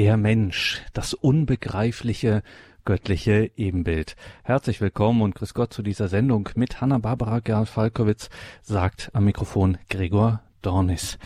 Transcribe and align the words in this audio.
Der 0.00 0.16
Mensch, 0.16 0.80
das 0.94 1.12
unbegreifliche 1.12 2.42
göttliche 2.86 3.50
Ebenbild. 3.58 4.16
Herzlich 4.42 4.80
willkommen 4.80 5.20
und 5.20 5.34
grüß 5.34 5.52
Gott 5.52 5.74
zu 5.74 5.82
dieser 5.82 6.08
Sendung 6.08 6.48
mit 6.54 6.80
Hanna-Barbara 6.80 7.40
Gerl-Falkowitz, 7.40 8.30
sagt 8.62 9.10
am 9.12 9.26
Mikrofon 9.26 9.76
Gregor 9.90 10.40
Dornis. 10.62 11.18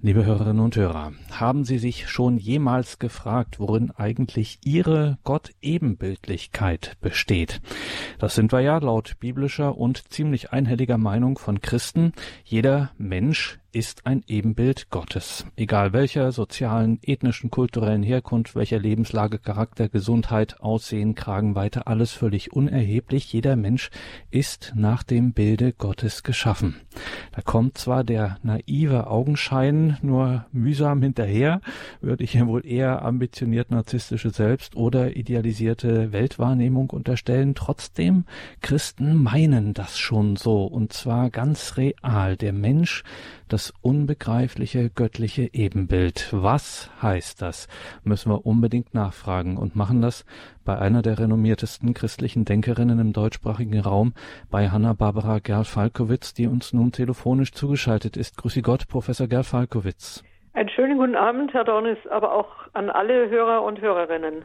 Liebe 0.00 0.24
Hörerinnen 0.24 0.60
und 0.60 0.76
Hörer, 0.76 1.12
haben 1.30 1.64
Sie 1.64 1.76
sich 1.76 2.08
schon 2.08 2.38
jemals 2.38 2.98
gefragt, 2.98 3.60
worin 3.60 3.90
eigentlich 3.90 4.60
Ihre 4.64 5.18
Gott-Ebenbildlichkeit 5.22 6.96
besteht? 7.02 7.60
Das 8.18 8.34
sind 8.34 8.50
wir 8.50 8.60
ja 8.60 8.78
laut 8.78 9.16
biblischer 9.20 9.76
und 9.76 10.10
ziemlich 10.10 10.52
einhelliger 10.52 10.96
Meinung 10.96 11.36
von 11.36 11.60
Christen. 11.60 12.12
Jeder 12.44 12.92
Mensch 12.96 13.58
ist 13.76 14.06
ein 14.06 14.24
Ebenbild 14.26 14.88
Gottes. 14.88 15.44
Egal 15.54 15.92
welcher 15.92 16.32
sozialen, 16.32 16.98
ethnischen, 17.02 17.50
kulturellen 17.50 18.02
Herkunft, 18.02 18.54
welcher 18.54 18.78
Lebenslage, 18.78 19.38
Charakter, 19.38 19.90
Gesundheit, 19.90 20.62
Aussehen, 20.62 21.14
Kragenweite, 21.14 21.86
alles 21.86 22.12
völlig 22.12 22.54
unerheblich. 22.54 23.30
Jeder 23.34 23.54
Mensch 23.54 23.90
ist 24.30 24.72
nach 24.74 25.02
dem 25.02 25.34
Bilde 25.34 25.74
Gottes 25.74 26.22
geschaffen. 26.22 26.76
Da 27.32 27.42
kommt 27.42 27.76
zwar 27.76 28.02
der 28.02 28.38
naive 28.42 29.08
Augenschein 29.08 29.98
nur 30.00 30.46
mühsam 30.52 31.02
hinterher, 31.02 31.60
würde 32.00 32.24
ich 32.24 32.32
ja 32.32 32.46
wohl 32.46 32.64
eher 32.64 33.02
ambitioniert 33.02 33.70
narzisstische 33.70 34.30
Selbst- 34.30 34.74
oder 34.74 35.18
idealisierte 35.18 36.12
Weltwahrnehmung 36.12 36.88
unterstellen. 36.88 37.54
Trotzdem, 37.54 38.24
Christen 38.62 39.22
meinen 39.22 39.74
das 39.74 39.98
schon 39.98 40.36
so 40.36 40.64
und 40.64 40.94
zwar 40.94 41.28
ganz 41.28 41.76
real. 41.76 42.38
Der 42.38 42.54
Mensch 42.54 43.04
das 43.48 43.72
unbegreifliche 43.80 44.90
göttliche 44.90 45.48
Ebenbild. 45.52 46.28
Was 46.32 46.90
heißt 47.00 47.42
das? 47.42 47.68
Müssen 48.04 48.30
wir 48.30 48.46
unbedingt 48.46 48.94
nachfragen 48.94 49.56
und 49.56 49.76
machen 49.76 50.02
das 50.02 50.24
bei 50.64 50.78
einer 50.78 51.02
der 51.02 51.18
renommiertesten 51.18 51.94
christlichen 51.94 52.44
Denkerinnen 52.44 52.98
im 52.98 53.12
deutschsprachigen 53.12 53.80
Raum, 53.80 54.14
bei 54.50 54.68
Hanna-Barbara 54.68 55.38
Gerl-Falkowitz, 55.38 56.34
die 56.34 56.46
uns 56.46 56.72
nun 56.72 56.92
telefonisch 56.92 57.52
zugeschaltet 57.52 58.16
ist. 58.16 58.36
Grüße 58.36 58.62
Gott, 58.62 58.88
Professor 58.88 59.26
Gerl-Falkowitz. 59.28 60.24
Einen 60.52 60.68
schönen 60.70 60.98
guten 60.98 61.16
Abend, 61.16 61.52
Herr 61.52 61.64
Dornis, 61.64 61.98
aber 62.10 62.32
auch 62.32 62.48
an 62.72 62.90
alle 62.90 63.28
Hörer 63.28 63.62
und 63.62 63.80
Hörerinnen. 63.80 64.44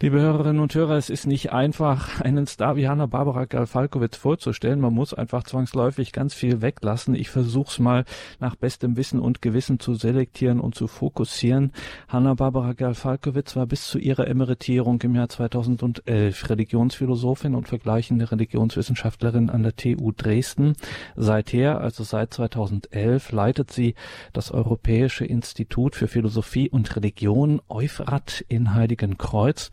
Liebe 0.00 0.20
Hörerinnen 0.20 0.60
und 0.62 0.72
Hörer, 0.76 0.94
es 0.94 1.10
ist 1.10 1.26
nicht 1.26 1.50
einfach, 1.50 2.20
einen 2.20 2.46
Star 2.46 2.76
wie 2.76 2.86
Hanna 2.86 3.06
Barbara 3.06 3.46
Galfalkowitz 3.46 4.16
vorzustellen. 4.16 4.78
Man 4.78 4.94
muss 4.94 5.12
einfach 5.12 5.42
zwangsläufig 5.42 6.12
ganz 6.12 6.34
viel 6.34 6.62
weglassen. 6.62 7.16
Ich 7.16 7.30
versuche 7.30 7.68
es 7.68 7.80
mal 7.80 8.04
nach 8.38 8.54
bestem 8.54 8.96
Wissen 8.96 9.18
und 9.18 9.42
Gewissen 9.42 9.80
zu 9.80 9.94
selektieren 9.94 10.60
und 10.60 10.76
zu 10.76 10.86
fokussieren. 10.86 11.72
Hanna 12.06 12.34
Barbara 12.34 12.74
Galfalkowitz 12.74 13.56
war 13.56 13.66
bis 13.66 13.88
zu 13.88 13.98
ihrer 13.98 14.28
Emeritierung 14.28 15.02
im 15.02 15.16
Jahr 15.16 15.28
2011 15.30 16.48
Religionsphilosophin 16.48 17.56
und 17.56 17.66
vergleichende 17.66 18.30
Religionswissenschaftlerin 18.30 19.50
an 19.50 19.64
der 19.64 19.74
TU 19.74 20.12
Dresden. 20.16 20.74
Seither, 21.16 21.80
also 21.80 22.04
seit 22.04 22.32
2011, 22.34 23.32
leitet 23.32 23.72
sie 23.72 23.96
das 24.32 24.52
Europäische 24.52 25.24
Institut 25.24 25.96
für 25.96 26.06
Philosophie 26.06 26.70
und 26.70 26.94
Religion 26.94 27.60
Euphrat 27.68 28.44
in 28.46 28.74
Heiligenkreuz. 28.76 29.72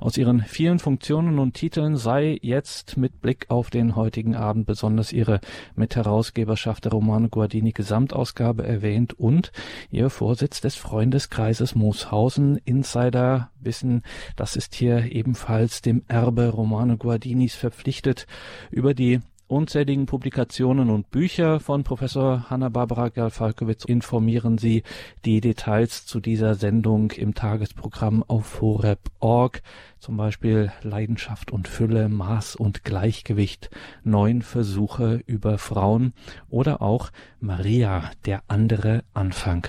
Aus 0.00 0.16
ihren 0.16 0.40
vielen 0.40 0.78
Funktionen 0.78 1.38
und 1.38 1.54
Titeln 1.54 1.96
sei 1.96 2.38
jetzt 2.42 2.96
mit 2.96 3.20
Blick 3.20 3.46
auf 3.48 3.70
den 3.70 3.96
heutigen 3.96 4.34
Abend 4.34 4.66
besonders 4.66 5.12
ihre 5.12 5.40
Mitherausgeberschaft 5.76 6.84
der 6.84 6.92
Romano 6.92 7.28
Guardini 7.28 7.72
Gesamtausgabe 7.72 8.66
erwähnt 8.66 9.14
und 9.14 9.52
ihr 9.90 10.10
Vorsitz 10.10 10.60
des 10.60 10.76
Freundeskreises 10.76 11.74
Mooshausen. 11.74 12.58
Insider 12.64 13.50
wissen, 13.60 14.02
das 14.36 14.56
ist 14.56 14.74
hier 14.74 15.12
ebenfalls 15.12 15.82
dem 15.82 16.02
Erbe 16.08 16.48
Romano 16.48 16.96
Guardinis 16.96 17.54
verpflichtet. 17.54 18.26
Über 18.70 18.94
die 18.94 19.20
unzähligen 19.54 20.06
Publikationen 20.06 20.90
und 20.90 21.12
Bücher 21.12 21.60
von 21.60 21.84
Professor 21.84 22.50
Hanna-Barbara 22.50 23.10
Gerl-Falkowitz 23.10 23.84
informieren 23.84 24.58
Sie 24.58 24.82
die 25.24 25.40
Details 25.40 26.06
zu 26.06 26.18
dieser 26.18 26.56
Sendung 26.56 27.12
im 27.12 27.34
Tagesprogramm 27.34 28.24
auf 28.24 28.60
horeb.org, 28.60 29.62
zum 30.00 30.16
Beispiel 30.16 30.72
Leidenschaft 30.82 31.52
und 31.52 31.68
Fülle, 31.68 32.08
Maß 32.08 32.56
und 32.56 32.82
Gleichgewicht, 32.82 33.70
neun 34.02 34.42
Versuche 34.42 35.20
über 35.26 35.58
Frauen 35.58 36.14
oder 36.50 36.82
auch 36.82 37.10
Maria, 37.38 38.10
der 38.26 38.42
andere 38.48 39.04
Anfang. 39.14 39.68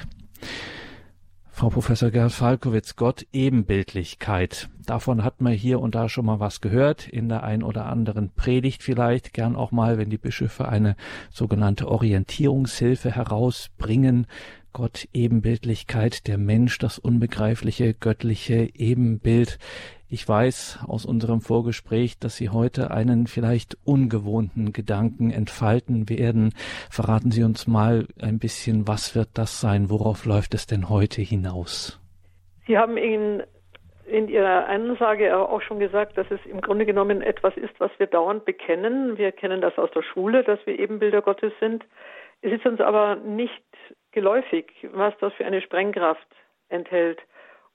Frau 1.57 1.69
Professor 1.69 2.11
Gerhard 2.11 2.33
Falkowitz, 2.33 2.97
Gott 2.97 3.25
Ebenbildlichkeit. 3.31 4.67
Davon 4.85 5.23
hat 5.23 5.39
man 5.39 5.53
hier 5.53 5.79
und 5.79 5.95
da 5.95 6.09
schon 6.09 6.25
mal 6.25 6.41
was 6.41 6.59
gehört, 6.59 7.07
in 7.07 7.29
der 7.29 7.43
ein 7.43 7.63
oder 7.63 7.85
anderen 7.85 8.29
Predigt 8.29 8.83
vielleicht, 8.83 9.31
gern 9.31 9.55
auch 9.55 9.71
mal, 9.71 9.97
wenn 9.97 10.09
die 10.09 10.17
Bischöfe 10.17 10.67
eine 10.67 10.97
sogenannte 11.31 11.87
Orientierungshilfe 11.87 13.09
herausbringen. 13.09 14.27
Gott 14.73 15.07
Ebenbildlichkeit, 15.13 16.27
der 16.27 16.37
Mensch, 16.37 16.77
das 16.77 16.99
unbegreifliche 16.99 17.93
göttliche 17.93 18.69
Ebenbild. 18.73 19.57
Ich 20.07 20.29
weiß 20.29 20.85
aus 20.87 21.03
unserem 21.03 21.41
Vorgespräch, 21.41 22.19
dass 22.19 22.37
Sie 22.37 22.49
heute 22.49 22.91
einen 22.91 23.25
vielleicht 23.25 23.75
ungewohnten 23.85 24.71
Gedanken 24.71 25.31
entfalten 25.31 26.09
werden. 26.09 26.53
Verraten 26.91 27.31
Sie 27.31 27.43
uns 27.43 27.65
mal 27.65 28.07
ein 28.21 28.37
bisschen, 28.37 28.87
was 28.87 29.15
wird 29.15 29.29
das 29.33 29.59
sein? 29.59 29.89
Worauf 29.89 30.25
läuft 30.25 30.53
es 30.53 30.67
denn 30.67 30.89
heute 30.89 31.23
hinaus? 31.23 31.99
Sie 32.67 32.77
haben 32.77 32.97
in, 32.97 33.41
in 34.05 34.27
Ihrer 34.27 34.67
Ansage 34.67 35.35
auch 35.35 35.63
schon 35.63 35.79
gesagt, 35.79 36.19
dass 36.19 36.29
es 36.29 36.39
im 36.45 36.61
Grunde 36.61 36.85
genommen 36.85 37.23
etwas 37.23 37.57
ist, 37.57 37.73
was 37.79 37.91
wir 37.97 38.05
dauernd 38.05 38.45
bekennen. 38.45 39.17
Wir 39.17 39.31
kennen 39.31 39.59
das 39.59 39.75
aus 39.79 39.89
der 39.95 40.03
Schule, 40.03 40.43
dass 40.43 40.59
wir 40.67 40.77
Ebenbilder 40.77 41.23
Gottes 41.23 41.51
sind. 41.59 41.83
Es 42.43 42.51
ist 42.51 42.65
uns 42.67 42.79
aber 42.79 43.15
nicht 43.15 43.63
geläufig, 44.11 44.67
was 44.91 45.15
das 45.19 45.33
für 45.33 45.45
eine 45.45 45.61
Sprengkraft 45.61 46.27
enthält. 46.69 47.19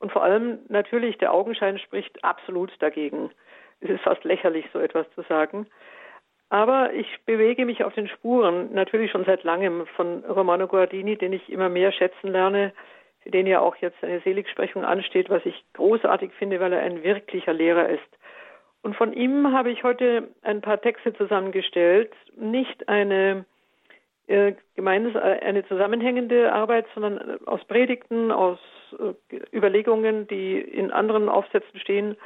Und 0.01 0.11
vor 0.11 0.23
allem 0.23 0.59
natürlich, 0.69 1.19
der 1.19 1.33
Augenschein 1.33 1.79
spricht 1.79 2.25
absolut 2.25 2.73
dagegen. 2.81 3.31
Es 3.81 3.91
ist 3.91 4.03
fast 4.03 4.25
lächerlich, 4.25 4.67
so 4.73 4.81
etwas 4.81 5.07
zu 5.15 5.23
sagen. 5.23 5.67
Aber 6.49 6.93
ich 6.93 7.07
bewege 7.27 7.65
mich 7.65 7.85
auf 7.85 7.95
den 7.95 8.09
Spuren, 8.09 8.73
natürlich 8.73 9.13
schon 9.13 9.25
seit 9.25 9.45
langem, 9.45 9.87
von 9.95 10.25
Romano 10.25 10.67
Guardini, 10.67 11.17
den 11.17 11.33
ich 11.33 11.49
immer 11.49 11.69
mehr 11.69 11.93
schätzen 11.93 12.29
lerne, 12.29 12.73
für 13.21 13.31
den 13.31 13.47
ja 13.47 13.61
auch 13.61 13.77
jetzt 13.77 14.03
eine 14.03 14.21
Seligsprechung 14.21 14.85
ansteht, 14.85 15.31
was 15.31 15.45
ich 15.47 15.65
großartig 15.75 16.33
finde, 16.33 16.59
weil 16.59 16.73
er 16.73 16.81
ein 16.81 17.05
wirklicher 17.05 17.53
Lehrer 17.53 17.89
ist. 17.89 18.19
Und 18.83 18.97
von 18.97 19.13
ihm 19.13 19.53
habe 19.53 19.71
ich 19.71 19.85
heute 19.85 20.29
ein 20.43 20.63
paar 20.63 20.81
Texte 20.81 21.13
zusammengestellt, 21.15 22.13
nicht 22.37 22.89
eine 22.89 23.45
gemeint 24.75 25.15
äh, 25.15 25.19
eine 25.19 25.67
zusammenhängende 25.67 26.53
Arbeit, 26.53 26.87
sondern 26.95 27.19
äh, 27.19 27.39
aus 27.47 27.65
Predigten, 27.65 28.31
aus 28.31 28.59
äh, 28.99 29.37
Überlegungen, 29.57 30.27
die 30.29 30.61
in 30.61 30.91
anderen 30.91 31.29
Aufsätzen 31.29 31.79
stehen 31.81 32.17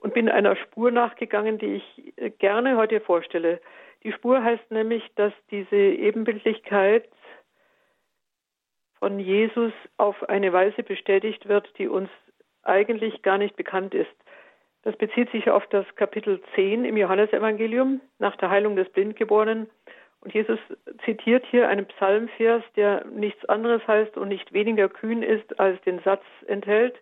und 0.00 0.14
bin 0.14 0.28
einer 0.28 0.56
Spur 0.56 0.90
nachgegangen, 0.90 1.58
die 1.58 1.76
ich 1.76 2.12
äh, 2.16 2.30
gerne 2.30 2.76
heute 2.76 3.00
vorstelle. 3.00 3.60
Die 4.02 4.12
Spur 4.12 4.42
heißt 4.42 4.70
nämlich, 4.70 5.02
dass 5.16 5.32
diese 5.50 5.76
Ebenbildlichkeit 5.76 7.08
von 8.98 9.18
Jesus 9.18 9.72
auf 9.96 10.28
eine 10.28 10.52
Weise 10.52 10.82
bestätigt 10.82 11.48
wird, 11.48 11.68
die 11.78 11.88
uns 11.88 12.10
eigentlich 12.62 13.22
gar 13.22 13.38
nicht 13.38 13.56
bekannt 13.56 13.94
ist. 13.94 14.14
Das 14.82 14.96
bezieht 14.96 15.30
sich 15.30 15.48
auf 15.50 15.66
das 15.68 15.86
Kapitel 15.96 16.42
10 16.54 16.84
im 16.84 16.98
Johannesevangelium 16.98 18.02
nach 18.18 18.36
der 18.36 18.50
Heilung 18.50 18.76
des 18.76 18.90
Blindgeborenen. 18.90 19.70
Und 20.24 20.32
Jesus 20.32 20.58
zitiert 21.04 21.44
hier 21.50 21.68
einen 21.68 21.86
Psalmvers, 21.86 22.64
der 22.76 23.04
nichts 23.04 23.44
anderes 23.44 23.86
heißt 23.86 24.16
und 24.16 24.28
nicht 24.28 24.52
weniger 24.52 24.88
kühn 24.88 25.22
ist, 25.22 25.60
als 25.60 25.80
den 25.82 26.00
Satz 26.00 26.24
enthält. 26.46 26.94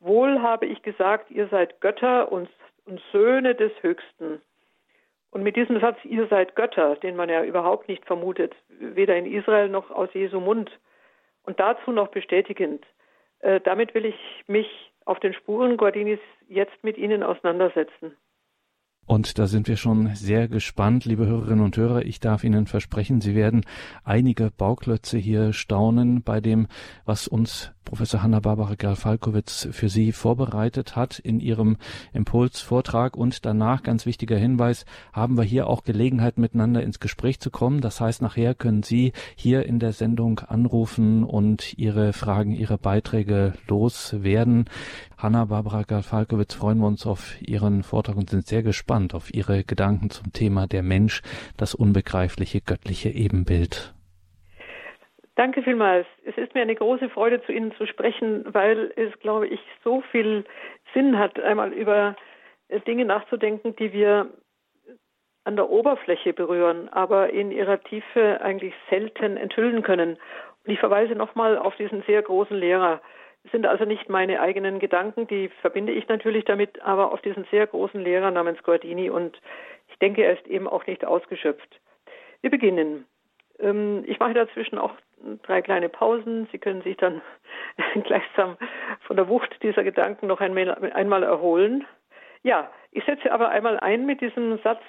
Wohl 0.00 0.42
habe 0.42 0.66
ich 0.66 0.82
gesagt, 0.82 1.30
ihr 1.30 1.46
seid 1.48 1.80
Götter 1.80 2.30
und, 2.30 2.50
und 2.84 3.00
Söhne 3.12 3.54
des 3.54 3.72
Höchsten. 3.82 4.42
Und 5.30 5.42
mit 5.42 5.54
diesem 5.54 5.80
Satz, 5.80 5.98
ihr 6.04 6.26
seid 6.26 6.56
Götter, 6.56 6.96
den 6.96 7.14
man 7.14 7.28
ja 7.28 7.44
überhaupt 7.44 7.88
nicht 7.88 8.04
vermutet, 8.04 8.54
weder 8.68 9.16
in 9.16 9.26
Israel 9.26 9.68
noch 9.68 9.90
aus 9.90 10.08
Jesu 10.12 10.40
Mund, 10.40 10.70
und 11.44 11.60
dazu 11.60 11.92
noch 11.92 12.08
bestätigend, 12.08 12.84
äh, 13.38 13.60
damit 13.60 13.94
will 13.94 14.04
ich 14.04 14.16
mich 14.48 14.92
auf 15.04 15.20
den 15.20 15.32
Spuren 15.32 15.76
Guardinis 15.76 16.18
jetzt 16.48 16.82
mit 16.82 16.98
Ihnen 16.98 17.22
auseinandersetzen. 17.22 18.16
Und 19.06 19.38
da 19.38 19.46
sind 19.46 19.68
wir 19.68 19.76
schon 19.76 20.14
sehr 20.16 20.48
gespannt, 20.48 21.04
liebe 21.04 21.26
Hörerinnen 21.26 21.64
und 21.64 21.76
Hörer. 21.76 22.04
Ich 22.04 22.18
darf 22.18 22.42
Ihnen 22.42 22.66
versprechen, 22.66 23.20
Sie 23.20 23.36
werden 23.36 23.64
einige 24.02 24.50
Bauklötze 24.50 25.16
hier 25.16 25.52
staunen 25.52 26.22
bei 26.22 26.40
dem, 26.40 26.66
was 27.04 27.28
uns 27.28 27.70
Professor 27.86 28.22
Hanna-Barbara 28.22 28.74
Gerl-Falkowitz 28.74 29.68
für 29.70 29.88
Sie 29.88 30.12
vorbereitet 30.12 30.96
hat 30.96 31.20
in 31.20 31.40
ihrem 31.40 31.76
Impulsvortrag. 32.12 33.16
Und 33.16 33.46
danach, 33.46 33.82
ganz 33.82 34.04
wichtiger 34.04 34.36
Hinweis, 34.36 34.84
haben 35.12 35.38
wir 35.38 35.44
hier 35.44 35.68
auch 35.68 35.84
Gelegenheit, 35.84 36.36
miteinander 36.36 36.82
ins 36.82 37.00
Gespräch 37.00 37.40
zu 37.40 37.50
kommen. 37.50 37.80
Das 37.80 38.00
heißt, 38.00 38.20
nachher 38.20 38.54
können 38.54 38.82
Sie 38.82 39.12
hier 39.36 39.64
in 39.64 39.78
der 39.78 39.92
Sendung 39.92 40.40
anrufen 40.40 41.24
und 41.24 41.78
Ihre 41.78 42.12
Fragen, 42.12 42.52
Ihre 42.52 42.76
Beiträge 42.76 43.54
loswerden. 43.68 44.66
Hanna-Barbara 45.16 45.84
Gerl-Falkowitz, 45.84 46.54
freuen 46.54 46.78
wir 46.78 46.88
uns 46.88 47.06
auf 47.06 47.40
Ihren 47.40 47.84
Vortrag 47.84 48.16
und 48.16 48.28
sind 48.28 48.46
sehr 48.46 48.64
gespannt 48.64 49.14
auf 49.14 49.32
Ihre 49.32 49.64
Gedanken 49.64 50.10
zum 50.10 50.32
Thema 50.32 50.66
der 50.66 50.82
Mensch, 50.82 51.22
das 51.56 51.74
unbegreifliche 51.74 52.60
göttliche 52.60 53.10
Ebenbild. 53.10 53.95
Danke 55.36 55.62
vielmals. 55.62 56.06
Es 56.24 56.36
ist 56.38 56.54
mir 56.54 56.62
eine 56.62 56.74
große 56.74 57.10
Freude, 57.10 57.42
zu 57.42 57.52
Ihnen 57.52 57.72
zu 57.76 57.86
sprechen, 57.86 58.44
weil 58.54 58.92
es, 58.96 59.16
glaube 59.20 59.46
ich, 59.46 59.60
so 59.84 60.00
viel 60.10 60.44
Sinn 60.94 61.18
hat, 61.18 61.38
einmal 61.38 61.72
über 61.72 62.16
Dinge 62.86 63.04
nachzudenken, 63.04 63.76
die 63.76 63.92
wir 63.92 64.30
an 65.44 65.56
der 65.56 65.70
Oberfläche 65.70 66.32
berühren, 66.32 66.88
aber 66.88 67.30
in 67.30 67.52
ihrer 67.52 67.80
Tiefe 67.84 68.40
eigentlich 68.40 68.74
selten 68.90 69.36
enthüllen 69.36 69.82
können. 69.82 70.18
Und 70.64 70.72
ich 70.72 70.80
verweise 70.80 71.14
nochmal 71.14 71.56
auf 71.56 71.76
diesen 71.76 72.02
sehr 72.02 72.22
großen 72.22 72.56
Lehrer. 72.56 73.00
Es 73.44 73.52
sind 73.52 73.66
also 73.66 73.84
nicht 73.84 74.08
meine 74.08 74.40
eigenen 74.40 74.80
Gedanken, 74.80 75.28
die 75.28 75.48
verbinde 75.60 75.92
ich 75.92 76.08
natürlich 76.08 76.44
damit, 76.46 76.82
aber 76.82 77.12
auf 77.12 77.20
diesen 77.20 77.44
sehr 77.52 77.66
großen 77.66 78.00
Lehrer 78.00 78.32
namens 78.32 78.60
Guardini 78.64 79.08
und 79.08 79.40
ich 79.88 79.98
denke, 79.98 80.24
er 80.24 80.32
ist 80.32 80.46
eben 80.48 80.66
auch 80.66 80.84
nicht 80.86 81.04
ausgeschöpft. 81.04 81.80
Wir 82.40 82.50
beginnen. 82.50 83.06
Ähm, 83.60 84.02
ich 84.08 84.18
mache 84.18 84.34
dazwischen 84.34 84.78
auch 84.78 84.94
drei 85.42 85.62
kleine 85.62 85.88
Pausen. 85.88 86.48
Sie 86.52 86.58
können 86.58 86.82
sich 86.82 86.96
dann 86.96 87.20
gleichsam 88.04 88.56
von 89.06 89.16
der 89.16 89.28
Wucht 89.28 89.62
dieser 89.62 89.84
Gedanken 89.84 90.26
noch 90.26 90.40
einmal, 90.40 91.22
erholen. 91.22 91.86
Ja, 92.42 92.70
ich 92.92 93.04
setze 93.04 93.32
aber 93.32 93.48
einmal 93.48 93.78
ein 93.80 94.06
mit 94.06 94.20
diesem 94.20 94.58
Satz 94.58 94.80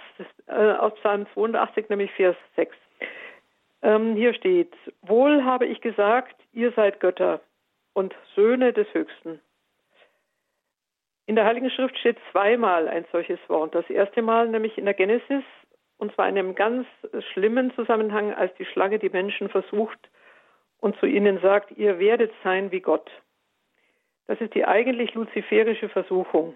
äh, 0.47 0.53
aus 0.53 0.93
Psalm 0.95 1.25
82, 1.33 1.89
nämlich 1.89 2.11
Vers 2.11 2.35
6. 2.55 2.75
Ähm, 3.81 4.15
hier 4.15 4.33
steht, 4.33 4.73
Wohl 5.01 5.43
habe 5.43 5.65
ich 5.65 5.81
gesagt, 5.81 6.35
ihr 6.53 6.71
seid 6.71 6.99
Götter 6.99 7.41
und 7.93 8.15
Söhne 8.35 8.73
des 8.73 8.87
Höchsten. 8.93 9.39
In 11.25 11.35
der 11.35 11.45
Heiligen 11.45 11.69
Schrift 11.69 11.97
steht 11.97 12.17
zweimal 12.31 12.87
ein 12.87 13.05
solches 13.11 13.39
Wort. 13.47 13.75
Das 13.75 13.89
erste 13.89 14.21
Mal 14.21 14.47
nämlich 14.47 14.77
in 14.77 14.85
der 14.85 14.93
Genesis, 14.93 15.43
und 15.97 16.13
zwar 16.13 16.29
in 16.29 16.37
einem 16.37 16.55
ganz 16.55 16.87
schlimmen 17.33 17.73
Zusammenhang, 17.75 18.33
als 18.33 18.53
die 18.55 18.65
Schlange 18.65 18.99
die 18.99 19.09
Menschen 19.09 19.49
versucht 19.49 19.99
und 20.79 20.97
zu 20.99 21.05
ihnen 21.05 21.39
sagt, 21.41 21.71
ihr 21.77 21.99
werdet 21.99 22.31
sein 22.43 22.71
wie 22.71 22.81
Gott. 22.81 23.09
Das 24.27 24.39
ist 24.41 24.53
die 24.53 24.65
eigentlich 24.65 25.13
luziferische 25.13 25.89
Versuchung. 25.89 26.55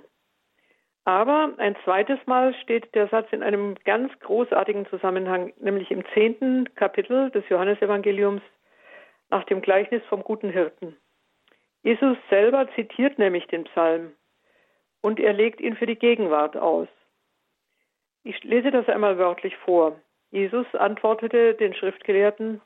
Aber 1.03 1.53
ein 1.57 1.75
zweites 1.83 2.19
Mal 2.27 2.53
steht 2.61 2.93
der 2.93 3.07
Satz 3.07 3.27
in 3.31 3.41
einem 3.41 3.75
ganz 3.85 4.11
großartigen 4.19 4.85
Zusammenhang, 4.87 5.51
nämlich 5.59 5.89
im 5.89 6.03
zehnten 6.13 6.73
Kapitel 6.75 7.31
des 7.31 7.47
Johannesevangeliums 7.49 8.41
nach 9.29 9.43
dem 9.45 9.61
Gleichnis 9.61 10.03
vom 10.09 10.23
guten 10.23 10.49
Hirten. 10.49 10.95
Jesus 11.81 12.17
selber 12.29 12.67
zitiert 12.75 13.17
nämlich 13.17 13.47
den 13.47 13.63
Psalm 13.63 14.11
und 15.01 15.19
er 15.19 15.33
legt 15.33 15.59
ihn 15.59 15.75
für 15.75 15.87
die 15.87 15.97
Gegenwart 15.97 16.55
aus. 16.55 16.87
Ich 18.23 18.43
lese 18.43 18.69
das 18.69 18.87
einmal 18.87 19.17
wörtlich 19.17 19.57
vor. 19.57 19.99
Jesus 20.29 20.67
antwortete 20.75 21.55
den 21.55 21.73
Schriftgelehrten, 21.73 22.61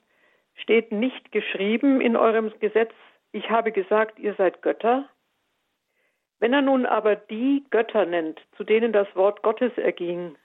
steht 0.56 0.92
nicht 0.92 1.32
geschrieben 1.32 2.02
in 2.02 2.16
eurem 2.16 2.52
Gesetz, 2.60 2.94
ich 3.32 3.50
habe 3.50 3.72
gesagt, 3.72 4.20
ihr 4.20 4.34
seid 4.36 4.62
Götter? 4.62 5.10
Wenn 6.40 6.54
er 6.54 6.62
nun 6.62 6.86
aber 6.86 7.16
die 7.16 7.66
Götter 7.70 8.06
nennt, 8.06 8.42
zu 8.58 8.64
denen 8.64 8.94
das 8.94 9.14
Wort 9.16 9.42
Gottes 9.42 9.78
erging, 9.78 10.38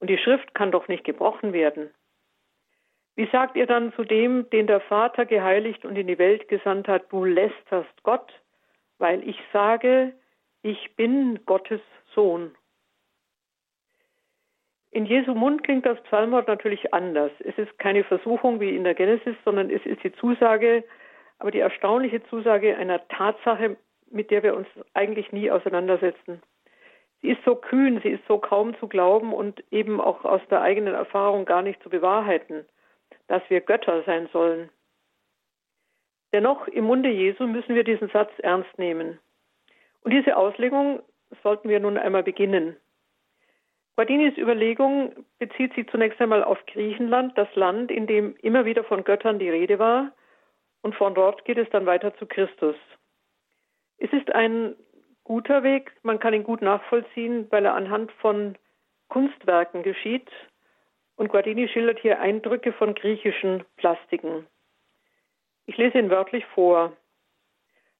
und 0.00 0.10
die 0.10 0.18
Schrift 0.18 0.54
kann 0.54 0.70
doch 0.70 0.88
nicht 0.88 1.04
gebrochen 1.04 1.52
werden, 1.52 1.90
wie 3.16 3.28
sagt 3.30 3.56
ihr 3.56 3.66
dann 3.66 3.92
zu 3.92 4.04
dem, 4.04 4.50
den 4.50 4.66
der 4.66 4.80
Vater 4.80 5.24
geheiligt 5.24 5.84
und 5.84 5.96
in 5.96 6.08
die 6.08 6.18
Welt 6.18 6.48
gesandt 6.48 6.88
hat, 6.88 7.12
du 7.12 7.24
lästerst 7.24 8.02
Gott, 8.02 8.32
weil 8.98 9.26
ich 9.28 9.38
sage, 9.52 10.12
ich 10.62 10.96
bin 10.96 11.44
Gottes 11.46 11.80
Sohn? 12.14 12.56
In 14.94 15.06
Jesu 15.06 15.34
Mund 15.34 15.64
klingt 15.64 15.84
das 15.86 16.00
Psalmwort 16.04 16.46
natürlich 16.46 16.94
anders. 16.94 17.32
Es 17.40 17.58
ist 17.58 17.76
keine 17.80 18.04
Versuchung 18.04 18.60
wie 18.60 18.76
in 18.76 18.84
der 18.84 18.94
Genesis, 18.94 19.34
sondern 19.44 19.68
es 19.68 19.84
ist 19.84 20.04
die 20.04 20.12
Zusage, 20.12 20.84
aber 21.40 21.50
die 21.50 21.58
erstaunliche 21.58 22.22
Zusage 22.28 22.76
einer 22.76 23.06
Tatsache, 23.08 23.76
mit 24.12 24.30
der 24.30 24.44
wir 24.44 24.54
uns 24.54 24.68
eigentlich 24.92 25.32
nie 25.32 25.50
auseinandersetzen. 25.50 26.40
Sie 27.22 27.30
ist 27.30 27.42
so 27.44 27.56
kühn, 27.56 28.00
sie 28.04 28.10
ist 28.10 28.24
so 28.28 28.38
kaum 28.38 28.78
zu 28.78 28.86
glauben 28.86 29.32
und 29.32 29.64
eben 29.72 30.00
auch 30.00 30.24
aus 30.24 30.42
der 30.48 30.62
eigenen 30.62 30.94
Erfahrung 30.94 31.44
gar 31.44 31.62
nicht 31.62 31.82
zu 31.82 31.90
bewahrheiten, 31.90 32.64
dass 33.26 33.42
wir 33.48 33.62
Götter 33.62 34.04
sein 34.04 34.28
sollen. 34.32 34.68
Dennoch 36.32 36.68
im 36.68 36.84
Munde 36.84 37.08
Jesu 37.08 37.48
müssen 37.48 37.74
wir 37.74 37.82
diesen 37.82 38.10
Satz 38.10 38.30
ernst 38.38 38.78
nehmen. 38.78 39.18
Und 40.02 40.12
diese 40.12 40.36
Auslegung 40.36 41.02
sollten 41.42 41.68
wir 41.68 41.80
nun 41.80 41.98
einmal 41.98 42.22
beginnen. 42.22 42.76
Guardinis 43.96 44.36
Überlegung 44.36 45.24
bezieht 45.38 45.72
sich 45.74 45.88
zunächst 45.88 46.20
einmal 46.20 46.42
auf 46.42 46.58
Griechenland, 46.66 47.38
das 47.38 47.48
Land, 47.54 47.92
in 47.92 48.06
dem 48.06 48.34
immer 48.42 48.64
wieder 48.64 48.82
von 48.82 49.04
Göttern 49.04 49.38
die 49.38 49.50
Rede 49.50 49.78
war, 49.78 50.12
und 50.82 50.94
von 50.96 51.14
dort 51.14 51.44
geht 51.44 51.58
es 51.58 51.70
dann 51.70 51.86
weiter 51.86 52.14
zu 52.16 52.26
Christus. 52.26 52.76
Es 53.98 54.12
ist 54.12 54.34
ein 54.34 54.74
guter 55.22 55.62
Weg, 55.62 55.92
man 56.02 56.18
kann 56.18 56.34
ihn 56.34 56.42
gut 56.42 56.60
nachvollziehen, 56.60 57.46
weil 57.50 57.64
er 57.64 57.74
anhand 57.74 58.10
von 58.12 58.58
Kunstwerken 59.08 59.82
geschieht, 59.82 60.28
und 61.16 61.28
Guardini 61.28 61.68
schildert 61.68 62.00
hier 62.00 62.20
Eindrücke 62.20 62.72
von 62.72 62.94
griechischen 62.94 63.64
Plastiken. 63.76 64.46
Ich 65.66 65.76
lese 65.76 65.98
ihn 65.98 66.10
wörtlich 66.10 66.44
vor. 66.46 66.92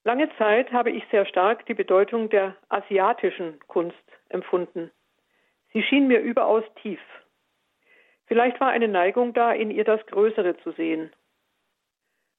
Lange 0.03 0.29
Zeit 0.37 0.73
habe 0.73 0.91
ich 0.91 1.05
sehr 1.13 1.25
stark 1.25 1.65
die 1.67 1.75
Bedeutung 1.75 2.29
der 2.29 2.57
asiatischen 2.69 3.61
Kunst 3.69 3.97
empfunden. 4.29 4.91
Sie 5.75 5.83
schien 5.83 6.07
mir 6.07 6.21
überaus 6.21 6.65
tief. 6.81 7.01
Vielleicht 8.27 8.61
war 8.61 8.69
eine 8.69 8.89
Neigung 8.89 9.35
da, 9.35 9.53
in 9.53 9.71
ihr 9.71 9.85
das 9.85 10.05
Größere 10.07 10.57
zu 10.59 10.71
sehen. 10.73 11.13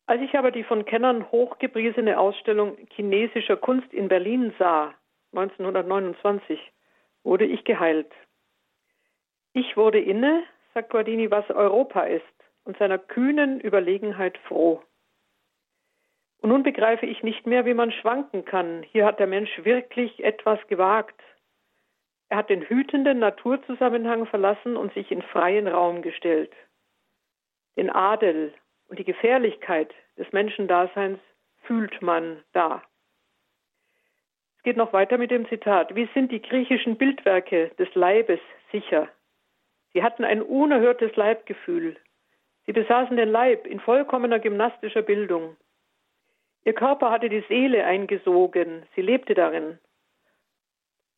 Als 0.08 0.22
ich 0.22 0.38
aber 0.38 0.52
die 0.52 0.64
von 0.64 0.86
Kennern 0.86 1.30
hochgepriesene 1.32 2.18
Ausstellung 2.18 2.78
chinesischer 2.92 3.58
Kunst 3.58 3.92
in 3.94 4.08
Berlin 4.08 4.54
sah, 4.58 4.94
1929, 5.34 6.60
wurde 7.24 7.46
ich 7.46 7.66
geheilt. 7.66 8.12
Ich 9.54 9.76
wurde 9.76 10.00
inne, 10.00 10.44
sagt 10.74 10.92
Guardini, 10.92 11.30
was 11.30 11.50
Europa 11.50 12.04
ist, 12.04 12.24
und 12.64 12.78
seiner 12.78 12.98
kühnen 12.98 13.60
Überlegenheit 13.60 14.38
froh. 14.48 14.82
Und 16.40 16.50
nun 16.50 16.64
begreife 16.64 17.06
ich 17.06 17.24
nicht 17.24 17.46
mehr, 17.46 17.66
wie 17.66 17.74
man 17.74 17.92
schwanken 17.92 18.46
kann. 18.46 18.84
Hier 18.84 19.06
hat 19.06 19.20
der 19.20 19.28
Mensch 19.28 19.64
wirklich 19.64 20.24
etwas 20.24 20.60
gewagt, 20.68 21.20
er 22.30 22.38
hat 22.38 22.50
den 22.50 22.64
hütenden 22.64 23.20
Naturzusammenhang 23.20 24.26
verlassen 24.26 24.78
und 24.78 24.94
sich 24.94 25.12
in 25.12 25.22
freien 25.22 25.68
Raum 25.68 26.02
gestellt. 26.02 26.52
Den 27.78 27.90
Adel 27.90 28.54
und 28.88 29.00
die 29.00 29.04
Gefährlichkeit 29.04 29.94
des 30.18 30.32
Menschendaseins 30.32 31.20
fühlt 31.64 32.02
man 32.02 32.44
da. 32.54 32.82
Es 34.58 34.64
geht 34.64 34.78
noch 34.78 34.94
weiter 34.94 35.18
mit 35.18 35.30
dem 35.30 35.48
Zitat. 35.48 35.96
Wie 35.96 36.10
sind 36.14 36.32
die 36.32 36.42
griechischen 36.42 36.98
Bildwerke 36.98 37.70
des 37.78 37.94
Leibes 37.94 38.40
sicher? 38.72 39.10
Sie 39.94 40.02
hatten 40.02 40.24
ein 40.24 40.42
unerhörtes 40.42 41.16
Leibgefühl. 41.16 41.98
Sie 42.66 42.74
besaßen 42.74 43.16
den 43.16 43.30
Leib 43.30 43.68
in 43.68 43.80
vollkommener 43.80 44.40
gymnastischer 44.40 45.04
Bildung. 45.04 45.56
Ihr 46.64 46.74
Körper 46.74 47.12
hatte 47.12 47.30
die 47.30 47.44
Seele 47.48 47.86
eingesogen, 47.86 48.84
sie 48.96 49.02
lebte 49.02 49.36
darin. 49.36 49.78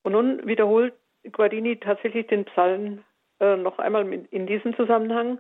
Und 0.08 0.14
nun 0.14 0.48
wiederholt 0.48 0.94
Guardini 1.34 1.82
tatsächlich 1.82 2.28
den 2.28 2.46
Psalm 2.46 3.04
äh, 3.42 3.58
noch 3.58 3.78
einmal 3.78 4.10
in 4.32 4.48
diesem 4.48 4.74
Zusammenhang. 4.78 5.38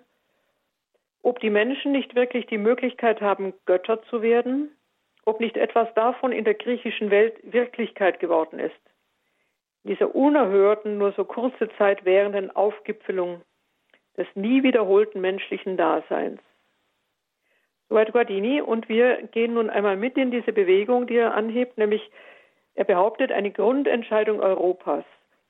Ob 1.23 1.39
die 1.39 1.49
Menschen 1.49 1.93
nicht 1.93 2.15
wirklich 2.15 2.47
die 2.47 2.57
Möglichkeit 2.57 3.21
haben, 3.21 3.53
Götter 3.65 4.03
zu 4.09 4.21
werden, 4.21 4.75
ob 5.23 5.39
nicht 5.39 5.55
etwas 5.55 5.87
davon 5.93 6.33
in 6.33 6.43
der 6.43 6.55
griechischen 6.55 7.11
Welt 7.11 7.35
Wirklichkeit 7.43 8.19
geworden 8.19 8.59
ist. 8.59 8.75
In 9.85 9.91
dieser 9.91 10.13
unerhörten, 10.13 10.97
nur 10.97 11.13
so 11.13 11.23
kurze 11.23 11.69
Zeit 11.77 12.03
währenden 12.03 12.53
Aufgipfelung 12.53 13.43
des 14.17 14.27
nie 14.35 14.63
wiederholten 14.63 15.21
menschlichen 15.21 15.77
Daseins. 15.77 16.41
Soweit 17.87 18.11
Guardini 18.11 18.59
und 18.59 18.89
wir 18.89 19.21
gehen 19.31 19.53
nun 19.53 19.69
einmal 19.69 19.95
mit 19.95 20.17
in 20.17 20.29
diese 20.29 20.51
Bewegung, 20.51 21.07
die 21.07 21.15
er 21.15 21.35
anhebt, 21.35 21.77
nämlich 21.77 22.11
er 22.77 22.85
behauptet 22.85 23.31
eine 23.31 23.49
Grundentscheidung 23.49 24.39
Europas, 24.39 25.03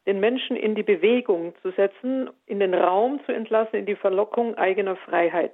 den 0.05 0.21
Menschen 0.21 0.55
in 0.55 0.75
die 0.75 0.83
Bewegung 0.83 1.53
zu 1.61 1.71
setzen, 1.71 2.29
in 2.45 2.61
den 2.61 2.73
Raum 2.73 3.19
zu 3.25 3.33
entlassen, 3.33 3.75
in 3.75 3.85
die 3.85 3.97
Verlockung 3.97 4.55
eigener 4.55 4.95
Freiheit. 4.95 5.51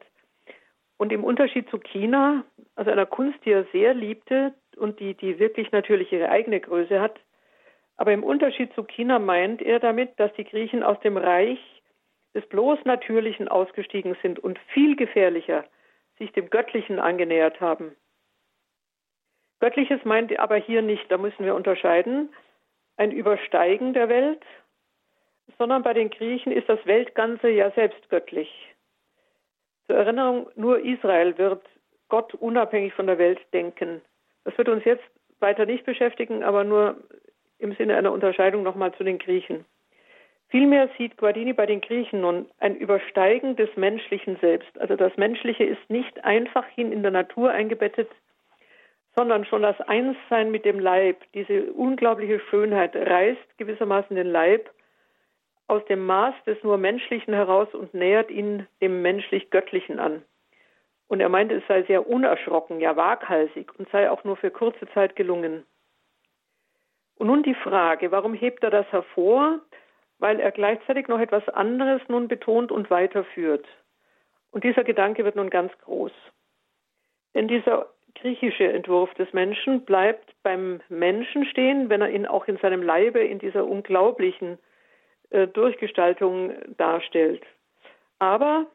Und 0.98 1.12
im 1.12 1.24
Unterschied 1.24 1.68
zu 1.72 1.80
China, 1.80 2.46
also 2.76 2.92
einer 2.92 3.08
Kunst, 3.08 3.40
die 3.44 3.52
er 3.52 3.66
sehr 3.72 3.96
liebte 3.96 4.54
und 4.78 5.00
die, 5.00 5.16
die 5.16 5.40
wirklich 5.40 5.72
natürlich 5.72 6.14
ihre 6.14 6.30
eigene 6.30 6.60
Größe 6.60 7.02
hat, 7.02 7.20
aber 7.98 8.14
im 8.14 8.24
Unterschied 8.24 8.72
zu 8.74 8.84
China 8.84 9.18
meint 9.18 9.60
er 9.60 9.80
damit, 9.80 10.12
dass 10.18 10.32
die 10.34 10.44
Griechen 10.44 10.84
aus 10.84 11.00
dem 11.00 11.18
Reich 11.18 11.60
des 12.36 12.48
bloß 12.50 12.86
Natürlichen 12.86 13.48
ausgestiegen 13.48 14.16
sind 14.22 14.38
und 14.38 14.60
viel 14.74 14.96
gefährlicher 14.96 15.66
sich 16.20 16.32
dem 16.34 16.52
Göttlichen 16.52 17.00
angenähert 17.00 17.60
haben. 17.60 17.96
Göttliches 19.64 20.04
meint 20.04 20.38
aber 20.40 20.58
hier 20.58 20.82
nicht, 20.82 21.10
da 21.10 21.18
müssen 21.18 21.46
wir 21.46 21.56
unterscheiden, 21.56 22.28
ein 22.98 23.12
Übersteigen 23.12 23.94
der 23.94 24.10
Welt, 24.10 24.42
sondern 25.58 25.84
bei 25.84 25.94
den 25.94 26.10
Griechen 26.10 26.52
ist 26.52 26.68
das 26.68 26.86
Weltganze 26.86 27.48
ja 27.48 27.72
selbst 27.72 28.10
göttlich. 28.10 28.52
Zur 29.88 29.96
Erinnerung, 29.96 30.50
nur 30.58 30.80
Israel 30.84 31.38
wird 31.38 31.62
Gott 32.10 32.34
unabhängig 32.34 32.94
von 32.94 33.08
der 33.08 33.18
Welt 33.18 33.40
denken. 33.54 34.02
Das 34.44 34.58
wird 34.58 34.68
uns 34.68 34.84
jetzt 34.84 35.06
weiter 35.40 35.66
nicht 35.66 35.86
beschäftigen, 35.86 36.44
aber 36.44 36.66
nur 36.66 36.98
im 37.58 37.74
Sinne 37.76 37.96
einer 37.96 38.12
Unterscheidung 38.12 38.64
nochmal 38.64 38.94
zu 38.96 39.06
den 39.06 39.18
Griechen. 39.18 39.64
Vielmehr 40.50 40.90
sieht 40.98 41.16
Guardini 41.16 41.54
bei 41.54 41.68
den 41.68 41.80
Griechen 41.80 42.20
nun 42.20 42.50
ein 42.60 42.76
Übersteigen 42.76 43.56
des 43.56 43.70
menschlichen 43.78 44.36
Selbst. 44.42 44.78
Also 44.82 44.98
das 44.98 45.16
Menschliche 45.16 45.64
ist 45.64 45.90
nicht 45.90 46.26
einfach 46.26 46.68
hin 46.68 46.92
in 46.92 47.02
der 47.02 47.12
Natur 47.12 47.52
eingebettet, 47.52 48.10
sondern 49.16 49.46
schon 49.46 49.62
das 49.62 49.80
Einssein 49.82 50.52
mit 50.52 50.66
dem 50.66 50.80
Leib, 50.80 51.22
diese 51.34 51.72
unglaubliche 51.74 52.40
Schönheit 52.40 52.96
reißt 52.96 53.58
gewissermaßen 53.58 54.16
den 54.16 54.28
Leib 54.28 54.70
aus 55.68 55.86
dem 55.86 56.06
Maß 56.06 56.34
des 56.46 56.62
nur 56.64 56.78
Menschlichen 56.78 57.34
heraus 57.34 57.74
und 57.74 57.94
nähert 57.94 58.32
ihn 58.32 58.68
dem 58.82 59.02
menschlich-göttlichen 59.02 60.00
an. 60.00 60.24
Und 61.08 61.20
er 61.20 61.30
meinte, 61.30 61.56
es 61.56 61.68
sei 61.68 61.84
sehr 61.84 62.08
unerschrocken, 62.08 62.80
ja 62.80 62.96
waghalsig 62.96 63.72
und 63.78 63.90
sei 63.90 64.10
auch 64.10 64.24
nur 64.24 64.36
für 64.36 64.52
kurze 64.52 64.88
Zeit 64.94 65.16
gelungen. 65.16 65.64
Und 67.16 67.28
nun 67.28 67.44
die 67.44 67.56
Frage, 67.56 68.12
warum 68.12 68.34
hebt 68.34 68.64
er 68.64 68.72
das 68.72 68.92
hervor? 68.92 69.60
Weil 70.18 70.40
er 70.40 70.52
gleichzeitig 70.52 71.08
noch 71.08 71.20
etwas 71.20 71.48
anderes 71.50 72.02
nun 72.08 72.28
betont 72.28 72.72
und 72.72 72.90
weiterführt. 72.90 73.68
Und 74.52 74.64
dieser 74.64 74.84
Gedanke 74.84 75.24
wird 75.24 75.36
nun 75.36 75.50
ganz 75.50 75.72
groß. 75.80 76.12
Denn 77.34 77.48
dieser 77.48 77.93
griechische 78.16 78.72
Entwurf 78.72 79.14
des 79.16 79.32
Menschen 79.34 79.86
bleibt 79.86 80.34
beim 80.44 80.82
Menschen 80.90 81.46
stehen, 81.46 81.90
wenn 81.90 82.02
er 82.02 82.10
ihn 82.10 82.26
auch 82.26 82.48
in 82.48 82.58
seinem 82.58 82.84
Leibe 82.84 83.20
in 83.20 83.40
dieser 83.40 83.66
unglaublichen 83.66 84.60
äh, 85.30 85.48
Durchgestaltung 85.48 86.54
darstellt. 86.78 87.44
Aber 88.20 88.68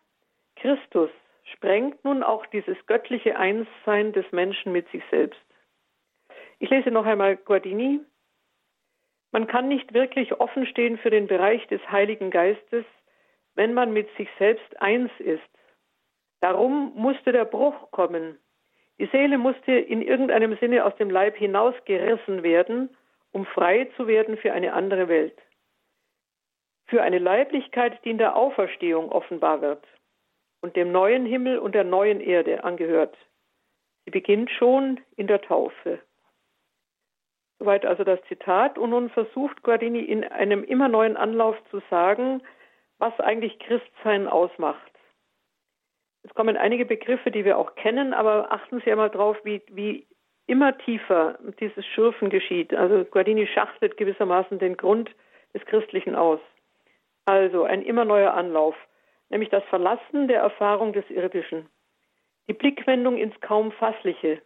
Christus 0.57 1.11
sprengt 1.55 2.05
nun 2.05 2.23
auch 2.23 2.45
dieses 2.47 2.77
göttliche 2.87 3.37
Einssein 3.39 4.13
des 4.13 4.31
Menschen 4.33 4.73
mit 4.73 4.89
sich 4.91 5.03
selbst. 5.11 5.41
Ich 6.59 6.71
lese 6.71 6.91
noch 6.91 7.07
einmal 7.07 7.37
Guardini. 7.37 8.01
Man 9.31 9.47
kann 9.47 9.69
nicht 9.69 9.95
wirklich 9.95 10.33
offen 10.41 10.67
stehen 10.67 10.99
für 10.99 11.11
den 11.11 11.27
Bereich 11.27 11.67
des 11.69 11.81
Heiligen 11.91 12.31
Geistes, 12.31 12.85
wenn 13.55 13.75
man 13.75 13.93
mit 13.93 14.09
sich 14.17 14.29
selbst 14.39 14.81
eins 14.81 15.11
ist. 15.19 15.43
Darum 16.41 16.93
musste 16.95 17.33
der 17.33 17.45
Bruch 17.45 17.91
kommen. 17.91 18.39
Die 18.99 19.07
Seele 19.07 19.39
musste 19.39 19.73
in 19.73 20.03
irgendeinem 20.03 20.57
Sinne 20.59 20.85
aus 20.85 20.95
dem 20.97 21.11
Leib 21.11 21.37
hinausgerissen 21.37 22.43
werden, 22.43 22.97
um 23.33 23.47
frei 23.47 23.89
zu 23.97 24.07
werden 24.07 24.37
für 24.37 24.53
eine 24.53 24.73
andere 24.73 25.09
Welt. 25.09 25.39
Für 26.87 27.03
eine 27.03 27.19
Leiblichkeit, 27.19 28.05
die 28.05 28.11
in 28.11 28.19
der 28.19 28.35
Auferstehung 28.35 29.13
offenbar 29.13 29.61
wird 29.61 29.85
und 30.63 30.75
dem 30.75 30.91
neuen 30.91 31.27
Himmel 31.27 31.59
und 31.59 31.75
der 31.75 31.85
neuen 31.85 32.21
Erde 32.21 32.65
angehört. 32.65 33.17
Sie 34.05 34.11
beginnt 34.11 34.51
schon 34.51 35.01
in 35.17 35.27
der 35.27 35.43
Taufe. 35.43 36.01
Soweit 37.59 37.85
also 37.85 38.05
das 38.05 38.21
Zitat. 38.29 38.79
Und 38.79 38.91
nun 38.91 39.11
versucht 39.11 39.63
Guardini 39.63 40.01
in 40.01 40.25
einem 40.25 40.65
immer 40.65 40.89
neuen 40.89 41.17
Anlauf 41.17 41.57
zu 41.71 41.81
sagen, 41.91 42.43
was 42.99 43.19
eigentlich 43.21 43.59
Christsein 43.59 44.27
ausmacht. 44.27 44.98
Es 46.23 46.35
kommen 46.35 46.57
einige 46.57 46.85
Begriffe, 46.85 47.31
die 47.31 47.45
wir 47.45 47.59
auch 47.59 47.75
kennen, 47.75 48.13
aber 48.13 48.53
achten 48.53 48.81
Sie 48.85 48.91
einmal 48.91 49.11
drauf, 49.11 49.37
wie, 49.45 49.63
wie 49.71 50.07
immer 50.47 50.77
tiefer 50.79 51.39
dieses 51.61 51.87
Schürfen 51.87 52.31
geschieht. 52.31 52.75
Also 52.75 53.05
Guardini 53.05 53.47
schachtet 53.47 53.97
gewissermaßen 53.97 54.59
den 54.59 54.77
Grund 54.77 55.11
des 55.55 55.65
Christlichen 55.67 56.17
aus. 56.17 56.41
Also 57.27 57.65
ein 57.65 57.83
immer 57.83 58.05
neuer 58.05 58.35
Anlauf, 58.35 58.75
nämlich 59.29 59.51
das 59.51 59.63
Verlassen 59.65 60.29
der 60.29 60.41
Erfahrung 60.41 60.93
des 60.93 61.09
Irdischen, 61.11 61.69
die 62.49 62.55
Blickwendung 62.55 63.19
ins 63.19 63.39
kaum 63.41 63.71
Fassliche. 63.73 64.41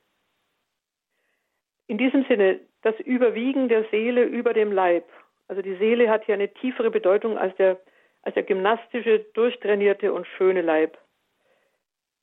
In 1.86 1.98
diesem 1.98 2.24
Sinne 2.24 2.60
das 2.82 2.98
Überwiegen 3.00 3.68
der 3.68 3.84
Seele 3.90 4.24
über 4.24 4.52
dem 4.52 4.72
Leib. 4.72 5.04
Also 5.46 5.62
die 5.62 5.76
Seele 5.76 6.10
hat 6.10 6.24
hier 6.24 6.34
eine 6.34 6.52
tiefere 6.52 6.90
Bedeutung 6.90 7.38
als 7.38 7.54
der, 7.56 7.78
als 8.22 8.34
der 8.34 8.42
gymnastische, 8.42 9.20
durchtrainierte 9.34 10.12
und 10.12 10.26
schöne 10.26 10.62
Leib. 10.62 10.98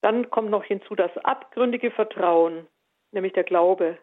Dann 0.01 0.29
kommt 0.29 0.49
noch 0.49 0.63
hinzu 0.63 0.95
das 0.95 1.15
abgründige 1.17 1.91
Vertrauen, 1.91 2.67
nämlich 3.11 3.33
der 3.33 3.43
Glaube 3.43 3.97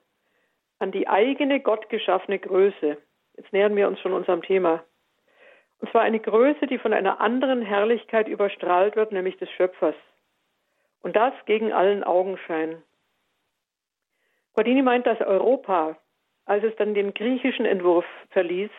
an 0.78 0.92
die 0.92 1.08
eigene 1.08 1.60
gottgeschaffene 1.60 2.38
Größe. 2.38 2.98
Jetzt 3.36 3.52
nähern 3.52 3.76
wir 3.76 3.88
uns 3.88 4.00
schon 4.00 4.12
unserem 4.12 4.42
Thema. 4.42 4.84
Und 5.78 5.90
zwar 5.90 6.02
eine 6.02 6.20
Größe, 6.20 6.66
die 6.66 6.78
von 6.78 6.92
einer 6.92 7.20
anderen 7.20 7.62
Herrlichkeit 7.62 8.28
überstrahlt 8.28 8.96
wird, 8.96 9.12
nämlich 9.12 9.36
des 9.36 9.50
Schöpfers. 9.50 9.94
Und 11.00 11.16
das 11.16 11.32
gegen 11.44 11.72
allen 11.72 12.02
Augenschein. 12.02 12.82
Guardini 14.54 14.82
meint, 14.82 15.06
dass 15.06 15.20
Europa, 15.20 15.98
als 16.46 16.64
es 16.64 16.74
dann 16.76 16.94
den 16.94 17.12
griechischen 17.12 17.66
Entwurf 17.66 18.06
verließ, 18.30 18.70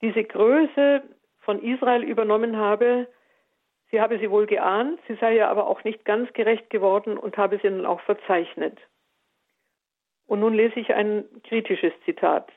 diese 0.00 0.22
Größe 0.22 1.02
von 1.40 1.62
Israel 1.62 2.04
übernommen 2.04 2.56
habe. 2.56 3.08
Sie 3.92 4.00
habe 4.00 4.18
sie 4.18 4.30
wohl 4.30 4.46
geahnt, 4.46 4.98
sie 5.06 5.16
sei 5.16 5.36
ja 5.36 5.50
aber 5.50 5.66
auch 5.66 5.84
nicht 5.84 6.06
ganz 6.06 6.32
gerecht 6.32 6.70
geworden 6.70 7.18
und 7.18 7.36
habe 7.36 7.58
sie 7.58 7.68
dann 7.68 7.84
auch 7.84 8.00
verzeichnet. 8.00 8.78
Und 10.26 10.40
nun 10.40 10.54
lese 10.54 10.80
ich 10.80 10.94
ein 10.94 11.26
kritisches 11.44 11.92
Zitat. 12.06 12.50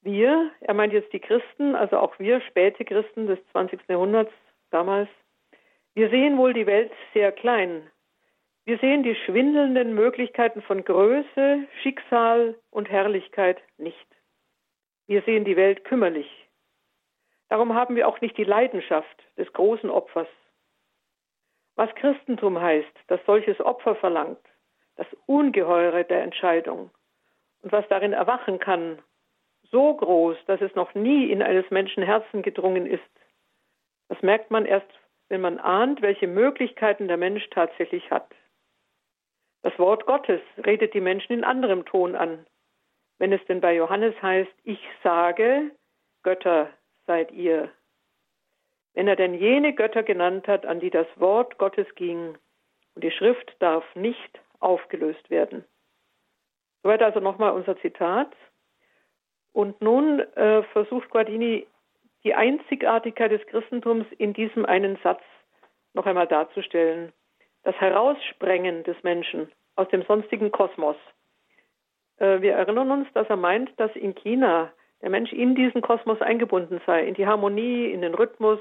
Wir, 0.00 0.52
er 0.60 0.74
meint 0.74 0.92
jetzt 0.92 1.12
die 1.12 1.18
Christen, 1.18 1.74
also 1.74 1.98
auch 1.98 2.16
wir 2.20 2.40
späte 2.42 2.84
Christen 2.84 3.26
des 3.26 3.38
20. 3.50 3.80
Jahrhunderts 3.88 4.32
damals, 4.70 5.08
wir 5.94 6.08
sehen 6.08 6.38
wohl 6.38 6.54
die 6.54 6.66
Welt 6.66 6.92
sehr 7.12 7.32
klein. 7.32 7.90
Wir 8.64 8.78
sehen 8.78 9.02
die 9.02 9.16
schwindelnden 9.16 9.92
Möglichkeiten 9.94 10.62
von 10.62 10.84
Größe, 10.84 11.66
Schicksal 11.82 12.56
und 12.70 12.88
Herrlichkeit 12.88 13.60
nicht. 13.76 14.06
Wir 15.08 15.22
sehen 15.22 15.44
die 15.44 15.56
Welt 15.56 15.84
kümmerlich. 15.84 16.41
Darum 17.52 17.74
haben 17.74 17.96
wir 17.96 18.08
auch 18.08 18.18
nicht 18.22 18.38
die 18.38 18.44
Leidenschaft 18.44 19.22
des 19.36 19.52
großen 19.52 19.90
Opfers. 19.90 20.26
Was 21.76 21.94
Christentum 21.96 22.58
heißt, 22.58 22.88
das 23.08 23.20
solches 23.26 23.60
Opfer 23.60 23.94
verlangt, 23.94 24.40
das 24.96 25.06
Ungeheure 25.26 26.02
der 26.02 26.22
Entscheidung 26.22 26.90
und 27.60 27.70
was 27.70 27.86
darin 27.88 28.14
erwachen 28.14 28.58
kann 28.58 29.02
so 29.70 29.94
groß, 29.94 30.38
dass 30.46 30.62
es 30.62 30.74
noch 30.74 30.94
nie 30.94 31.30
in 31.30 31.42
eines 31.42 31.70
Menschen 31.70 32.02
Herzen 32.02 32.40
gedrungen 32.40 32.86
ist. 32.86 33.02
Das 34.08 34.22
merkt 34.22 34.50
man 34.50 34.64
erst, 34.64 34.88
wenn 35.28 35.42
man 35.42 35.58
ahnt, 35.58 36.00
welche 36.00 36.28
Möglichkeiten 36.28 37.06
der 37.06 37.18
Mensch 37.18 37.50
tatsächlich 37.50 38.10
hat. 38.10 38.34
Das 39.60 39.78
Wort 39.78 40.06
Gottes 40.06 40.40
redet 40.64 40.94
die 40.94 41.02
Menschen 41.02 41.34
in 41.34 41.44
anderem 41.44 41.84
Ton 41.84 42.16
an. 42.16 42.46
Wenn 43.18 43.30
es 43.30 43.44
denn 43.44 43.60
bei 43.60 43.74
Johannes 43.74 44.14
heißt, 44.22 44.54
ich 44.64 44.80
sage, 45.02 45.70
Götter 46.22 46.70
seid 47.06 47.32
ihr. 47.32 47.70
Wenn 48.94 49.08
er 49.08 49.16
denn 49.16 49.34
jene 49.34 49.74
Götter 49.74 50.02
genannt 50.02 50.48
hat, 50.48 50.66
an 50.66 50.80
die 50.80 50.90
das 50.90 51.06
Wort 51.16 51.58
Gottes 51.58 51.86
ging, 51.94 52.36
und 52.94 53.04
die 53.04 53.10
Schrift 53.10 53.54
darf 53.58 53.84
nicht 53.94 54.40
aufgelöst 54.60 55.30
werden. 55.30 55.64
Soweit 56.82 57.02
also 57.02 57.20
nochmal 57.20 57.52
unser 57.52 57.76
Zitat. 57.78 58.34
Und 59.52 59.80
nun 59.80 60.20
äh, 60.20 60.62
versucht 60.64 61.10
Guardini 61.10 61.66
die 62.24 62.34
Einzigartigkeit 62.34 63.30
des 63.30 63.44
Christentums 63.46 64.06
in 64.18 64.32
diesem 64.32 64.64
einen 64.64 64.96
Satz 65.02 65.22
noch 65.94 66.06
einmal 66.06 66.26
darzustellen. 66.26 67.12
Das 67.62 67.76
Heraussprengen 67.76 68.82
des 68.84 69.00
Menschen 69.02 69.50
aus 69.76 69.88
dem 69.88 70.02
sonstigen 70.02 70.50
Kosmos. 70.50 70.96
Äh, 72.18 72.40
wir 72.40 72.54
erinnern 72.54 72.90
uns, 72.90 73.08
dass 73.14 73.28
er 73.28 73.36
meint, 73.36 73.70
dass 73.78 73.94
in 73.94 74.14
China 74.14 74.72
der 75.02 75.10
Mensch 75.10 75.32
in 75.32 75.54
diesen 75.54 75.82
Kosmos 75.82 76.20
eingebunden 76.20 76.80
sei, 76.86 77.04
in 77.04 77.14
die 77.14 77.26
Harmonie, 77.26 77.90
in 77.90 78.00
den 78.00 78.14
Rhythmus, 78.14 78.60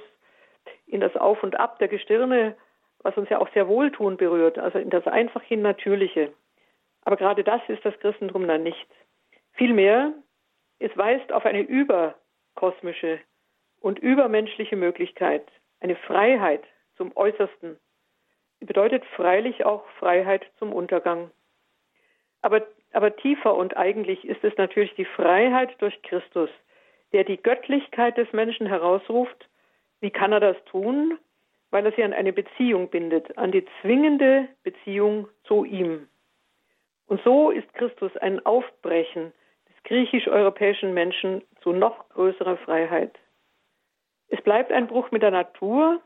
in 0.88 1.00
das 1.00 1.16
Auf 1.16 1.44
und 1.44 1.60
Ab 1.60 1.80
der 1.80 1.88
Gestirne, 1.88 2.56
was 3.00 3.16
uns 3.18 3.30
ja 3.30 3.40
auch 3.40 3.52
sehr 3.54 3.68
wohltun 3.68 4.18
berührt, 4.18 4.60
also 4.60 4.78
in 4.78 4.90
das 4.90 5.08
einfach 5.08 5.42
hin 5.44 5.62
Natürliche. 5.62 6.34
Aber 7.04 7.18
gerade 7.18 7.44
das 7.44 7.62
ist 7.68 7.84
das 7.86 7.98
Christentum 8.00 8.48
dann 8.48 8.64
nicht. 8.64 8.88
Vielmehr 9.54 10.14
es 10.80 10.96
weist 10.98 11.32
auf 11.32 11.46
eine 11.46 11.62
überkosmische 11.62 13.20
und 13.80 14.00
übermenschliche 14.00 14.76
Möglichkeit, 14.76 15.48
eine 15.80 15.96
Freiheit 15.96 16.64
zum 16.98 17.16
Äußersten, 17.16 17.80
bedeutet 18.60 19.04
freilich 19.16 19.66
auch 19.66 19.86
Freiheit 20.00 20.46
zum 20.58 20.74
Untergang. 20.74 21.32
Aber, 22.42 22.66
aber 22.94 23.16
tiefer 23.16 23.56
und 23.56 23.78
eigentlich 23.78 24.26
ist 24.26 24.44
es 24.44 24.56
natürlich 24.58 24.94
die 24.96 25.06
Freiheit 25.06 25.70
durch 25.80 26.02
Christus, 26.04 26.50
der 27.14 27.24
die 27.24 27.42
Göttlichkeit 27.42 28.18
des 28.18 28.32
Menschen 28.34 28.68
herausruft. 28.68 29.48
Wie 30.00 30.12
kann 30.12 30.32
er 30.32 30.40
das 30.40 30.58
tun? 30.66 31.18
Weil 31.70 31.86
er 31.86 31.94
sie 31.94 32.04
an 32.04 32.14
eine 32.14 32.34
Beziehung 32.34 32.90
bindet, 32.90 33.38
an 33.38 33.52
die 33.52 33.66
zwingende 33.82 34.48
Beziehung 34.64 35.28
zu 35.44 35.64
ihm. 35.64 36.08
Und 37.08 37.22
so 37.24 37.52
ist 37.52 37.74
Christus 37.74 38.16
ein 38.18 38.46
Aufbrechen 38.46 39.32
des 39.70 39.84
griechisch-europäischen 39.84 40.94
Menschen 40.94 41.42
zu 41.62 41.72
noch 41.72 42.10
größerer 42.10 42.58
Freiheit. 42.58 43.18
Es 44.28 44.42
bleibt 44.42 44.72
ein 44.72 44.88
Bruch 44.88 45.12
mit 45.12 45.22
der 45.22 45.32
Natur, 45.32 46.02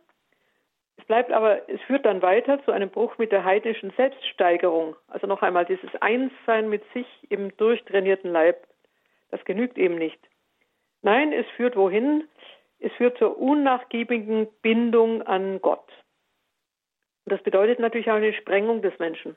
es 0.98 1.06
bleibt 1.06 1.32
aber, 1.32 1.68
es 1.70 1.82
führt 1.82 2.06
dann 2.06 2.22
weiter 2.22 2.64
zu 2.64 2.72
einem 2.72 2.90
Bruch 2.90 3.18
mit 3.18 3.32
der 3.32 3.44
heidnischen 3.44 3.92
Selbststeigerung. 3.92 4.96
Also 5.08 5.28
noch 5.28 5.42
einmal 5.42 5.66
dieses 5.66 5.90
Einssein 6.02 6.70
mit 6.70 6.84
sich 6.94 7.08
im 7.30 7.56
durchtrainierten 7.58 8.32
Leib. 8.32 8.68
Das 9.30 9.44
genügt 9.46 9.78
eben 9.78 9.96
nicht. 9.96 10.20
Nein, 11.02 11.34
es 11.34 11.46
führt 11.56 11.75
wohin? 11.75 12.28
Es 12.80 12.92
führt 12.94 13.18
zur 13.18 13.38
unnachgiebigen 13.38 14.48
Bindung 14.62 15.22
an 15.24 15.62
Gott. 15.62 15.88
Und 17.25 17.34
das 17.34 17.44
bedeutet 17.44 17.80
natürlich 17.80 18.10
auch 18.10 18.16
eine 18.16 18.34
Sprengung 18.34 18.82
des 18.82 18.98
Menschen. 19.00 19.36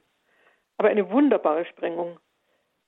Aber 0.76 0.88
eine 0.88 1.10
wunderbare 1.10 1.64
Sprengung. 1.64 2.20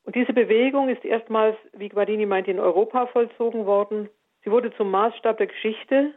Und 0.04 0.14
diese 0.14 0.32
Bewegung 0.32 0.88
ist 0.88 1.04
erstmals, 1.04 1.56
wie 1.72 1.88
Guardini 1.88 2.24
meint, 2.24 2.48
in 2.48 2.60
Europa 2.60 3.06
vollzogen 3.08 3.66
worden. 3.66 4.08
Sie 4.44 4.50
wurde 4.50 4.72
zum 4.76 4.90
Maßstab 4.90 5.38
der 5.38 5.48
Geschichte 5.48 6.14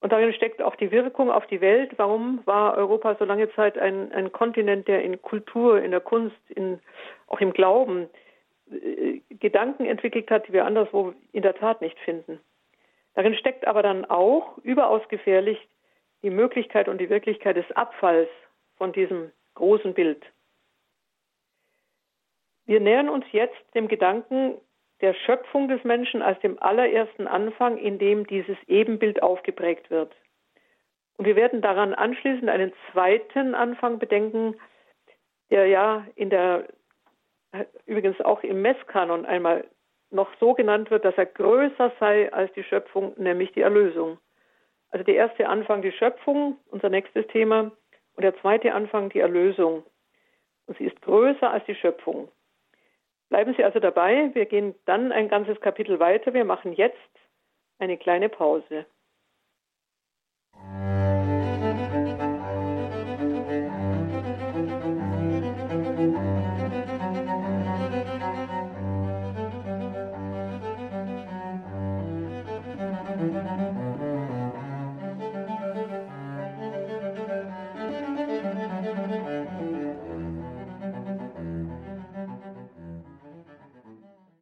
und 0.00 0.12
darin 0.12 0.32
steckt 0.34 0.62
auch 0.62 0.76
die 0.76 0.90
Wirkung 0.90 1.30
auf 1.30 1.46
die 1.46 1.60
Welt. 1.60 1.92
Warum 1.96 2.40
war 2.44 2.76
Europa 2.76 3.16
so 3.18 3.24
lange 3.24 3.50
Zeit 3.54 3.78
ein, 3.78 4.12
ein 4.12 4.30
Kontinent, 4.30 4.88
der 4.88 5.02
in 5.02 5.20
Kultur, 5.22 5.82
in 5.82 5.90
der 5.90 6.00
Kunst, 6.00 6.36
in, 6.48 6.80
auch 7.26 7.40
im 7.40 7.52
Glauben 7.52 8.08
äh, 8.70 9.20
Gedanken 9.30 9.86
entwickelt 9.86 10.30
hat, 10.30 10.46
die 10.48 10.52
wir 10.52 10.66
anderswo 10.66 11.14
in 11.32 11.42
der 11.42 11.54
Tat 11.54 11.80
nicht 11.80 11.98
finden? 12.00 12.40
Darin 13.14 13.34
steckt 13.34 13.66
aber 13.66 13.82
dann 13.82 14.04
auch 14.04 14.58
überaus 14.58 15.02
gefährlich 15.08 15.58
die 16.22 16.30
Möglichkeit 16.30 16.88
und 16.88 16.98
die 16.98 17.08
Wirklichkeit 17.08 17.56
des 17.56 17.70
Abfalls 17.72 18.28
von 18.76 18.92
diesem 18.92 19.32
großen 19.54 19.94
Bild. 19.94 20.22
Wir 22.66 22.80
nähern 22.80 23.08
uns 23.08 23.24
jetzt 23.32 23.56
dem 23.74 23.88
Gedanken, 23.88 24.58
der 25.00 25.14
Schöpfung 25.14 25.68
des 25.68 25.82
Menschen 25.84 26.22
als 26.22 26.40
dem 26.40 26.60
allerersten 26.62 27.26
Anfang, 27.26 27.76
in 27.78 27.98
dem 27.98 28.26
dieses 28.26 28.56
Ebenbild 28.66 29.22
aufgeprägt 29.22 29.90
wird. 29.90 30.14
Und 31.16 31.26
wir 31.26 31.36
werden 31.36 31.62
daran 31.62 31.94
anschließend 31.94 32.48
einen 32.48 32.72
zweiten 32.92 33.54
Anfang 33.54 33.98
bedenken, 33.98 34.56
der 35.50 35.66
ja 35.66 36.06
in 36.14 36.30
der, 36.30 36.66
übrigens 37.86 38.20
auch 38.20 38.42
im 38.42 38.62
Messkanon 38.62 39.26
einmal 39.26 39.64
noch 40.10 40.30
so 40.40 40.54
genannt 40.54 40.90
wird, 40.90 41.04
dass 41.04 41.16
er 41.16 41.26
größer 41.26 41.92
sei 41.98 42.32
als 42.32 42.52
die 42.52 42.64
Schöpfung, 42.64 43.14
nämlich 43.16 43.52
die 43.52 43.62
Erlösung. 43.62 44.18
Also 44.90 45.04
der 45.04 45.16
erste 45.16 45.48
Anfang 45.48 45.82
die 45.82 45.92
Schöpfung, 45.92 46.58
unser 46.70 46.88
nächstes 46.88 47.26
Thema, 47.28 47.72
und 48.14 48.22
der 48.22 48.36
zweite 48.40 48.72
Anfang 48.72 49.10
die 49.10 49.20
Erlösung. 49.20 49.84
Und 50.66 50.78
sie 50.78 50.84
ist 50.84 51.00
größer 51.02 51.50
als 51.50 51.64
die 51.66 51.74
Schöpfung. 51.74 52.28
Bleiben 53.28 53.54
Sie 53.56 53.64
also 53.64 53.80
dabei. 53.80 54.30
Wir 54.34 54.46
gehen 54.46 54.74
dann 54.84 55.12
ein 55.12 55.28
ganzes 55.28 55.60
Kapitel 55.60 55.98
weiter. 55.98 56.32
Wir 56.32 56.44
machen 56.44 56.72
jetzt 56.72 56.96
eine 57.78 57.98
kleine 57.98 58.28
Pause. 58.28 58.86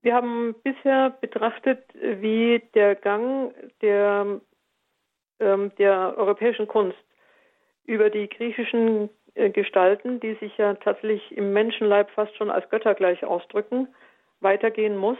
Wir 0.04 0.14
haben 0.14 0.54
bisher 0.62 1.16
betrachtet, 1.22 1.82
wie 1.94 2.62
der 2.74 2.94
Gang 2.94 3.54
der, 3.80 4.38
ähm, 5.40 5.72
der 5.78 6.14
europäischen 6.18 6.68
Kunst 6.68 6.98
über 7.86 8.10
die 8.10 8.28
griechischen 8.28 9.08
äh, 9.32 9.48
Gestalten, 9.48 10.20
die 10.20 10.34
sich 10.34 10.54
ja 10.58 10.74
tatsächlich 10.74 11.34
im 11.34 11.54
Menschenleib 11.54 12.10
fast 12.10 12.36
schon 12.36 12.50
als 12.50 12.68
Götter 12.68 12.94
gleich 12.94 13.24
ausdrücken, 13.24 13.88
weitergehen 14.40 14.98
muss. 14.98 15.16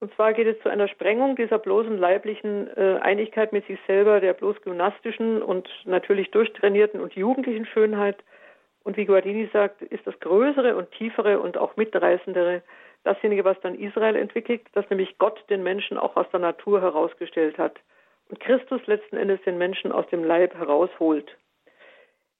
Und 0.00 0.12
zwar 0.16 0.32
geht 0.32 0.48
es 0.48 0.60
zu 0.64 0.68
einer 0.68 0.88
Sprengung 0.88 1.36
dieser 1.36 1.60
bloßen 1.60 1.96
leiblichen 1.96 2.66
äh, 2.76 2.98
Einigkeit 3.00 3.52
mit 3.52 3.68
sich 3.68 3.78
selber, 3.86 4.18
der 4.18 4.32
bloß 4.32 4.62
gymnastischen 4.62 5.40
und 5.40 5.68
natürlich 5.84 6.32
durchtrainierten 6.32 7.00
und 7.00 7.12
jugendlichen 7.12 7.66
Schönheit. 7.66 8.16
Und 8.82 8.96
wie 8.96 9.04
Guardini 9.06 9.48
sagt, 9.52 9.82
ist 9.82 10.04
das 10.08 10.18
Größere 10.18 10.74
und 10.74 10.90
Tiefere 10.90 11.38
und 11.38 11.56
auch 11.56 11.76
Mitreißendere 11.76 12.62
dasjenige, 13.06 13.44
was 13.44 13.60
dann 13.60 13.74
Israel 13.74 14.16
entwickelt, 14.16 14.62
dass 14.72 14.88
nämlich 14.90 15.18
Gott 15.18 15.42
den 15.48 15.62
Menschen 15.62 15.98
auch 15.98 16.16
aus 16.16 16.26
der 16.32 16.40
Natur 16.40 16.80
herausgestellt 16.80 17.58
hat 17.58 17.78
und 18.28 18.40
Christus 18.40 18.80
letzten 18.86 19.16
Endes 19.16 19.40
den 19.42 19.58
Menschen 19.58 19.92
aus 19.92 20.06
dem 20.08 20.24
Leib 20.24 20.54
herausholt. 20.54 21.36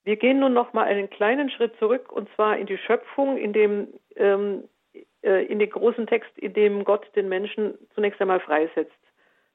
Wir 0.04 0.16
gehen 0.16 0.38
nun 0.38 0.52
noch 0.52 0.72
mal 0.72 0.84
einen 0.84 1.10
kleinen 1.10 1.50
Schritt 1.50 1.76
zurück 1.78 2.12
und 2.12 2.28
zwar 2.34 2.56
in 2.56 2.66
die 2.66 2.78
Schöpfung, 2.78 3.36
in 3.36 3.52
dem 3.52 3.88
ähm, 4.16 4.64
äh, 5.26 5.44
in 5.46 5.58
den 5.58 5.70
großen 5.70 6.06
Text, 6.06 6.30
in 6.38 6.54
dem 6.54 6.84
Gott 6.84 7.04
den 7.16 7.28
Menschen 7.28 7.74
zunächst 7.94 8.20
einmal 8.20 8.40
freisetzt. 8.40 8.96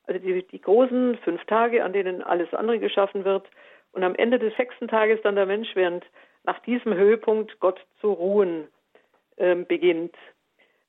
Also 0.06 0.20
die, 0.20 0.46
die 0.46 0.62
großen 0.62 1.18
fünf 1.24 1.44
Tage, 1.46 1.84
an 1.84 1.94
denen 1.94 2.22
alles 2.22 2.54
andere 2.54 2.80
geschaffen 2.80 3.24
wird 3.24 3.48
und 3.94 4.04
am 4.04 4.16
Ende 4.16 4.40
des 4.40 4.56
sechsten 4.58 4.88
Tages 4.88 5.20
dann 5.24 5.36
der 5.36 5.46
Mensch, 5.46 5.70
während 5.76 6.06
nach 6.44 6.60
diesem 6.60 6.94
Höhepunkt 6.94 7.60
Gott 7.60 7.80
zu 8.02 8.12
ruhen 8.12 8.68
ähm, 9.38 9.66
beginnt. 9.66 10.16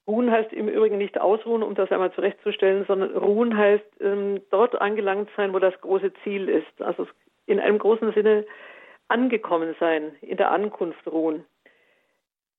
Ruhen 0.06 0.30
heißt 0.30 0.52
im 0.52 0.68
Übrigen 0.68 0.98
nicht 0.98 1.20
ausruhen, 1.20 1.62
um 1.62 1.74
das 1.74 1.90
einmal 1.92 2.12
zurechtzustellen, 2.12 2.84
sondern 2.86 3.16
ruhen 3.16 3.56
heißt 3.56 3.84
ähm, 4.00 4.40
dort 4.50 4.80
angelangt 4.80 5.30
sein, 5.36 5.52
wo 5.52 5.58
das 5.58 5.80
große 5.80 6.12
Ziel 6.24 6.48
ist. 6.48 6.82
Also 6.82 7.06
in 7.46 7.60
einem 7.60 7.78
großen 7.78 8.12
Sinne 8.12 8.44
angekommen 9.08 9.76
sein, 9.78 10.16
in 10.20 10.36
der 10.36 10.50
Ankunft 10.50 11.06
ruhen. 11.06 11.44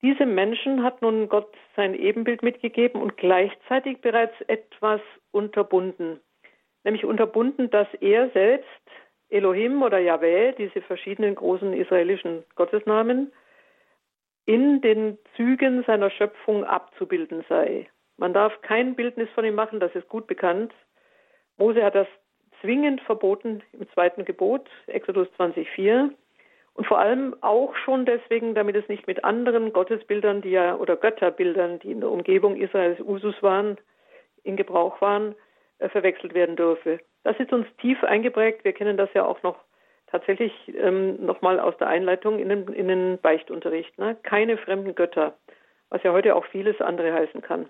Diesem 0.01 0.35
Menschen 0.35 0.83
hat 0.83 1.01
nun 1.01 1.29
Gott 1.29 1.53
sein 1.75 1.93
Ebenbild 1.93 2.43
mitgegeben 2.43 3.01
und 3.01 3.17
gleichzeitig 3.17 4.01
bereits 4.01 4.33
etwas 4.47 5.01
unterbunden. 5.31 6.19
Nämlich 6.83 7.05
unterbunden, 7.05 7.69
dass 7.69 7.87
er 8.01 8.29
selbst, 8.31 8.67
Elohim 9.29 9.81
oder 9.81 9.99
Yahweh, 9.99 10.51
diese 10.53 10.81
verschiedenen 10.81 11.35
großen 11.35 11.73
israelischen 11.73 12.43
Gottesnamen, 12.55 13.31
in 14.45 14.81
den 14.81 15.17
Zügen 15.35 15.83
seiner 15.83 16.09
Schöpfung 16.09 16.63
abzubilden 16.63 17.45
sei. 17.47 17.87
Man 18.17 18.33
darf 18.33 18.61
kein 18.61 18.95
Bildnis 18.95 19.29
von 19.31 19.45
ihm 19.45 19.55
machen, 19.55 19.79
das 19.79 19.93
ist 19.95 20.07
gut 20.09 20.27
bekannt. 20.27 20.73
Mose 21.57 21.83
hat 21.83 21.95
das 21.95 22.07
zwingend 22.61 23.01
verboten 23.01 23.61
im 23.73 23.89
zweiten 23.91 24.25
Gebot, 24.25 24.69
Exodus 24.87 25.27
20,4. 25.37 26.11
Und 26.75 26.87
vor 26.87 26.99
allem 26.99 27.35
auch 27.41 27.75
schon 27.75 28.05
deswegen, 28.05 28.55
damit 28.55 28.75
es 28.75 28.87
nicht 28.87 29.05
mit 29.05 29.23
anderen 29.23 29.73
Gottesbildern, 29.73 30.41
die 30.41 30.51
ja 30.51 30.75
oder 30.75 30.95
Götterbildern, 30.95 31.79
die 31.79 31.91
in 31.91 31.99
der 31.99 32.09
Umgebung 32.09 32.55
Israels 32.55 32.99
Usus 32.99 33.35
waren, 33.43 33.77
in 34.43 34.55
Gebrauch 34.55 34.99
waren, 34.99 35.35
äh, 35.77 35.89
verwechselt 35.89 36.33
werden 36.33 36.55
dürfe. 36.55 36.99
Das 37.23 37.39
ist 37.39 37.53
uns 37.53 37.67
tief 37.77 38.03
eingeprägt. 38.03 38.63
Wir 38.63 38.73
kennen 38.73 38.97
das 38.97 39.13
ja 39.13 39.23
auch 39.23 39.43
noch 39.43 39.57
tatsächlich 40.13 40.53
ähm, 40.77 41.25
nochmal 41.25 41.59
aus 41.59 41.75
der 41.77 41.87
Einleitung 41.87 42.37
in 42.37 42.47
den, 42.47 42.67
in 42.67 42.87
den 42.87 43.17
Beichtunterricht. 43.17 43.97
Ne? 43.97 44.15
Keine 44.21 44.57
fremden 44.57 44.93
Götter, 44.93 45.33
was 45.89 46.03
ja 46.03 46.13
heute 46.13 46.35
auch 46.35 46.45
vieles 46.45 46.79
andere 46.81 47.11
heißen 47.11 47.41
kann. 47.41 47.67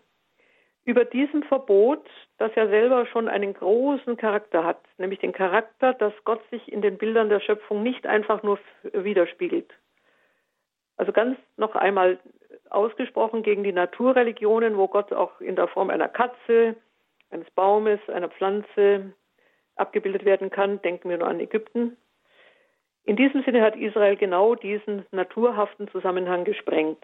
Über 0.84 1.06
diesem 1.06 1.44
Verbot, 1.44 2.06
das 2.40 2.54
ja 2.56 2.68
selber 2.68 3.06
schon 3.06 3.30
einen 3.30 3.54
großen 3.54 4.18
Charakter 4.18 4.66
hat, 4.66 4.82
nämlich 4.98 5.20
den 5.20 5.32
Charakter, 5.32 5.94
dass 5.94 6.12
Gott 6.26 6.42
sich 6.52 6.70
in 6.70 6.82
den 6.82 6.98
Bildern 6.98 7.30
der 7.30 7.40
Schöpfung 7.40 7.82
nicht 7.82 8.06
einfach 8.06 8.44
nur 8.44 8.60
widerspiegelt. 8.92 9.72
Also 10.98 11.14
ganz 11.14 11.38
noch 11.56 11.76
einmal 11.76 12.20
ausgesprochen 12.70 13.44
gegen 13.44 13.64
die 13.64 13.72
Naturreligionen, 13.72 14.76
wo 14.76 14.90
Gott 14.90 15.14
auch 15.14 15.40
in 15.40 15.56
der 15.56 15.70
Form 15.70 15.90
einer 15.90 16.10
Katze, 16.10 16.76
eines 17.32 17.50
Baumes, 17.52 18.02
einer 18.10 18.28
Pflanze 18.28 19.14
abgebildet 19.78 20.26
werden 20.26 20.50
kann. 20.50 20.82
Denken 20.82 21.10
wir 21.10 21.18
nur 21.18 21.30
an 21.30 21.40
Ägypten. 21.40 21.96
In 23.06 23.16
diesem 23.16 23.44
Sinne 23.44 23.62
hat 23.62 23.76
Israel 23.76 24.16
genau 24.16 24.56
diesen 24.56 25.06
naturhaften 25.12 25.88
Zusammenhang 25.90 26.46
gesprengt. 26.46 27.04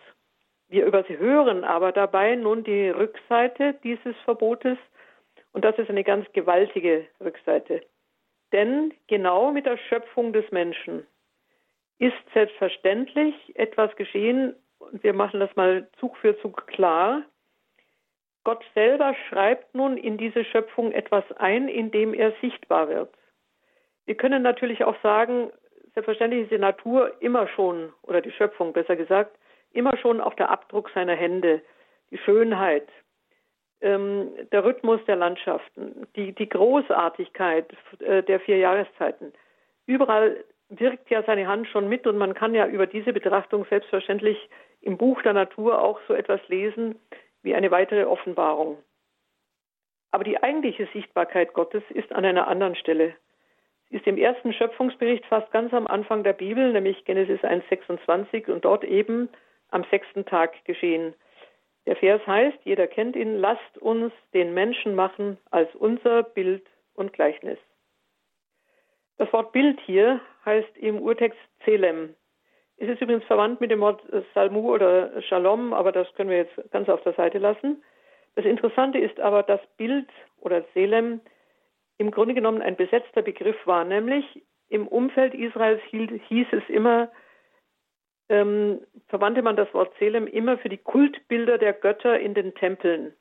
Wir 0.70 0.86
überhören 0.86 1.64
aber 1.64 1.92
dabei 1.92 2.36
nun 2.36 2.64
die 2.64 2.90
Rückseite 2.90 3.76
dieses 3.84 4.16
Verbotes 4.24 4.78
und 5.52 5.66
das 5.66 5.78
ist 5.78 5.90
eine 5.90 6.04
ganz 6.04 6.32
gewaltige 6.34 7.08
Rückseite. 7.20 7.82
Denn 8.52 8.94
genau 9.08 9.52
mit 9.52 9.66
der 9.66 9.78
Schöpfung 9.78 10.32
des 10.32 10.50
Menschen 10.52 11.06
ist 11.98 12.16
selbstverständlich 12.34 13.36
etwas 13.56 13.96
geschehen, 13.96 14.56
und 14.80 15.04
wir 15.04 15.14
machen 15.14 15.42
das 15.42 15.54
mal 15.56 15.90
Zug 16.00 16.16
für 16.18 16.40
Zug 16.40 16.66
klar. 16.68 17.24
Gott 18.46 18.64
selber 18.74 19.14
schreibt 19.28 19.76
nun 19.76 19.98
in 19.98 20.18
diese 20.18 20.46
Schöpfung 20.46 20.94
etwas 20.94 21.26
ein, 21.34 21.68
indem 21.68 22.14
er 22.14 22.32
sichtbar 22.40 22.88
wird. 22.88 23.14
Wir 24.06 24.16
können 24.16 24.42
natürlich 24.42 24.84
auch 24.86 24.96
sagen, 25.04 25.52
selbstverständlich 25.94 26.44
ist 26.44 26.52
die 26.52 26.58
Natur 26.58 27.14
immer 27.20 27.48
schon, 27.48 27.94
oder 28.04 28.22
die 28.22 28.32
Schöpfung 28.32 28.74
besser 28.74 28.96
gesagt, 28.96 29.38
immer 29.72 29.98
schon 29.98 30.22
auch 30.22 30.34
der 30.34 30.50
Abdruck 30.50 30.90
seiner 30.92 31.16
Hände, 31.16 31.62
die 32.12 32.18
Schönheit, 32.18 32.88
ähm, 33.82 34.32
der 34.52 34.66
Rhythmus 34.66 35.00
der 35.06 35.16
Landschaften, 35.16 36.08
die, 36.16 36.34
die 36.34 36.50
Großartigkeit 36.50 37.72
äh, 38.00 38.24
der 38.24 38.40
vier 38.40 38.58
Jahreszeiten. 38.58 39.34
Überall 39.86 40.44
wirkt 40.70 41.10
ja 41.10 41.24
seine 41.24 41.48
Hand 41.48 41.68
schon 41.68 41.90
mit 41.90 42.06
und 42.06 42.18
man 42.18 42.34
kann 42.34 42.54
ja 42.54 42.68
über 42.68 42.86
diese 42.86 43.14
Betrachtung 43.14 43.66
selbstverständlich 43.70 44.50
im 44.82 44.98
Buch 44.98 45.22
der 45.22 45.34
Natur 45.34 45.82
auch 45.82 46.00
so 46.08 46.14
etwas 46.14 46.40
lesen 46.48 47.00
wie 47.42 47.56
eine 47.56 47.72
weitere 47.72 48.04
Offenbarung. 48.04 48.78
Aber 50.12 50.24
die 50.24 50.42
eigentliche 50.42 50.88
Sichtbarkeit 50.94 51.54
Gottes 51.54 51.84
ist 51.90 52.12
an 52.12 52.26
einer 52.26 52.48
anderen 52.48 52.76
Stelle. 52.76 53.16
Ist 53.90 54.06
im 54.06 54.18
ersten 54.18 54.54
Schöpfungsbericht 54.54 55.26
fast 55.26 55.52
ganz 55.52 55.74
am 55.74 55.88
Anfang 55.88 56.24
der 56.24 56.34
Bibel, 56.34 56.72
nämlich 56.72 57.06
Genesis 57.06 57.42
1,26 57.42 58.52
und 58.52 58.64
dort 58.64 58.84
eben 58.84 59.30
am 59.70 59.84
sechsten 59.90 60.26
Tag 60.26 60.64
geschehen. 60.66 61.16
Der 61.86 61.96
Vers 61.96 62.26
heißt, 62.28 62.60
jeder 62.66 62.88
kennt 62.88 63.16
ihn, 63.16 63.38
lasst 63.38 63.78
uns 63.80 64.14
den 64.34 64.54
Menschen 64.54 64.94
machen 64.94 65.38
als 65.50 65.74
unser 65.76 66.22
Bild 66.22 66.64
und 66.94 67.14
Gleichnis. 67.14 67.58
Das 69.18 69.32
Wort 69.34 69.52
Bild 69.52 69.80
hier 69.82 70.22
heißt 70.46 70.78
im 70.78 71.02
Urtext 71.02 71.40
Zelem. 71.66 72.16
Es 72.78 72.88
ist 72.88 73.02
übrigens 73.02 73.26
verwandt 73.26 73.60
mit 73.60 73.72
dem 73.72 73.82
Wort 73.82 74.02
Salmu 74.34 74.72
oder 74.72 75.22
Shalom, 75.24 75.74
aber 75.74 75.92
das 75.92 76.08
können 76.14 76.30
wir 76.30 76.38
jetzt 76.38 76.72
ganz 76.72 76.88
auf 76.88 77.02
der 77.04 77.14
Seite 77.14 77.40
lassen. 77.40 77.84
Das 78.36 78.46
Interessante 78.46 79.00
ist 79.00 79.20
aber, 79.20 79.44
dass 79.44 79.60
Bild 79.76 80.08
oder 80.40 80.64
Selem 80.74 81.20
im 82.00 82.12
Grunde 82.12 82.34
genommen 82.34 82.62
ein 82.62 82.78
besetzter 82.78 83.22
Begriff 83.22 83.58
war, 83.66 83.84
nämlich 83.84 84.26
im 84.70 84.88
Umfeld 84.88 85.34
Israels 85.34 85.82
hieß 85.92 86.48
es 86.52 86.64
immer, 86.70 87.12
ähm, 88.30 88.80
verwandte 89.08 89.42
man 89.42 89.56
das 89.56 89.72
Wort 89.74 89.94
Selem 90.00 90.26
immer 90.26 90.58
für 90.58 90.70
die 90.70 90.78
Kultbilder 90.78 91.58
der 91.58 91.74
Götter 91.74 92.18
in 92.20 92.34
den 92.34 92.56
Tempeln. 92.56 93.14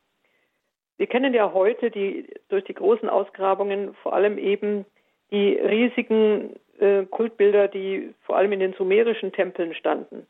Wir 0.97 1.07
kennen 1.07 1.35
ja 1.35 1.53
heute 1.53 1.91
die, 1.91 2.29
durch 2.49 2.65
die 2.65 2.75
großen 2.75 3.09
Ausgrabungen 3.09 3.95
vor 4.03 4.13
allem 4.13 4.39
eben 4.39 4.85
die 5.31 5.55
riesigen 5.55 6.57
äh, 6.79 7.05
Kultbilder, 7.05 7.69
die 7.69 8.15
vor 8.23 8.37
allem 8.37 8.53
in 8.53 8.61
den 8.61 8.75
sumerischen 8.75 9.33
Tempeln 9.33 9.75
standen. 9.75 10.27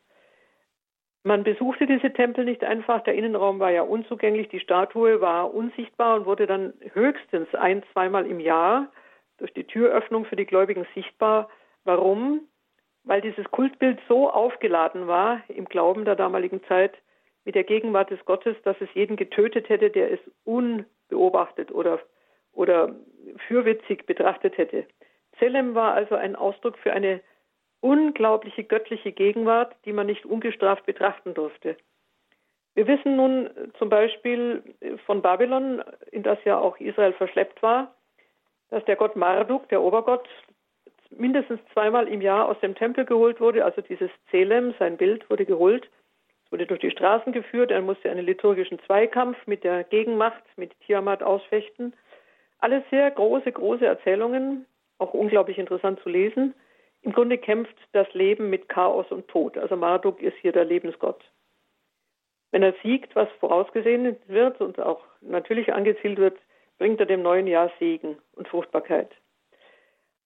Man 1.29 1.45
besuchte 1.45 1.85
diese 1.85 2.11
Tempel 2.11 2.47
nicht 2.47 2.65
einfach, 2.65 3.03
der 3.03 3.13
Innenraum 3.13 3.61
war 3.61 3.71
ja 3.71 3.83
unzugänglich, 3.83 4.49
die 4.49 4.61
Statue 4.61 5.21
war 5.21 5.53
unsichtbar 5.53 6.17
und 6.17 6.25
wurde 6.25 6.47
dann 6.47 6.73
höchstens 6.95 7.55
ein, 7.55 7.83
zweimal 7.93 8.25
im 8.25 8.41
Jahr 8.41 8.91
durch 9.37 9.53
die 9.53 9.65
Türöffnung 9.65 10.25
für 10.25 10.37
die 10.37 10.47
Gläubigen 10.47 10.87
sichtbar. 10.95 11.51
Warum? 11.85 12.49
Weil 13.05 13.21
dieses 13.21 13.45
Kultbild 13.51 14.01
so 14.09 14.31
aufgeladen 14.31 15.07
war 15.07 15.43
im 15.49 15.67
Glauben 15.67 16.07
der 16.07 16.17
damaligen 16.17 16.65
Zeit 16.65 16.97
mit 17.45 17.55
der 17.55 17.65
Gegenwart 17.65 18.11
des 18.11 18.25
Gottes, 18.25 18.57
dass 18.63 18.81
es 18.81 18.89
jeden 18.95 19.17
getötet 19.17 19.69
hätte, 19.69 19.91
der 19.91 20.11
es 20.11 20.21
unbeobachtet 20.45 21.71
oder, 21.71 22.01
oder 22.55 22.97
fürwitzig 23.49 24.07
betrachtet 24.07 24.57
hätte. 24.57 24.87
Zelem 25.39 25.75
war 25.75 25.93
also 25.93 26.15
ein 26.15 26.37
Ausdruck 26.37 26.79
für 26.79 26.95
eine 26.95 27.21
unglaubliche 27.81 28.65
göttliche 28.65 29.13
Gegenwart, 29.13 29.75
die 29.85 29.93
man 29.93 30.07
nicht 30.07 30.27
ungestraft 30.27 30.87
betrachten 30.87 31.35
durfte. 31.35 31.77
Wir 32.75 32.87
wissen 32.87 33.17
nun 33.17 33.51
zum 33.79 33.89
Beispiel 33.89 34.63
von 35.07 35.23
Babylon, 35.23 35.83
in 36.13 36.23
das 36.23 36.39
ja 36.45 36.59
auch 36.59 36.79
Israel 36.79 37.13
verschleppt 37.13 37.63
war, 37.63 37.95
dass 38.71 38.85
der 38.85 38.97
Gott 38.97 39.17
Marduk, 39.17 39.69
der 39.69 39.83
Obergott, 39.83 40.29
mindestens 41.11 41.61
zweimal 41.73 42.07
im 42.07 42.21
Jahr 42.21 42.49
aus 42.49 42.61
dem 42.61 42.75
Tempel 42.75 43.05
geholt 43.05 43.41
wurde. 43.41 43.65
Also 43.65 43.81
dieses 43.81 44.11
Zelem, 44.31 44.75
sein 44.79 44.97
Bild, 44.97 45.29
wurde 45.31 45.47
geholt. 45.47 45.89
Es 46.45 46.53
wurde 46.53 46.67
durch 46.67 46.81
die 46.81 46.91
Straßen 46.91 47.33
geführt. 47.33 47.71
Er 47.71 47.83
musste 47.83 48.11
einen 48.11 48.27
liturgischen 48.27 48.79
Zweikampf 48.81 49.39
mit 49.47 49.65
der 49.65 49.85
Gegenmacht, 49.85 50.43
mit 50.57 50.79
Tiamat 50.81 51.23
ausfechten. 51.23 51.95
Alles 52.59 52.83
sehr 52.91 53.11
große, 53.11 53.53
große 53.53 53.87
Erzählungen, 53.87 54.67
auch 54.99 55.15
unglaublich 55.15 55.59
interessant 55.59 56.01
zu 56.01 56.09
lesen. 56.09 56.55
Im 57.03 57.13
Grunde 57.13 57.39
kämpft 57.39 57.77
das 57.93 58.13
Leben 58.15 58.51
mit 58.51 58.69
Chaos 58.69 59.07
und 59.11 59.29
Tod. 59.29 59.57
Also 59.57 59.77
Marduk 59.77 60.21
ist 60.21 60.37
hier 60.41 60.53
der 60.53 60.65
Lebensgott. 60.65 61.23
Wenn 62.51 62.63
er 62.63 62.75
siegt, 62.83 63.15
was 63.15 63.29
vorausgesehen 63.41 64.17
wird 64.27 64.61
und 64.61 64.81
auch 64.81 65.03
natürlich 65.21 65.73
angezielt 65.73 66.19
wird, 66.19 66.39
bringt 66.79 67.01
er 67.01 67.07
dem 67.07 67.23
neuen 67.23 67.47
Jahr 67.47 67.71
Segen 67.79 68.19
und 68.37 68.49
Fruchtbarkeit. 68.49 69.11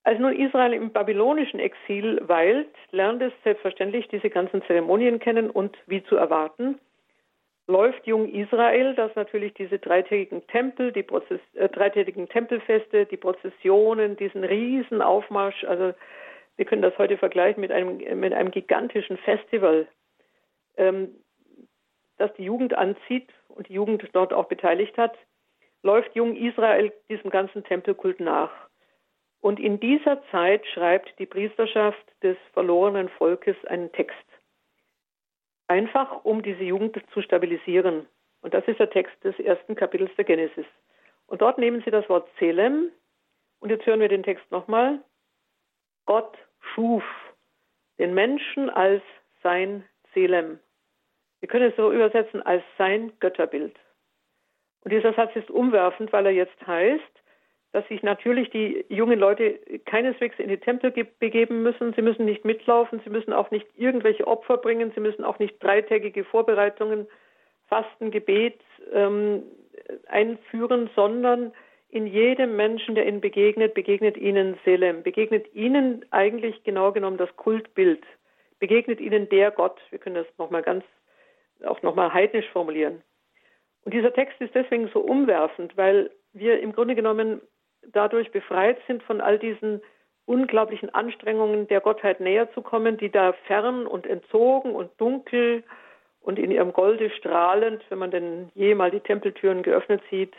Als 0.05 0.19
nun 0.19 0.35
Israel 0.35 0.73
im 0.73 0.91
babylonischen 0.91 1.61
Exil 1.61 2.21
weilt, 2.27 2.75
lernt 2.91 3.23
es 3.23 3.33
selbstverständlich 3.45 4.09
diese 4.09 4.31
ganzen 4.31 4.63
Zeremonien 4.65 5.21
kennen 5.21 5.49
und 5.49 5.77
wie 5.87 6.03
zu 6.05 6.17
erwarten, 6.17 6.81
läuft 7.69 8.07
Jung 8.07 8.29
Israel, 8.29 8.95
das 8.95 9.15
natürlich 9.15 9.55
diese 9.55 9.79
dreitägigen 9.79 10.45
Tempel, 10.49 10.91
die 10.91 11.05
Prozess, 11.05 11.41
äh, 11.55 11.69
dreitägigen 11.69 12.29
Tempelfeste, 12.29 13.07
die 13.07 13.17
Prozessionen, 13.17 14.17
diesen 14.17 14.43
Riesenaufmarsch, 14.43 15.65
also 15.65 15.95
wir 16.57 16.65
können 16.65 16.83
das 16.83 16.97
heute 16.99 17.17
vergleichen 17.17 17.61
mit 17.61 17.73
einem, 17.73 17.99
mit 18.21 18.33
einem 18.33 18.51
gigantischen 18.51 19.17
Festival, 19.19 19.89
ähm, 20.77 21.15
das 22.19 22.33
die 22.35 22.45
Jugend 22.45 22.75
anzieht 22.75 23.31
und 23.49 23.69
die 23.69 23.75
Jugend 23.75 24.09
dort 24.13 24.33
auch 24.33 24.47
beteiligt 24.47 24.97
hat, 24.99 25.17
läuft 25.83 26.15
Jung 26.15 26.37
Israel 26.37 26.93
diesem 27.09 27.31
ganzen 27.31 27.65
Tempelkult 27.65 28.21
nach. 28.21 28.53
Und 29.41 29.59
in 29.59 29.81
dieser 29.81 30.23
Zeit 30.31 30.65
schreibt 30.69 31.19
die 31.19 31.27
Priesterschaft 31.27 32.05
des 32.23 32.37
verlorenen 32.53 33.09
Volkes 33.09 33.57
einen 33.67 33.91
Text. 33.91 34.15
Einfach, 35.67 36.25
um 36.25 36.43
diese 36.43 36.63
Jugend 36.63 36.97
zu 37.13 37.23
stabilisieren. 37.23 38.07
Und 38.41 38.55
das 38.55 38.67
ist 38.69 38.79
der 38.79 38.91
Text 38.91 39.15
des 39.25 39.39
ersten 39.41 39.75
Kapitels 39.75 40.15
der 40.17 40.25
Genesis. 40.25 40.67
Und 41.27 41.43
dort 41.43 41.59
nehmen 41.59 41.83
sie 41.85 41.91
das 41.91 42.09
Wort 42.09 42.29
Zelem. 42.39 42.91
Und 43.59 43.71
jetzt 43.71 43.87
hören 43.87 44.01
wir 44.01 44.09
den 44.09 44.23
Text 44.23 44.49
nochmal. 44.53 45.01
Gott 46.07 46.37
schuf 46.75 47.05
den 47.99 48.15
Menschen 48.15 48.71
als 48.71 49.03
sein 49.43 49.85
Zelem. 50.13 50.59
Wir 51.41 51.49
können 51.49 51.71
es 51.71 51.77
so 51.77 51.93
übersetzen 51.93 52.43
als 52.43 52.63
sein 52.79 53.13
Götterbild. 53.21 53.77
Und 54.85 54.93
dieser 54.93 55.13
Satz 55.15 55.35
ist 55.37 55.51
umwerfend, 55.51 56.13
weil 56.13 56.27
er 56.27 56.33
jetzt 56.33 56.67
heißt, 56.67 57.23
dass 57.73 57.87
sich 57.89 58.03
natürlich 58.03 58.51
die 58.51 58.85
jungen 58.89 59.19
Leute 59.19 59.59
keineswegs 59.87 60.39
in 60.39 60.49
die 60.49 60.59
Tempel 60.59 60.91
begeben 60.91 61.63
müssen. 61.63 61.95
Sie 61.95 62.03
müssen 62.03 62.27
nicht 62.27 62.45
mitlaufen, 62.45 63.01
sie 63.03 63.11
müssen 63.11 63.33
auch 63.33 63.51
nicht 63.51 63.67
irgendwelche 63.77 64.27
Opfer 64.27 64.59
bringen, 64.59 64.93
sie 64.95 65.01
müssen 65.01 65.25
auch 65.25 65.39
nicht 65.39 65.63
dreitägige 65.63 66.25
Vorbereitungen, 66.25 67.07
Fasten, 67.69 68.11
Gebet 68.11 68.61
ähm, 68.93 69.45
einführen, 70.07 70.91
sondern 70.95 71.53
in 71.93 72.07
jedem 72.07 72.57
Menschen, 72.57 72.95
der 72.95 73.07
ihnen 73.07 73.21
begegnet, 73.21 73.75
begegnet 73.75 74.17
ihnen 74.17 74.59
Selem, 74.65 75.03
begegnet 75.03 75.55
ihnen 75.55 76.05
eigentlich 76.11 76.65
genau 76.65 76.91
genommen 76.91 77.19
das 77.19 77.37
Kultbild, 77.37 78.03
begegnet 78.59 78.99
ihnen 78.99 79.29
der 79.29 79.51
Gott. 79.51 79.79
Wir 79.91 79.99
können 79.99 80.15
das 80.15 80.27
nochmal 80.39 80.63
ganz, 80.63 80.85
auch 81.67 81.83
nochmal 81.83 82.13
heidnisch 82.13 82.49
formulieren. 82.49 83.03
Und 83.85 83.93
dieser 83.93 84.13
Text 84.15 84.41
ist 84.41 84.55
deswegen 84.55 84.89
so 84.89 85.01
umwerfend, 85.01 85.77
weil 85.77 86.11
wir 86.33 86.61
im 86.61 86.73
Grunde 86.73 86.95
genommen 86.95 87.43
dadurch 87.93 88.31
befreit 88.33 88.79
sind 88.87 89.03
von 89.03 89.21
all 89.21 89.39
diesen 89.39 89.83
unglaublichen 90.25 90.95
Anstrengungen 90.95 91.69
der 91.69 91.83
Gottheit 91.83 92.21
näher 92.21 92.51
zu 92.55 92.63
kommen, 92.63 92.97
die 92.97 93.11
da 93.11 93.35
fern 93.47 93.87
und 93.87 94.07
entzogen 94.07 94.75
und 94.75 94.91
dunkel 94.99 95.63
und 96.23 96.39
in 96.39 96.53
ihrem 96.53 96.73
Golde 96.73 97.11
strahlend, 97.11 97.85
wenn 97.91 97.99
man 97.99 98.11
denn 98.11 98.51
je 98.55 98.75
mal 98.75 98.91
die 98.91 99.01
Tempeltüren 99.01 99.63
geöffnet 99.63 100.01
sieht, 100.09 100.33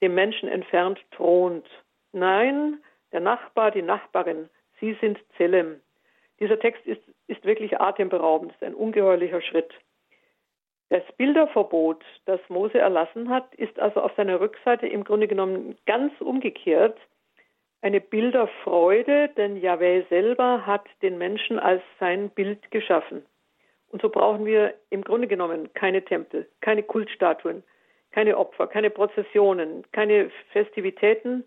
dem 0.00 0.14
Menschen 0.14 0.48
entfernt 0.48 0.98
thront. 1.12 1.66
Nein, 2.12 2.78
der 3.12 3.20
Nachbar, 3.20 3.70
die 3.70 3.82
Nachbarin, 3.82 4.48
sie 4.80 4.96
sind 5.00 5.18
Zelem. 5.36 5.80
Dieser 6.40 6.58
Text 6.58 6.86
ist, 6.86 7.02
ist 7.26 7.44
wirklich 7.44 7.80
atemberaubend, 7.80 8.52
ist 8.52 8.62
ein 8.62 8.74
ungeheuerlicher 8.74 9.42
Schritt. 9.42 9.72
Das 10.90 11.02
Bilderverbot, 11.16 12.02
das 12.24 12.40
Mose 12.48 12.78
erlassen 12.78 13.28
hat, 13.28 13.54
ist 13.56 13.78
also 13.78 14.00
auf 14.00 14.12
seiner 14.16 14.40
Rückseite 14.40 14.86
im 14.86 15.04
Grunde 15.04 15.28
genommen 15.28 15.76
ganz 15.84 16.12
umgekehrt 16.20 16.98
eine 17.80 18.00
Bilderfreude, 18.00 19.28
denn 19.36 19.56
Yahweh 19.56 20.02
selber 20.08 20.66
hat 20.66 20.84
den 21.02 21.16
Menschen 21.18 21.58
als 21.58 21.82
sein 22.00 22.30
Bild 22.30 22.70
geschaffen. 22.70 23.24
Und 23.90 24.02
so 24.02 24.08
brauchen 24.08 24.44
wir 24.44 24.74
im 24.90 25.02
Grunde 25.02 25.28
genommen 25.28 25.72
keine 25.74 26.04
Tempel, 26.04 26.48
keine 26.60 26.82
Kultstatuen, 26.82 27.62
keine 28.10 28.36
Opfer, 28.36 28.66
keine 28.66 28.90
Prozessionen, 28.90 29.84
keine 29.92 30.30
Festivitäten. 30.52 31.44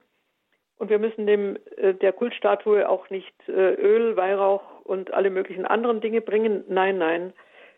Und 0.77 0.89
wir 0.89 0.99
müssen 0.99 1.27
dem 1.27 1.57
äh, 1.77 1.93
der 1.93 2.13
Kultstatue 2.13 2.87
auch 2.89 3.09
nicht 3.09 3.33
äh, 3.47 3.73
Öl, 3.75 4.17
Weihrauch 4.17 4.81
und 4.83 5.13
alle 5.13 5.29
möglichen 5.29 5.65
anderen 5.65 6.01
Dinge 6.01 6.21
bringen. 6.21 6.63
Nein, 6.67 6.97
nein. 6.97 7.33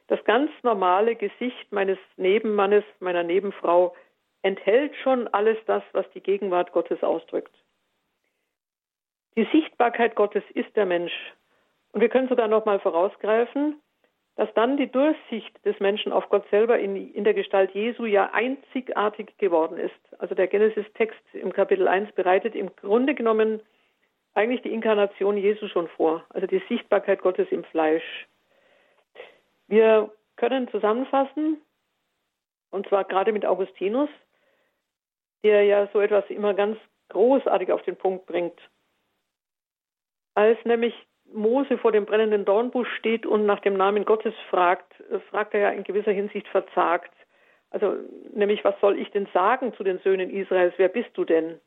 Das 0.07 0.23
ganz 0.25 0.51
normale 0.63 1.15
Gesicht 1.15 1.71
meines 1.71 1.97
Nebenmannes, 2.17 2.83
meiner 2.99 3.23
Nebenfrau 3.23 3.95
enthält 4.41 4.95
schon 4.97 5.27
alles 5.29 5.57
das, 5.65 5.83
was 5.93 6.09
die 6.11 6.21
Gegenwart 6.21 6.71
Gottes 6.73 7.01
ausdrückt. 7.03 7.55
Die 9.35 9.47
Sichtbarkeit 9.51 10.15
Gottes 10.15 10.43
ist 10.53 10.75
der 10.75 10.85
Mensch. 10.85 11.13
Und 11.91 12.01
wir 12.01 12.09
können 12.09 12.27
sogar 12.27 12.47
noch 12.47 12.65
mal 12.65 12.79
vorausgreifen, 12.79 13.81
dass 14.35 14.51
dann 14.55 14.77
die 14.77 14.91
Durchsicht 14.91 15.63
des 15.63 15.79
Menschen 15.79 16.11
auf 16.11 16.29
Gott 16.29 16.45
selber 16.49 16.79
in, 16.79 17.13
in 17.13 17.23
der 17.23 17.33
Gestalt 17.33 17.71
Jesu 17.73 18.05
ja 18.05 18.31
einzigartig 18.33 19.37
geworden 19.37 19.77
ist. 19.77 19.93
Also 20.17 20.33
der 20.33 20.47
Genesis-Text 20.47 21.21
im 21.33 21.53
Kapitel 21.53 21.87
1 21.87 22.11
bereitet 22.13 22.55
im 22.55 22.75
Grunde 22.75 23.13
genommen 23.13 23.61
eigentlich 24.33 24.63
die 24.63 24.73
Inkarnation 24.73 25.37
Jesu 25.37 25.67
schon 25.67 25.87
vor, 25.89 26.25
also 26.29 26.47
die 26.47 26.63
Sichtbarkeit 26.67 27.21
Gottes 27.21 27.47
im 27.51 27.63
Fleisch. 27.65 28.27
Wir 29.67 30.11
können 30.35 30.67
zusammenfassen, 30.69 31.61
und 32.71 32.87
zwar 32.87 33.03
gerade 33.03 33.31
mit 33.31 33.45
Augustinus, 33.45 34.09
der 35.43 35.63
ja 35.65 35.87
so 35.93 35.99
etwas 35.99 36.27
immer 36.29 36.55
ganz 36.55 36.77
großartig 37.09 37.71
auf 37.71 37.83
den 37.83 37.95
Punkt 37.95 38.25
bringt. 38.25 38.59
Als 40.33 40.57
nämlich 40.65 40.95
Mose 41.33 41.77
vor 41.77 41.91
dem 41.91 42.05
brennenden 42.05 42.45
Dornbusch 42.45 42.89
steht 42.97 43.25
und 43.25 43.45
nach 43.45 43.59
dem 43.59 43.75
Namen 43.75 44.05
Gottes 44.05 44.33
fragt, 44.49 44.93
äh, 45.11 45.19
fragt 45.19 45.53
er 45.53 45.59
ja 45.59 45.69
in 45.69 45.83
gewisser 45.83 46.11
Hinsicht 46.11 46.47
verzagt. 46.47 47.13
Also 47.69 47.95
nämlich, 48.33 48.63
was 48.63 48.79
soll 48.79 48.99
ich 48.99 49.09
denn 49.11 49.27
sagen 49.33 49.73
zu 49.73 49.83
den 49.83 49.99
Söhnen 49.99 50.29
Israels? 50.29 50.73
Wer 50.77 50.89
bist 50.89 51.09
du 51.15 51.25
denn? 51.25 51.59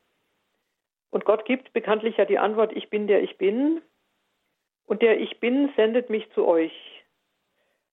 Und 1.09 1.25
Gott 1.25 1.45
gibt 1.45 1.73
bekanntlich 1.73 2.17
ja 2.17 2.25
die 2.25 2.39
Antwort, 2.39 2.71
ich 2.75 2.89
bin 2.89 3.07
der 3.07 3.21
ich 3.21 3.37
bin. 3.37 3.81
Und 4.85 5.01
der 5.01 5.19
ich 5.19 5.39
bin 5.39 5.69
sendet 5.75 6.09
mich 6.09 6.29
zu 6.31 6.47
euch. 6.47 6.73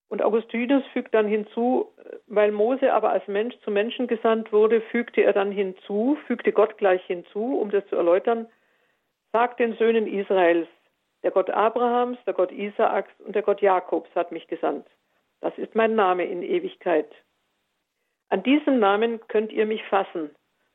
Und 0.09 0.23
Augustinus 0.23 0.85
fügt 0.93 1.13
dann 1.13 1.27
hinzu, 1.27 1.93
weil 2.29 2.53
Mose 2.53 2.93
aber 2.93 3.11
als 3.11 3.27
Mensch 3.27 3.59
zu 3.65 3.71
Menschen 3.71 4.07
gesandt 4.07 4.53
wurde, 4.53 4.81
fügte 4.81 5.23
er 5.23 5.33
dann 5.33 5.51
hinzu, 5.51 6.17
fügte 6.27 6.53
Gott 6.53 6.79
gleich 6.79 7.05
hinzu, 7.07 7.59
um 7.59 7.71
das 7.71 7.85
zu 7.89 7.97
erläutern, 7.97 8.47
sagt 9.33 9.59
den 9.59 9.75
Söhnen 9.77 10.07
Israels, 10.07 10.69
der 11.25 11.33
Gott 11.33 11.51
Abrahams, 11.51 12.19
der 12.27 12.35
Gott 12.35 12.53
Isaaks 12.53 13.11
und 13.21 13.35
der 13.35 13.43
Gott 13.43 13.61
Jakobs 13.63 14.09
hat 14.15 14.31
mich 14.31 14.47
gesandt. 14.47 14.87
Das 15.41 15.57
ist 15.59 15.75
mein 15.75 15.95
Name 15.95 16.25
in 16.25 16.43
Ewigkeit. 16.43 17.11
An 18.29 18.43
diesem 18.43 18.79
Namen 18.79 19.21
könnt 19.29 19.51
ihr 19.51 19.67
mich 19.67 19.83
fassen. 19.85 20.31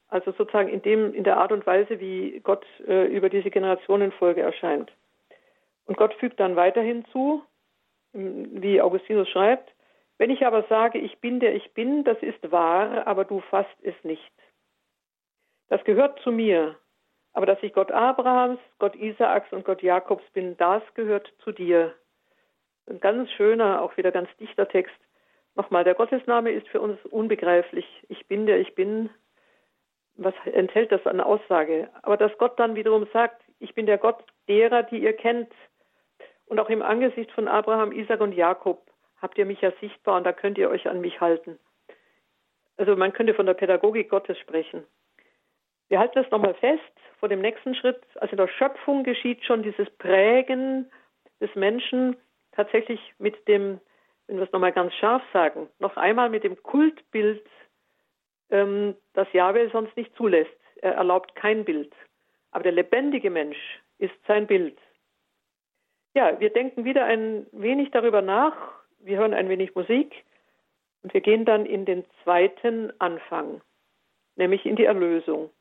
Also 0.08 0.32
sozusagen 0.32 0.70
in, 0.70 0.82
dem, 0.82 1.14
in 1.14 1.24
der 1.24 1.38
Art 1.38 1.52
und 1.52 1.68
Weise, 1.68 2.00
wie 2.00 2.40
Gott 2.44 2.66
äh, 2.88 3.06
über 3.06 3.30
diese 3.30 3.52
Generationenfolge 3.52 4.42
erscheint. 4.42 4.92
Und 5.86 5.98
Gott 5.98 6.16
fügt 6.16 6.40
dann 6.40 6.56
weiter 6.56 6.82
hinzu, 6.82 7.44
wie 8.14 8.82
Augustinus 8.82 9.30
schreibt, 9.30 9.72
wenn 10.18 10.32
ich 10.32 10.46
aber 10.46 10.64
sage, 10.64 10.98
ich 10.98 11.20
bin 11.20 11.40
der 11.40 11.56
ich 11.56 11.74
bin, 11.74 12.04
das 12.04 12.18
ist 12.22 12.52
wahr, 12.52 13.06
aber 13.08 13.24
du 13.24 13.40
fasst 13.40 13.78
es 13.84 13.96
nicht. 14.04 14.32
Das 15.68 15.84
gehört 15.84 16.20
zu 16.22 16.32
mir, 16.32 16.76
aber 17.34 17.46
dass 17.46 17.62
ich 17.62 17.74
Gott 17.74 17.92
Abrahams, 17.92 18.60
Gott 18.80 18.96
Isaaks 18.96 19.52
und 19.52 19.66
Gott 19.66 19.82
Jakobs 19.82 20.24
bin, 20.34 20.58
das 20.58 20.84
gehört 20.96 21.32
zu 21.44 21.52
dir. 21.52 21.94
Ein 22.88 23.00
ganz 23.00 23.30
schöner, 23.32 23.82
auch 23.82 23.96
wieder 23.98 24.12
ganz 24.12 24.30
dichter 24.38 24.68
Text. 24.68 24.96
Nochmal, 25.56 25.84
der 25.84 25.96
Gottesname 25.96 26.52
ist 26.52 26.68
für 26.70 26.82
uns 26.82 26.98
unbegreiflich. 27.06 27.86
Ich 28.08 28.28
bin 28.28 28.46
der 28.46 28.60
ich 28.60 28.76
bin. 28.76 29.10
Was 30.16 30.34
enthält 30.46 30.92
das 30.92 31.06
an 31.06 31.22
Aussage? 31.22 31.90
Aber 32.02 32.18
dass 32.18 32.38
Gott 32.38 32.60
dann 32.60 32.76
wiederum 32.76 33.08
sagt, 33.14 33.42
ich 33.60 33.74
bin 33.74 33.86
der 33.86 33.98
Gott 33.98 34.24
derer, 34.48 34.84
die 34.84 35.00
ihr 35.00 35.14
kennt. 35.14 35.52
Und 36.46 36.60
auch 36.60 36.70
im 36.70 36.82
Angesicht 36.82 37.32
von 37.32 37.48
Abraham, 37.48 37.92
Isaac 37.92 38.22
und 38.22 38.34
Jakob 38.34 38.82
habt 39.22 39.38
ihr 39.38 39.46
mich 39.46 39.62
ja 39.62 39.72
sichtbar 39.80 40.18
und 40.18 40.24
da 40.24 40.34
könnt 40.34 40.58
ihr 40.58 40.70
euch 40.70 40.88
an 40.88 41.02
mich 41.02 41.22
halten. 41.22 41.60
Also 42.78 42.96
man 42.96 43.14
könnte 43.14 43.34
von 43.34 43.46
der 43.46 43.54
Pädagogik 43.54 44.10
Gottes 44.10 44.38
sprechen. 44.40 44.86
Wir 45.90 46.00
halten 46.00 46.22
das 46.22 46.32
nochmal 46.32 46.54
fest 46.54 46.82
vor 47.20 47.30
dem 47.30 47.42
nächsten 47.42 47.76
Schritt. 47.76 48.02
Also 48.16 48.32
in 48.32 48.38
der 48.38 48.48
Schöpfung 48.48 49.04
geschieht 49.04 49.44
schon 49.44 49.64
dieses 49.64 49.90
Prägen 49.98 50.90
des 51.42 51.54
Menschen 51.56 52.16
tatsächlich 52.52 53.00
mit 53.18 53.48
dem, 53.48 53.80
wenn 54.28 54.38
wir 54.38 54.44
es 54.44 54.52
nochmal 54.52 54.72
ganz 54.72 54.94
scharf 54.94 55.24
sagen, 55.34 55.68
noch 55.80 55.98
einmal 55.98 56.30
mit 56.30 56.44
dem 56.44 56.62
Kultbild, 56.62 57.46
ähm, 58.52 58.96
das 59.14 59.32
Jahwe 59.34 59.70
sonst 59.72 59.96
nicht 59.98 60.16
zulässt. 60.16 60.52
Er 60.82 60.94
erlaubt 60.94 61.36
kein 61.36 61.66
Bild. 61.66 61.94
Aber 62.52 62.64
der 62.64 62.72
lebendige 62.72 63.30
Mensch 63.30 63.58
ist 63.98 64.14
sein 64.28 64.48
Bild. 64.48 64.78
Ja, 66.14 66.40
wir 66.40 66.50
denken 66.52 66.86
wieder 66.86 67.06
ein 67.06 67.48
wenig 67.52 67.92
darüber 67.92 68.22
nach. 68.22 68.56
Wir 69.00 69.18
hören 69.18 69.34
ein 69.34 69.50
wenig 69.50 69.76
Musik 69.76 70.24
und 71.04 71.14
wir 71.14 71.22
gehen 71.22 71.46
dann 71.46 71.66
in 71.66 71.86
den 71.86 72.06
zweiten 72.24 72.92
Anfang, 73.00 73.62
nämlich 74.36 74.66
in 74.66 74.76
die 74.76 74.86
Erlösung. 74.86 75.52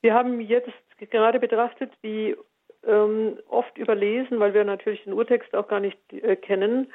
Wir 0.00 0.14
haben 0.14 0.40
jetzt 0.40 0.70
gerade 0.98 1.40
betrachtet, 1.40 1.92
wie 2.02 2.36
ähm, 2.86 3.38
oft 3.48 3.76
überlesen, 3.76 4.38
weil 4.40 4.54
wir 4.54 4.64
natürlich 4.64 5.04
den 5.04 5.12
Urtext 5.12 5.54
auch 5.54 5.68
gar 5.68 5.80
nicht 5.80 5.98
äh, 6.12 6.36
kennen, 6.36 6.92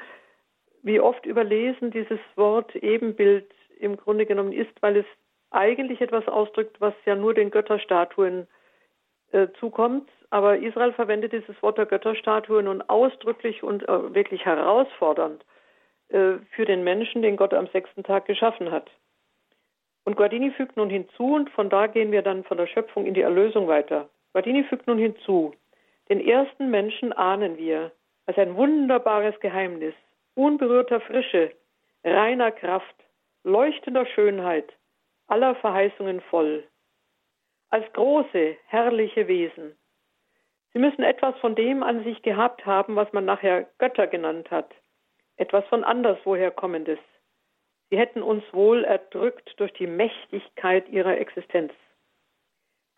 wie 0.82 1.00
oft 1.00 1.24
überlesen 1.26 1.90
dieses 1.90 2.20
Wort 2.36 2.74
Ebenbild 2.76 3.50
im 3.78 3.96
Grunde 3.96 4.26
genommen 4.26 4.52
ist, 4.52 4.70
weil 4.80 4.98
es 4.98 5.06
eigentlich 5.50 6.00
etwas 6.00 6.26
ausdrückt, 6.28 6.80
was 6.80 6.94
ja 7.04 7.14
nur 7.14 7.34
den 7.34 7.50
Götterstatuen 7.50 8.46
äh, 9.32 9.48
zukommt. 9.60 10.10
Aber 10.30 10.58
Israel 10.58 10.92
verwendet 10.92 11.32
dieses 11.32 11.60
Wort 11.62 11.78
der 11.78 11.86
Götterstatue 11.86 12.62
nun 12.62 12.82
ausdrücklich 12.82 13.62
und 13.62 13.88
äh, 13.88 14.14
wirklich 14.14 14.44
herausfordernd 14.44 15.44
äh, 16.08 16.34
für 16.50 16.64
den 16.64 16.82
Menschen, 16.82 17.22
den 17.22 17.36
Gott 17.36 17.54
am 17.54 17.68
sechsten 17.68 18.02
Tag 18.02 18.26
geschaffen 18.26 18.70
hat. 18.70 18.90
Und 20.04 20.16
Guardini 20.16 20.50
fügt 20.50 20.76
nun 20.76 20.90
hinzu, 20.90 21.34
und 21.34 21.50
von 21.50 21.70
da 21.70 21.86
gehen 21.86 22.12
wir 22.12 22.22
dann 22.22 22.44
von 22.44 22.58
der 22.58 22.66
Schöpfung 22.66 23.06
in 23.06 23.14
die 23.14 23.22
Erlösung 23.22 23.68
weiter. 23.68 24.08
Guardini 24.32 24.64
fügt 24.64 24.86
nun 24.86 24.98
hinzu, 24.98 25.54
den 26.08 26.20
ersten 26.20 26.70
Menschen 26.70 27.12
ahnen 27.12 27.56
wir 27.56 27.92
als 28.26 28.36
ein 28.38 28.56
wunderbares 28.56 29.38
Geheimnis, 29.40 29.94
unberührter 30.34 31.00
Frische, 31.00 31.52
reiner 32.04 32.50
Kraft, 32.50 32.94
leuchtender 33.44 34.04
Schönheit, 34.06 34.72
aller 35.26 35.54
Verheißungen 35.56 36.20
voll. 36.20 36.64
Als 37.70 37.90
große, 37.92 38.56
herrliche 38.66 39.26
Wesen, 39.26 39.74
Sie 40.74 40.80
müssen 40.80 41.04
etwas 41.04 41.38
von 41.38 41.54
dem 41.54 41.84
an 41.84 42.02
sich 42.02 42.20
gehabt 42.22 42.66
haben, 42.66 42.96
was 42.96 43.12
man 43.12 43.24
nachher 43.24 43.68
Götter 43.78 44.08
genannt 44.08 44.50
hat, 44.50 44.74
etwas 45.36 45.64
von 45.66 45.84
anderswoher 45.84 46.50
kommendes. 46.50 46.98
Sie 47.94 48.00
hätten 48.00 48.24
uns 48.24 48.42
wohl 48.52 48.82
erdrückt 48.82 49.54
durch 49.58 49.72
die 49.74 49.86
Mächtigkeit 49.86 50.88
ihrer 50.88 51.16
Existenz. 51.16 51.72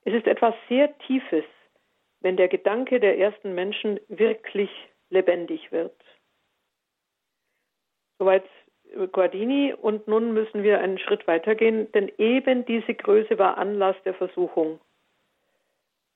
Es 0.06 0.14
ist 0.14 0.26
etwas 0.26 0.54
sehr 0.70 0.96
Tiefes, 1.00 1.44
wenn 2.20 2.38
der 2.38 2.48
Gedanke 2.48 2.98
der 2.98 3.18
ersten 3.18 3.54
Menschen 3.54 4.00
wirklich 4.08 4.70
lebendig 5.10 5.70
wird. 5.70 5.92
Soweit 8.18 8.46
Guardini 9.12 9.74
und 9.74 10.08
nun 10.08 10.32
müssen 10.32 10.62
wir 10.62 10.80
einen 10.80 10.98
Schritt 10.98 11.26
weitergehen, 11.26 11.92
denn 11.92 12.10
eben 12.16 12.64
diese 12.64 12.94
Größe 12.94 13.38
war 13.38 13.58
Anlass 13.58 13.96
der 14.06 14.14
Versuchung. 14.14 14.80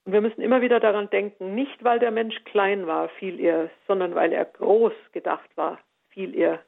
Und 0.07 0.15
wir 0.15 0.23
müssen 0.23 0.41
immer 0.41 0.63
wieder 0.63 0.81
daran 0.81 1.11
denken, 1.11 1.55
nicht 1.55 1.85
weil 1.85 1.99
der 1.99 2.13
Mensch 2.13 2.43
klein 2.45 2.87
war, 2.87 3.11
fiel 3.11 3.41
er, 3.41 3.69
sondern 3.87 4.15
weil 4.15 4.33
er 4.33 4.47
groß 4.47 4.95
gedacht 5.13 5.55
war, 5.55 5.79
fiel 6.09 6.35
er. 6.35 6.65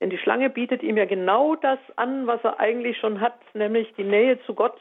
Denn 0.00 0.10
die 0.10 0.18
Schlange 0.18 0.50
bietet 0.50 0.82
ihm 0.82 0.96
ja 0.96 1.04
genau 1.04 1.56
das 1.56 1.78
an, 1.96 2.26
was 2.26 2.42
er 2.42 2.58
eigentlich 2.58 2.98
schon 2.98 3.20
hat, 3.20 3.38
nämlich 3.54 3.92
die 3.94 4.04
Nähe 4.04 4.40
zu 4.44 4.54
Gott. 4.54 4.78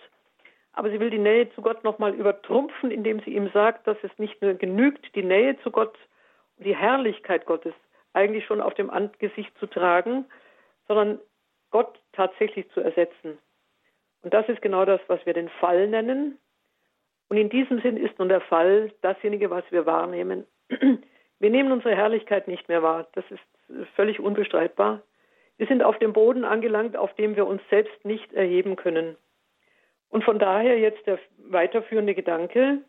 Aber 0.74 0.90
sie 0.90 1.00
will 1.00 1.10
die 1.10 1.18
Nähe 1.20 1.52
zu 1.52 1.62
Gott 1.62 1.84
nochmal 1.84 2.14
übertrumpfen, 2.14 2.90
indem 2.92 3.20
sie 3.22 3.36
ihm 3.36 3.50
sagt, 3.54 3.86
dass 3.86 3.98
es 4.02 4.12
nicht 4.18 4.42
nur 4.42 4.54
genügt, 4.54 5.14
die 5.16 5.24
Nähe 5.24 5.60
zu 5.62 5.72
Gott 5.72 5.98
die 6.58 6.76
Herrlichkeit 6.76 7.46
Gottes 7.46 7.74
eigentlich 8.14 8.46
schon 8.46 8.62
auf 8.62 8.74
dem 8.74 8.90
Angesicht 8.90 9.52
zu 9.60 9.68
tragen, 9.68 10.26
sondern 10.88 11.20
Gott 11.72 12.00
tatsächlich 12.14 12.70
zu 12.72 12.82
ersetzen. 12.82 13.38
Und 14.24 14.34
das 14.34 14.48
ist 14.50 14.62
genau 14.62 14.86
das, 14.86 15.00
was 15.08 15.26
wir 15.26 15.34
den 15.34 15.50
Fall 15.50 15.88
nennen, 15.88 16.38
und 17.30 17.38
in 17.38 17.50
diesem 17.50 17.80
Sinn 17.82 17.96
ist 17.96 18.18
nun 18.20 18.28
der 18.28 18.42
Fall 18.42 18.92
dasjenige, 19.02 19.50
was 19.50 19.64
wir 19.70 19.86
wahrnehmen. 19.86 20.46
Wir 20.68 21.50
nehmen 21.50 21.72
unsere 21.72 21.96
Herrlichkeit 21.96 22.48
nicht 22.48 22.68
mehr 22.68 22.84
wahr. 22.84 23.08
Das 23.14 23.24
ist 23.30 23.88
völlig 23.96 24.20
unbestreitbar. 24.20 25.02
Wir 25.60 25.67
sind 25.67 25.84
auf 25.84 26.00
dem 26.00 26.13
Boden 26.13 26.45
angelangt, 26.45 26.98
auf 26.98 27.13
dem 27.15 27.36
wir 27.36 27.45
uns 27.45 27.62
selbst 27.69 28.04
nicht 28.06 28.34
erheben 28.34 28.78
können. 28.78 29.17
Und 30.10 30.24
von 30.24 30.39
daher 30.39 30.80
jetzt 30.80 31.06
der 31.06 31.19
weiterführende 31.38 32.15
Gedanke. 32.15 32.80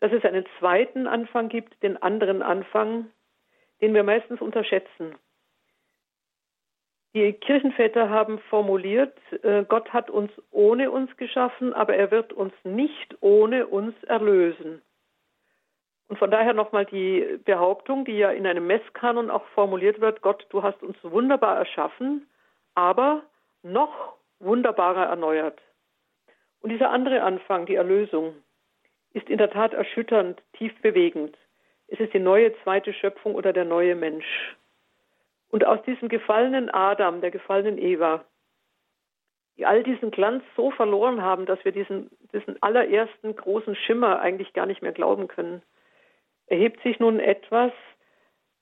dass 0.00 0.12
es 0.12 0.24
einen 0.24 0.44
zweiten 0.58 1.06
Anfang 1.06 1.48
gibt, 1.48 1.82
den 1.82 1.96
anderen 1.96 2.42
Anfang, 2.42 3.10
den 3.80 3.94
wir 3.94 4.02
meistens 4.02 4.42
unterschätzen. 4.42 5.14
Die 7.14 7.32
Kirchenväter 7.32 8.10
haben 8.10 8.38
formuliert, 8.50 9.16
äh, 9.42 9.64
Gott 9.64 9.90
hat 9.94 10.10
uns 10.10 10.30
ohne 10.50 10.90
uns 10.90 11.16
geschaffen, 11.16 11.72
aber 11.72 11.96
er 11.96 12.10
wird 12.10 12.34
uns 12.34 12.52
nicht 12.62 13.16
ohne 13.22 13.66
uns 13.68 13.94
erlösen. 14.04 14.82
Und 16.08 16.18
von 16.18 16.30
daher 16.30 16.54
nochmal 16.54 16.84
die 16.84 17.40
Behauptung, 17.44 18.04
die 18.04 18.16
ja 18.16 18.30
in 18.30 18.46
einem 18.46 18.66
Messkanon 18.66 19.30
auch 19.30 19.44
formuliert 19.54 20.00
wird, 20.00 20.22
Gott, 20.22 20.46
du 20.50 20.62
hast 20.62 20.82
uns 20.82 20.96
wunderbar 21.02 21.56
erschaffen, 21.56 22.28
aber 22.74 23.22
noch 23.62 24.14
wunderbarer 24.38 25.06
erneuert. 25.06 25.60
Und 26.60 26.70
dieser 26.70 26.90
andere 26.90 27.22
Anfang, 27.22 27.66
die 27.66 27.74
Erlösung, 27.74 28.34
ist 29.12 29.28
in 29.28 29.38
der 29.38 29.50
Tat 29.50 29.72
erschütternd, 29.72 30.42
tief 30.52 30.72
bewegend. 30.82 31.36
Es 31.88 31.98
ist 32.00 32.12
die 32.12 32.20
neue 32.20 32.52
zweite 32.62 32.92
Schöpfung 32.92 33.34
oder 33.34 33.52
der 33.52 33.64
neue 33.64 33.94
Mensch. 33.94 34.56
Und 35.50 35.64
aus 35.64 35.82
diesem 35.82 36.08
gefallenen 36.08 36.70
Adam, 36.70 37.20
der 37.20 37.30
gefallenen 37.30 37.78
Eva, 37.78 38.24
die 39.56 39.64
all 39.64 39.82
diesen 39.82 40.10
Glanz 40.10 40.44
so 40.54 40.70
verloren 40.70 41.22
haben, 41.22 41.46
dass 41.46 41.64
wir 41.64 41.72
diesen, 41.72 42.10
diesen 42.32 42.62
allerersten 42.62 43.34
großen 43.34 43.74
Schimmer 43.74 44.20
eigentlich 44.20 44.52
gar 44.52 44.66
nicht 44.66 44.82
mehr 44.82 44.92
glauben 44.92 45.28
können, 45.28 45.62
erhebt 46.46 46.82
sich 46.82 46.98
nun 46.98 47.20
etwas, 47.20 47.72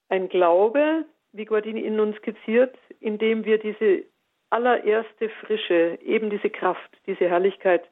ein 0.08 0.28
Glaube, 0.28 1.04
wie 1.32 1.44
Guardini 1.44 1.80
in 1.80 1.98
uns 2.00 2.16
skizziert, 2.16 2.76
in 3.00 3.18
dem 3.18 3.44
wir 3.44 3.58
diese 3.58 4.04
allererste 4.50 5.28
Frische, 5.28 5.98
eben 6.02 6.30
diese 6.30 6.50
Kraft, 6.50 6.90
diese 7.06 7.28
Herrlichkeit 7.28 7.88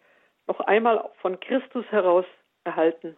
noch 0.46 0.60
einmal 0.60 1.10
von 1.20 1.40
Christus 1.40 1.84
heraus 1.90 2.26
erhalten. 2.64 3.16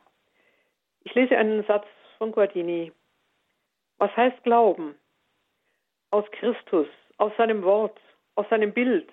Ich 1.05 1.15
lese 1.15 1.37
einen 1.37 1.65
Satz 1.65 1.87
von 2.19 2.33
Guardini. 2.33 2.93
Was 3.99 4.15
heißt 4.17 4.43
Glauben? 4.45 4.95
Aus 6.11 6.25
Christus, 6.33 6.87
aus 7.19 7.33
seinem 7.37 7.63
Wort, 7.63 8.01
aus 8.35 8.49
seinem 8.49 8.73
Bild, 8.73 9.11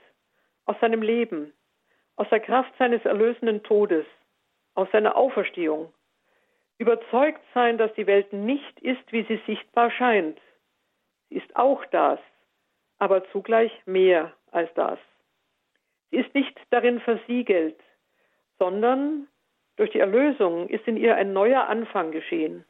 aus 0.66 0.80
seinem 0.80 1.02
Leben, 1.02 1.54
aus 2.16 2.30
der 2.30 2.40
Kraft 2.40 2.72
seines 2.78 3.04
erlösenden 3.04 3.64
Todes, 3.64 4.06
aus 4.76 4.88
seiner 4.92 5.16
Auferstehung. 5.16 5.92
Überzeugt 6.82 7.44
sein, 7.54 7.78
dass 7.78 7.94
die 7.94 8.08
Welt 8.08 8.34
nicht 8.34 8.80
ist, 8.80 9.12
wie 9.12 9.22
sie 9.26 9.40
sichtbar 9.46 9.92
scheint. 9.92 10.42
Sie 11.30 11.36
ist 11.36 11.56
auch 11.56 11.86
das, 11.92 12.20
aber 12.98 13.24
zugleich 13.32 13.72
mehr 13.86 14.34
als 14.50 14.74
das. 14.74 14.98
Sie 16.10 16.18
ist 16.18 16.34
nicht 16.34 16.60
darin 16.72 17.00
versiegelt, 17.00 17.80
sondern 18.58 19.28
durch 19.76 19.92
die 19.92 20.00
Erlösung 20.00 20.70
ist 20.70 20.88
in 20.88 20.98
ihr 20.98 21.16
ein 21.16 21.34
neuer 21.34 21.70
Anfang 21.70 22.12
geschehen. 22.12 22.66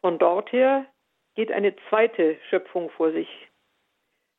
Von 0.00 0.18
dort 0.18 0.50
her 0.50 0.86
geht 1.34 1.52
eine 1.52 1.76
zweite 1.90 2.38
Schöpfung 2.48 2.88
vor 2.88 3.12
sich. 3.12 3.28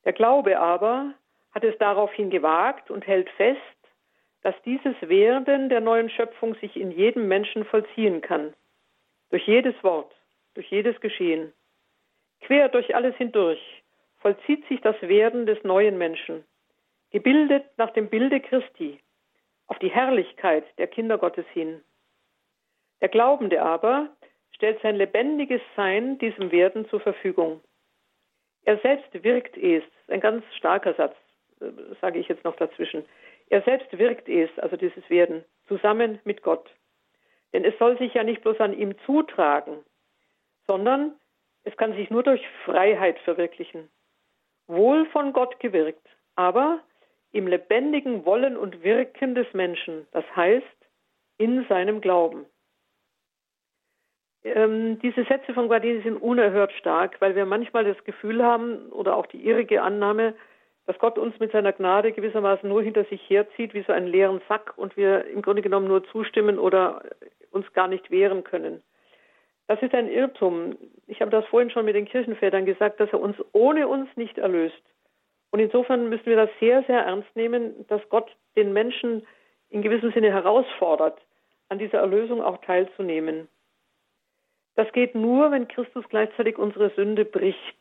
Der 0.04 0.14
Glaube 0.14 0.58
aber 0.58 1.14
hat 1.52 1.62
es 1.62 1.78
daraufhin 1.78 2.28
gewagt 2.28 2.90
und 2.90 3.06
hält 3.06 3.30
fest, 3.36 3.60
dass 4.42 4.60
dieses 4.62 5.00
Werden 5.00 5.68
der 5.68 5.80
neuen 5.80 6.10
Schöpfung 6.10 6.56
sich 6.56 6.74
in 6.74 6.90
jedem 6.90 7.28
Menschen 7.28 7.64
vollziehen 7.64 8.20
kann. 8.20 8.52
Durch 9.30 9.46
jedes 9.46 9.74
Wort, 9.82 10.14
durch 10.54 10.70
jedes 10.70 11.00
Geschehen. 11.00 11.52
Quer 12.40 12.68
durch 12.68 12.94
alles 12.94 13.16
hindurch 13.16 13.82
vollzieht 14.18 14.66
sich 14.68 14.80
das 14.80 15.00
Werden 15.02 15.46
des 15.46 15.62
neuen 15.64 15.98
Menschen, 15.98 16.44
gebildet 17.10 17.66
nach 17.76 17.90
dem 17.90 18.08
Bilde 18.08 18.40
Christi, 18.40 18.98
auf 19.66 19.78
die 19.78 19.90
Herrlichkeit 19.90 20.64
der 20.78 20.86
Kinder 20.86 21.18
Gottes 21.18 21.46
hin. 21.52 21.82
Der 23.00 23.08
Glaubende 23.08 23.60
aber 23.62 24.08
stellt 24.52 24.80
sein 24.82 24.96
lebendiges 24.96 25.60
Sein 25.76 26.18
diesem 26.18 26.52
Werden 26.52 26.88
zur 26.88 27.00
Verfügung. 27.00 27.60
Er 28.64 28.78
selbst 28.78 29.22
wirkt 29.22 29.56
es, 29.58 29.82
ein 30.08 30.20
ganz 30.20 30.42
starker 30.56 30.94
Satz, 30.94 31.16
äh, 31.60 31.66
sage 32.00 32.18
ich 32.18 32.28
jetzt 32.28 32.44
noch 32.44 32.56
dazwischen. 32.56 33.04
Er 33.50 33.62
selbst 33.62 33.96
wirkt 33.98 34.28
es, 34.28 34.48
also 34.58 34.76
dieses 34.76 35.08
Werden, 35.10 35.44
zusammen 35.68 36.18
mit 36.24 36.42
Gott. 36.42 36.70
Denn 37.54 37.64
es 37.64 37.78
soll 37.78 37.96
sich 37.96 38.12
ja 38.12 38.24
nicht 38.24 38.42
bloß 38.42 38.60
an 38.60 38.76
ihm 38.76 38.98
zutragen, 39.06 39.78
sondern 40.66 41.14
es 41.62 41.74
kann 41.76 41.94
sich 41.94 42.10
nur 42.10 42.24
durch 42.24 42.42
Freiheit 42.64 43.18
verwirklichen. 43.20 43.88
Wohl 44.66 45.06
von 45.06 45.32
Gott 45.32 45.60
gewirkt, 45.60 46.06
aber 46.34 46.80
im 47.30 47.46
lebendigen 47.46 48.26
Wollen 48.26 48.56
und 48.56 48.82
Wirken 48.82 49.34
des 49.34 49.46
Menschen, 49.54 50.06
das 50.10 50.24
heißt 50.34 50.66
in 51.38 51.64
seinem 51.68 52.00
Glauben. 52.00 52.44
Ähm, 54.42 54.98
diese 54.98 55.24
Sätze 55.24 55.54
von 55.54 55.68
Guardini 55.68 56.02
sind 56.02 56.16
unerhört 56.16 56.72
stark, 56.72 57.20
weil 57.20 57.34
wir 57.34 57.46
manchmal 57.46 57.84
das 57.84 58.02
Gefühl 58.04 58.42
haben 58.42 58.90
oder 58.90 59.16
auch 59.16 59.26
die 59.26 59.46
irrige 59.46 59.82
Annahme, 59.82 60.34
dass 60.86 60.98
Gott 60.98 61.18
uns 61.18 61.38
mit 61.40 61.52
seiner 61.52 61.72
Gnade 61.72 62.12
gewissermaßen 62.12 62.68
nur 62.68 62.82
hinter 62.82 63.04
sich 63.04 63.22
herzieht 63.28 63.74
wie 63.74 63.82
so 63.82 63.92
einen 63.92 64.06
leeren 64.06 64.42
Sack 64.48 64.74
und 64.76 64.96
wir 64.96 65.24
im 65.26 65.40
Grunde 65.40 65.62
genommen 65.62 65.88
nur 65.88 66.04
zustimmen 66.04 66.58
oder 66.58 67.02
uns 67.54 67.72
gar 67.72 67.88
nicht 67.88 68.10
wehren 68.10 68.44
können. 68.44 68.82
Das 69.66 69.80
ist 69.80 69.94
ein 69.94 70.08
Irrtum. 70.08 70.76
Ich 71.06 71.20
habe 71.20 71.30
das 71.30 71.46
vorhin 71.46 71.70
schon 71.70 71.86
mit 71.86 71.94
den 71.94 72.04
Kirchenvätern 72.04 72.66
gesagt, 72.66 73.00
dass 73.00 73.10
er 73.10 73.20
uns 73.20 73.36
ohne 73.52 73.88
uns 73.88 74.08
nicht 74.16 74.36
erlöst. 74.36 74.82
Und 75.50 75.60
insofern 75.60 76.08
müssen 76.08 76.26
wir 76.26 76.36
das 76.36 76.50
sehr, 76.60 76.82
sehr 76.82 77.00
ernst 77.00 77.34
nehmen, 77.34 77.86
dass 77.88 78.06
Gott 78.10 78.30
den 78.56 78.72
Menschen 78.72 79.26
in 79.70 79.82
gewissem 79.82 80.12
Sinne 80.12 80.32
herausfordert, 80.32 81.18
an 81.68 81.78
dieser 81.78 81.98
Erlösung 81.98 82.42
auch 82.42 82.58
teilzunehmen. 82.58 83.48
Das 84.74 84.90
geht 84.92 85.14
nur, 85.14 85.50
wenn 85.50 85.68
Christus 85.68 86.04
gleichzeitig 86.08 86.58
unsere 86.58 86.90
Sünde 86.90 87.24
bricht. 87.24 87.78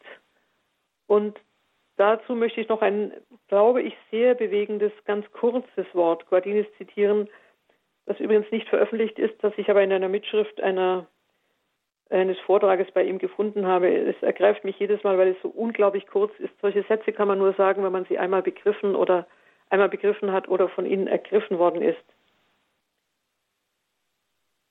Und 1.07 1.39
dazu 1.97 2.36
möchte 2.36 2.62
ich 2.62 2.69
noch 2.69 2.81
ein, 2.81 3.12
glaube 3.47 3.81
ich, 3.81 3.95
sehr 4.12 4.36
bewegendes, 4.36 4.91
ganz 5.05 5.29
kurzes 5.31 5.86
Wort 5.93 6.27
Guardinis 6.29 6.67
zitieren, 6.77 7.27
das 8.06 8.20
übrigens 8.20 8.52
nicht 8.52 8.68
veröffentlicht 8.70 9.18
ist, 9.20 9.36
das 9.44 9.54
ich 9.58 9.70
aber 9.70 9.84
in 9.84 9.92
einer 9.92 10.10
Mitschrift 10.10 10.62
einer 10.62 11.08
eines 12.10 12.39
Vortrages 12.42 12.92
bei 12.92 13.04
ihm 13.04 13.18
gefunden 13.18 13.66
habe. 13.66 13.89
Es 13.89 14.22
ergreift 14.22 14.63
mich 14.63 14.78
jedes 14.78 15.04
Mal, 15.04 15.18
weil 15.18 15.30
es 15.30 15.42
so 15.42 15.50
unglaublich 15.50 16.06
kurz 16.08 16.32
ist. 16.39 16.54
Solche 16.62 16.84
Sätze 16.84 17.12
kann 17.12 17.28
man 17.28 17.39
nur 17.39 17.54
sagen, 17.54 17.84
wenn 17.84 17.92
man 17.92 18.06
sie 18.06 18.20
einmal 18.20 18.44
begriffen 18.44 18.96
oder 18.96 19.26
einmal 19.70 19.89
begriffen 19.89 20.32
hat 20.32 20.48
oder 20.48 20.70
von 20.70 20.86
ihnen 20.86 21.08
ergriffen 21.08 21.58
worden 21.58 21.82
ist. 21.82 22.04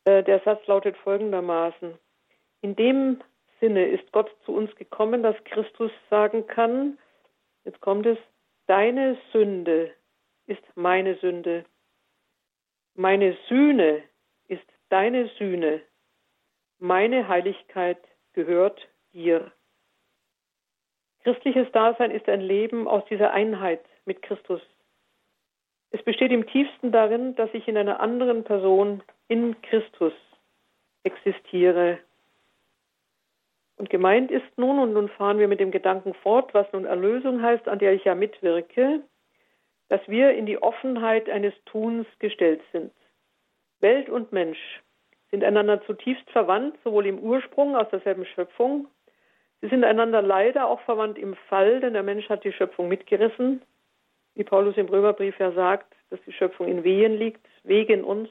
Äh, 0.05 0.23
der 0.23 0.41
Satz 0.41 0.65
lautet 0.67 0.97
folgendermaßen. 0.99 1.99
In 2.61 2.77
dem 2.77 3.21
Sinne 3.61 3.87
ist 3.87 4.13
Gott 4.13 4.31
zu 4.45 4.55
uns 4.55 4.75
gekommen, 4.77 5.23
dass 5.23 5.37
Christus 5.45 5.91
sagen 6.11 6.47
kann, 6.47 6.99
jetzt 7.65 7.81
kommt 7.81 8.07
es, 8.07 8.19
deine 8.67 9.17
Sünde 9.33 9.91
ist 10.47 10.63
meine 10.75 11.17
Sünde. 11.17 11.65
Meine 12.95 13.37
Sühne 13.49 14.03
ist 14.49 14.67
deine 14.89 15.29
Sühne 15.39 15.83
meine 16.83 17.29
Heiligkeit 17.29 17.99
gehört 18.33 18.89
dir. 19.13 19.53
Christliches 21.23 21.71
Dasein 21.71 22.11
ist 22.11 22.29
ein 22.29 22.41
Leben 22.41 22.89
aus 22.89 23.05
dieser 23.05 23.31
Einheit 23.31 23.85
mit 24.05 24.21
Christus. 24.21 24.61
Es 25.93 26.03
besteht 26.03 26.33
im 26.33 26.45
tiefsten 26.49 26.91
darin, 26.91 27.37
dass 27.37 27.51
ich 27.53 27.69
in 27.69 27.77
einer 27.77 28.01
anderen 28.01 28.43
Person, 28.43 29.01
in 29.29 29.63
Christus, 29.63 30.13
existiere. 31.05 32.01
Und 33.77 33.89
gemeint 33.89 34.33
ist 34.33 34.59
nun, 34.59 34.81
und 34.81 34.93
nun 34.93 35.09
fahren 35.09 35.39
wir 35.39 35.47
mit 35.47 35.61
dem 35.61 35.71
Gedanken 35.71 36.15
fort, 36.15 36.53
was 36.53 36.67
nun 36.73 36.85
Erlösung 36.85 37.43
heißt, 37.43 37.69
an 37.69 37.79
der 37.79 37.93
ich 37.93 38.03
ja 38.05 38.17
mitwirke, 38.17 39.03
dass 39.93 40.01
wir 40.09 40.33
in 40.33 40.47
die 40.47 40.57
Offenheit 40.57 41.29
eines 41.29 41.53
Tuns 41.67 42.07
gestellt 42.19 42.63
sind. 42.73 42.91
Welt 43.81 44.09
und 44.09 44.33
Mensch 44.33 44.81
sind 45.31 45.45
einander 45.45 45.83
zutiefst 45.83 46.31
verwandt, 46.31 46.79
sowohl 46.83 47.05
im 47.05 47.19
Ursprung 47.19 47.77
aus 47.77 47.91
derselben 47.91 48.25
Schöpfung. 48.25 48.89
Sie 49.61 49.69
sind 49.69 49.85
einander 49.85 50.23
leider 50.23 50.67
auch 50.67 50.81
verwandt 50.81 51.19
im 51.19 51.35
Fall, 51.35 51.81
denn 51.81 51.93
der 51.93 52.03
Mensch 52.03 52.27
hat 52.31 52.43
die 52.43 52.55
Schöpfung 52.55 52.89
mitgerissen. 52.89 53.61
Wie 54.35 54.45
Paulus 54.45 54.79
im 54.79 54.87
Römerbrief 54.89 55.39
ja 55.39 55.53
sagt, 55.53 55.95
dass 56.09 56.21
die 56.27 56.33
Schöpfung 56.33 56.69
in 56.69 56.85
Wehen 56.85 57.19
liegt, 57.19 57.47
wegen 57.63 58.03
uns. 58.03 58.31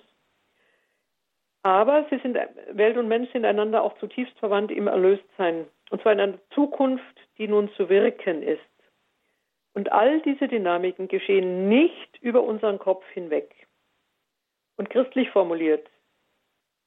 Aber 1.61 2.07
sie 2.09 2.17
sind, 2.23 2.39
Welt 2.71 2.97
und 2.97 3.07
Mensch 3.07 3.31
sind 3.33 3.45
einander 3.45 3.83
auch 3.83 3.95
zutiefst 3.99 4.39
verwandt 4.39 4.71
im 4.71 4.87
Erlöstsein. 4.87 5.67
Und 5.91 6.01
zwar 6.01 6.13
in 6.13 6.21
einer 6.21 6.39
Zukunft, 6.55 7.21
die 7.37 7.47
nun 7.47 7.69
zu 7.73 7.87
wirken 7.87 8.41
ist. 8.41 8.61
Und 9.73 9.91
all 9.91 10.21
diese 10.21 10.47
Dynamiken 10.47 11.07
geschehen 11.07 11.69
nicht 11.69 12.17
über 12.21 12.43
unseren 12.43 12.77
Kopf 12.77 13.05
hinweg. 13.13 13.67
Und 14.77 14.89
christlich 14.89 15.29
formuliert, 15.29 15.89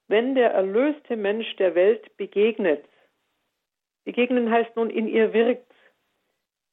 wenn 0.09 0.35
der 0.35 0.51
erlöste 0.51 1.17
Mensch 1.17 1.57
der 1.57 1.75
Welt 1.75 2.17
begegnet, 2.17 2.85
begegnen 4.05 4.51
heißt 4.51 4.77
nun 4.77 4.91
in 4.91 5.09
ihr 5.09 5.33
wirkt, 5.33 5.73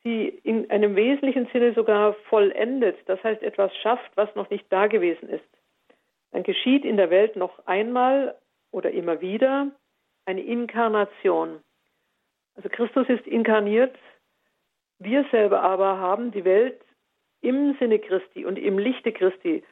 sie 0.04 0.28
in 0.28 0.70
einem 0.70 0.96
wesentlichen 0.96 1.48
Sinne 1.54 1.74
sogar 1.74 2.14
vollendet, 2.30 2.98
das 3.06 3.24
heißt 3.24 3.42
etwas 3.44 3.76
schafft, 3.78 4.12
was 4.16 4.34
noch 4.36 4.50
nicht 4.50 4.66
da 4.70 4.88
gewesen 4.88 5.30
ist, 5.30 5.46
dann 6.32 6.44
geschieht 6.44 6.86
in 6.86 6.98
der 6.98 7.10
Welt 7.10 7.36
noch 7.36 7.66
einmal 7.68 8.36
oder 8.72 8.92
immer 8.92 9.22
wieder 9.22 9.72
eine 10.26 10.42
Inkarnation. 10.42 11.62
Also 12.56 12.70
Christus 12.70 13.08
ist 13.10 13.28
inkarniert, 13.28 13.96
wir 15.04 15.26
selber 15.32 15.62
aber 15.62 15.98
haben 15.98 16.32
die 16.32 16.46
Welt 16.46 16.80
im 17.42 17.76
Sinne 17.80 18.00
Christi 18.00 18.46
und 18.46 18.58
im 18.58 18.78
Lichte 18.78 19.12
Christi 19.12 19.64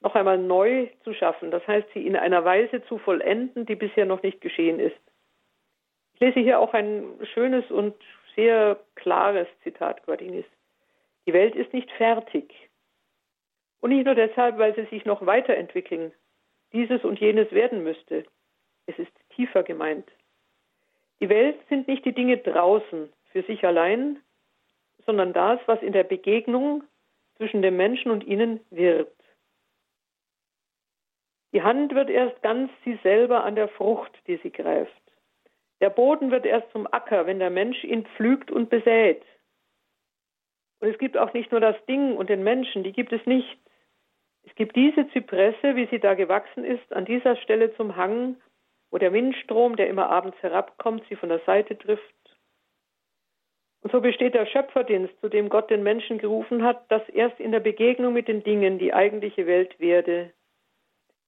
noch 0.00 0.14
einmal 0.14 0.38
neu 0.38 0.88
zu 1.04 1.12
schaffen. 1.12 1.50
Das 1.50 1.66
heißt, 1.66 1.88
sie 1.92 2.06
in 2.06 2.16
einer 2.16 2.44
Weise 2.44 2.82
zu 2.84 2.98
vollenden, 2.98 3.66
die 3.66 3.74
bisher 3.74 4.06
noch 4.06 4.22
nicht 4.22 4.40
geschehen 4.40 4.80
ist. 4.80 4.96
Ich 6.14 6.20
lese 6.20 6.40
hier 6.40 6.60
auch 6.60 6.72
ein 6.72 7.04
schönes 7.34 7.70
und 7.70 7.94
sehr 8.34 8.78
klares 8.94 9.48
Zitat 9.62 10.04
Guardinis. 10.06 10.46
Die 11.26 11.32
Welt 11.32 11.54
ist 11.54 11.72
nicht 11.72 11.90
fertig. 11.92 12.54
Und 13.80 13.90
nicht 13.90 14.06
nur 14.06 14.14
deshalb, 14.14 14.58
weil 14.58 14.74
sie 14.74 14.86
sich 14.86 15.04
noch 15.04 15.26
weiterentwickeln, 15.26 16.12
dieses 16.72 17.04
und 17.04 17.20
jenes 17.20 17.50
werden 17.52 17.82
müsste. 17.82 18.24
Es 18.86 18.98
ist 18.98 19.12
tiefer 19.30 19.62
gemeint. 19.62 20.08
Die 21.20 21.28
Welt 21.28 21.58
sind 21.68 21.88
nicht 21.88 22.04
die 22.04 22.14
Dinge 22.14 22.38
draußen 22.38 23.12
für 23.32 23.42
sich 23.42 23.64
allein, 23.64 24.20
sondern 25.08 25.32
das, 25.32 25.58
was 25.64 25.80
in 25.80 25.94
der 25.94 26.04
Begegnung 26.04 26.84
zwischen 27.38 27.62
dem 27.62 27.78
Menschen 27.78 28.10
und 28.10 28.24
ihnen 28.24 28.60
wird. 28.68 29.10
Die 31.54 31.62
Hand 31.62 31.94
wird 31.94 32.10
erst 32.10 32.42
ganz 32.42 32.70
sie 32.84 32.98
selber 33.02 33.42
an 33.42 33.54
der 33.54 33.68
Frucht, 33.68 34.12
die 34.26 34.36
sie 34.42 34.52
greift. 34.52 34.92
Der 35.80 35.88
Boden 35.88 36.30
wird 36.30 36.44
erst 36.44 36.70
zum 36.72 36.86
Acker, 36.92 37.24
wenn 37.24 37.38
der 37.38 37.48
Mensch 37.48 37.82
ihn 37.84 38.04
pflügt 38.04 38.50
und 38.50 38.68
besät. 38.68 39.22
Und 40.80 40.88
es 40.88 40.98
gibt 40.98 41.16
auch 41.16 41.32
nicht 41.32 41.52
nur 41.52 41.60
das 41.62 41.82
Ding 41.86 42.14
und 42.14 42.28
den 42.28 42.44
Menschen, 42.44 42.84
die 42.84 42.92
gibt 42.92 43.14
es 43.14 43.24
nicht. 43.24 43.58
Es 44.42 44.54
gibt 44.56 44.76
diese 44.76 45.08
Zypresse, 45.12 45.74
wie 45.74 45.86
sie 45.86 46.00
da 46.00 46.12
gewachsen 46.12 46.64
ist, 46.64 46.92
an 46.92 47.06
dieser 47.06 47.36
Stelle 47.36 47.74
zum 47.76 47.96
Hang, 47.96 48.36
wo 48.90 48.98
der 48.98 49.14
Windstrom, 49.14 49.76
der 49.76 49.88
immer 49.88 50.10
abends 50.10 50.36
herabkommt, 50.42 51.02
sie 51.08 51.16
von 51.16 51.30
der 51.30 51.40
Seite 51.46 51.78
trifft. 51.78 52.14
Und 53.88 53.92
so 53.92 54.00
besteht 54.02 54.34
der 54.34 54.44
Schöpferdienst, 54.44 55.18
zu 55.22 55.30
dem 55.30 55.48
Gott 55.48 55.70
den 55.70 55.82
Menschen 55.82 56.18
gerufen 56.18 56.62
hat, 56.62 56.92
dass 56.92 57.08
erst 57.08 57.40
in 57.40 57.52
der 57.52 57.60
Begegnung 57.60 58.12
mit 58.12 58.28
den 58.28 58.42
Dingen 58.42 58.78
die 58.78 58.92
eigentliche 58.92 59.46
Welt 59.46 59.80
werde. 59.80 60.30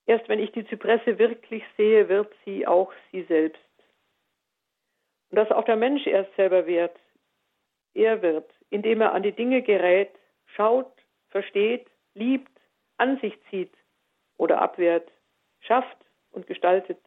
Erst 0.04 0.28
wenn 0.28 0.40
ich 0.40 0.52
die 0.52 0.66
Zypresse 0.66 1.18
wirklich 1.18 1.64
sehe, 1.78 2.10
wird 2.10 2.30
sie 2.44 2.66
auch 2.66 2.92
sie 3.10 3.22
selbst. 3.22 3.62
Und 5.30 5.36
dass 5.36 5.50
auch 5.50 5.64
der 5.64 5.76
Mensch 5.76 6.06
erst 6.06 6.36
selber 6.36 6.66
wird. 6.66 6.94
Er 7.94 8.20
wird, 8.20 8.52
indem 8.68 9.00
er 9.00 9.14
an 9.14 9.22
die 9.22 9.32
Dinge 9.32 9.62
gerät, 9.62 10.10
schaut, 10.44 10.92
versteht, 11.30 11.86
liebt, 12.12 12.52
an 12.98 13.18
sich 13.20 13.32
zieht 13.48 13.72
oder 14.36 14.60
abwehrt, 14.60 15.10
schafft 15.60 15.96
und 16.30 16.46
gestaltet, 16.46 16.98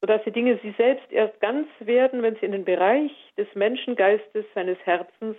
sodass 0.00 0.22
die 0.24 0.32
Dinge 0.32 0.58
sie 0.62 0.72
selbst 0.72 1.10
erst 1.12 1.38
ganz 1.40 1.68
werden, 1.78 2.22
wenn 2.22 2.36
sie 2.36 2.46
in 2.46 2.52
den 2.52 2.64
Bereich 2.64 3.12
des 3.36 3.46
Menschengeistes, 3.54 4.46
seines 4.54 4.78
Herzens 4.84 5.36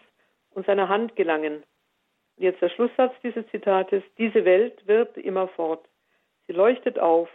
und 0.51 0.65
seiner 0.65 0.87
Hand 0.87 1.15
gelangen. 1.15 1.63
Und 2.37 2.43
jetzt 2.43 2.61
der 2.61 2.69
Schlusssatz 2.69 3.13
dieses 3.23 3.47
Zitates, 3.47 4.03
diese 4.17 4.45
Welt 4.45 4.85
wird 4.87 5.17
immerfort. 5.17 5.87
Sie 6.47 6.53
leuchtet 6.53 6.99
auf 6.99 7.29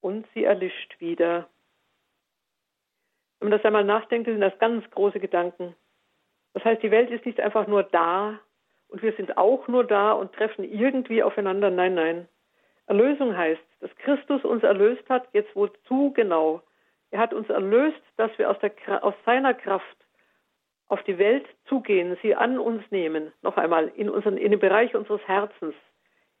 und 0.00 0.26
sie 0.34 0.44
erlischt 0.44 0.98
wieder. 1.00 1.48
Wenn 3.38 3.50
man 3.50 3.58
das 3.58 3.66
einmal 3.66 3.84
nachdenkt, 3.84 4.26
sind 4.26 4.40
das 4.40 4.58
ganz 4.58 4.88
große 4.90 5.20
Gedanken. 5.20 5.74
Das 6.54 6.64
heißt, 6.64 6.82
die 6.82 6.90
Welt 6.90 7.10
ist 7.10 7.26
nicht 7.26 7.40
einfach 7.40 7.66
nur 7.66 7.82
da 7.82 8.38
und 8.88 9.02
wir 9.02 9.12
sind 9.14 9.36
auch 9.36 9.68
nur 9.68 9.84
da 9.84 10.12
und 10.12 10.32
treffen 10.32 10.64
irgendwie 10.64 11.22
aufeinander. 11.22 11.70
Nein, 11.70 11.94
nein. 11.94 12.28
Erlösung 12.86 13.36
heißt, 13.36 13.62
dass 13.80 13.94
Christus 13.96 14.44
uns 14.44 14.62
erlöst 14.62 15.08
hat. 15.08 15.28
Jetzt 15.32 15.54
wozu 15.54 16.12
genau? 16.12 16.62
Er 17.10 17.20
hat 17.20 17.34
uns 17.34 17.48
erlöst, 17.48 18.00
dass 18.16 18.36
wir 18.38 18.50
aus, 18.50 18.58
der, 18.60 18.72
aus 19.04 19.14
seiner 19.24 19.54
Kraft 19.54 19.96
auf 20.88 21.02
die 21.04 21.18
Welt 21.18 21.46
zugehen, 21.66 22.16
sie 22.22 22.34
an 22.34 22.58
uns 22.58 22.82
nehmen. 22.90 23.32
Noch 23.42 23.56
einmal, 23.56 23.88
in, 23.96 24.10
unseren, 24.10 24.36
in 24.36 24.50
den 24.50 24.60
Bereich 24.60 24.94
unseres 24.94 25.26
Herzens, 25.26 25.74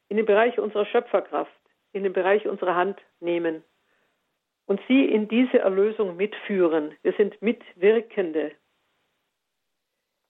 in 0.08 0.16
den 0.16 0.26
Bereich 0.26 0.58
unserer 0.58 0.84
Schöpferkraft, 0.86 1.52
in 1.92 2.02
den 2.02 2.12
Bereich 2.12 2.46
unserer 2.46 2.74
Hand 2.74 3.00
nehmen 3.20 3.64
und 4.66 4.80
sie 4.88 5.04
in 5.04 5.28
diese 5.28 5.58
Erlösung 5.58 6.16
mitführen. 6.16 6.94
Wir 7.02 7.12
sind 7.14 7.40
Mitwirkende. 7.42 8.52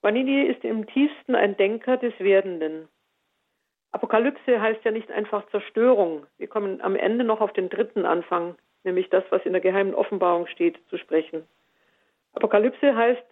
Vanini 0.00 0.42
ist 0.42 0.64
im 0.64 0.86
tiefsten 0.86 1.34
ein 1.34 1.56
Denker 1.56 1.96
des 1.96 2.18
Werdenden. 2.18 2.88
Apokalypse 3.92 4.60
heißt 4.60 4.84
ja 4.84 4.90
nicht 4.90 5.10
einfach 5.10 5.46
Zerstörung. 5.50 6.26
Wir 6.38 6.48
kommen 6.48 6.80
am 6.80 6.96
Ende 6.96 7.24
noch 7.24 7.40
auf 7.40 7.52
den 7.52 7.68
dritten 7.68 8.06
Anfang, 8.06 8.56
nämlich 8.84 9.10
das, 9.10 9.24
was 9.30 9.44
in 9.44 9.52
der 9.52 9.60
geheimen 9.60 9.94
Offenbarung 9.94 10.46
steht, 10.46 10.78
zu 10.88 10.96
sprechen. 10.96 11.46
Apokalypse 12.32 12.96
heißt 12.96 13.22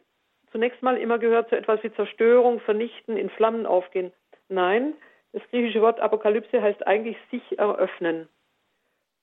zunächst 0.53 0.83
mal 0.83 0.97
immer 0.97 1.19
gehört 1.19 1.49
zu 1.49 1.57
etwas 1.57 1.83
wie 1.83 1.93
Zerstörung, 1.93 2.61
Vernichten, 2.61 3.17
in 3.17 3.31
Flammen 3.31 3.67
aufgehen. 3.67 4.13
Nein, 4.49 4.95
das 5.33 5.43
griechische 5.51 5.81
Wort 5.81 6.01
Apokalypse 6.01 6.61
heißt 6.61 6.87
eigentlich 6.87 7.17
sich 7.31 7.59
eröffnen. 7.59 8.29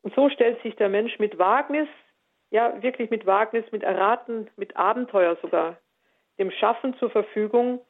Und 0.02 0.16
so 0.16 0.30
stellt 0.30 0.62
sich 0.64 0.76
der 0.78 0.90
Mensch 0.90 1.20
mit 1.20 1.38
Wagnis, 1.38 1.88
ja 2.50 2.82
wirklich 2.82 3.10
mit 3.10 3.26
Wagnis, 3.26 3.66
mit 3.72 3.84
Erraten, 3.84 4.50
mit 4.56 4.78
Abenteuer 4.78 5.36
sogar, 5.42 5.78
dem 6.40 6.50
Schaffen 6.50 6.96
zur 6.98 7.10
Verfügung, 7.10 7.82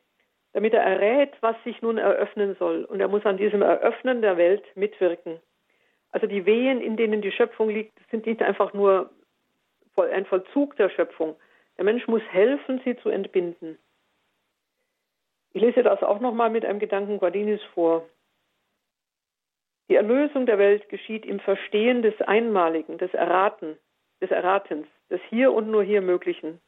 damit 0.57 0.73
er 0.73 0.81
errät, 0.81 1.37
was 1.41 1.55
sich 1.63 1.83
nun 1.83 1.99
eröffnen 1.99 2.55
soll. 2.55 2.83
Und 2.85 2.99
er 2.99 3.07
muss 3.07 3.23
an 3.27 3.37
diesem 3.37 3.61
Eröffnen 3.61 4.23
der 4.23 4.37
Welt 4.37 4.63
mitwirken. 4.73 5.39
Also 6.09 6.25
die 6.25 6.47
Wehen, 6.47 6.81
in 6.81 6.97
denen 6.97 7.21
die 7.21 7.31
Schöpfung 7.31 7.69
liegt, 7.69 7.93
sind 8.09 8.25
nicht 8.25 8.41
einfach 8.41 8.73
nur 8.73 9.11
ein 9.97 10.25
Vollzug 10.25 10.75
der 10.77 10.89
Schöpfung. 10.89 11.35
Der 11.77 11.85
Mensch 11.85 12.07
muss 12.07 12.23
helfen, 12.31 12.81
sie 12.83 12.97
zu 12.97 13.09
entbinden. 13.09 13.77
Ich 15.53 15.61
lese 15.61 15.83
das 15.83 16.01
auch 16.01 16.21
nochmal 16.21 16.49
mit 16.49 16.65
einem 16.65 16.79
Gedanken 16.79 17.19
Guardinis 17.19 17.61
vor. 17.75 18.09
Die 19.89 19.95
Erlösung 19.95 20.47
der 20.47 20.57
Welt 20.57 20.89
geschieht 20.89 21.23
im 21.27 21.39
Verstehen 21.39 22.01
des 22.01 22.19
Einmaligen, 22.23 22.97
des 22.97 23.13
Erraten, 23.13 23.77
des 24.21 24.31
Erratens, 24.31 24.87
des 25.11 25.21
Hier 25.29 25.53
und 25.53 25.69
nur 25.69 25.83
hier 25.83 26.01
Möglichen. 26.01 26.59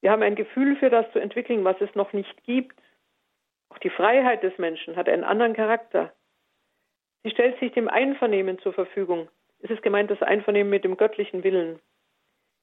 Wir 0.00 0.10
haben 0.10 0.22
ein 0.22 0.36
Gefühl 0.36 0.76
für 0.76 0.90
das 0.90 1.10
zu 1.12 1.18
entwickeln, 1.18 1.64
was 1.64 1.80
es 1.80 1.94
noch 1.94 2.12
nicht 2.12 2.44
gibt. 2.44 2.78
Auch 3.70 3.78
die 3.78 3.90
Freiheit 3.90 4.42
des 4.42 4.56
Menschen 4.58 4.96
hat 4.96 5.08
einen 5.08 5.24
anderen 5.24 5.54
Charakter. 5.54 6.12
Sie 7.22 7.30
stellt 7.30 7.58
sich 7.58 7.72
dem 7.72 7.88
Einvernehmen 7.88 8.58
zur 8.60 8.72
Verfügung. 8.72 9.28
Es 9.60 9.70
ist 9.70 9.82
gemeint 9.82 10.10
das 10.10 10.22
Einvernehmen 10.22 10.70
mit 10.70 10.84
dem 10.84 10.96
göttlichen 10.96 11.42
Willen. 11.42 11.80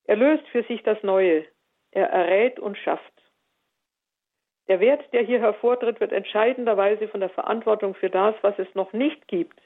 Er 0.06 0.16
löst 0.16 0.48
für 0.48 0.64
sich 0.64 0.82
das 0.84 1.02
Neue. 1.04 1.46
Er 1.92 2.10
errät 2.10 2.60
und 2.60 2.78
schafft. 2.78 3.14
Der 4.68 4.80
Wert, 4.80 5.14
der 5.14 5.22
hier 5.22 5.40
hervortritt, 5.40 6.00
wird 6.00 6.12
entscheidenderweise 6.12 7.08
von 7.08 7.20
der 7.20 7.30
Verantwortung 7.30 7.94
für 7.96 8.10
das, 8.10 8.36
was 8.42 8.58
es 8.58 8.74
noch 8.74 8.94
nicht 8.94 9.28
gibt, 9.28 9.62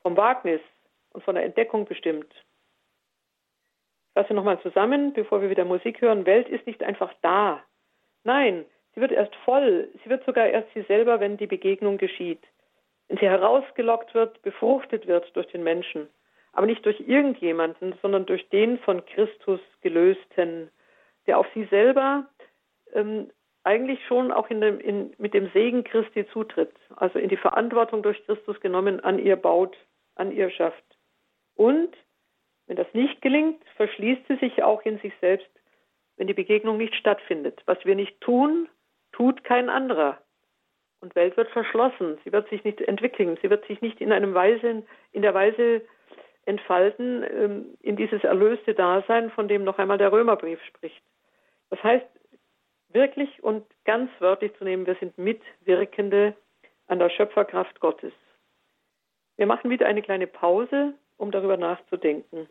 vom 0.00 0.16
Wagnis 0.16 0.60
und 1.10 1.22
von 1.22 1.34
der 1.34 1.44
Entdeckung 1.44 1.84
bestimmt. 1.84 2.32
Fasse 4.14 4.34
nochmal 4.34 4.60
zusammen, 4.60 5.12
bevor 5.12 5.40
wir 5.40 5.50
wieder 5.50 5.64
Musik 5.64 6.00
hören. 6.00 6.26
Welt 6.26 6.48
ist 6.48 6.66
nicht 6.66 6.82
einfach 6.82 7.12
da. 7.22 7.62
Nein, 8.24 8.64
sie 8.94 9.00
wird 9.00 9.12
erst 9.12 9.34
voll. 9.44 9.88
Sie 10.02 10.10
wird 10.10 10.24
sogar 10.24 10.46
erst 10.46 10.68
sie 10.74 10.82
selber, 10.82 11.20
wenn 11.20 11.36
die 11.36 11.46
Begegnung 11.46 11.98
geschieht. 11.98 12.42
Wenn 13.08 13.18
sie 13.18 13.28
herausgelockt 13.28 14.14
wird, 14.14 14.42
befruchtet 14.42 15.06
wird 15.06 15.34
durch 15.34 15.46
den 15.48 15.62
Menschen. 15.62 16.08
Aber 16.52 16.66
nicht 16.66 16.84
durch 16.84 17.00
irgendjemanden, 17.00 17.94
sondern 18.02 18.26
durch 18.26 18.46
den 18.50 18.78
von 18.80 19.04
Christus 19.06 19.60
gelösten, 19.80 20.70
der 21.26 21.38
auf 21.38 21.46
sie 21.54 21.64
selber 21.64 22.26
ähm, 22.92 23.30
eigentlich 23.64 24.04
schon 24.06 24.32
auch 24.32 24.50
in 24.50 24.60
dem, 24.60 24.80
in, 24.80 25.14
mit 25.18 25.34
dem 25.34 25.50
Segen 25.52 25.84
Christi 25.84 26.26
zutritt. 26.32 26.74
Also 26.96 27.18
in 27.18 27.28
die 27.28 27.36
Verantwortung 27.36 28.02
durch 28.02 28.22
Christus 28.26 28.60
genommen 28.60 29.00
an 29.00 29.18
ihr 29.18 29.36
baut, 29.36 29.76
an 30.16 30.32
ihr 30.32 30.50
schafft. 30.50 30.84
Und 31.54 31.96
wenn 32.66 32.76
das 32.76 32.92
nicht 32.92 33.20
gelingt, 33.22 33.62
verschließt 33.76 34.22
sie 34.28 34.36
sich 34.36 34.62
auch 34.62 34.82
in 34.82 34.98
sich 34.98 35.12
selbst, 35.20 35.48
wenn 36.16 36.26
die 36.26 36.34
Begegnung 36.34 36.76
nicht 36.76 36.94
stattfindet. 36.94 37.62
Was 37.66 37.84
wir 37.84 37.94
nicht 37.94 38.20
tun, 38.20 38.68
tut 39.12 39.44
kein 39.44 39.68
anderer. 39.68 40.18
Und 41.00 41.16
Welt 41.16 41.36
wird 41.36 41.50
verschlossen. 41.50 42.18
Sie 42.24 42.32
wird 42.32 42.48
sich 42.48 42.62
nicht 42.62 42.80
entwickeln. 42.80 43.36
Sie 43.42 43.50
wird 43.50 43.66
sich 43.66 43.80
nicht 43.80 44.00
in 44.00 44.12
einem 44.12 44.34
Weise, 44.34 44.84
in 45.10 45.22
der 45.22 45.34
Weise 45.34 45.82
entfalten, 46.44 47.24
ähm, 47.24 47.78
in 47.80 47.96
dieses 47.96 48.22
erlöste 48.24 48.74
Dasein, 48.74 49.30
von 49.30 49.48
dem 49.48 49.64
noch 49.64 49.78
einmal 49.78 49.98
der 49.98 50.12
Römerbrief 50.12 50.62
spricht. 50.64 51.02
Das 51.70 51.82
heißt, 51.82 52.06
wirklich 52.88 53.42
und 53.42 53.64
ganz 53.84 54.10
wörtlich 54.20 54.54
zu 54.58 54.64
nehmen, 54.64 54.86
wir 54.86 54.96
sind 54.96 55.16
Mitwirkende 55.18 56.36
an 56.86 56.98
der 56.98 57.10
Schöpferkraft 57.10 57.80
Gottes. 57.80 58.12
Wir 59.36 59.46
machen 59.46 59.70
wieder 59.70 59.86
eine 59.86 60.02
kleine 60.02 60.26
Pause, 60.26 60.94
um 61.16 61.30
darüber 61.30 61.56
nachzudenken. 61.56 62.48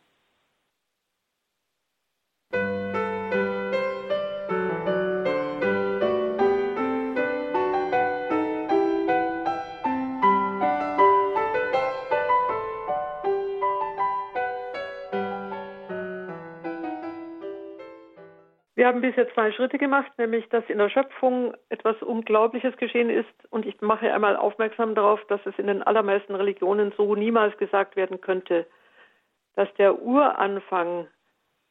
Wir 18.81 18.87
haben 18.87 19.01
bisher 19.01 19.31
zwei 19.35 19.51
Schritte 19.51 19.77
gemacht, 19.77 20.11
nämlich 20.17 20.49
dass 20.49 20.67
in 20.67 20.79
der 20.79 20.89
Schöpfung 20.89 21.53
etwas 21.69 22.01
Unglaubliches 22.01 22.75
geschehen 22.77 23.11
ist. 23.11 23.29
Und 23.51 23.67
ich 23.67 23.79
mache 23.79 24.11
einmal 24.11 24.35
aufmerksam 24.35 24.95
darauf, 24.95 25.23
dass 25.25 25.39
es 25.45 25.53
in 25.59 25.67
den 25.67 25.83
allermeisten 25.83 26.33
Religionen 26.33 26.91
so 26.97 27.13
niemals 27.13 27.55
gesagt 27.59 27.95
werden 27.95 28.21
könnte, 28.21 28.65
dass 29.53 29.71
der 29.75 30.01
Uranfang 30.01 31.07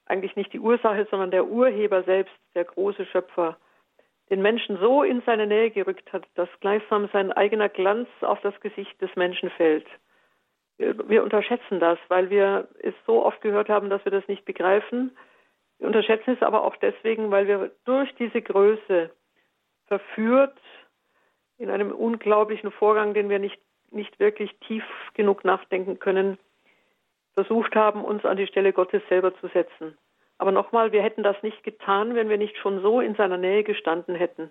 eigentlich 0.06 0.36
nicht 0.36 0.52
die 0.52 0.60
Ursache, 0.60 1.04
sondern 1.10 1.32
der 1.32 1.46
Urheber 1.46 2.04
selbst, 2.04 2.32
der 2.54 2.62
große 2.62 3.04
Schöpfer, 3.06 3.56
den 4.30 4.40
Menschen 4.40 4.78
so 4.78 5.02
in 5.02 5.20
seine 5.26 5.48
Nähe 5.48 5.72
gerückt 5.72 6.12
hat, 6.12 6.28
dass 6.36 6.48
gleichsam 6.60 7.08
sein 7.12 7.32
eigener 7.32 7.68
Glanz 7.68 8.08
auf 8.20 8.40
das 8.42 8.54
Gesicht 8.60 9.02
des 9.02 9.10
Menschen 9.16 9.50
fällt. 9.50 9.88
Wir 10.78 11.24
unterschätzen 11.24 11.80
das, 11.80 11.98
weil 12.06 12.30
wir 12.30 12.68
es 12.80 12.94
so 13.04 13.24
oft 13.24 13.40
gehört 13.40 13.68
haben, 13.68 13.90
dass 13.90 14.04
wir 14.04 14.12
das 14.12 14.28
nicht 14.28 14.44
begreifen. 14.44 15.10
Wir 15.80 15.86
unterschätzen 15.86 16.34
es 16.34 16.42
aber 16.42 16.62
auch 16.62 16.76
deswegen, 16.76 17.30
weil 17.30 17.48
wir 17.48 17.70
durch 17.84 18.14
diese 18.16 18.42
Größe 18.42 19.10
verführt 19.86 20.56
in 21.58 21.70
einem 21.70 21.90
unglaublichen 21.90 22.70
Vorgang, 22.70 23.14
den 23.14 23.28
wir 23.28 23.38
nicht, 23.38 23.58
nicht 23.90 24.20
wirklich 24.20 24.54
tief 24.60 24.84
genug 25.14 25.42
nachdenken 25.44 25.98
können, 25.98 26.38
versucht 27.34 27.74
haben, 27.74 28.04
uns 28.04 28.24
an 28.24 28.36
die 28.36 28.46
Stelle 28.46 28.72
Gottes 28.72 29.02
selber 29.08 29.34
zu 29.40 29.48
setzen. 29.48 29.96
Aber 30.36 30.52
nochmal, 30.52 30.92
wir 30.92 31.02
hätten 31.02 31.22
das 31.22 31.42
nicht 31.42 31.62
getan, 31.64 32.14
wenn 32.14 32.28
wir 32.28 32.38
nicht 32.38 32.56
schon 32.58 32.82
so 32.82 33.00
in 33.00 33.14
seiner 33.14 33.36
Nähe 33.36 33.64
gestanden 33.64 34.14
hätten. 34.14 34.50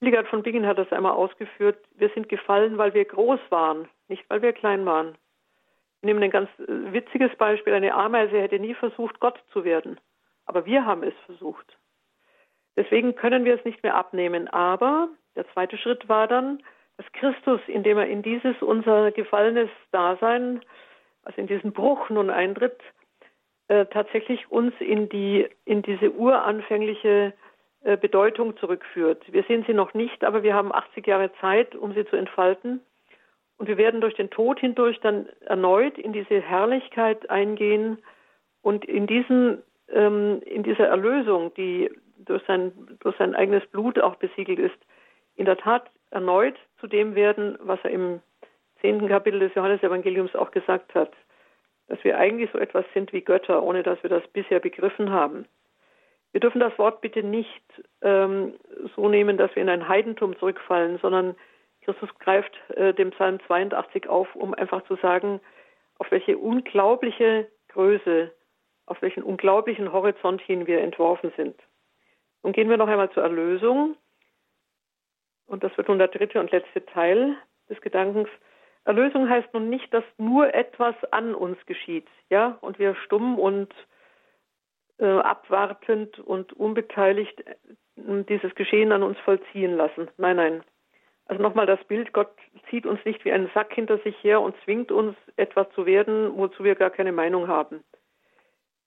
Hildegard 0.00 0.28
von 0.28 0.42
Bingen 0.42 0.66
hat 0.66 0.78
das 0.78 0.92
einmal 0.92 1.12
ausgeführt. 1.12 1.78
Wir 1.94 2.08
sind 2.10 2.28
gefallen, 2.28 2.78
weil 2.78 2.94
wir 2.94 3.04
groß 3.04 3.40
waren, 3.50 3.88
nicht 4.08 4.24
weil 4.28 4.42
wir 4.42 4.52
klein 4.52 4.84
waren. 4.86 5.16
Ich 6.00 6.06
nehme 6.06 6.20
ein 6.20 6.30
ganz 6.30 6.50
äh, 6.58 6.92
witziges 6.92 7.34
Beispiel. 7.36 7.74
Eine 7.74 7.94
Ameise 7.94 8.40
hätte 8.40 8.58
nie 8.58 8.74
versucht, 8.74 9.20
Gott 9.20 9.38
zu 9.52 9.64
werden. 9.64 9.98
Aber 10.46 10.66
wir 10.66 10.84
haben 10.84 11.02
es 11.02 11.14
versucht. 11.26 11.78
Deswegen 12.76 13.14
können 13.14 13.44
wir 13.44 13.54
es 13.54 13.64
nicht 13.64 13.82
mehr 13.82 13.94
abnehmen. 13.94 14.48
Aber 14.48 15.08
der 15.36 15.46
zweite 15.52 15.76
Schritt 15.78 16.08
war 16.08 16.26
dann, 16.26 16.62
dass 16.96 17.10
Christus, 17.12 17.60
indem 17.66 17.98
er 17.98 18.08
in 18.08 18.22
dieses 18.22 18.60
unser 18.62 19.12
gefallenes 19.12 19.70
Dasein, 19.90 20.60
also 21.22 21.40
in 21.40 21.46
diesen 21.46 21.72
Bruch 21.72 22.10
nun 22.10 22.30
eintritt, 22.30 22.80
äh, 23.68 23.86
tatsächlich 23.86 24.50
uns 24.50 24.74
in 24.80 25.08
die 25.08 25.48
in 25.64 25.82
diese 25.82 26.10
uranfängliche 26.10 27.32
äh, 27.84 27.96
Bedeutung 27.96 28.56
zurückführt. 28.58 29.24
Wir 29.32 29.44
sehen 29.44 29.64
sie 29.66 29.74
noch 29.74 29.94
nicht, 29.94 30.24
aber 30.24 30.42
wir 30.42 30.54
haben 30.54 30.72
80 30.72 31.06
Jahre 31.06 31.32
Zeit, 31.40 31.74
um 31.74 31.94
sie 31.94 32.04
zu 32.06 32.16
entfalten. 32.16 32.80
Und 33.58 33.68
wir 33.68 33.76
werden 33.76 34.00
durch 34.00 34.14
den 34.14 34.30
Tod 34.30 34.60
hindurch 34.60 34.98
dann 35.00 35.28
erneut 35.40 35.96
in 35.98 36.12
diese 36.12 36.40
Herrlichkeit 36.40 37.30
eingehen 37.30 38.02
und 38.60 38.84
in 38.84 39.06
diesen 39.06 39.62
in 39.92 40.62
dieser 40.62 40.86
Erlösung, 40.88 41.52
die 41.54 41.90
durch 42.18 42.42
sein 42.46 42.72
durch 43.00 43.16
sein 43.18 43.34
eigenes 43.34 43.66
Blut 43.66 43.98
auch 43.98 44.16
besiegelt 44.16 44.58
ist, 44.58 44.78
in 45.36 45.44
der 45.44 45.58
Tat 45.58 45.90
erneut 46.10 46.56
zu 46.80 46.86
dem 46.86 47.14
werden, 47.14 47.58
was 47.60 47.78
er 47.82 47.90
im 47.90 48.20
zehnten 48.80 49.08
Kapitel 49.08 49.40
des 49.40 49.54
Johannesevangeliums 49.54 50.34
auch 50.34 50.50
gesagt 50.50 50.94
hat 50.94 51.12
dass 51.92 52.02
wir 52.04 52.16
eigentlich 52.16 52.50
so 52.52 52.58
etwas 52.58 52.86
sind 52.94 53.12
wie 53.12 53.20
Götter, 53.20 53.62
ohne 53.62 53.82
dass 53.82 54.02
wir 54.02 54.08
das 54.08 54.26
bisher 54.28 54.60
begriffen 54.60 55.10
haben. 55.10 55.46
Wir 56.32 56.40
dürfen 56.40 56.60
das 56.60 56.76
Wort 56.78 57.02
bitte 57.02 57.22
nicht 57.22 57.62
ähm, 58.00 58.54
so 58.96 59.10
nehmen, 59.10 59.36
dass 59.36 59.54
wir 59.54 59.62
in 59.62 59.68
ein 59.68 59.86
Heidentum 59.86 60.34
zurückfallen, 60.38 60.98
sondern 61.02 61.34
Christus 61.82 62.08
greift 62.18 62.52
äh, 62.76 62.94
dem 62.94 63.10
Psalm 63.10 63.38
82 63.46 64.08
auf, 64.08 64.34
um 64.34 64.54
einfach 64.54 64.82
zu 64.86 64.96
sagen, 64.96 65.40
auf 65.98 66.10
welche 66.10 66.38
unglaubliche 66.38 67.46
Größe, 67.68 68.32
auf 68.92 69.00
welchen 69.00 69.22
unglaublichen 69.22 69.90
Horizont 69.90 70.42
hin 70.42 70.66
wir 70.66 70.82
entworfen 70.82 71.32
sind. 71.34 71.56
Nun 72.42 72.52
gehen 72.52 72.68
wir 72.68 72.76
noch 72.76 72.88
einmal 72.88 73.10
zur 73.12 73.22
Erlösung. 73.22 73.96
Und 75.46 75.64
das 75.64 75.74
wird 75.78 75.88
nun 75.88 75.98
der 75.98 76.08
dritte 76.08 76.38
und 76.38 76.50
letzte 76.50 76.84
Teil 76.84 77.34
des 77.70 77.80
Gedankens. 77.80 78.28
Erlösung 78.84 79.30
heißt 79.30 79.54
nun 79.54 79.70
nicht, 79.70 79.92
dass 79.94 80.04
nur 80.18 80.52
etwas 80.52 80.94
an 81.10 81.34
uns 81.34 81.56
geschieht, 81.64 82.06
ja, 82.28 82.58
und 82.60 82.78
wir 82.78 82.94
stumm 82.96 83.38
und 83.38 83.72
äh, 84.98 85.06
abwartend 85.06 86.18
und 86.18 86.52
unbeteiligt 86.52 87.46
äh, 87.46 87.54
dieses 88.28 88.54
Geschehen 88.56 88.92
an 88.92 89.02
uns 89.02 89.18
vollziehen 89.20 89.74
lassen. 89.74 90.08
Nein, 90.18 90.36
nein. 90.36 90.64
Also 91.26 91.42
nochmal 91.42 91.66
das 91.66 91.82
Bild, 91.84 92.12
Gott 92.12 92.34
zieht 92.68 92.84
uns 92.84 93.02
nicht 93.06 93.24
wie 93.24 93.32
einen 93.32 93.50
Sack 93.54 93.72
hinter 93.72 93.98
sich 93.98 94.22
her 94.22 94.42
und 94.42 94.54
zwingt 94.64 94.92
uns, 94.92 95.16
etwas 95.36 95.66
zu 95.70 95.86
werden, 95.86 96.36
wozu 96.36 96.62
wir 96.62 96.74
gar 96.74 96.90
keine 96.90 97.12
Meinung 97.12 97.48
haben. 97.48 97.82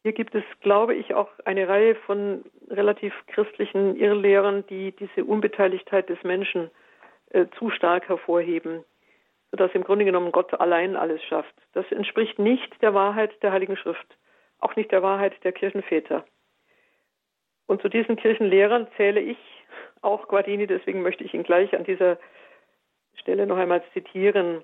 Hier 0.05 0.13
gibt 0.13 0.35
es, 0.35 0.43
glaube 0.61 0.93
ich, 0.93 1.15
auch 1.15 1.29
eine 1.45 1.67
Reihe 1.67 1.95
von 1.95 2.45
relativ 2.69 3.11
christlichen 3.25 3.95
Irrlehrern, 3.95 4.63
die 4.67 4.91
diese 4.91 5.25
Unbeteiligtheit 5.25 6.09
des 6.09 6.21
Menschen 6.23 6.69
äh, 7.31 7.47
zu 7.57 7.71
stark 7.71 8.07
hervorheben 8.07 8.85
sodass 9.55 9.73
im 9.73 9.85
Grunde 9.85 10.03
genommen 10.03 10.33
Gott 10.33 10.53
allein 10.59 10.97
alles 10.97 11.23
schafft. 11.23 11.55
Das 11.71 11.89
entspricht 11.89 12.39
nicht 12.39 12.81
der 12.81 12.93
Wahrheit 12.93 13.41
der 13.41 13.53
Heiligen 13.53 13.77
Schrift, 13.77 14.17
auch 14.59 14.75
nicht 14.75 14.91
der 14.91 15.01
Wahrheit 15.01 15.33
der 15.45 15.53
Kirchenväter. 15.53 16.25
Und 17.65 17.81
zu 17.81 17.87
diesen 17.87 18.17
Kirchenlehrern 18.17 18.87
zähle 18.97 19.21
ich 19.21 19.37
auch 20.01 20.27
Guardini, 20.27 20.67
deswegen 20.67 21.01
möchte 21.01 21.23
ich 21.23 21.33
ihn 21.33 21.43
gleich 21.43 21.73
an 21.73 21.85
dieser 21.85 22.19
Stelle 23.15 23.47
noch 23.47 23.55
einmal 23.55 23.81
zitieren. 23.93 24.61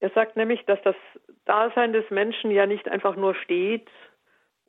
Er 0.00 0.10
sagt 0.10 0.36
nämlich, 0.36 0.64
dass 0.64 0.82
das 0.82 0.96
Dasein 1.44 1.92
des 1.92 2.10
Menschen 2.10 2.50
ja 2.50 2.66
nicht 2.66 2.88
einfach 2.88 3.14
nur 3.14 3.36
steht 3.36 3.88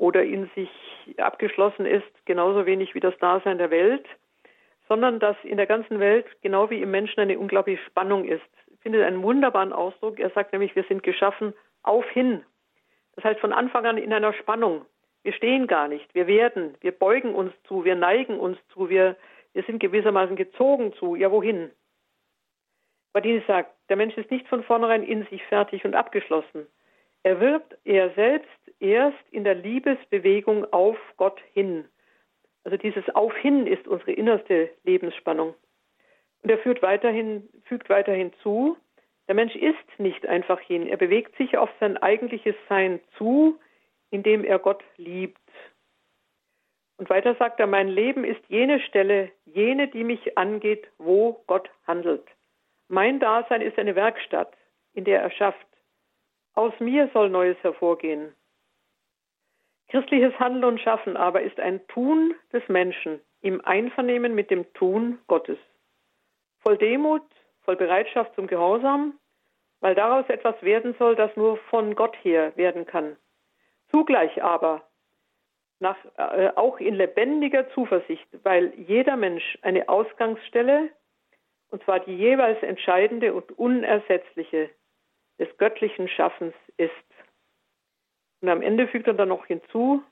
oder 0.04 0.24
in 0.24 0.50
sich 0.56 0.70
abgeschlossen 1.18 1.86
ist, 1.86 2.26
genauso 2.26 2.66
wenig 2.66 2.94
wie 2.94 3.00
das 3.00 3.18
Dasein 3.20 3.58
der 3.58 3.72
Welt, 3.72 4.06
sondern 4.88 5.20
dass 5.20 5.38
in 5.44 5.58
der 5.58 5.66
ganzen 5.66 6.00
Welt, 6.00 6.26
genau 6.42 6.70
wie 6.70 6.82
im 6.82 6.92
Menschen, 6.92 7.22
eine 7.22 7.40
unglaubliche 7.40 7.84
Spannung 7.86 8.26
ist 8.26 8.42
finde 8.84 9.06
einen 9.06 9.24
wunderbaren 9.24 9.74
Ausdruck. 9.74 10.20
Er 10.20 10.30
sagt 10.30 10.52
nämlich, 10.52 10.76
wir 10.76 10.84
sind 10.84 11.02
geschaffen 11.02 11.54
auf 11.82 12.08
hin. 12.10 12.44
Das 13.16 13.24
heißt 13.24 13.40
von 13.40 13.54
Anfang 13.54 13.86
an 13.86 13.98
in 13.98 14.14
einer 14.14 14.34
Spannung. 14.34 14.86
Wir 15.24 15.34
stehen 15.34 15.68
gar 15.68 15.88
nicht. 15.88 16.14
Wir 16.14 16.28
werden, 16.28 16.76
wir 16.82 16.92
beugen 16.92 17.34
uns 17.34 17.54
zu, 17.64 17.86
wir 17.86 17.96
neigen 17.96 18.38
uns 18.38 18.58
zu, 18.74 18.90
wir, 18.90 19.16
wir 19.54 19.64
sind 19.64 19.80
gewissermaßen 19.80 20.36
gezogen 20.36 20.94
zu. 20.94 21.16
Ja, 21.16 21.32
wohin? 21.32 21.72
Badini 23.14 23.42
sagt, 23.48 23.74
der 23.90 23.96
Mensch 23.96 24.18
ist 24.18 24.30
nicht 24.32 24.48
von 24.48 24.64
vornherein 24.64 25.04
in 25.04 25.26
sich 25.28 25.44
fertig 25.46 25.86
und 25.86 25.96
abgeschlossen. 25.96 26.68
Er 27.24 27.40
wird 27.40 27.64
er 27.86 28.12
selbst 28.12 28.50
erst 28.80 29.18
in 29.32 29.44
der 29.44 29.56
Liebesbewegung 29.56 30.72
auf 30.74 30.98
Gott 31.18 31.40
hin. 31.54 31.86
Also 32.66 32.78
dieses 32.78 33.10
Auf 33.16 33.36
hin 33.38 33.66
ist 33.66 33.88
unsere 33.88 34.12
innerste 34.12 34.70
Lebensspannung. 34.84 35.54
Und 36.44 36.50
er 36.50 36.58
fügt 36.60 36.82
weiterhin, 36.82 37.48
fügt 37.64 37.90
weiterhin 37.90 38.34
zu, 38.42 38.78
der 39.28 39.36
Mensch 39.36 39.56
ist 39.56 40.00
nicht 40.00 40.28
einfach 40.28 40.60
hin, 40.60 40.88
er 40.88 40.98
bewegt 40.98 41.36
sich 41.38 41.58
auf 41.58 41.70
sein 41.80 41.98
eigentliches 41.98 42.56
Sein 42.68 43.00
zu, 43.18 43.58
indem 44.12 44.44
er 44.44 44.60
Gott 44.60 44.84
liebt. 44.98 45.40
Und 46.98 47.10
weiter 47.10 47.36
sagt 47.36 47.60
er, 47.60 47.68
mein 47.68 47.88
Leben 47.88 48.26
ist 48.26 48.42
jene 48.50 48.82
Stelle, 48.82 49.32
jene, 49.46 49.88
die 49.88 50.04
mich 50.04 50.38
angeht, 50.38 50.88
wo 50.98 51.44
Gott 51.48 51.70
handelt. 51.88 52.28
Mein 52.90 53.20
Dasein 53.20 53.62
ist 53.62 53.80
eine 53.80 53.96
Werkstatt, 53.96 54.54
in 54.94 55.06
der 55.06 55.22
er 55.22 55.32
schafft. 55.32 55.66
Aus 56.54 56.74
mir 56.80 57.10
soll 57.14 57.30
Neues 57.30 57.58
hervorgehen. 57.62 58.34
Christliches 59.90 60.38
Handeln 60.40 60.66
und 60.66 60.82
Schaffen 60.82 61.18
aber 61.18 61.42
ist 61.42 61.60
ein 61.60 61.86
Tun 61.88 62.34
des 62.52 62.68
Menschen 62.68 63.22
im 63.42 63.64
Einvernehmen 63.66 64.34
mit 64.34 64.50
dem 64.50 64.72
Tun 64.74 65.20
Gottes 65.28 65.58
voll 66.64 66.78
Demut, 66.78 67.24
voll 67.62 67.76
Bereitschaft 67.76 68.34
zum 68.36 68.48
Gehorsam, 68.48 69.20
weil 69.82 69.96
daraus 69.96 70.28
etwas 70.30 70.60
werden 70.64 70.96
soll, 70.98 71.16
das 71.16 71.36
nur 71.36 71.58
von 71.70 71.94
Gott 71.94 72.16
her 72.24 72.54
werden 72.56 72.86
kann. 72.86 73.18
Zugleich 73.92 74.42
aber 74.42 74.82
nach, 75.80 75.98
äh, 76.18 76.52
auch 76.56 76.80
in 76.80 76.96
lebendiger 76.96 77.70
Zuversicht, 77.72 78.28
weil 78.44 78.74
jeder 78.78 79.18
Mensch 79.18 79.58
eine 79.62 79.90
Ausgangsstelle, 79.90 80.90
und 81.70 81.84
zwar 81.84 82.00
die 82.00 82.16
jeweils 82.16 82.62
entscheidende 82.64 83.34
und 83.34 83.52
unersetzliche 83.58 84.70
des 85.40 85.48
göttlichen 85.58 86.08
Schaffens 86.08 86.54
ist. 86.78 86.92
Und 88.42 88.50
am 88.50 88.62
Ende 88.62 88.88
fügt 88.88 89.08
er 89.08 89.14
dann 89.14 89.30
noch 89.30 89.46
hinzu, 89.46 90.04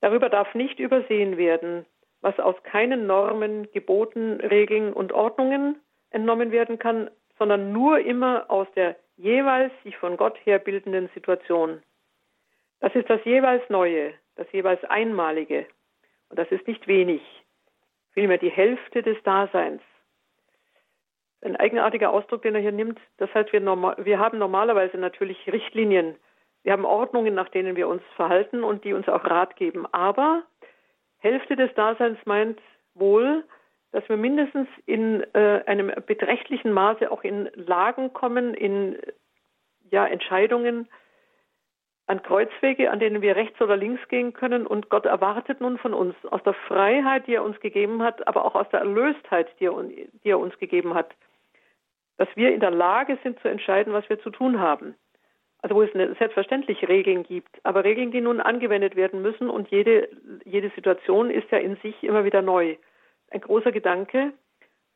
darüber 0.00 0.28
darf 0.28 0.54
nicht 0.54 0.78
übersehen 0.78 1.36
werden, 1.36 1.86
was 2.20 2.38
aus 2.40 2.56
keinen 2.64 3.06
Normen, 3.06 3.70
Geboten, 3.72 4.40
Regeln 4.40 4.92
und 4.92 5.12
Ordnungen 5.12 5.80
entnommen 6.10 6.52
werden 6.52 6.78
kann, 6.78 7.10
sondern 7.38 7.72
nur 7.72 7.98
immer 8.00 8.50
aus 8.50 8.66
der 8.74 8.96
jeweils 9.16 9.72
sich 9.82 9.96
von 9.96 10.16
Gott 10.16 10.36
her 10.44 10.58
bildenden 10.58 11.08
Situation. 11.14 11.82
Das 12.80 12.94
ist 12.94 13.08
das 13.08 13.24
jeweils 13.24 13.68
Neue, 13.70 14.14
das 14.36 14.50
jeweils 14.52 14.82
Einmalige. 14.84 15.66
Und 16.28 16.38
das 16.38 16.50
ist 16.50 16.66
nicht 16.66 16.86
wenig, 16.86 17.22
vielmehr 18.12 18.38
die 18.38 18.50
Hälfte 18.50 19.02
des 19.02 19.22
Daseins. 19.22 19.82
Ein 21.44 21.56
eigenartiger 21.56 22.10
Ausdruck, 22.10 22.42
den 22.42 22.54
er 22.54 22.62
hier 22.62 22.72
nimmt. 22.72 22.98
Das 23.18 23.32
heißt, 23.34 23.52
wir, 23.52 23.60
normal, 23.60 23.96
wir 23.98 24.18
haben 24.18 24.38
normalerweise 24.38 24.96
natürlich 24.96 25.46
Richtlinien. 25.46 26.16
Wir 26.62 26.72
haben 26.72 26.86
Ordnungen, 26.86 27.34
nach 27.34 27.50
denen 27.50 27.76
wir 27.76 27.86
uns 27.86 28.02
verhalten 28.16 28.64
und 28.64 28.84
die 28.84 28.94
uns 28.94 29.06
auch 29.08 29.24
Rat 29.24 29.54
geben. 29.56 29.86
Aber 29.92 30.42
Hälfte 31.18 31.54
des 31.54 31.72
Daseins 31.74 32.18
meint 32.24 32.58
wohl, 32.94 33.44
dass 33.92 34.08
wir 34.08 34.16
mindestens 34.16 34.68
in 34.86 35.22
äh, 35.34 35.62
einem 35.66 35.92
beträchtlichen 36.06 36.72
Maße 36.72 37.12
auch 37.12 37.22
in 37.22 37.50
Lagen 37.54 38.14
kommen, 38.14 38.54
in 38.54 38.98
ja, 39.90 40.06
Entscheidungen, 40.06 40.88
an 42.06 42.22
Kreuzwege, 42.22 42.90
an 42.90 43.00
denen 43.00 43.22
wir 43.22 43.36
rechts 43.36 43.60
oder 43.60 43.76
links 43.76 44.06
gehen 44.08 44.32
können. 44.32 44.66
Und 44.66 44.88
Gott 44.88 45.04
erwartet 45.04 45.60
nun 45.60 45.76
von 45.76 45.92
uns 45.92 46.14
aus 46.30 46.42
der 46.42 46.54
Freiheit, 46.54 47.26
die 47.26 47.34
er 47.34 47.44
uns 47.44 47.60
gegeben 47.60 48.02
hat, 48.02 48.26
aber 48.26 48.46
auch 48.46 48.54
aus 48.54 48.68
der 48.70 48.80
Erlöstheit, 48.80 49.48
die 49.60 49.66
er, 49.66 49.82
die 49.82 50.30
er 50.30 50.38
uns 50.38 50.58
gegeben 50.58 50.94
hat, 50.94 51.14
dass 52.16 52.28
wir 52.36 52.54
in 52.54 52.60
der 52.60 52.70
Lage 52.70 53.18
sind 53.22 53.40
zu 53.40 53.48
entscheiden, 53.48 53.92
was 53.92 54.08
wir 54.08 54.20
zu 54.20 54.30
tun 54.30 54.60
haben. 54.60 54.94
Also 55.58 55.76
wo 55.76 55.82
es 55.82 55.92
selbstverständlich 55.92 56.86
Regeln 56.88 57.22
gibt, 57.22 57.58
aber 57.62 57.84
Regeln, 57.84 58.10
die 58.10 58.20
nun 58.20 58.40
angewendet 58.40 58.96
werden 58.96 59.22
müssen 59.22 59.48
und 59.48 59.70
jede, 59.70 60.10
jede 60.44 60.70
Situation 60.70 61.30
ist 61.30 61.50
ja 61.50 61.58
in 61.58 61.76
sich 61.76 62.04
immer 62.04 62.24
wieder 62.24 62.42
neu. 62.42 62.76
Ein 63.30 63.40
großer 63.40 63.72
Gedanke, 63.72 64.34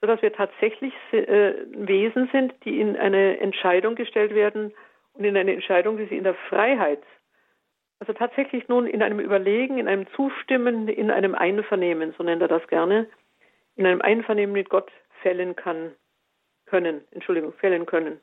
sodass 0.02 0.20
wir 0.20 0.32
tatsächlich 0.32 0.92
äh, 1.12 1.54
Wesen 1.72 2.28
sind, 2.32 2.54
die 2.64 2.82
in 2.82 2.96
eine 2.96 3.40
Entscheidung 3.40 3.94
gestellt 3.94 4.34
werden 4.34 4.74
und 5.14 5.24
in 5.24 5.38
eine 5.38 5.54
Entscheidung, 5.54 5.96
die 5.96 6.04
sie 6.04 6.18
in 6.18 6.24
der 6.24 6.34
Freiheit, 6.34 7.02
also 8.00 8.12
tatsächlich 8.12 8.68
nun 8.68 8.86
in 8.86 9.02
einem 9.02 9.20
Überlegen, 9.20 9.78
in 9.78 9.88
einem 9.88 10.06
Zustimmen, 10.14 10.86
in 10.88 11.10
einem 11.10 11.34
Einvernehmen, 11.34 12.14
so 12.16 12.22
nennt 12.22 12.42
er 12.42 12.48
das 12.48 12.66
gerne, 12.68 13.08
in 13.76 13.86
einem 13.86 14.02
Einvernehmen 14.02 14.52
mit 14.52 14.68
Gott 14.68 14.90
fällen 15.22 15.56
kann, 15.56 15.92
können, 16.68 17.02
Entschuldigung, 17.10 17.52
fällen 17.54 17.86
können. 17.86 18.20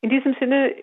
In 0.00 0.10
diesem 0.10 0.34
Sinne 0.34 0.74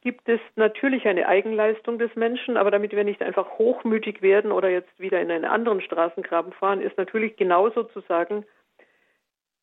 gibt 0.00 0.28
es 0.28 0.40
natürlich 0.56 1.06
eine 1.06 1.28
Eigenleistung 1.28 1.98
des 1.98 2.14
Menschen, 2.16 2.56
aber 2.56 2.70
damit 2.70 2.92
wir 2.92 3.04
nicht 3.04 3.22
einfach 3.22 3.58
hochmütig 3.58 4.22
werden 4.22 4.50
oder 4.50 4.68
jetzt 4.68 4.98
wieder 4.98 5.20
in 5.20 5.30
einen 5.30 5.44
anderen 5.44 5.80
Straßengraben 5.80 6.52
fahren, 6.52 6.80
ist 6.80 6.96
natürlich 6.98 7.36
genauso 7.36 7.84
zu 7.84 8.00
sagen, 8.02 8.44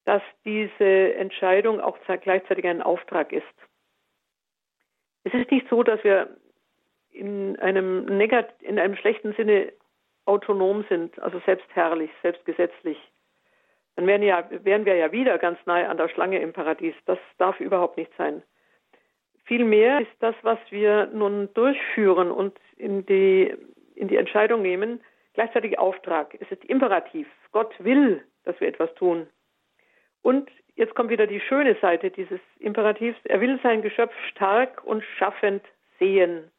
dass 0.06 0.22
diese 0.46 1.14
Entscheidung 1.16 1.82
auch 1.82 1.98
gleichzeitig 2.22 2.66
ein 2.66 2.82
Auftrag 2.82 3.34
ist. 3.34 3.44
Es 5.24 5.34
ist 5.34 5.52
nicht 5.52 5.68
so, 5.70 5.84
dass 5.84 6.04
wir 6.04 6.38
in 7.12 7.60
einem, 7.60 8.08
in 8.62 8.80
einem 8.80 8.96
schlechten 8.96 9.34
Sinne 9.34 9.74
autonom 10.26 10.86
sind, 10.88 11.20
also 11.20 11.42
selbstherrlich, 11.46 12.12
selbstgesetzlich. 12.22 12.98
Dann 13.96 14.08
wären, 14.08 14.24
ja, 14.24 14.48
wären 14.64 14.86
wir 14.86 14.96
ja 14.96 15.12
wieder 15.12 15.38
ganz 15.38 15.60
nahe 15.66 15.90
an 15.90 15.98
der 15.98 16.10
Schlange 16.10 16.40
im 16.40 16.54
Paradies. 16.54 16.96
Das 17.06 17.20
darf 17.38 17.60
überhaupt 17.60 17.98
nicht 17.98 18.12
sein. 18.18 18.44
Vielmehr 19.46 20.02
ist 20.02 20.16
das, 20.20 20.36
was 20.44 20.60
wir 20.70 21.08
nun 21.08 21.52
durchführen 21.54 22.32
und 22.32 22.58
in 22.78 23.06
die, 23.06 23.54
in 23.96 24.08
die 24.08 24.18
Entscheidung 24.18 24.62
nehmen, 24.62 25.02
gleichzeitig 25.34 25.80
Auftrag. 25.80 26.36
Es 26.40 26.52
ist 26.52 26.64
imperativ. 26.66 27.28
Gott 27.52 27.74
will, 27.80 28.24
dass 28.44 28.60
wir 28.60 28.68
etwas 28.68 28.94
tun. 28.96 29.28
Und 30.22 30.50
jetzt 30.76 30.96
kommt 30.96 31.10
wieder 31.10 31.28
die 31.28 31.40
schöne 31.40 31.76
Seite 31.82 32.12
dieses 32.12 32.40
Imperativs. 32.60 33.18
Er 33.24 33.42
will 33.42 33.60
sein 33.64 33.82
Geschöpf 33.82 34.14
stark 34.30 34.84
und 34.84 35.04
schaffend 35.18 35.64
sehen. 35.98 36.52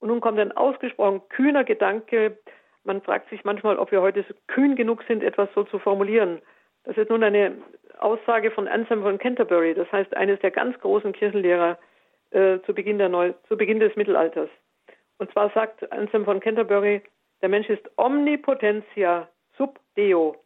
Und 0.00 0.08
nun 0.08 0.20
kommt 0.20 0.38
ein 0.38 0.52
ausgesprochen 0.52 1.22
kühner 1.28 1.64
Gedanke. 1.64 2.38
Man 2.84 3.02
fragt 3.02 3.28
sich 3.30 3.44
manchmal, 3.44 3.78
ob 3.78 3.92
wir 3.92 4.00
heute 4.00 4.24
so 4.26 4.34
kühn 4.46 4.76
genug 4.76 5.02
sind, 5.06 5.22
etwas 5.22 5.48
so 5.54 5.64
zu 5.64 5.78
formulieren. 5.78 6.40
Das 6.84 6.96
ist 6.96 7.10
nun 7.10 7.22
eine 7.22 7.58
Aussage 7.98 8.50
von 8.50 8.66
Anselm 8.66 9.02
von 9.02 9.18
Canterbury, 9.18 9.74
das 9.74 9.90
heißt 9.92 10.16
eines 10.16 10.40
der 10.40 10.50
ganz 10.50 10.78
großen 10.80 11.12
Kirchenlehrer 11.12 11.78
äh, 12.30 12.58
zu, 12.60 12.72
Beginn 12.72 12.96
Neu 12.96 13.34
zu 13.48 13.56
Beginn 13.56 13.80
des 13.80 13.94
Mittelalters. 13.96 14.48
Und 15.18 15.30
zwar 15.32 15.50
sagt 15.50 15.90
Anselm 15.92 16.24
von 16.24 16.40
Canterbury, 16.40 17.02
der 17.42 17.50
Mensch 17.50 17.68
ist 17.68 17.90
omnipotentia 17.96 19.28
sub 19.56 19.78
deo. 19.96 20.36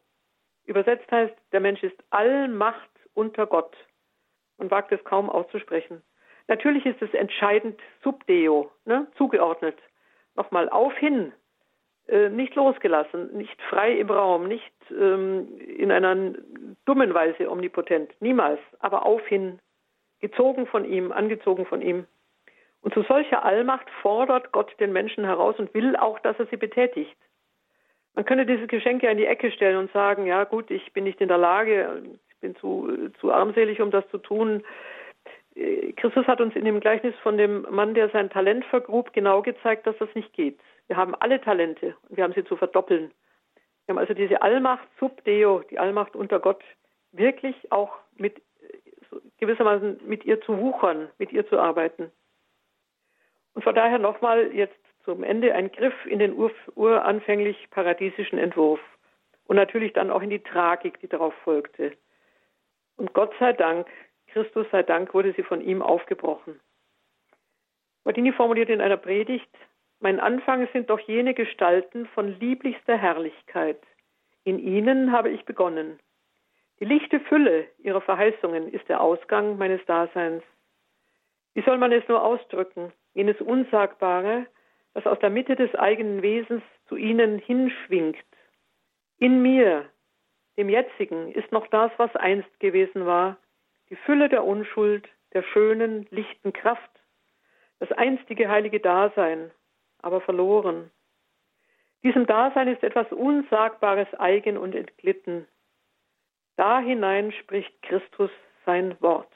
Übersetzt 0.64 1.10
heißt, 1.12 1.34
der 1.52 1.60
Mensch 1.60 1.82
ist 1.82 1.96
Allmacht 2.10 2.90
unter 3.14 3.46
Gott. 3.46 3.76
Man 4.58 4.70
wagt 4.70 4.90
es 4.92 5.02
kaum 5.04 5.30
auszusprechen. 5.30 6.02
Natürlich 6.48 6.84
ist 6.86 7.00
es 7.00 7.12
entscheidend 7.14 7.80
sub 8.02 8.26
deo, 8.26 8.70
ne, 8.84 9.06
zugeordnet. 9.16 9.78
Nochmal 10.34 10.68
auf 10.68 10.96
hin, 10.96 11.32
nicht 12.06 12.54
losgelassen, 12.54 13.34
nicht 13.36 13.60
frei 13.62 13.92
im 13.92 14.10
Raum, 14.10 14.46
nicht 14.46 14.72
ähm, 14.90 15.48
in 15.58 15.90
einer 15.90 16.34
dummen 16.84 17.14
Weise 17.14 17.50
omnipotent, 17.50 18.12
niemals, 18.20 18.60
aber 18.80 19.06
auf 19.06 19.26
hin 19.26 19.58
gezogen 20.20 20.66
von 20.66 20.84
ihm, 20.84 21.12
angezogen 21.12 21.66
von 21.66 21.80
ihm. 21.80 22.06
Und 22.82 22.92
zu 22.92 23.02
solcher 23.02 23.44
Allmacht 23.44 23.88
fordert 24.02 24.52
Gott 24.52 24.70
den 24.78 24.92
Menschen 24.92 25.24
heraus 25.24 25.58
und 25.58 25.72
will 25.72 25.96
auch, 25.96 26.18
dass 26.18 26.38
er 26.38 26.46
sie 26.46 26.58
betätigt. 26.58 27.16
Man 28.14 28.26
könnte 28.26 28.46
dieses 28.46 28.68
Geschenk 28.68 29.02
ja 29.02 29.10
in 29.10 29.16
die 29.16 29.26
Ecke 29.26 29.50
stellen 29.50 29.78
und 29.78 29.92
sagen, 29.92 30.26
ja 30.26 30.44
gut, 30.44 30.70
ich 30.70 30.92
bin 30.92 31.04
nicht 31.04 31.20
in 31.20 31.28
der 31.28 31.38
Lage, 31.38 32.02
ich 32.28 32.36
bin 32.40 32.54
zu, 32.56 33.10
zu 33.20 33.32
armselig, 33.32 33.80
um 33.80 33.90
das 33.90 34.08
zu 34.10 34.18
tun. 34.18 34.62
Christus 35.96 36.26
hat 36.26 36.40
uns 36.40 36.54
in 36.54 36.64
dem 36.64 36.80
Gleichnis 36.80 37.14
von 37.22 37.38
dem 37.38 37.66
Mann, 37.70 37.94
der 37.94 38.10
sein 38.10 38.28
Talent 38.28 38.64
vergrub, 38.66 39.12
genau 39.12 39.40
gezeigt, 39.40 39.86
dass 39.86 39.96
das 39.98 40.14
nicht 40.14 40.32
geht. 40.34 40.58
Wir 40.86 40.96
haben 40.96 41.14
alle 41.14 41.40
Talente 41.40 41.96
und 42.08 42.16
wir 42.16 42.24
haben 42.24 42.34
sie 42.34 42.44
zu 42.44 42.56
verdoppeln. 42.56 43.12
Wir 43.86 43.94
haben 43.94 43.98
also 43.98 44.14
diese 44.14 44.42
Allmacht 44.42 44.88
sub 44.98 45.24
Deo, 45.24 45.60
die 45.70 45.78
Allmacht 45.78 46.16
unter 46.16 46.40
Gott, 46.40 46.62
wirklich 47.12 47.70
auch 47.72 47.96
mit 48.16 48.42
gewissermaßen 49.38 50.00
mit 50.06 50.24
ihr 50.24 50.40
zu 50.40 50.58
wuchern, 50.58 51.08
mit 51.18 51.32
ihr 51.32 51.46
zu 51.48 51.58
arbeiten. 51.58 52.10
Und 53.54 53.62
von 53.62 53.74
daher 53.74 53.98
nochmal 53.98 54.52
jetzt 54.54 54.78
zum 55.04 55.22
Ende 55.22 55.54
ein 55.54 55.70
Griff 55.70 55.94
in 56.06 56.18
den 56.18 56.34
ur 56.34 56.50
uranfänglich 56.74 57.68
paradiesischen 57.70 58.38
Entwurf 58.38 58.80
und 59.44 59.56
natürlich 59.56 59.92
dann 59.92 60.10
auch 60.10 60.22
in 60.22 60.30
die 60.30 60.42
Tragik, 60.42 60.98
die 61.00 61.08
darauf 61.08 61.34
folgte. 61.44 61.96
Und 62.96 63.12
Gott 63.12 63.34
sei 63.38 63.52
Dank, 63.52 63.86
Christus 64.28 64.66
sei 64.70 64.82
Dank, 64.82 65.14
wurde 65.14 65.32
sie 65.34 65.42
von 65.42 65.60
ihm 65.60 65.82
aufgebrochen. 65.82 66.60
Guardini 68.04 68.32
formuliert 68.32 68.70
in 68.70 68.80
einer 68.80 68.96
Predigt, 68.96 69.50
mein 70.04 70.20
Anfang 70.20 70.68
sind 70.74 70.90
doch 70.90 71.00
jene 71.00 71.32
Gestalten 71.32 72.04
von 72.08 72.38
lieblichster 72.38 72.94
Herrlichkeit. 72.94 73.80
In 74.44 74.58
ihnen 74.58 75.12
habe 75.12 75.30
ich 75.30 75.46
begonnen. 75.46 75.98
Die 76.78 76.84
lichte 76.84 77.20
Fülle 77.20 77.68
ihrer 77.78 78.02
Verheißungen 78.02 78.70
ist 78.70 78.86
der 78.90 79.00
Ausgang 79.00 79.56
meines 79.56 79.82
Daseins. 79.86 80.42
Wie 81.54 81.62
soll 81.62 81.78
man 81.78 81.90
es 81.90 82.06
nur 82.06 82.22
ausdrücken, 82.22 82.92
jenes 83.14 83.40
Unsagbare, 83.40 84.46
das 84.92 85.06
aus 85.06 85.18
der 85.20 85.30
Mitte 85.30 85.56
des 85.56 85.74
eigenen 85.74 86.20
Wesens 86.20 86.62
zu 86.86 86.96
ihnen 86.96 87.38
hinschwingt? 87.38 88.26
In 89.16 89.40
mir, 89.40 89.86
dem 90.58 90.68
Jetzigen, 90.68 91.32
ist 91.32 91.50
noch 91.50 91.66
das, 91.68 91.90
was 91.96 92.14
einst 92.14 92.60
gewesen 92.60 93.06
war, 93.06 93.38
die 93.88 93.96
Fülle 93.96 94.28
der 94.28 94.44
Unschuld, 94.44 95.08
der 95.32 95.42
schönen, 95.44 96.06
lichten 96.10 96.52
Kraft, 96.52 96.90
das 97.78 97.90
einstige 97.92 98.50
heilige 98.50 98.80
Dasein, 98.80 99.50
aber 100.04 100.20
verloren. 100.20 100.90
Diesem 102.02 102.26
Dasein 102.26 102.68
ist 102.68 102.82
etwas 102.82 103.10
Unsagbares 103.10 104.12
eigen 104.18 104.58
und 104.58 104.74
entglitten. 104.74 105.48
Da 106.56 106.80
hinein 106.80 107.32
spricht 107.32 107.80
Christus 107.82 108.30
sein 108.66 109.00
Wort. 109.00 109.32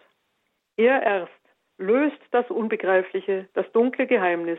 Er 0.77 1.03
erst 1.03 1.33
löst 1.79 2.21
das 2.33 2.49
Unbegreifliche, 2.51 3.49
das 3.55 3.71
dunkle 3.73 4.07
Geheimnis, 4.07 4.59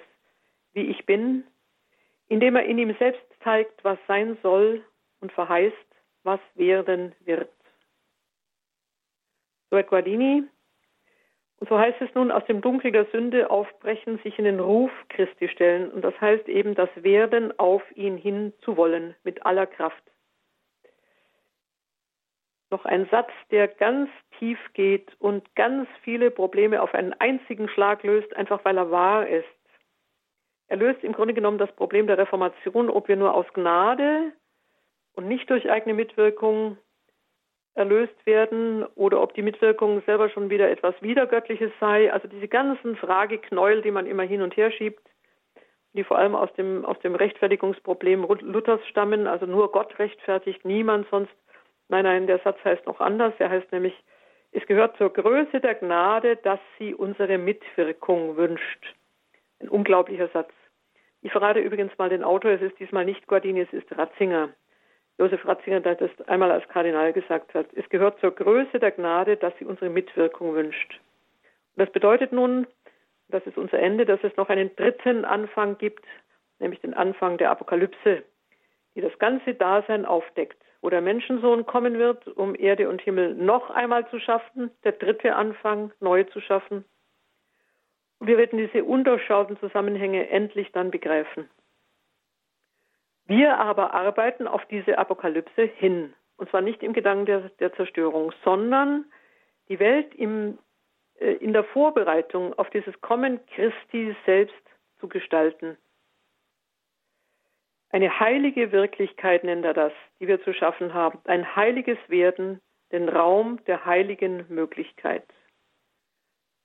wie 0.73 0.87
ich 0.87 1.05
bin, 1.05 1.45
indem 2.27 2.55
er 2.55 2.65
in 2.65 2.77
ihm 2.79 2.95
selbst 2.97 3.23
zeigt, 3.43 3.83
was 3.83 3.99
sein 4.07 4.37
soll 4.41 4.83
und 5.19 5.31
verheißt, 5.31 5.75
was 6.23 6.39
werden 6.55 7.15
wird. 7.21 7.51
So 9.69 9.81
Guardini. 9.83 10.43
Und 11.59 11.67
so 11.67 11.77
heißt 11.77 12.01
es 12.01 12.13
nun, 12.15 12.31
aus 12.31 12.45
dem 12.45 12.61
Dunkel 12.61 12.91
der 12.91 13.05
Sünde 13.11 13.49
aufbrechen, 13.49 14.19
sich 14.23 14.39
in 14.39 14.45
den 14.45 14.59
Ruf 14.59 14.91
Christi 15.09 15.49
stellen. 15.49 15.91
Und 15.91 16.03
das 16.03 16.19
heißt 16.21 16.47
eben, 16.47 16.73
das 16.73 16.89
Werden 16.95 17.57
auf 17.59 17.83
ihn 17.95 18.17
hin 18.17 18.53
zu 18.61 18.77
wollen, 18.77 19.15
mit 19.23 19.45
aller 19.45 19.67
Kraft 19.67 20.03
noch 22.71 22.85
ein 22.85 23.07
Satz, 23.09 23.31
der 23.51 23.67
ganz 23.67 24.09
tief 24.37 24.59
geht 24.73 25.09
und 25.19 25.55
ganz 25.55 25.87
viele 26.03 26.31
Probleme 26.31 26.81
auf 26.81 26.93
einen 26.93 27.13
einzigen 27.13 27.67
Schlag 27.69 28.03
löst, 28.03 28.35
einfach 28.35 28.63
weil 28.63 28.77
er 28.77 28.91
wahr 28.91 29.27
ist. 29.27 29.45
Er 30.67 30.77
löst 30.77 31.03
im 31.03 31.13
Grunde 31.13 31.33
genommen 31.33 31.57
das 31.57 31.71
Problem 31.71 32.05
der 32.07 32.17
Reformation, 32.17 32.89
ob 32.89 33.07
wir 33.07 33.15
nur 33.15 33.33
aus 33.33 33.47
Gnade 33.53 34.31
und 35.13 35.27
nicht 35.27 35.49
durch 35.49 35.69
eigene 35.69 35.95
Mitwirkung 35.95 36.77
erlöst 37.79 38.25
werden 38.25 38.83
oder 38.95 39.21
ob 39.21 39.33
die 39.33 39.41
Mitwirkung 39.41 40.01
selber 40.05 40.29
schon 40.29 40.49
wieder 40.49 40.69
etwas 40.69 40.93
Wiedergöttliches 41.01 41.71
sei. 41.79 42.13
Also 42.13 42.27
diese 42.27 42.47
ganzen 42.47 42.95
Frageknäuel, 42.97 43.81
die 43.81 43.91
man 43.91 44.05
immer 44.05 44.23
hin 44.23 44.41
und 44.41 44.55
her 44.57 44.71
schiebt, 44.71 45.01
die 45.93 46.03
vor 46.03 46.19
allem 46.19 46.35
aus 46.35 46.53
dem, 46.53 46.85
aus 46.85 46.99
dem 46.99 47.15
Rechtfertigungsproblem 47.15 48.27
Luthers 48.41 48.85
stammen, 48.87 49.25
also 49.25 49.45
nur 49.45 49.71
Gott 49.71 49.97
rechtfertigt, 49.97 50.63
niemand 50.65 51.07
sonst 51.09 51.33
Nein, 51.89 52.03
nein, 52.03 52.27
der 52.27 52.39
Satz 52.39 52.63
heißt 52.63 52.85
noch 52.85 53.01
anders. 53.01 53.33
Er 53.39 53.49
heißt 53.49 53.71
nämlich, 53.71 53.93
es 54.51 54.65
gehört 54.67 54.95
zur 54.97 55.11
Größe 55.11 55.59
der 55.59 55.75
Gnade, 55.75 56.37
dass 56.37 56.59
sie 56.77 56.93
unsere 56.93 57.37
Mitwirkung 57.37 58.37
wünscht. 58.37 58.95
Ein 59.59 59.69
unglaublicher 59.69 60.29
Satz. 60.29 60.51
Ich 61.21 61.31
verrate 61.31 61.59
übrigens 61.59 61.91
mal 61.97 62.09
den 62.09 62.23
Autor, 62.23 62.51
es 62.51 62.61
ist 62.61 62.79
diesmal 62.79 63.05
nicht 63.05 63.27
Guardini, 63.27 63.61
es 63.61 63.73
ist 63.73 63.91
Ratzinger. 63.91 64.49
Josef 65.19 65.45
Ratzinger, 65.45 65.81
das 65.81 66.09
einmal 66.27 66.49
als 66.49 66.65
Kardinal 66.69 67.11
gesagt 67.11 67.53
hat. 67.53 67.67
Es 67.73 67.87
gehört 67.89 68.19
zur 68.21 68.31
Größe 68.31 68.79
der 68.79 68.91
Gnade, 68.91 69.35
dass 69.35 69.53
sie 69.59 69.65
unsere 69.65 69.89
Mitwirkung 69.89 70.55
wünscht. 70.55 71.01
Und 71.75 71.85
das 71.85 71.91
bedeutet 71.91 72.31
nun, 72.31 72.65
das 73.27 73.45
ist 73.45 73.57
unser 73.57 73.79
Ende, 73.79 74.05
dass 74.05 74.23
es 74.23 74.35
noch 74.37 74.47
einen 74.47 74.73
dritten 74.77 75.25
Anfang 75.25 75.77
gibt, 75.77 76.05
nämlich 76.59 76.79
den 76.79 76.93
Anfang 76.93 77.37
der 77.37 77.51
Apokalypse, 77.51 78.23
die 78.95 79.01
das 79.01 79.17
ganze 79.19 79.55
Dasein 79.55 80.05
aufdeckt, 80.05 80.57
wo 80.81 80.89
der 80.89 81.01
Menschensohn 81.01 81.65
kommen 81.65 81.99
wird, 81.99 82.25
um 82.29 82.55
Erde 82.55 82.87
und 82.87 83.01
Himmel 83.01 83.35
noch 83.35 83.69
einmal 83.69 84.09
zu 84.09 84.19
schaffen, 84.19 84.71
der 84.85 84.93
dritte 84.93 85.35
Anfang 85.35 85.91
neu 85.99 86.23
zu 86.23 86.39
schaffen. 86.39 86.85
Und 88.19 88.27
wir 88.27 88.37
werden 88.37 88.57
diese 88.57 88.85
undurchschauten 88.85 89.59
Zusammenhänge 89.59 90.29
endlich 90.29 90.71
dann 90.71 90.91
begreifen. 90.91 91.49
Wir 93.29 93.59
aber 93.59 93.93
arbeiten 93.93 94.47
auf 94.47 94.65
diese 94.65 94.97
Apokalypse 94.97 95.61
hin. 95.61 96.15
Und 96.37 96.49
zwar 96.49 96.61
nicht 96.61 96.81
im 96.81 96.93
Gedanken 96.93 97.27
der, 97.27 97.49
der 97.59 97.71
Zerstörung, 97.73 98.33
sondern 98.43 99.05
die 99.67 99.79
Welt 99.79 100.15
im, 100.15 100.57
äh, 101.19 101.33
in 101.33 101.53
der 101.53 101.63
Vorbereitung 101.63 102.57
auf 102.57 102.71
dieses 102.71 102.99
Kommen 103.01 103.39
Christi 103.53 104.15
selbst 104.25 104.55
zu 104.99 105.07
gestalten. 105.07 105.77
Eine 107.91 108.19
heilige 108.19 108.71
Wirklichkeit 108.71 109.43
nennt 109.43 109.63
er 109.63 109.75
das, 109.75 109.93
die 110.19 110.27
wir 110.27 110.43
zu 110.43 110.51
schaffen 110.51 110.95
haben. 110.95 111.19
Ein 111.25 111.55
heiliges 111.55 111.99
Werden, 112.07 112.61
den 112.91 113.09
Raum 113.09 113.63
der 113.65 113.85
heiligen 113.85 114.45
Möglichkeit. 114.49 115.23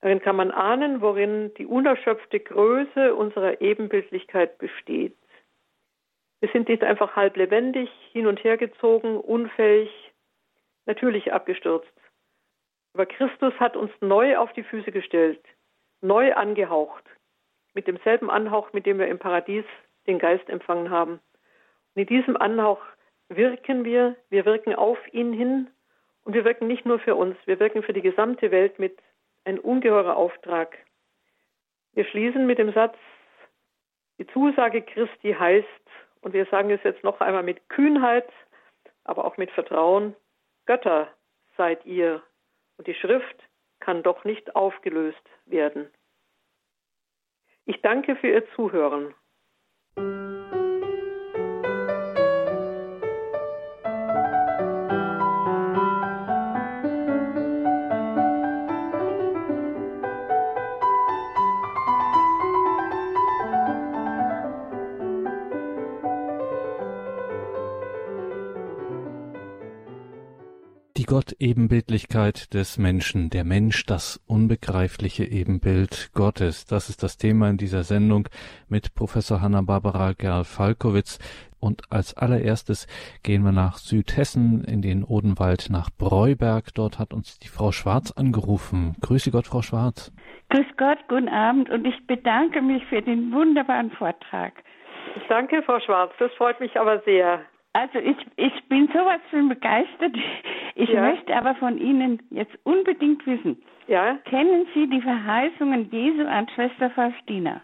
Darin 0.00 0.22
kann 0.22 0.36
man 0.36 0.50
ahnen, 0.50 1.02
worin 1.02 1.52
die 1.54 1.66
unerschöpfte 1.66 2.40
Größe 2.40 3.14
unserer 3.14 3.60
Ebenbildlichkeit 3.60 4.56
besteht. 4.56 5.14
Wir 6.44 6.52
sind 6.52 6.68
nicht 6.68 6.84
einfach 6.84 7.16
halb 7.16 7.38
lebendig, 7.38 7.88
hin 8.12 8.26
und 8.26 8.44
her 8.44 8.58
gezogen, 8.58 9.16
unfähig, 9.16 9.88
natürlich 10.84 11.32
abgestürzt. 11.32 11.90
Aber 12.92 13.06
Christus 13.06 13.54
hat 13.58 13.78
uns 13.78 13.90
neu 14.02 14.36
auf 14.36 14.52
die 14.52 14.62
Füße 14.62 14.92
gestellt, 14.92 15.40
neu 16.02 16.34
angehaucht, 16.34 17.02
mit 17.72 17.86
demselben 17.86 18.28
Anhauch, 18.28 18.74
mit 18.74 18.84
dem 18.84 18.98
wir 18.98 19.08
im 19.08 19.18
Paradies 19.18 19.64
den 20.06 20.18
Geist 20.18 20.46
empfangen 20.50 20.90
haben. 20.90 21.12
Und 21.94 22.02
in 22.02 22.06
diesem 22.08 22.36
Anhauch 22.36 22.82
wirken 23.30 23.86
wir, 23.86 24.14
wir 24.28 24.44
wirken 24.44 24.74
auf 24.74 24.98
ihn 25.14 25.32
hin 25.32 25.70
und 26.24 26.34
wir 26.34 26.44
wirken 26.44 26.66
nicht 26.66 26.84
nur 26.84 26.98
für 26.98 27.14
uns, 27.14 27.38
wir 27.46 27.58
wirken 27.58 27.82
für 27.82 27.94
die 27.94 28.02
gesamte 28.02 28.50
Welt 28.50 28.78
mit 28.78 28.98
ein 29.44 29.58
ungeheurer 29.58 30.18
Auftrag. 30.18 30.76
Wir 31.94 32.04
schließen 32.04 32.44
mit 32.44 32.58
dem 32.58 32.74
Satz, 32.74 32.98
die 34.18 34.26
Zusage 34.26 34.82
Christi 34.82 35.32
heißt, 35.32 35.66
und 36.24 36.32
wir 36.32 36.46
sagen 36.46 36.70
es 36.70 36.82
jetzt 36.84 37.04
noch 37.04 37.20
einmal 37.20 37.42
mit 37.42 37.68
Kühnheit, 37.68 38.28
aber 39.04 39.26
auch 39.26 39.36
mit 39.36 39.50
Vertrauen. 39.50 40.16
Götter 40.64 41.08
seid 41.58 41.84
ihr. 41.84 42.22
Und 42.78 42.86
die 42.86 42.94
Schrift 42.94 43.36
kann 43.78 44.02
doch 44.02 44.24
nicht 44.24 44.56
aufgelöst 44.56 45.22
werden. 45.44 45.90
Ich 47.66 47.82
danke 47.82 48.16
für 48.16 48.28
Ihr 48.28 48.50
Zuhören. 48.54 49.14
Gott-Ebenbildlichkeit 71.14 72.52
des 72.54 72.76
Menschen, 72.76 73.30
der 73.30 73.44
Mensch, 73.44 73.86
das 73.86 74.20
unbegreifliche 74.26 75.22
Ebenbild 75.22 76.10
Gottes. 76.12 76.66
Das 76.66 76.88
ist 76.88 77.04
das 77.04 77.18
Thema 77.18 77.48
in 77.50 77.56
dieser 77.56 77.84
Sendung 77.84 78.28
mit 78.68 78.96
Professor 78.96 79.40
Hanna-Barbara 79.40 80.14
Gerl-Falkowitz. 80.14 81.20
Und 81.60 81.82
als 81.88 82.16
allererstes 82.16 82.88
gehen 83.22 83.44
wir 83.44 83.52
nach 83.52 83.76
Südhessen 83.76 84.64
in 84.64 84.82
den 84.82 85.04
Odenwald 85.04 85.68
nach 85.70 85.88
Breuberg. 85.96 86.74
Dort 86.74 86.98
hat 86.98 87.14
uns 87.14 87.38
die 87.38 87.46
Frau 87.46 87.70
Schwarz 87.70 88.10
angerufen. 88.10 88.96
Grüße 89.00 89.30
Gott, 89.30 89.46
Frau 89.46 89.62
Schwarz. 89.62 90.12
Grüß 90.50 90.66
Gott, 90.76 90.98
guten 91.06 91.28
Abend 91.28 91.70
und 91.70 91.84
ich 91.84 92.04
bedanke 92.08 92.60
mich 92.60 92.84
für 92.86 93.02
den 93.02 93.30
wunderbaren 93.30 93.92
Vortrag. 93.92 94.54
Ich 95.14 95.22
danke, 95.28 95.62
Frau 95.62 95.78
Schwarz. 95.78 96.10
Das 96.18 96.32
freut 96.32 96.58
mich 96.58 96.76
aber 96.76 97.02
sehr. 97.04 97.44
Also 97.74 97.98
ich, 97.98 98.16
ich 98.36 98.68
bin 98.68 98.88
sowas 98.88 99.20
von 99.30 99.48
begeistert. 99.48 100.16
Ich 100.76 100.88
ja. 100.88 101.02
möchte 101.02 101.32
aber 101.36 101.54
von 101.54 101.78
Ihnen 101.78 102.20
jetzt 102.30 102.52
unbedingt 102.64 103.24
wissen. 103.28 103.62
Ja. 103.86 104.16
Kennen 104.24 104.66
Sie 104.74 104.88
die 104.88 105.00
Verheißungen 105.00 105.88
Jesu 105.92 106.26
an 106.26 106.48
Schwester 106.48 106.90
Faustina? 106.90 107.62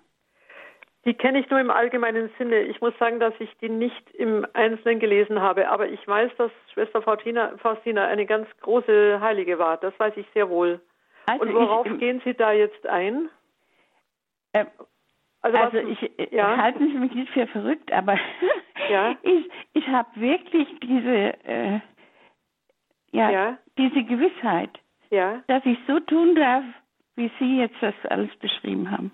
Die 1.04 1.14
kenne 1.14 1.40
ich 1.40 1.50
nur 1.50 1.58
im 1.58 1.72
allgemeinen 1.72 2.30
Sinne. 2.38 2.60
Ich 2.62 2.80
muss 2.80 2.96
sagen, 3.00 3.18
dass 3.18 3.34
ich 3.40 3.50
die 3.60 3.68
nicht 3.68 4.10
im 4.12 4.46
Einzelnen 4.52 5.00
gelesen 5.00 5.40
habe, 5.40 5.68
aber 5.68 5.88
ich 5.88 6.06
weiß, 6.06 6.30
dass 6.36 6.52
Schwester 6.72 7.02
Faustina, 7.02 7.56
Faustina 7.58 8.06
eine 8.06 8.26
ganz 8.26 8.46
große 8.60 9.20
Heilige 9.20 9.58
war. 9.58 9.76
Das 9.78 9.92
weiß 9.98 10.16
ich 10.16 10.26
sehr 10.32 10.48
wohl. 10.48 10.80
Also 11.26 11.42
Und 11.42 11.54
worauf 11.54 11.86
ich, 11.86 11.98
gehen 11.98 12.22
Sie 12.24 12.34
da 12.34 12.52
jetzt 12.52 12.86
ein? 12.86 13.28
Äh, 14.52 14.66
also, 15.42 15.56
also 15.56 15.78
was, 15.78 15.84
ich 16.02 16.32
ja? 16.32 16.56
halten 16.56 16.88
Sie 16.92 16.98
mich 16.98 17.12
nicht 17.14 17.32
für 17.32 17.46
verrückt, 17.46 17.92
aber 17.92 18.18
ja? 18.90 19.16
ich, 19.22 19.50
ich 19.72 19.88
habe 19.88 20.08
wirklich 20.14 20.68
diese, 20.82 21.34
äh, 21.44 21.80
ja, 23.12 23.30
ja, 23.30 23.58
diese 23.78 24.04
Gewissheit, 24.04 24.70
dass 25.10 25.64
ich 25.64 25.78
so 25.86 25.98
tun 26.00 26.34
darf, 26.34 26.64
wie 27.16 27.30
Sie 27.38 27.58
jetzt 27.58 27.76
das 27.80 27.94
alles 28.08 28.34
beschrieben 28.36 28.90
haben. 28.90 29.10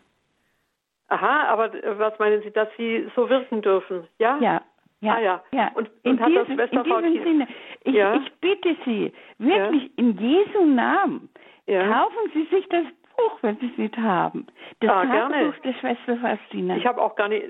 Aha, 1.09 1.45
aber 1.49 1.73
was 1.99 2.19
meinen 2.19 2.43
Sie, 2.43 2.51
dass 2.51 2.69
Sie 2.77 3.09
so 3.15 3.29
wirken 3.31 3.63
dürfen? 3.63 4.07
Ja? 4.19 4.39
Ja. 4.41 4.63
Ja, 5.03 5.15
ah, 5.15 5.21
ja. 5.21 5.45
ja. 5.53 5.71
Und, 5.75 5.91
und 6.05 6.21
in, 6.21 6.27
diesem, 6.27 6.59
in 6.59 6.85
diesem 6.85 7.23
Sinne, 7.23 7.49
ich, 7.85 7.95
ich 7.95 8.33
bitte 8.41 8.77
Sie, 8.87 9.13
wirklich 9.39 9.91
in 9.99 10.17
Jesu 10.19 10.65
Namen, 10.65 11.29
kaufen 11.67 12.31
Sie 12.33 12.45
sich 12.45 12.67
das 12.71 12.85
Buch, 13.17 13.39
wenn 13.43 13.57
Sie 13.59 13.67
es 13.67 13.79
nicht 13.79 13.97
haben. 13.97 14.47
Das 14.81 14.91
ah, 14.91 15.05
Tagebuch 15.05 15.59
der 15.65 15.73
Schwester 15.75 16.17
Faustina. 16.17 16.77
Ich 16.77 16.87
habe 16.87 17.01
auch 17.01 17.17
gar 17.17 17.29
nicht, 17.29 17.45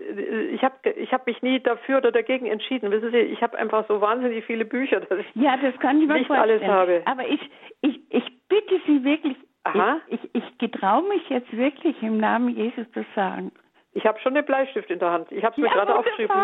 ich 0.53 0.62
habe 0.62 0.91
ich 0.91 1.12
hab 1.12 1.27
mich 1.27 1.43
nie 1.43 1.61
dafür 1.61 1.99
oder 1.99 2.12
dagegen 2.12 2.47
entschieden. 2.47 2.91
Wissen 2.91 3.11
Sie, 3.11 3.19
ich 3.19 3.43
habe 3.43 3.59
einfach 3.59 3.87
so 3.89 4.01
wahnsinnig 4.01 4.45
viele 4.45 4.64
Bücher, 4.64 5.01
dass 5.01 5.19
ich 5.19 5.27
ja, 5.35 5.57
das 5.57 5.79
kann 5.81 6.01
ich 6.01 6.07
mir 6.07 6.14
nicht 6.14 6.27
vorstellen. 6.27 6.62
alles 6.62 6.69
habe. 6.69 7.03
Aber 7.05 7.27
ich, 7.29 7.41
ich, 7.83 8.01
ich 8.11 8.49
bitte 8.49 8.81
Sie 8.87 9.05
wirklich, 9.05 9.37
Aha. 9.64 9.99
ich, 10.09 10.23
ich, 10.23 10.31
ich 10.35 10.59
getraue 10.59 11.09
mich 11.09 11.29
jetzt 11.29 11.55
wirklich 11.57 12.01
im 12.03 12.19
Namen 12.19 12.51
Jesus 12.51 12.91
zu 12.93 13.05
sagen. 13.14 13.53
Ich 13.93 14.05
habe 14.05 14.21
schon 14.21 14.35
den 14.35 14.45
Bleistift 14.45 14.91
in 14.91 14.99
der 14.99 15.11
Hand. 15.11 15.33
Ich 15.33 15.43
habe 15.43 15.53
es 15.53 15.59
mir 15.59 15.69
ja, 15.69 15.73
gerade 15.73 15.99
aufgeschrieben. 15.99 16.37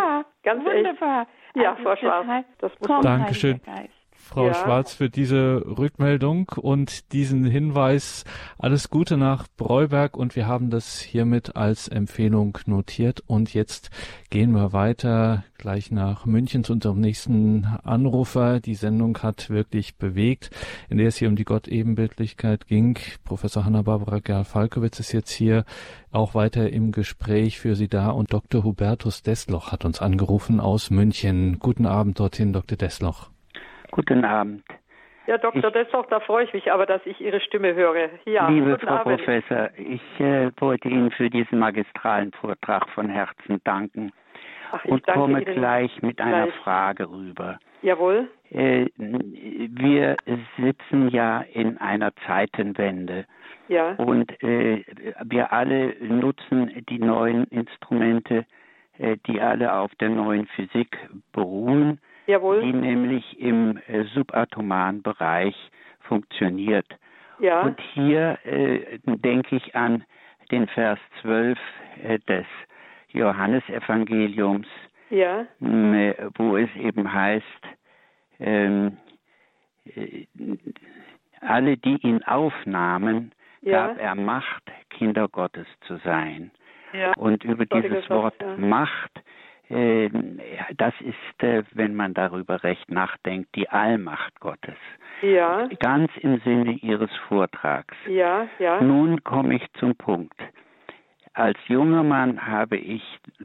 Ganz 0.43 0.65
wunderbar. 0.65 1.27
Echt. 1.55 1.63
Ja, 1.63 1.73
also 1.73 1.83
Frau 1.83 1.97
Schwarz. 1.97 2.47
Das 2.59 2.73
muss 2.81 3.03
Dankeschön. 3.03 3.61
Geist. 3.63 4.02
Frau 4.33 4.47
ja. 4.47 4.55
Schwarz, 4.55 4.95
für 4.95 5.11
diese 5.11 5.63
Rückmeldung 5.67 6.49
und 6.57 7.13
diesen 7.13 7.45
Hinweis. 7.45 8.25
Alles 8.57 8.89
Gute 8.89 9.19
nach 9.19 9.47
Breuberg 9.59 10.17
und 10.17 10.37
wir 10.37 10.47
haben 10.47 10.71
das 10.71 11.01
hiermit 11.01 11.55
als 11.55 11.89
Empfehlung 11.89 12.57
notiert. 12.65 13.23
Und 13.27 13.53
jetzt 13.53 13.91
gehen 14.31 14.53
wir 14.53 14.73
weiter 14.73 15.45
gleich 15.59 15.91
nach 15.91 16.25
München 16.25 16.65
zu 16.65 16.73
unserem 16.73 16.99
nächsten 16.99 17.67
Anrufer. 17.85 18.61
Die 18.61 18.75
Sendung 18.75 19.19
hat 19.19 19.51
wirklich 19.51 19.97
bewegt, 19.97 20.49
in 20.89 20.97
der 20.97 21.09
es 21.09 21.19
hier 21.19 21.29
um 21.29 21.37
die 21.37 21.45
Gott-Ebenbildlichkeit 21.45 22.67
ging. 22.67 22.99
Professor 23.25 23.67
Hanna-Barbara 23.67 24.21
Gerl-Falkowitz 24.21 24.99
ist 24.99 25.13
jetzt 25.13 25.31
hier 25.31 25.67
auch 26.11 26.35
weiter 26.35 26.71
im 26.71 26.91
Gespräch 26.91 27.61
für 27.61 27.77
Sie 27.77 27.89
da 27.89 28.09
und 28.09 28.33
Dr. 28.33 28.65
Hubertus 28.65 29.23
Desloch 29.23 29.73
hat 29.73 29.85
uns 29.85 30.01
angerufen 30.01 30.59
aus 30.59 30.89
München. 30.89 31.59
Guten 31.59 31.85
Abend 31.85 32.19
dorthin, 32.19 32.55
Dr. 32.55 32.79
Desloch. 32.79 33.32
Guten 33.93 34.25
Abend. 34.25 34.65
Ja, 35.27 35.39
Dr. 35.39 35.65
Ich, 35.65 35.73
Dessoch, 35.73 36.07
da 36.07 36.19
freue 36.19 36.45
ich 36.45 36.53
mich 36.55 36.73
aber, 36.73 36.87
dass 36.87 37.05
ich 37.05 37.21
Ihre 37.21 37.41
Stimme 37.41 37.75
höre. 37.75 38.09
Ja, 38.25 38.49
liebe 38.49 38.79
Frau 38.79 38.95
Abend. 38.95 39.19
Professor, 39.19 39.69
ich 39.77 40.03
äh, 40.19 40.51
wollte 40.59 40.89
Ihnen 40.89 41.11
für 41.13 41.31
diesen 41.31 41.59
magistralen 41.59 42.33
Vortrag 42.33 42.89
von 42.89 43.09
Herzen 43.09 43.61
danken 43.65 44.13
Ach, 44.73 44.85
und 44.87 45.07
komme 45.07 45.43
Ihnen 45.43 45.55
gleich 45.55 46.03
mit 46.03 46.17
gleich. 46.17 46.27
einer 46.27 46.53
Frage 46.65 47.09
rüber. 47.09 47.59
Jawohl. 47.83 48.29
Äh, 48.51 48.87
wir 48.97 50.17
sitzen 50.59 51.11
ja 51.11 51.43
in 51.53 51.77
einer 51.79 52.13
Zeitenwende. 52.27 53.27
Ja. 53.69 53.93
Und 53.97 54.43
äh, 54.43 54.85
wir 55.25 55.53
alle 55.53 55.95
nutzen 56.01 56.85
die 56.89 56.99
neuen 56.99 57.45
Instrumente, 57.45 58.47
äh, 58.99 59.19
die 59.27 59.41
alle 59.41 59.75
auf 59.75 59.95
der 59.97 60.09
neuen 60.09 60.47
Physik 60.47 60.97
beruhen 61.33 62.01
Jawohl. 62.27 62.63
die 62.63 62.73
nämlich 62.73 63.39
im 63.41 63.79
äh, 63.89 64.05
subatomaren 64.15 65.03
Bereich 65.03 65.57
funktioniert. 66.01 66.87
Ja. 67.39 67.63
Und 67.63 67.81
hier 67.95 68.39
äh, 68.45 68.99
denke 69.05 69.57
ich 69.57 69.75
an 69.75 70.05
den 70.51 70.69
Vers 70.69 70.99
12 71.23 71.59
äh, 72.03 72.19
des 72.21 72.47
Johannesevangeliums, 73.09 74.67
ja. 75.11 75.47
Äh, 75.61 76.15
wo 76.37 76.57
es 76.57 76.75
eben 76.77 77.13
heißt, 77.13 77.45
ähm, 78.41 78.97
äh, 79.85 80.27
alle, 81.41 81.77
die 81.77 81.97
ihn 82.07 82.23
aufnahmen, 82.23 83.33
ja. 83.61 83.89
gab 83.89 83.99
er 83.99 84.15
Macht, 84.15 84.63
Kinder 84.91 85.29
Gottes 85.29 85.67
zu 85.87 85.97
sein. 85.99 86.51
Ja. 86.93 87.13
Und 87.15 87.45
über 87.45 87.67
dieses 87.67 88.09
Wort. 88.11 88.35
Macht, 88.59 89.23
das 90.77 90.95
ist, 91.01 91.43
äh, 91.43 91.63
wenn 91.73 91.95
man 91.95 92.15
darüber 92.15 92.63
recht 92.63 92.91
nachdenkt, 92.91 93.55
die 93.55 93.69
Allmacht 93.69 94.39
Gottes. 94.41 94.77
Ja. 95.23 95.69
Ganz 95.79 96.11
im 96.21 96.41
Sinne 96.41 96.73
Ihres 96.73 97.11
Vortrags. 97.29 97.97
Ja, 98.07 98.49
ja. 98.59 98.81
Nun 98.83 99.23
komme 99.25 99.55
ich 99.55 99.73
zum 99.79 99.95
Punkt. 99.95 100.39
Als 101.35 101.59
junger 101.69 102.03
Mann 102.03 102.47
habe 102.47 102.77
ich 102.77 103.03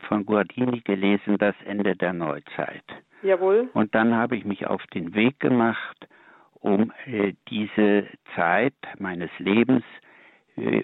von 0.07 0.25
Guardini 0.25 0.81
gelesen 0.81 1.37
Das 1.37 1.55
Ende 1.65 1.95
der 1.95 2.11
Neuzeit. 2.13 2.83
Jawohl. 3.21 3.69
Und 3.73 3.95
dann 3.95 4.13
habe 4.13 4.35
ich 4.35 4.43
mich 4.43 4.67
auf 4.67 4.85
den 4.87 5.15
Weg 5.15 5.39
gemacht, 5.39 6.07
um 6.55 6.91
äh, 7.05 7.33
diese 7.49 8.07
Zeit 8.35 8.73
meines 8.99 9.29
Lebens 9.37 9.83
äh, 10.57 10.83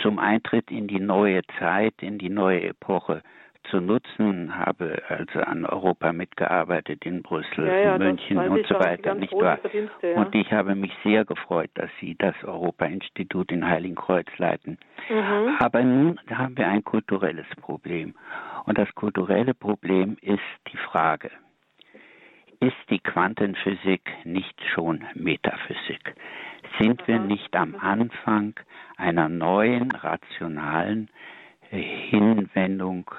zum 0.00 0.18
Eintritt 0.18 0.70
in 0.70 0.88
die 0.88 1.00
neue 1.00 1.42
Zeit, 1.58 1.94
in 2.00 2.18
die 2.18 2.30
neue 2.30 2.62
Epoche 2.62 3.22
zu 3.70 3.80
nutzen, 3.80 4.56
habe 4.56 5.02
also 5.08 5.40
an 5.40 5.64
Europa 5.64 6.12
mitgearbeitet 6.12 7.04
in 7.04 7.22
Brüssel, 7.22 7.66
ja, 7.66 7.78
ja, 7.78 7.98
München 7.98 8.38
und 8.38 8.66
so 8.66 8.74
weiter, 8.74 9.14
nicht 9.14 9.32
wahr? 9.32 9.58
Ja. 10.02 10.16
Und 10.16 10.34
ich 10.34 10.52
habe 10.52 10.74
mich 10.74 10.92
sehr 11.02 11.24
gefreut, 11.24 11.70
dass 11.74 11.90
Sie 12.00 12.14
das 12.18 12.34
Europa-Institut 12.44 13.52
in 13.52 13.66
Heiligenkreuz 13.66 14.26
leiten. 14.38 14.78
Mhm. 15.08 15.56
Aber 15.58 15.82
nun 15.82 16.20
haben 16.30 16.56
wir 16.56 16.68
ein 16.68 16.84
kulturelles 16.84 17.46
Problem. 17.60 18.14
Und 18.64 18.78
das 18.78 18.92
kulturelle 18.94 19.54
Problem 19.54 20.16
ist 20.20 20.40
die 20.72 20.76
Frage, 20.76 21.30
ist 22.60 22.76
die 22.90 23.00
Quantenphysik 23.00 24.02
nicht 24.24 24.54
schon 24.72 25.04
Metaphysik? 25.14 26.14
Sind 26.78 27.06
wir 27.08 27.18
nicht 27.18 27.56
am 27.56 27.74
Anfang 27.74 28.54
einer 28.96 29.28
neuen 29.28 29.90
rationalen 29.90 31.10
Hinwendung 31.76 33.10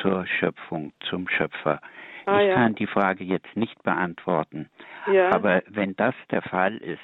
zur 0.00 0.26
Schöpfung, 0.26 0.92
zum 1.08 1.28
Schöpfer? 1.28 1.80
Ah, 2.26 2.40
ich 2.40 2.48
ja. 2.48 2.54
kann 2.54 2.74
die 2.74 2.86
Frage 2.86 3.24
jetzt 3.24 3.56
nicht 3.56 3.82
beantworten. 3.82 4.68
Ja. 5.10 5.30
Aber 5.30 5.62
wenn 5.68 5.96
das 5.96 6.14
der 6.30 6.42
Fall 6.42 6.76
ist, 6.76 7.00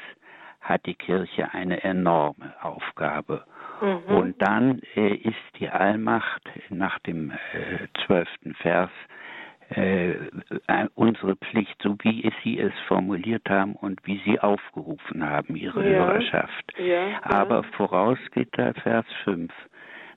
hat 0.60 0.86
die 0.86 0.94
Kirche 0.94 1.52
eine 1.52 1.82
enorme 1.82 2.52
Aufgabe. 2.60 3.44
Mhm. 3.80 4.14
Und 4.14 4.42
dann 4.42 4.80
äh, 4.96 5.14
ist 5.14 5.36
die 5.58 5.68
Allmacht 5.68 6.42
nach 6.68 6.98
dem 7.00 7.30
äh, 7.30 7.86
zwölften 8.04 8.50
äh, 8.50 8.54
Vers 8.54 8.90
äh, 9.70 10.14
unsere 10.94 11.36
Pflicht, 11.36 11.76
so 11.82 11.96
wie 12.02 12.32
Sie 12.42 12.58
es 12.58 12.72
formuliert 12.86 13.48
haben 13.48 13.74
und 13.74 14.00
wie 14.04 14.20
Sie 14.24 14.40
aufgerufen 14.40 15.28
haben, 15.28 15.56
Ihre 15.56 15.82
ja. 15.84 15.98
Hörerschaft. 15.98 16.72
Ja, 16.78 17.20
Aber 17.22 17.62
voraus 17.64 18.18
geht 18.32 18.56
der 18.56 18.74
Vers 18.74 19.06
5. 19.24 19.52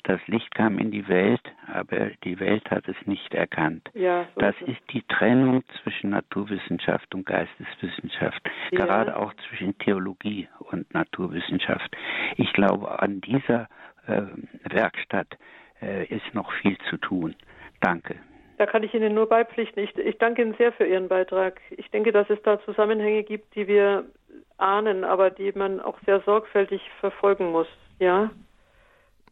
Das 0.03 0.19
Licht 0.27 0.53
kam 0.55 0.79
in 0.79 0.91
die 0.91 1.07
Welt, 1.07 1.41
aber 1.71 2.11
die 2.23 2.39
Welt 2.39 2.69
hat 2.71 2.87
es 2.87 2.95
nicht 3.05 3.33
erkannt. 3.33 3.89
Ja, 3.93 4.25
so 4.35 4.41
das 4.41 4.55
ist 4.65 4.81
die 4.91 5.03
Trennung 5.03 5.63
zwischen 5.81 6.09
Naturwissenschaft 6.09 7.13
und 7.13 7.25
Geisteswissenschaft, 7.25 8.41
ja. 8.71 8.85
gerade 8.85 9.15
auch 9.15 9.33
zwischen 9.47 9.77
Theologie 9.77 10.47
und 10.59 10.91
Naturwissenschaft. 10.93 11.95
Ich 12.37 12.51
glaube, 12.53 12.99
an 12.99 13.21
dieser 13.21 13.67
äh, 14.07 14.23
Werkstatt 14.69 15.37
äh, 15.81 16.05
ist 16.05 16.33
noch 16.33 16.51
viel 16.61 16.77
zu 16.89 16.97
tun. 16.97 17.35
Danke. 17.79 18.15
Da 18.57 18.65
kann 18.67 18.83
ich 18.83 18.93
Ihnen 18.93 19.15
nur 19.15 19.27
beipflichten. 19.27 19.83
Ich, 19.83 19.95
ich 19.97 20.17
danke 20.19 20.43
Ihnen 20.43 20.53
sehr 20.55 20.71
für 20.71 20.85
Ihren 20.85 21.07
Beitrag. 21.07 21.59
Ich 21.71 21.89
denke, 21.89 22.11
dass 22.11 22.29
es 22.29 22.41
da 22.43 22.61
Zusammenhänge 22.61 23.23
gibt, 23.23 23.55
die 23.55 23.67
wir 23.67 24.05
ahnen, 24.57 25.03
aber 25.03 25.31
die 25.31 25.51
man 25.53 25.79
auch 25.79 25.97
sehr 26.05 26.21
sorgfältig 26.21 26.81
verfolgen 26.99 27.51
muss. 27.51 27.67
Ja. 27.99 28.29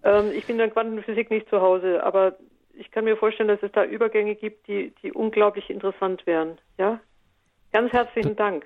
Ähm, 0.03 0.31
ich 0.35 0.45
bin 0.45 0.55
in 0.55 0.59
der 0.59 0.69
Quantenphysik 0.69 1.29
nicht 1.29 1.49
zu 1.49 1.61
Hause, 1.61 2.03
aber 2.03 2.37
ich 2.73 2.91
kann 2.91 3.03
mir 3.03 3.17
vorstellen, 3.17 3.49
dass 3.49 3.61
es 3.61 3.71
da 3.71 3.83
Übergänge 3.83 4.35
gibt, 4.35 4.67
die, 4.67 4.93
die 5.03 5.11
unglaublich 5.11 5.69
interessant 5.69 6.25
wären. 6.25 6.57
Ja. 6.77 6.99
Ganz 7.71 7.91
herzlichen 7.91 8.35
Dank. 8.35 8.65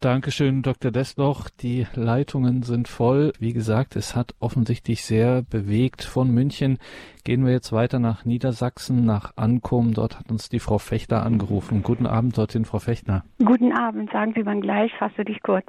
Dankeschön, 0.00 0.60
Dr. 0.60 0.90
Desloch. 0.90 1.48
Die 1.48 1.86
Leitungen 1.94 2.62
sind 2.62 2.86
voll. 2.86 3.32
Wie 3.38 3.54
gesagt, 3.54 3.96
es 3.96 4.14
hat 4.14 4.34
offensichtlich 4.38 5.02
sehr 5.04 5.42
bewegt. 5.42 6.02
Von 6.02 6.30
München 6.30 6.78
gehen 7.24 7.46
wir 7.46 7.52
jetzt 7.52 7.72
weiter 7.72 7.98
nach 7.98 8.26
Niedersachsen, 8.26 9.06
nach 9.06 9.32
Ankum. 9.36 9.94
Dort 9.94 10.18
hat 10.18 10.30
uns 10.30 10.50
die 10.50 10.58
Frau 10.58 10.76
Fechter 10.76 11.24
angerufen. 11.24 11.82
Guten 11.82 12.06
Abend 12.06 12.36
dorthin, 12.36 12.66
Frau 12.66 12.78
Fechtner. 12.78 13.24
Guten 13.38 13.72
Abend, 13.72 14.12
sagen 14.12 14.34
Sie 14.36 14.42
mal 14.42 14.60
gleich, 14.60 14.92
fasse 14.98 15.24
dich 15.24 15.42
kurz. 15.42 15.66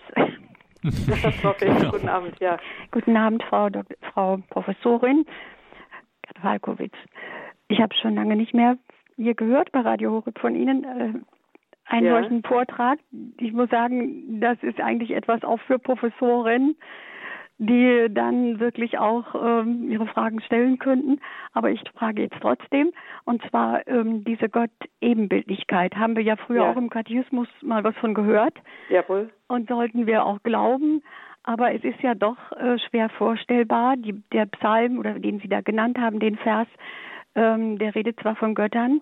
Fechter, 1.11 1.91
guten 1.91 2.09
Abend, 2.09 2.39
ja. 2.39 2.57
Guten 2.91 3.15
Abend, 3.15 3.43
Frau, 3.43 3.69
Dok 3.69 3.86
Frau 4.13 4.38
Professorin 4.49 5.25
Walkowitz. 6.41 6.95
Ich 7.67 7.79
habe 7.79 7.93
schon 7.95 8.15
lange 8.15 8.36
nicht 8.36 8.53
mehr 8.53 8.77
hier 9.15 9.36
gehört 9.36 9.71
bei 9.71 9.82
Radio 9.82 10.11
Horeb 10.11 10.39
von 10.39 10.55
Ihnen. 10.55 10.84
Äh, 10.84 11.13
einen 11.86 12.05
ja. 12.05 12.19
solchen 12.19 12.43
Vortrag. 12.43 12.99
Ich 13.38 13.51
muss 13.51 13.69
sagen, 13.69 14.39
das 14.39 14.57
ist 14.61 14.79
eigentlich 14.79 15.11
etwas 15.11 15.43
auch 15.43 15.59
für 15.61 15.77
Professoren, 15.77 16.75
die 17.62 18.07
dann 18.09 18.59
wirklich 18.59 18.97
auch 18.97 19.36
ähm, 19.36 19.91
ihre 19.91 20.07
Fragen 20.07 20.41
stellen 20.41 20.80
könnten. 20.80 21.20
Aber 21.53 21.70
ich 21.70 21.80
frage 21.93 22.24
jetzt 22.24 22.38
trotzdem. 22.41 22.91
Und 23.24 23.43
zwar 23.49 23.88
ähm, 23.88 24.24
diese 24.24 24.49
Gott-Ebenbildlichkeit. 24.49 25.95
Haben 25.95 26.16
wir 26.16 26.24
ja 26.24 26.38
früher 26.38 26.64
ja. 26.64 26.72
auch 26.72 26.76
im 26.76 26.89
Katechismus 26.89 27.47
mal 27.62 27.84
was 27.84 27.95
von 27.97 28.16
gehört. 28.16 28.55
Jawohl. 28.89 29.30
Und 29.47 29.70
sollten 29.70 30.07
wir 30.07 30.26
auch 30.26 30.41
glauben. 30.41 31.03
Aber 31.43 31.72
es 31.72 31.84
ist 31.84 32.01
ja 32.01 32.16
doch 32.16 32.38
äh, 32.53 32.80
schwer 32.89 33.09
vorstellbar. 33.09 33.95
Die, 33.95 34.24
der 34.34 34.47
Psalm, 34.47 34.97
oder 34.97 35.20
den 35.20 35.39
Sie 35.39 35.47
da 35.47 35.62
genannt 35.62 35.99
haben, 35.99 36.20
den 36.20 36.38
Vers, 36.38 36.68
ähm, 37.36 37.78
der 37.78 37.93
redet 37.93 38.20
zwar 38.20 38.36
von 38.36 38.55
Göttern, 38.55 39.01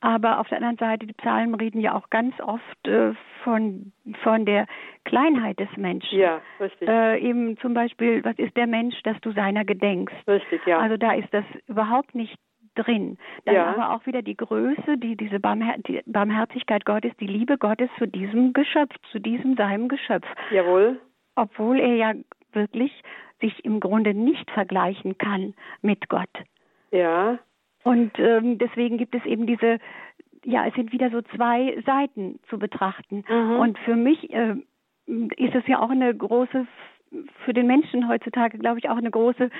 aber 0.00 0.40
auf 0.40 0.48
der 0.48 0.58
anderen 0.58 0.78
Seite, 0.78 1.06
die 1.06 1.12
Psalmen 1.12 1.54
reden 1.54 1.80
ja 1.80 1.94
auch 1.94 2.08
ganz 2.10 2.34
oft 2.40 2.88
äh, 2.88 3.12
von, 3.44 3.92
von 4.22 4.46
der 4.46 4.66
Kleinheit 5.04 5.60
des 5.60 5.68
Menschen. 5.76 6.18
Ja, 6.18 6.40
richtig. 6.58 6.88
Äh, 6.88 7.18
eben 7.18 7.58
zum 7.58 7.74
Beispiel, 7.74 8.24
was 8.24 8.38
ist 8.38 8.56
der 8.56 8.66
Mensch, 8.66 9.00
dass 9.02 9.20
du 9.20 9.32
seiner 9.32 9.64
gedenkst? 9.64 10.16
Richtig, 10.26 10.64
ja. 10.66 10.78
Also 10.78 10.96
da 10.96 11.12
ist 11.12 11.32
das 11.32 11.44
überhaupt 11.66 12.14
nicht 12.14 12.36
drin. 12.74 13.18
Dann 13.44 13.54
ja. 13.54 13.66
aber 13.66 13.94
auch 13.94 14.06
wieder 14.06 14.22
die 14.22 14.36
Größe, 14.36 14.96
die, 14.96 15.16
diese 15.16 15.40
Barmher 15.40 15.76
die 15.86 16.00
Barmherzigkeit 16.06 16.84
Gottes, 16.86 17.12
die 17.20 17.26
Liebe 17.26 17.58
Gottes 17.58 17.90
zu 17.98 18.06
diesem 18.06 18.52
Geschöpf, 18.52 18.94
zu 19.10 19.18
diesem 19.18 19.56
seinem 19.56 19.88
Geschöpf. 19.88 20.26
Jawohl. 20.50 21.00
Obwohl 21.34 21.78
er 21.78 21.94
ja 21.94 22.12
wirklich 22.52 22.92
sich 23.40 23.64
im 23.64 23.80
Grunde 23.80 24.14
nicht 24.14 24.50
vergleichen 24.50 25.18
kann 25.18 25.54
mit 25.82 26.08
Gott. 26.08 26.30
Ja. 26.90 27.38
Und 27.82 28.12
ähm, 28.18 28.58
deswegen 28.58 28.98
gibt 28.98 29.14
es 29.14 29.24
eben 29.24 29.46
diese, 29.46 29.78
ja, 30.44 30.66
es 30.66 30.74
sind 30.74 30.92
wieder 30.92 31.10
so 31.10 31.22
zwei 31.22 31.80
Seiten 31.86 32.38
zu 32.48 32.58
betrachten. 32.58 33.24
Mhm. 33.28 33.58
Und 33.58 33.78
für 33.80 33.96
mich 33.96 34.30
äh, 34.32 34.56
ist 35.06 35.54
es 35.54 35.66
ja 35.66 35.80
auch 35.80 35.90
eine 35.90 36.14
große, 36.14 36.66
für 37.44 37.52
den 37.52 37.66
Menschen 37.66 38.08
heutzutage, 38.08 38.58
glaube 38.58 38.78
ich, 38.78 38.88
auch 38.88 38.96
eine 38.96 39.10
große 39.10 39.50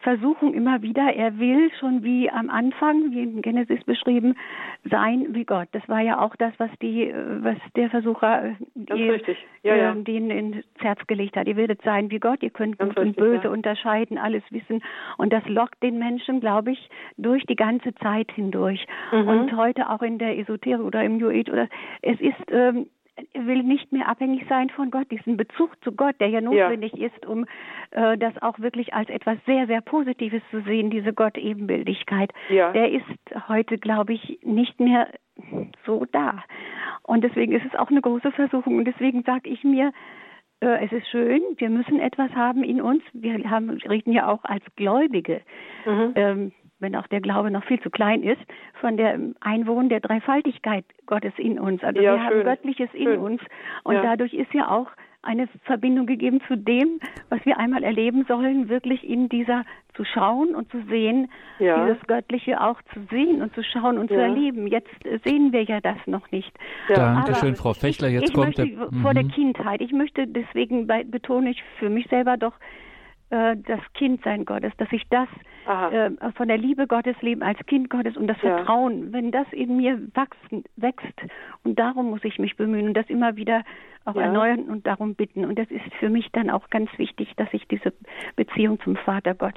Versuchung 0.00 0.54
immer 0.54 0.82
wieder, 0.82 1.14
er 1.14 1.38
will 1.38 1.70
schon 1.78 2.02
wie 2.02 2.30
am 2.30 2.48
Anfang, 2.48 3.12
wie 3.12 3.22
in 3.22 3.42
Genesis 3.42 3.82
beschrieben, 3.84 4.34
sein 4.90 5.26
wie 5.30 5.44
Gott. 5.44 5.68
Das 5.72 5.86
war 5.88 6.00
ja 6.00 6.20
auch 6.20 6.36
das, 6.36 6.52
was 6.58 6.70
die, 6.80 7.12
was 7.40 7.56
der 7.76 7.90
Versucher 7.90 8.44
äh, 8.44 8.54
die, 8.74 9.20
ja, 9.62 9.76
ja. 9.76 9.92
Äh, 9.92 10.02
denen 10.02 10.30
ins 10.30 10.64
Herz 10.78 11.06
gelegt 11.06 11.36
hat. 11.36 11.46
Ihr 11.46 11.56
werdet 11.56 11.82
sein 11.82 12.10
wie 12.10 12.18
Gott, 12.18 12.42
ihr 12.42 12.50
könnt 12.50 12.78
Gut 12.78 12.98
und 12.98 13.16
Böse 13.16 13.44
ja. 13.44 13.50
unterscheiden, 13.50 14.16
alles 14.16 14.42
wissen. 14.50 14.82
Und 15.18 15.32
das 15.32 15.46
lockt 15.46 15.82
den 15.82 15.98
Menschen, 15.98 16.40
glaube 16.40 16.72
ich, 16.72 16.88
durch 17.18 17.44
die 17.44 17.56
ganze 17.56 17.94
Zeit 17.96 18.32
hindurch. 18.32 18.86
Mhm. 19.12 19.28
Und 19.28 19.56
heute 19.56 19.90
auch 19.90 20.02
in 20.02 20.18
der 20.18 20.38
Esoterik 20.38 20.84
oder 20.84 21.04
im 21.04 21.18
New 21.18 21.28
Age 21.28 21.50
oder 21.50 21.68
es 22.02 22.18
ist 22.20 22.50
ähm, 22.50 22.86
will 23.34 23.62
nicht 23.62 23.92
mehr 23.92 24.08
abhängig 24.08 24.46
sein 24.48 24.70
von 24.70 24.90
Gott, 24.90 25.10
diesen 25.10 25.36
Bezug 25.36 25.82
zu 25.82 25.92
Gott, 25.92 26.16
der 26.20 26.28
ja 26.28 26.40
notwendig 26.40 26.92
ja. 26.94 27.06
ist, 27.06 27.26
um 27.26 27.46
äh, 27.90 28.16
das 28.18 28.40
auch 28.42 28.58
wirklich 28.58 28.94
als 28.94 29.08
etwas 29.10 29.38
sehr, 29.46 29.66
sehr 29.66 29.80
Positives 29.80 30.42
zu 30.50 30.62
sehen, 30.62 30.90
diese 30.90 31.12
Gott-Ebenbildigkeit. 31.12 32.32
Ja. 32.48 32.72
Der 32.72 32.90
ist 32.90 33.04
heute, 33.48 33.78
glaube 33.78 34.14
ich, 34.14 34.38
nicht 34.42 34.80
mehr 34.80 35.08
so 35.86 36.04
da. 36.12 36.44
Und 37.02 37.24
deswegen 37.24 37.52
ist 37.52 37.64
es 37.64 37.78
auch 37.78 37.90
eine 37.90 38.00
große 38.00 38.32
Versuchung. 38.32 38.76
Und 38.76 38.84
deswegen 38.84 39.22
sage 39.22 39.48
ich 39.48 39.64
mir, 39.64 39.92
äh, 40.60 40.84
es 40.84 40.92
ist 40.92 41.08
schön, 41.08 41.40
wir 41.56 41.70
müssen 41.70 42.00
etwas 42.00 42.30
haben 42.32 42.62
in 42.62 42.80
uns. 42.80 43.02
Wir 43.12 43.38
haben, 43.48 43.70
reden 43.70 44.12
ja 44.12 44.28
auch 44.28 44.44
als 44.44 44.64
Gläubige. 44.76 45.40
Mhm. 45.86 46.12
Ähm, 46.14 46.52
wenn 46.80 46.96
auch 46.96 47.06
der 47.06 47.20
Glaube 47.20 47.50
noch 47.50 47.64
viel 47.64 47.80
zu 47.80 47.90
klein 47.90 48.22
ist, 48.22 48.40
von 48.80 48.96
der 48.96 49.18
Einwohn 49.40 49.88
der 49.88 50.00
Dreifaltigkeit 50.00 50.84
Gottes 51.06 51.32
in 51.36 51.58
uns. 51.58 51.82
Also 51.84 52.00
ja, 52.00 52.14
wir 52.14 52.18
schön. 52.18 52.26
haben 52.26 52.44
Göttliches 52.44 52.90
schön. 52.90 53.02
in 53.02 53.18
uns 53.18 53.40
und 53.84 53.94
ja. 53.94 54.02
dadurch 54.02 54.34
ist 54.34 54.52
ja 54.52 54.70
auch 54.70 54.88
eine 55.22 55.48
Verbindung 55.64 56.06
gegeben 56.06 56.40
zu 56.48 56.56
dem, 56.56 56.98
was 57.28 57.44
wir 57.44 57.58
einmal 57.58 57.82
erleben 57.82 58.24
sollen, 58.26 58.68
wirklich 58.68 59.04
in 59.04 59.28
dieser 59.28 59.64
zu 59.94 60.04
schauen 60.04 60.54
und 60.54 60.70
zu 60.70 60.82
sehen, 60.88 61.30
ja. 61.58 61.84
dieses 61.84 62.06
Göttliche 62.06 62.60
auch 62.60 62.80
zu 62.94 63.00
sehen 63.10 63.42
und 63.42 63.54
zu 63.54 63.62
schauen 63.62 63.98
und 63.98 64.10
ja. 64.10 64.16
zu 64.16 64.22
erleben. 64.22 64.66
Jetzt 64.66 64.90
sehen 65.24 65.52
wir 65.52 65.62
ja 65.64 65.80
das 65.80 65.98
noch 66.06 66.30
nicht. 66.30 66.50
Ja. 66.88 67.14
Dankeschön, 67.14 67.54
Frau 67.56 67.74
Fechler. 67.74 68.08
Jetzt 68.08 68.22
ich, 68.22 68.28
ich 68.30 68.34
kommt 68.34 68.58
möchte, 68.58 68.66
der, 68.66 68.88
vor 69.02 69.12
der 69.12 69.24
mhm. 69.24 69.32
Kindheit. 69.32 69.82
Ich 69.82 69.92
möchte 69.92 70.26
deswegen 70.26 70.86
betone 70.86 71.50
ich 71.50 71.62
für 71.78 71.90
mich 71.90 72.06
selber 72.08 72.38
doch 72.38 72.54
äh, 73.30 73.56
das 73.56 73.80
Kindsein 73.94 74.44
Gottes, 74.44 74.72
dass 74.76 74.90
ich 74.92 75.08
das 75.08 75.28
äh, 75.66 76.10
von 76.36 76.48
der 76.48 76.58
Liebe 76.58 76.86
Gottes 76.86 77.14
leben 77.22 77.42
als 77.42 77.58
Kind 77.66 77.88
Gottes 77.88 78.16
und 78.16 78.26
das 78.26 78.40
ja. 78.42 78.56
Vertrauen, 78.56 79.12
wenn 79.12 79.30
das 79.30 79.46
in 79.52 79.76
mir 79.76 80.00
wachsen, 80.14 80.64
wächst 80.76 81.14
und 81.64 81.78
darum 81.78 82.10
muss 82.10 82.24
ich 82.24 82.38
mich 82.38 82.56
bemühen 82.56 82.88
und 82.88 82.94
das 82.94 83.08
immer 83.08 83.36
wieder 83.36 83.62
auch 84.04 84.16
ja. 84.16 84.22
erneuern 84.22 84.64
und 84.64 84.86
darum 84.86 85.14
bitten 85.14 85.44
und 85.44 85.58
das 85.58 85.70
ist 85.70 85.94
für 85.98 86.08
mich 86.08 86.30
dann 86.32 86.50
auch 86.50 86.70
ganz 86.70 86.90
wichtig, 86.98 87.32
dass 87.36 87.48
ich 87.52 87.66
diese 87.68 87.92
Beziehung 88.36 88.80
zum 88.80 88.96
Vater 88.96 89.34
Gott, 89.34 89.54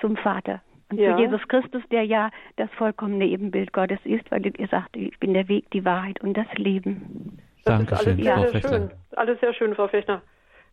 zum 0.00 0.16
Vater 0.16 0.60
und 0.90 0.98
ja. 0.98 1.14
zu 1.14 1.22
Jesus 1.22 1.46
Christus, 1.48 1.82
der 1.90 2.04
ja 2.04 2.30
das 2.56 2.70
vollkommene 2.72 3.26
Ebenbild 3.26 3.72
Gottes 3.72 4.00
ist, 4.04 4.30
weil 4.30 4.46
er 4.46 4.68
sagt, 4.68 4.96
ich 4.96 5.18
bin 5.20 5.34
der 5.34 5.48
Weg, 5.48 5.70
die 5.70 5.84
Wahrheit 5.84 6.20
und 6.20 6.36
das 6.36 6.52
Leben. 6.56 7.38
Das 7.64 7.86
Dankeschön, 7.86 8.18
ist 8.18 8.28
alles 8.28 8.52
sehr, 8.52 8.60
Frau 8.60 8.68
Schön. 8.68 8.90
Alles 9.16 9.40
sehr 9.40 9.54
schön, 9.54 9.74
Frau 9.74 9.88
Fechner. 9.88 10.22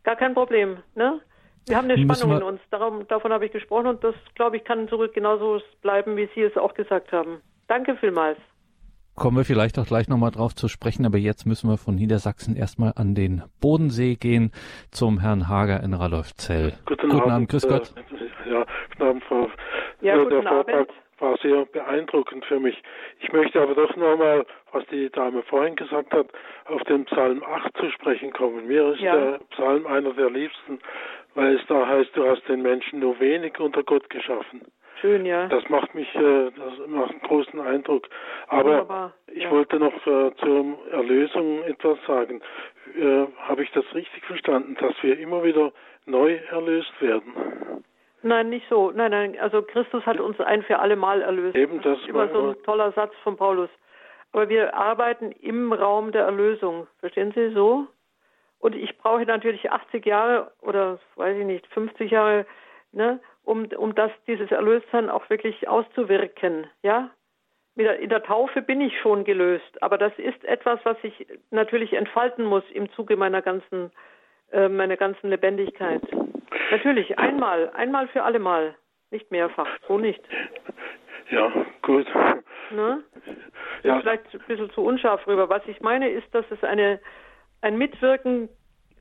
Gar 0.03 0.15
kein 0.15 0.33
Problem, 0.33 0.77
ne? 0.95 1.19
Wir 1.67 1.77
haben 1.77 1.89
eine 1.89 1.97
Spannung 1.97 2.37
in 2.37 2.43
uns, 2.43 2.61
Darum, 2.71 3.07
davon 3.07 3.31
habe 3.31 3.45
ich 3.45 3.51
gesprochen 3.51 3.87
und 3.87 4.03
das, 4.03 4.15
glaube 4.35 4.57
ich, 4.57 4.63
kann 4.63 4.87
zurück 4.89 5.13
genauso 5.13 5.61
bleiben, 5.81 6.17
wie 6.17 6.29
Sie 6.35 6.41
es 6.41 6.57
auch 6.57 6.73
gesagt 6.73 7.11
haben. 7.11 7.41
Danke 7.67 7.95
vielmals. 7.95 8.37
Kommen 9.15 9.37
wir 9.37 9.45
vielleicht 9.45 9.77
auch 9.77 9.85
gleich 9.85 10.09
nochmal 10.09 10.31
drauf 10.31 10.55
zu 10.55 10.67
sprechen, 10.67 11.05
aber 11.05 11.19
jetzt 11.19 11.45
müssen 11.45 11.69
wir 11.69 11.77
von 11.77 11.93
Niedersachsen 11.93 12.55
erstmal 12.55 12.93
an 12.95 13.13
den 13.13 13.43
Bodensee 13.61 14.15
gehen 14.15 14.51
zum 14.89 15.19
Herrn 15.19 15.47
Hager 15.47 15.83
in 15.83 15.93
Ralolfzell. 15.93 16.73
Guten, 16.85 17.09
guten 17.09 17.21
Abend, 17.21 17.31
Abend, 17.33 17.49
grüß 17.51 17.67
Gott. 17.67 17.93
Äh, 17.95 18.51
ja, 18.51 18.65
guten 18.89 19.03
Abend, 19.03 19.23
Frau. 19.25 19.49
Ja, 20.01 20.17
guten 20.17 20.41
der 20.41 20.51
Abend. 20.51 20.89
war 21.19 21.37
sehr 21.43 21.63
beeindruckend 21.67 22.43
für 22.45 22.59
mich. 22.59 22.75
Ich 23.19 23.31
möchte 23.31 23.61
aber 23.61 23.75
doch 23.75 23.95
nochmal, 23.95 24.47
was 24.71 24.83
die 24.87 25.11
Dame 25.11 25.43
vorhin 25.43 25.75
gesagt 25.75 26.11
hat, 26.11 26.27
auf 26.65 26.81
den 26.85 27.05
Psalm 27.05 27.43
8 27.43 27.77
zu 27.77 27.91
sprechen 27.91 28.33
kommen. 28.33 28.67
Mir 28.67 28.93
ist 28.93 28.99
ja. 28.99 29.15
der 29.15 29.39
Psalm 29.51 29.85
einer 29.85 30.13
der 30.13 30.31
liebsten, 30.31 30.79
weil 31.35 31.55
es 31.55 31.65
da 31.67 31.87
heißt, 31.87 32.15
du 32.15 32.27
hast 32.27 32.47
den 32.47 32.61
Menschen 32.61 32.99
nur 32.99 33.19
wenig 33.19 33.59
unter 33.59 33.83
Gott 33.83 34.09
geschaffen. 34.09 34.61
Schön, 35.01 35.25
ja. 35.25 35.47
Das 35.47 35.67
macht 35.69 35.93
mich, 35.95 36.13
äh, 36.15 36.51
das 36.51 36.87
macht 36.87 37.11
einen 37.11 37.21
großen 37.21 37.59
Eindruck. 37.59 38.07
Aber 38.47 38.69
Wunderbar, 38.69 39.13
ich 39.27 39.49
wollte 39.49 39.77
noch 39.77 39.93
äh, 40.07 40.31
zur 40.37 40.77
Erlösung 40.91 41.63
etwas 41.63 41.97
sagen. 42.07 42.41
Äh, 42.97 43.25
Habe 43.39 43.63
ich 43.63 43.71
das 43.71 43.83
richtig 43.93 44.23
verstanden, 44.23 44.77
dass 44.79 44.93
wir 45.01 45.19
immer 45.19 45.43
wieder 45.43 45.73
neu 46.05 46.35
erlöst 46.51 46.93
werden? 47.01 47.33
Nein, 48.21 48.49
nicht 48.49 48.65
so. 48.69 48.91
Nein, 48.91 49.11
nein. 49.11 49.37
Also 49.39 49.61
Christus 49.61 50.05
hat 50.05 50.19
uns 50.19 50.39
ein 50.39 50.63
für 50.63 50.79
alle 50.79 50.95
Mal 50.95 51.21
erlöst. 51.21 51.57
Eben 51.57 51.81
das, 51.81 51.95
das 51.95 51.99
ist 51.99 52.07
immer 52.07 52.29
so 52.29 52.51
ein 52.51 52.63
toller 52.63 52.91
Satz 52.93 53.13
von 53.23 53.35
Paulus. 53.35 53.69
Aber 54.31 54.47
wir 54.47 54.73
arbeiten 54.73 55.31
im 55.33 55.73
Raum 55.73 56.11
der 56.11 56.23
Erlösung. 56.23 56.87
Verstehen 56.99 57.33
Sie 57.35 57.49
so? 57.49 57.87
Und 58.63 58.77
ich 58.77 58.97
brauche 58.97 59.25
natürlich 59.25 59.69
80 59.69 60.05
Jahre 60.05 60.53
oder 60.61 60.97
weiß 61.17 61.37
ich 61.37 61.45
nicht, 61.45 61.67
50 61.67 62.09
Jahre, 62.09 62.45
ne, 62.93 63.19
um, 63.43 63.65
um 63.75 63.93
das, 63.93 64.09
dieses 64.25 64.51
Erlöstsein 64.51 65.09
auch 65.09 65.29
wirklich 65.29 65.67
auszuwirken. 65.67 66.67
Ja? 66.81 67.09
In 67.75 68.07
der 68.07 68.23
Taufe 68.23 68.61
bin 68.61 68.79
ich 68.79 68.97
schon 69.01 69.25
gelöst, 69.25 69.83
aber 69.83 69.97
das 69.97 70.17
ist 70.17 70.45
etwas, 70.45 70.79
was 70.85 70.95
ich 71.03 71.27
natürlich 71.51 71.91
entfalten 71.91 72.45
muss 72.45 72.63
im 72.71 72.89
Zuge 72.93 73.17
meiner 73.17 73.41
ganzen, 73.41 73.91
äh, 74.53 74.69
meiner 74.69 74.95
ganzen 74.95 75.29
Lebendigkeit. 75.29 76.01
Natürlich, 76.71 77.19
einmal, 77.19 77.69
einmal 77.71 78.07
für 78.07 78.23
alle 78.23 78.39
Mal, 78.39 78.75
nicht 79.11 79.29
mehrfach, 79.29 79.67
so 79.89 79.97
nicht. 79.97 80.23
Ja, 81.31 81.51
gut. 81.81 82.07
Ne? 82.71 83.03
Ja. 83.83 83.99
Vielleicht 83.99 84.33
ein 84.33 84.39
bisschen 84.47 84.71
zu 84.71 84.85
unscharf 84.85 85.27
rüber. 85.27 85.49
Was 85.49 85.67
ich 85.67 85.81
meine 85.81 86.09
ist, 86.09 86.33
dass 86.33 86.45
es 86.49 86.63
eine 86.63 87.01
ein 87.63 87.77
Mitwirken 87.77 88.49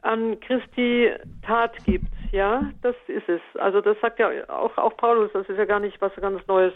an 0.02 0.40
Christi 0.40 1.12
Tat 1.46 1.72
gibt. 1.84 2.06
Ja, 2.32 2.70
das 2.80 2.96
ist 3.08 3.28
es. 3.28 3.40
Also 3.58 3.80
das 3.80 4.00
sagt 4.00 4.18
ja 4.18 4.30
auch, 4.48 4.76
auch 4.78 4.96
Paulus, 4.96 5.30
das 5.32 5.48
ist 5.48 5.58
ja 5.58 5.66
gar 5.66 5.80
nicht 5.80 6.00
was 6.00 6.14
ganz 6.16 6.44
Neues. 6.46 6.72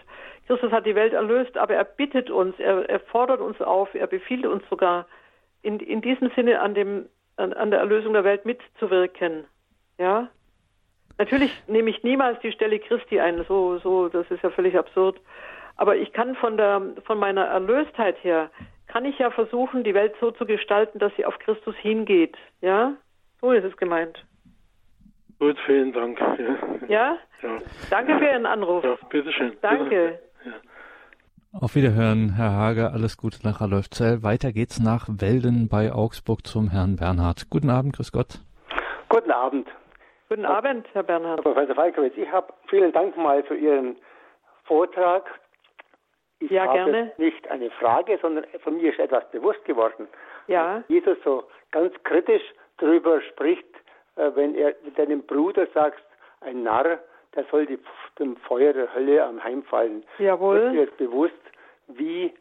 Christus 0.47 0.70
hat 0.70 0.84
die 0.84 0.95
Welt 0.95 1.14
erlöst, 1.14 1.57
aber 1.57 1.74
er 1.74 1.84
bittet 1.84 2.30
uns, 2.30 2.59
er, 2.59 2.89
er 2.89 3.01
fordert 3.01 3.41
uns 3.41 3.61
auf, 3.62 3.95
er 3.95 4.07
befiehlt 4.07 4.47
uns 4.47 4.62
sogar, 4.68 5.07
in, 5.62 5.80
in 5.80 6.03
diesem 6.03 6.30
Sinne 6.37 6.61
an, 6.61 6.74
dem, 6.74 7.07
an, 7.37 7.53
an 7.55 7.70
der 7.70 7.80
Erlösung 7.80 8.12
der 8.12 8.24
Welt 8.24 8.45
mitzuwirken. 8.45 9.45
Ja, 9.99 10.28
Natürlich 11.18 11.51
nehme 11.66 11.91
ich 11.91 12.03
niemals 12.03 12.39
die 12.41 12.53
Stelle 12.53 12.78
Christi 12.78 13.20
ein, 13.20 13.43
so, 13.49 13.78
so, 13.78 14.09
das 14.09 14.30
ist 14.30 14.43
ja 14.43 14.51
völlig 14.51 14.76
absurd. 14.76 15.18
Aber 15.76 15.97
ich 15.97 16.12
kann 16.12 16.34
von 16.37 16.57
der, 16.57 16.82
von 17.05 17.18
meiner 17.18 17.45
Erlöstheit 17.45 18.22
her 18.22 18.51
kann 18.97 19.05
ich 19.05 19.18
ja 19.18 19.30
versuchen, 19.30 19.84
die 19.84 19.92
Welt 19.92 20.14
so 20.22 20.30
zu 20.30 20.47
gestalten, 20.47 20.99
dass 20.99 21.14
sie 21.16 21.26
auf 21.26 21.38
Christus 21.40 21.76
hingeht. 21.76 22.34
Ja, 22.62 22.94
so 23.42 23.53
ist 23.53 23.62
es 23.62 23.76
gemeint. 23.76 24.24
Gut, 25.38 25.59
vielen 25.66 25.92
Dank. 25.92 26.18
Ja? 26.18 26.88
ja? 26.88 27.18
ja. 27.42 27.59
Danke 27.90 28.16
für 28.16 28.24
Ihren 28.24 28.47
Anruf. 28.47 28.82
Ja, 28.82 28.97
bitteschön. 29.11 29.53
Danke. 29.61 30.18
Ja. 30.47 30.53
Auf 31.61 31.74
Wiederhören, 31.74 32.36
Herr 32.36 32.53
Hager. 32.53 32.94
Alles 32.94 33.18
Gute 33.18 33.47
nach 33.47 33.61
Ralöfzell. 33.61 34.22
Weiter 34.22 34.51
geht's 34.53 34.80
nach 34.80 35.09
Welden 35.11 35.68
bei 35.68 35.92
Augsburg 35.92 36.47
zum 36.47 36.70
Herrn 36.70 36.97
Bernhard. 36.97 37.51
Guten 37.51 37.68
Abend, 37.68 37.97
grüß 37.97 38.12
Gott. 38.12 38.40
Guten 39.11 39.30
Abend. 39.30 39.68
Guten 40.30 40.47
Abend, 40.47 40.86
Herr 40.94 41.03
Bernhard. 41.03 41.44
Herr 41.44 41.53
Professor 41.53 41.74
Falkowitz, 41.74 42.14
ich 42.16 42.32
habe 42.32 42.51
vielen 42.70 42.92
Dank 42.92 43.14
mal 43.18 43.42
für 43.42 43.57
Ihren 43.57 43.97
Vortrag. 44.64 45.24
Ich 46.39 46.51
ja, 46.51 46.66
habe 46.66 46.74
gerne. 46.74 47.12
nicht 47.16 47.49
eine 47.49 47.70
Frage, 47.70 48.18
sondern 48.20 48.45
von 48.62 48.76
mir 48.76 48.91
ist 48.91 48.99
etwas 48.99 49.28
bewusst 49.30 49.64
geworden. 49.64 50.07
Ja. 50.49 50.82
Jesus 50.89 51.16
so 51.24 51.45
ganz 51.70 51.95
kritisch 52.05 52.43
darüber 52.78 53.20
spricht, 53.22 53.66
äh, 54.16 54.30
wenn 54.34 54.55
er 54.55 54.74
mit 54.84 54.99
deinem 54.99 55.22
Bruder 55.22 55.66
sagst, 55.72 56.05
ein 56.41 56.62
Narr, 56.62 56.99
der 57.34 57.45
soll 57.51 57.66
die, 57.66 57.78
dem 58.18 58.37
Feuer 58.37 58.72
der 58.72 58.95
Hölle 58.95 59.24
am 59.24 59.43
Heimfallen. 59.43 60.05
Jawohl. 60.18 60.59
Ist 60.59 60.99
dir 60.99 61.07
bewusst, 61.07 61.34
wie 61.89 62.34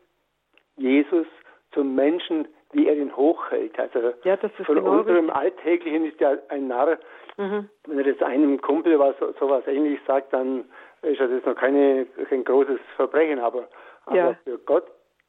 Jesus 0.78 1.28
zum 1.72 1.96
Menschen, 1.96 2.48
wie 2.72 2.88
er 2.88 2.96
ihn 2.96 3.16
hochhält. 3.16 3.80
Also 3.80 4.14
ja, 4.24 4.36
das 4.36 4.52
ist 4.58 4.66
von 4.66 4.76
genau 4.76 5.00
unserem 5.00 5.30
richtig. 5.30 5.36
Alltäglichen 5.36 6.06
ist 6.06 6.20
ja 6.20 6.34
ein 6.50 6.68
Narr. 6.68 6.98
Mhm. 7.38 7.70
Wenn 7.86 8.00
er 8.00 8.06
jetzt 8.06 8.24
einem 8.24 8.60
Kumpel 8.62 8.98
was 9.00 9.16
sowas 9.39 9.64
ähnlich 9.68 10.00
sagt, 10.08 10.34
dann 10.34 10.66
ist 11.02 11.20
das 11.20 11.30
noch 11.46 11.56
keine, 11.56 12.06
kein 12.30 12.43
großes 12.43 12.80
Verbrechen, 12.96 13.39
aber 13.39 13.68
aber 14.06 14.18
ja. 14.18 14.34
für 14.43 14.58
Gott, 14.60 14.86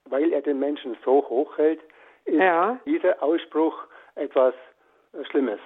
weil 0.06 0.32
er 0.32 0.42
den 0.42 0.58
Menschen 0.58 0.96
so 1.04 1.24
hochhält, 1.28 1.80
ist 2.24 2.38
ja. 2.38 2.78
dieser 2.84 3.22
Ausspruch 3.22 3.84
etwas 4.14 4.54
Schlimmes. 5.30 5.60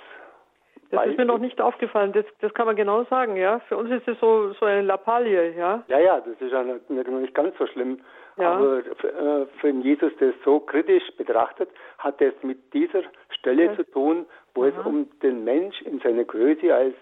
Das 0.91 1.01
weil 1.01 1.11
ist 1.11 1.19
mir 1.19 1.25
noch 1.25 1.39
nicht 1.39 1.61
aufgefallen, 1.61 2.13
das, 2.13 2.25
das 2.41 2.53
kann 2.53 2.67
man 2.67 2.75
genau 2.75 3.05
sagen, 3.05 3.37
ja. 3.37 3.61
Für 3.69 3.77
uns 3.77 3.91
ist 3.91 4.09
es 4.09 4.19
so, 4.19 4.53
so 4.55 4.67
eine 4.67 4.83
Lappalie, 4.83 5.57
ja. 5.57 5.85
Ja, 5.87 5.99
ja, 6.01 6.21
das 6.21 6.41
ist 6.41 6.51
ja 6.51 6.65
noch 6.65 7.21
nicht 7.21 7.35
ganz 7.35 7.57
so 7.59 7.67
schlimm. 7.69 8.01
Ja. 8.37 8.55
Aber 8.55 8.83
für, 8.97 9.49
äh, 9.63 9.71
Jesus 9.83 10.13
das 10.19 10.35
so 10.45 10.59
kritisch 10.59 11.05
betrachtet, 11.17 11.69
hat 11.99 12.21
es 12.21 12.35
mit 12.43 12.73
dieser 12.75 13.03
Stelle 13.31 13.67
ja. 13.67 13.77
zu 13.77 13.85
tun, 13.85 14.27
wo 14.55 14.65
Aha. 14.65 14.71
es 14.71 14.87
um 14.87 15.09
den 15.21 15.45
Mensch 15.45 15.81
in 15.83 16.01
seiner 16.01 16.25
Größe 16.25 16.75
als 16.75 16.95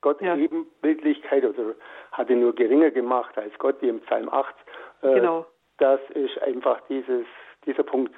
Gott 0.00 0.20
ja. 0.20 0.36
Ebenbildlichkeit 0.36 1.44
oder 1.44 1.74
hat 2.12 2.30
ihn 2.30 2.40
nur 2.40 2.54
geringer 2.54 2.90
gemacht 2.90 3.38
als 3.38 3.56
Gott, 3.58 3.76
wie 3.80 3.88
im 3.88 4.00
Psalm 4.00 4.28
8. 4.28 4.54
Äh, 5.02 5.14
genau 5.14 5.46
das 5.78 6.00
ist 6.10 6.40
einfach 6.42 6.80
dieses, 6.88 7.26
dieser 7.64 7.82
Punkt. 7.82 8.14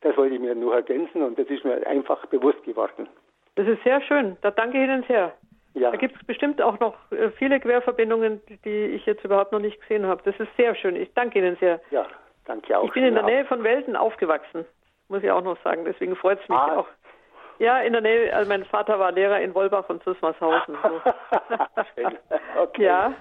Das 0.00 0.16
wollte 0.16 0.34
ich 0.34 0.40
mir 0.40 0.54
nur 0.54 0.74
ergänzen 0.74 1.22
und 1.22 1.38
das 1.38 1.46
ist 1.48 1.64
mir 1.64 1.86
einfach 1.86 2.24
bewusst 2.26 2.62
geworden. 2.64 3.08
Das 3.54 3.68
ist 3.68 3.82
sehr 3.84 4.00
schön. 4.02 4.36
Da 4.42 4.50
danke 4.50 4.78
ich 4.78 4.84
Ihnen 4.84 5.04
sehr. 5.04 5.32
Ja. 5.74 5.90
Da 5.90 5.96
gibt 5.96 6.16
es 6.16 6.26
bestimmt 6.26 6.60
auch 6.60 6.78
noch 6.80 6.94
äh, 7.12 7.30
viele 7.30 7.58
Querverbindungen, 7.60 8.40
die 8.64 8.86
ich 8.86 9.06
jetzt 9.06 9.24
überhaupt 9.24 9.52
noch 9.52 9.60
nicht 9.60 9.80
gesehen 9.80 10.06
habe. 10.06 10.22
Das 10.24 10.38
ist 10.38 10.54
sehr 10.56 10.74
schön. 10.74 10.96
Ich 10.96 11.12
danke 11.14 11.38
Ihnen 11.38 11.56
sehr. 11.60 11.80
Ja, 11.90 12.06
danke 12.44 12.78
auch. 12.78 12.84
Ich 12.84 12.92
bin 12.92 13.04
in 13.04 13.14
der 13.14 13.24
Nähe 13.24 13.44
von 13.46 13.64
Welten 13.64 13.96
aufgewachsen, 13.96 14.66
muss 15.08 15.22
ich 15.22 15.30
auch 15.30 15.42
noch 15.42 15.56
sagen. 15.62 15.84
Deswegen 15.84 16.14
freut 16.16 16.40
es 16.42 16.48
mich 16.48 16.58
ah. 16.58 16.78
auch. 16.78 16.86
Ja, 17.58 17.80
in 17.80 17.92
der 17.92 18.02
Nähe, 18.02 18.34
also 18.34 18.48
mein 18.48 18.64
Vater 18.64 18.98
war 18.98 19.12
Lehrer 19.12 19.40
in 19.40 19.54
Wolbach 19.54 19.88
und 19.88 20.02
Susmarshausen. 20.02 20.76
So. 20.82 21.12
okay. 22.60 22.84
Ja. 22.84 23.14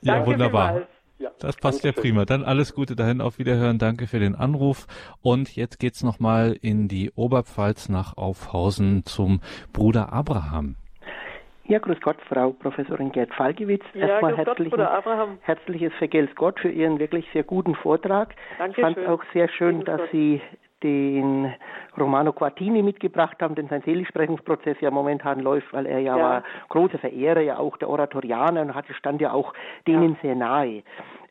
Ja, 0.00 0.14
danke 0.14 0.30
wunderbar. 0.30 0.68
Vielmals. 0.68 1.01
Ja, 1.22 1.30
das 1.38 1.54
passt 1.54 1.84
ja 1.84 1.92
prima. 1.92 2.24
Dann 2.24 2.42
alles 2.42 2.74
Gute 2.74 2.96
dahin, 2.96 3.20
auf 3.20 3.38
Wiederhören. 3.38 3.78
Danke 3.78 4.08
für 4.08 4.18
den 4.18 4.34
Anruf. 4.34 4.88
Und 5.22 5.54
jetzt 5.54 5.78
geht's 5.78 6.02
nochmal 6.02 6.56
in 6.60 6.88
die 6.88 7.12
Oberpfalz 7.14 7.88
nach 7.88 8.16
Aufhausen 8.16 9.04
zum 9.04 9.40
Bruder 9.72 10.12
Abraham. 10.12 10.74
Ja, 11.64 11.78
grüß 11.78 12.00
Gott, 12.00 12.16
Frau 12.28 12.50
Professorin 12.50 13.12
Gerd 13.12 13.32
Falkewitz. 13.34 13.84
Ja, 13.94 14.08
Erstmal 14.08 14.36
herzlichen, 14.36 14.70
Gott, 14.70 15.38
herzliches 15.42 15.92
Vergelt's 15.94 16.34
Gott 16.34 16.58
für 16.58 16.70
Ihren 16.70 16.98
wirklich 16.98 17.24
sehr 17.32 17.44
guten 17.44 17.76
Vortrag. 17.76 18.34
Danke 18.58 18.80
Ich 18.80 18.84
fand 18.84 18.98
auch 19.06 19.22
sehr 19.32 19.48
schön, 19.48 19.84
dass 19.84 20.00
Sie 20.10 20.40
den 20.82 21.52
Romano 21.98 22.32
Quartini 22.32 22.82
mitgebracht 22.82 23.36
haben, 23.40 23.54
denn 23.54 23.68
sein 23.68 23.82
Seligsprechungsprozess 23.82 24.76
ja 24.80 24.90
momentan 24.90 25.40
läuft, 25.40 25.72
weil 25.72 25.86
er 25.86 25.98
ja, 25.98 26.16
ja. 26.16 26.22
war 26.22 26.44
großer 26.68 26.98
Verehrer 26.98 27.40
ja 27.40 27.58
auch 27.58 27.76
der 27.76 27.88
Oratorianer 27.88 28.62
und 28.62 28.74
hatte, 28.74 28.94
stand 28.94 29.20
ja 29.20 29.32
auch 29.32 29.52
denen 29.86 30.12
ja. 30.14 30.18
sehr 30.22 30.34
nahe. 30.34 30.82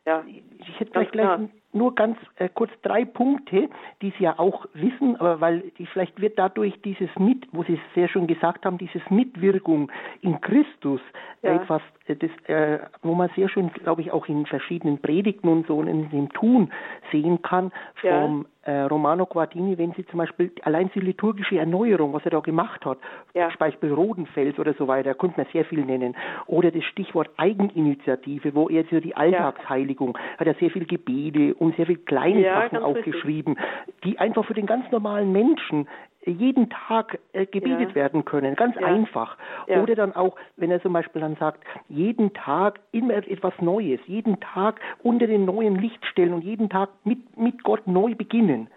Ja. 0.04 0.24
Ich 0.58 0.80
hätte 0.80 0.92
vielleicht 0.92 1.12
gleich 1.12 1.48
nur 1.72 1.94
ganz 1.94 2.18
äh, 2.36 2.48
kurz 2.52 2.70
drei 2.82 3.04
Punkte, 3.04 3.68
die 4.02 4.12
Sie 4.18 4.24
ja 4.24 4.38
auch 4.38 4.66
wissen, 4.74 5.16
aber 5.16 5.40
weil 5.40 5.72
die, 5.78 5.86
vielleicht 5.86 6.20
wird 6.20 6.38
dadurch 6.38 6.80
dieses 6.82 7.08
Mit, 7.18 7.46
wo 7.52 7.62
Sie 7.62 7.74
es 7.74 7.94
sehr 7.94 8.08
schon 8.08 8.26
gesagt 8.26 8.64
haben, 8.64 8.78
dieses 8.78 9.02
Mitwirkung 9.10 9.90
in 10.20 10.40
Christus 10.40 11.00
ja. 11.42 11.54
etwas, 11.54 11.82
das, 12.06 12.30
äh, 12.46 12.78
wo 13.02 13.14
man 13.14 13.30
sehr 13.36 13.48
schön, 13.48 13.72
glaube 13.72 14.02
ich, 14.02 14.12
auch 14.12 14.26
in 14.26 14.46
verschiedenen 14.46 14.98
Predigten 14.98 15.48
und 15.48 15.66
so 15.66 15.80
in 15.82 16.10
dem 16.10 16.28
Tun 16.30 16.72
sehen 17.10 17.42
kann 17.42 17.72
vom 18.00 18.46
äh, 18.64 18.82
Romano 18.82 19.26
Guardini, 19.26 19.76
wenn 19.78 19.92
Sie 19.92 20.06
zum 20.06 20.18
Beispiel 20.18 20.52
allein 20.62 20.90
die 20.94 21.00
liturgische 21.00 21.58
Erneuerung, 21.58 22.12
was 22.12 22.24
er 22.24 22.30
da 22.30 22.40
gemacht 22.40 22.84
hat, 22.84 22.98
ja. 23.34 23.48
zum 23.48 23.58
Beispiel 23.58 23.92
Rodenfels 23.92 24.58
oder 24.58 24.74
so 24.74 24.86
weiter, 24.86 25.14
könnte 25.14 25.38
man 25.38 25.46
sehr 25.52 25.64
viel 25.64 25.84
nennen, 25.84 26.16
oder 26.46 26.70
das 26.70 26.84
Stichwort 26.84 27.30
Eigeninitiative, 27.36 28.54
wo 28.54 28.68
er 28.68 28.84
so 28.90 29.00
die 29.00 29.16
Alltagsheiligung, 29.16 30.16
hat 30.38 30.46
er 30.46 30.54
sehr 30.54 30.70
viel 30.70 30.84
Gebete 30.84 31.54
und 31.54 31.76
sehr 31.76 31.86
viele 31.86 31.98
kleine 31.98 32.40
ja, 32.40 32.62
Sachen 32.62 32.78
aufgeschrieben, 32.78 33.54
richtig. 33.54 34.02
die 34.04 34.18
einfach 34.18 34.44
für 34.44 34.54
den 34.54 34.66
ganz 34.66 34.90
normalen 34.90 35.32
Menschen 35.32 35.88
jeden 36.24 36.70
Tag 36.70 37.18
äh, 37.32 37.46
gebetet 37.46 37.90
ja. 37.90 37.94
werden 37.94 38.24
können, 38.24 38.54
ganz 38.54 38.76
ja. 38.76 38.86
einfach. 38.86 39.36
Ja. 39.66 39.82
Oder 39.82 39.94
dann 39.94 40.14
auch, 40.14 40.36
wenn 40.56 40.70
er 40.70 40.80
zum 40.82 40.92
Beispiel 40.92 41.20
dann 41.20 41.36
sagt, 41.36 41.64
jeden 41.88 42.32
Tag 42.32 42.80
immer 42.92 43.14
etwas 43.14 43.54
Neues, 43.60 44.00
jeden 44.06 44.38
Tag 44.40 44.80
unter 45.02 45.26
den 45.26 45.44
neuen 45.44 45.76
Licht 45.76 46.04
stellen 46.06 46.32
und 46.32 46.42
jeden 46.42 46.68
Tag 46.68 46.90
mit, 47.04 47.36
mit 47.36 47.62
Gott 47.64 47.86
neu 47.86 48.14
beginnen. 48.14 48.68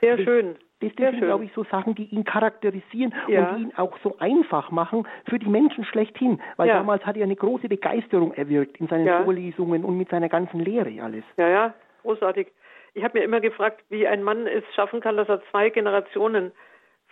Sehr 0.00 0.16
das, 0.16 0.24
schön. 0.24 0.56
Das, 0.80 0.90
das 0.96 1.10
sind, 1.12 1.20
glaube 1.20 1.44
ich, 1.44 1.52
so 1.52 1.62
Sachen, 1.64 1.94
die 1.94 2.06
ihn 2.06 2.24
charakterisieren 2.24 3.14
und 3.28 3.58
ihn 3.58 3.72
auch 3.76 3.96
so 4.02 4.16
einfach 4.18 4.72
machen 4.72 5.06
für 5.28 5.38
die 5.38 5.48
Menschen 5.48 5.84
schlechthin. 5.84 6.40
Weil 6.56 6.68
damals 6.68 7.06
hat 7.06 7.16
er 7.16 7.22
eine 7.22 7.36
große 7.36 7.68
Begeisterung 7.68 8.34
erwirkt 8.34 8.78
in 8.80 8.88
seinen 8.88 9.24
Vorlesungen 9.24 9.84
und 9.84 9.96
mit 9.96 10.10
seiner 10.10 10.28
ganzen 10.28 10.58
Lehre 10.58 11.00
alles. 11.00 11.22
Ja, 11.36 11.48
ja, 11.48 11.74
großartig. 12.02 12.48
Ich 12.94 13.04
habe 13.04 13.18
mir 13.18 13.24
immer 13.24 13.40
gefragt, 13.40 13.84
wie 13.90 14.08
ein 14.08 14.24
Mann 14.24 14.48
es 14.48 14.64
schaffen 14.74 15.00
kann, 15.00 15.16
dass 15.16 15.28
er 15.28 15.40
zwei 15.50 15.70
Generationen 15.70 16.50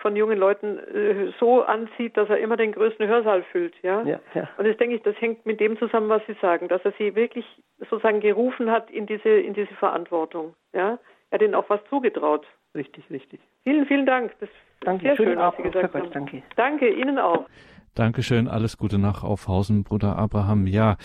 von 0.01 0.17
jungen 0.17 0.39
Leuten 0.39 0.79
äh, 0.79 1.33
so 1.39 1.63
anzieht, 1.63 2.17
dass 2.17 2.29
er 2.29 2.39
immer 2.39 2.57
den 2.57 2.73
größten 2.73 3.07
Hörsaal 3.07 3.43
füllt, 3.53 3.75
ja? 3.83 4.03
Ja, 4.03 4.21
ja. 4.35 4.49
Und 4.57 4.67
das 4.67 4.77
denke 4.77 4.97
ich, 4.97 5.03
das 5.03 5.15
hängt 5.21 5.47
mit 5.47 5.61
dem 5.61 5.79
zusammen, 5.79 6.09
was 6.09 6.23
Sie 6.27 6.37
sagen, 6.41 6.69
dass 6.69 6.85
er 6.85 6.93
sie 6.99 7.15
wirklich 7.15 7.45
sozusagen 7.79 8.21
gerufen 8.21 8.71
hat 8.71 8.91
in 8.91 9.07
diese 9.07 9.29
in 9.29 9.55
diese 9.55 9.75
Verantwortung, 9.75 10.55
ja? 10.73 10.99
Er 11.31 11.39
hat 11.39 11.43
ihnen 11.43 11.55
auch 11.55 11.69
was 11.71 11.81
zugetraut. 11.89 12.47
Richtig, 12.75 13.09
richtig. 13.11 13.41
Vielen, 13.63 13.87
vielen 13.87 14.07
Dank. 14.07 14.33
Das 14.41 14.49
danke, 14.81 15.05
sehr 15.05 15.17
schön, 15.17 15.39
was 15.39 15.57
Sie 15.57 15.63
gesagt 15.63 15.95
haben. 15.95 16.11
Danke. 16.11 16.43
Danke 16.57 16.89
Ihnen 16.89 17.19
auch. 17.19 17.47
Dankeschön, 17.95 18.49
alles 18.49 18.77
Gute 18.79 18.99
nach 18.99 19.25
Aufhausen, 19.25 19.85
Bruder 19.85 20.17
Abraham. 20.17 20.67
Ja, 20.67 20.97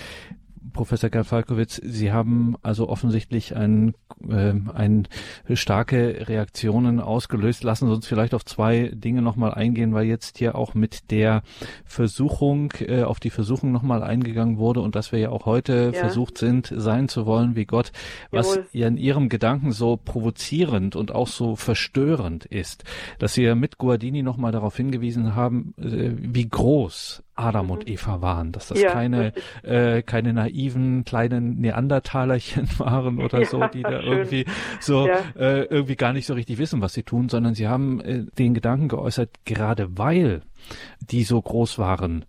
Professor 0.73 1.09
Gerd 1.09 1.27
Falkowitz, 1.27 1.81
Sie 1.83 2.11
haben 2.11 2.55
also 2.61 2.89
offensichtlich 2.89 3.55
ein, 3.55 3.93
äh, 4.27 4.53
ein 4.73 5.07
starke 5.53 6.27
Reaktionen 6.27 6.99
ausgelöst. 6.99 7.63
Lassen 7.63 7.87
Sie 7.87 7.93
uns 7.93 8.07
vielleicht 8.07 8.33
auf 8.33 8.45
zwei 8.45 8.91
Dinge 8.93 9.21
nochmal 9.21 9.53
eingehen, 9.53 9.93
weil 9.93 10.05
jetzt 10.05 10.37
hier 10.37 10.55
auch 10.55 10.73
mit 10.73 11.11
der 11.11 11.43
Versuchung, 11.85 12.73
äh, 12.79 13.03
auf 13.03 13.19
die 13.19 13.29
Versuchung 13.29 13.71
nochmal 13.71 14.03
eingegangen 14.03 14.57
wurde 14.57 14.81
und 14.81 14.95
dass 14.95 15.11
wir 15.11 15.19
ja 15.19 15.29
auch 15.29 15.45
heute 15.45 15.91
ja. 15.93 15.99
versucht 15.99 16.37
sind, 16.37 16.73
sein 16.75 17.07
zu 17.07 17.25
wollen 17.25 17.55
wie 17.55 17.65
Gott, 17.65 17.91
was 18.31 18.55
Jawohl. 18.55 18.67
ja 18.71 18.87
in 18.87 18.97
Ihrem 18.97 19.29
Gedanken 19.29 19.71
so 19.71 19.97
provozierend 19.97 20.95
und 20.95 21.13
auch 21.13 21.27
so 21.27 21.55
verstörend 21.55 22.45
ist, 22.45 22.83
dass 23.19 23.33
Sie 23.33 23.43
ja 23.43 23.55
mit 23.55 23.77
Guardini 23.77 24.23
nochmal 24.23 24.51
darauf 24.51 24.75
hingewiesen 24.77 25.35
haben, 25.35 25.73
äh, 25.77 26.11
wie 26.17 26.47
groß 26.47 27.23
Adam 27.35 27.69
und 27.69 27.85
mhm. 27.85 27.93
Eva 27.93 28.21
waren, 28.21 28.51
dass 28.51 28.67
das 28.69 28.81
ja, 28.81 28.91
keine, 28.91 29.33
äh, 29.63 30.01
keine 30.01 30.33
naiven 30.33 31.03
kleinen 31.03 31.59
Neandertalerchen 31.59 32.69
waren 32.77 33.19
oder 33.19 33.41
ja, 33.41 33.45
so, 33.45 33.65
die 33.67 33.83
da 33.83 34.01
schön. 34.01 34.11
irgendwie 34.11 34.45
so 34.79 35.07
ja. 35.07 35.19
äh, 35.35 35.63
irgendwie 35.63 35.95
gar 35.95 36.13
nicht 36.13 36.25
so 36.25 36.33
richtig 36.33 36.57
wissen, 36.57 36.81
was 36.81 36.93
sie 36.93 37.03
tun, 37.03 37.29
sondern 37.29 37.53
sie 37.53 37.67
haben 37.67 37.99
äh, 38.01 38.23
den 38.37 38.53
Gedanken 38.53 38.87
geäußert, 38.87 39.29
gerade 39.45 39.97
weil 39.97 40.41
die 41.01 41.23
so 41.23 41.41
groß 41.41 41.77
waren, 41.77 42.25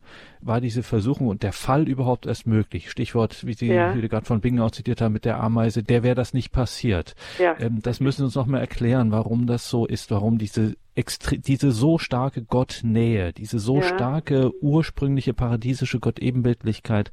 war 0.46 0.60
diese 0.60 0.82
Versuchung 0.82 1.28
und 1.28 1.42
der 1.42 1.52
Fall 1.52 1.88
überhaupt 1.88 2.26
erst 2.26 2.46
möglich. 2.46 2.90
Stichwort, 2.90 3.46
wie 3.46 3.54
Sie 3.54 3.72
ja. 3.72 3.92
gerade 3.92 4.26
von 4.26 4.40
Bingen 4.40 4.60
auch 4.60 4.70
zitiert 4.70 5.00
haben 5.00 5.12
mit 5.12 5.24
der 5.24 5.40
Ameise, 5.40 5.82
der 5.82 6.02
wäre 6.02 6.14
das 6.14 6.34
nicht 6.34 6.52
passiert. 6.52 7.14
Ja. 7.38 7.56
Ähm, 7.58 7.80
das 7.82 8.00
müssen 8.00 8.18
Sie 8.18 8.24
uns 8.24 8.36
noch 8.36 8.46
mal 8.46 8.60
erklären, 8.60 9.12
warum 9.12 9.46
das 9.46 9.68
so 9.68 9.86
ist, 9.86 10.10
warum 10.10 10.38
diese 10.38 10.74
diese 10.96 11.72
so 11.72 11.98
starke 11.98 12.42
Gottnähe, 12.42 13.34
diese 13.34 13.58
so 13.58 13.76
ja. 13.76 13.82
starke 13.82 14.50
ursprüngliche 14.62 15.34
paradiesische 15.34 16.00
Gottebenbildlichkeit 16.00 17.10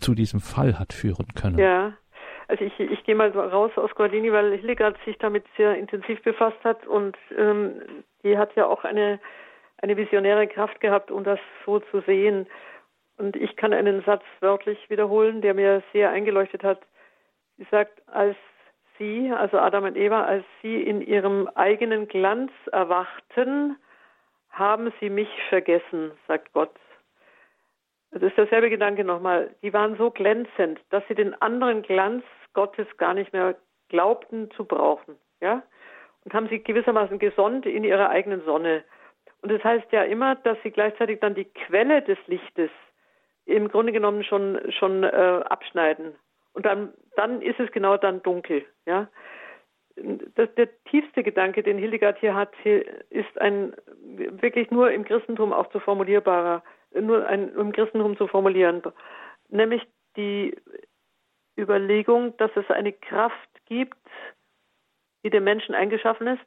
zu 0.00 0.14
diesem 0.14 0.38
Fall 0.38 0.78
hat 0.78 0.92
führen 0.92 1.26
können. 1.34 1.58
Ja, 1.58 1.94
also 2.48 2.64
ich, 2.64 2.78
ich 2.78 3.04
gehe 3.04 3.14
mal 3.14 3.30
raus 3.30 3.72
aus 3.76 3.94
Guardini, 3.94 4.32
weil 4.32 4.56
Hildegard 4.56 4.96
sich 5.04 5.18
damit 5.18 5.44
sehr 5.56 5.76
intensiv 5.76 6.22
befasst 6.22 6.62
hat 6.62 6.86
und 6.86 7.16
ähm, 7.36 8.04
die 8.22 8.36
hat 8.36 8.54
ja 8.54 8.66
auch 8.66 8.84
eine, 8.84 9.18
eine 9.78 9.96
visionäre 9.96 10.46
Kraft 10.46 10.80
gehabt, 10.80 11.10
um 11.10 11.24
das 11.24 11.38
so 11.64 11.80
zu 11.80 12.00
sehen. 12.02 12.46
Und 13.16 13.36
ich 13.36 13.56
kann 13.56 13.72
einen 13.72 14.02
Satz 14.02 14.24
wörtlich 14.40 14.90
wiederholen, 14.90 15.40
der 15.40 15.54
mir 15.54 15.82
sehr 15.92 16.10
eingeleuchtet 16.10 16.64
hat. 16.64 16.80
Sie 17.56 17.66
sagt, 17.70 18.02
als 18.08 18.36
sie, 18.98 19.30
also 19.30 19.58
Adam 19.58 19.84
und 19.84 19.96
Eva, 19.96 20.24
als 20.24 20.44
sie 20.62 20.82
in 20.82 21.00
ihrem 21.00 21.48
eigenen 21.54 22.08
Glanz 22.08 22.50
erwachten, 22.72 23.76
haben 24.50 24.92
sie 25.00 25.10
mich 25.10 25.28
vergessen, 25.48 26.12
sagt 26.26 26.52
Gott. 26.52 26.74
Das 28.10 28.22
ist 28.22 28.36
derselbe 28.36 28.70
Gedanke 28.70 29.04
nochmal. 29.04 29.54
Die 29.62 29.72
waren 29.72 29.96
so 29.96 30.10
glänzend, 30.10 30.80
dass 30.90 31.02
sie 31.08 31.16
den 31.16 31.40
anderen 31.42 31.82
Glanz 31.82 32.24
Gottes 32.52 32.86
gar 32.96 33.14
nicht 33.14 33.32
mehr 33.32 33.56
glaubten 33.88 34.50
zu 34.52 34.64
brauchen. 34.64 35.16
Ja? 35.40 35.62
Und 36.24 36.32
haben 36.32 36.48
sie 36.48 36.62
gewissermaßen 36.62 37.18
gesonnt 37.18 37.66
in 37.66 37.82
ihrer 37.82 38.10
eigenen 38.10 38.44
Sonne. 38.44 38.84
Und 39.42 39.50
das 39.50 39.62
heißt 39.62 39.90
ja 39.90 40.04
immer, 40.04 40.36
dass 40.36 40.56
sie 40.62 40.70
gleichzeitig 40.70 41.20
dann 41.20 41.34
die 41.34 41.44
Quelle 41.44 42.02
des 42.02 42.18
Lichtes 42.28 42.70
im 43.46 43.68
Grunde 43.68 43.92
genommen 43.92 44.24
schon, 44.24 44.60
schon 44.72 45.04
äh, 45.04 45.42
abschneiden. 45.48 46.14
Und 46.52 46.66
dann, 46.66 46.92
dann 47.16 47.42
ist 47.42 47.58
es 47.60 47.70
genau 47.72 47.96
dann 47.96 48.22
dunkel. 48.22 48.64
Ja? 48.86 49.08
Das, 49.96 50.48
der 50.56 50.68
tiefste 50.84 51.22
Gedanke, 51.22 51.62
den 51.62 51.78
Hildegard 51.78 52.18
hier 52.18 52.34
hat, 52.34 52.52
ist 53.10 53.40
ein 53.40 53.74
wirklich 53.96 54.70
nur 54.70 54.90
im 54.90 55.04
Christentum 55.04 55.52
auch 55.52 55.68
zu 55.70 55.80
formulierbarer, 55.80 56.62
nur 57.00 57.26
ein, 57.26 57.54
im 57.54 57.72
Christentum 57.72 58.16
zu 58.16 58.26
formulieren, 58.26 58.82
nämlich 59.48 59.82
die 60.16 60.56
Überlegung, 61.56 62.36
dass 62.38 62.50
es 62.56 62.68
eine 62.70 62.92
Kraft 62.92 63.48
gibt, 63.66 63.96
die 65.22 65.30
dem 65.30 65.44
Menschen 65.44 65.74
eingeschaffen 65.74 66.26
ist, 66.26 66.44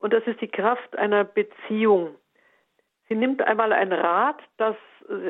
und 0.00 0.14
das 0.14 0.26
ist 0.26 0.40
die 0.40 0.48
Kraft 0.48 0.96
einer 0.96 1.24
Beziehung. 1.24 2.16
Sie 3.10 3.16
nimmt 3.16 3.42
einmal 3.42 3.72
ein 3.72 3.92
Rad, 3.92 4.36
das 4.56 4.76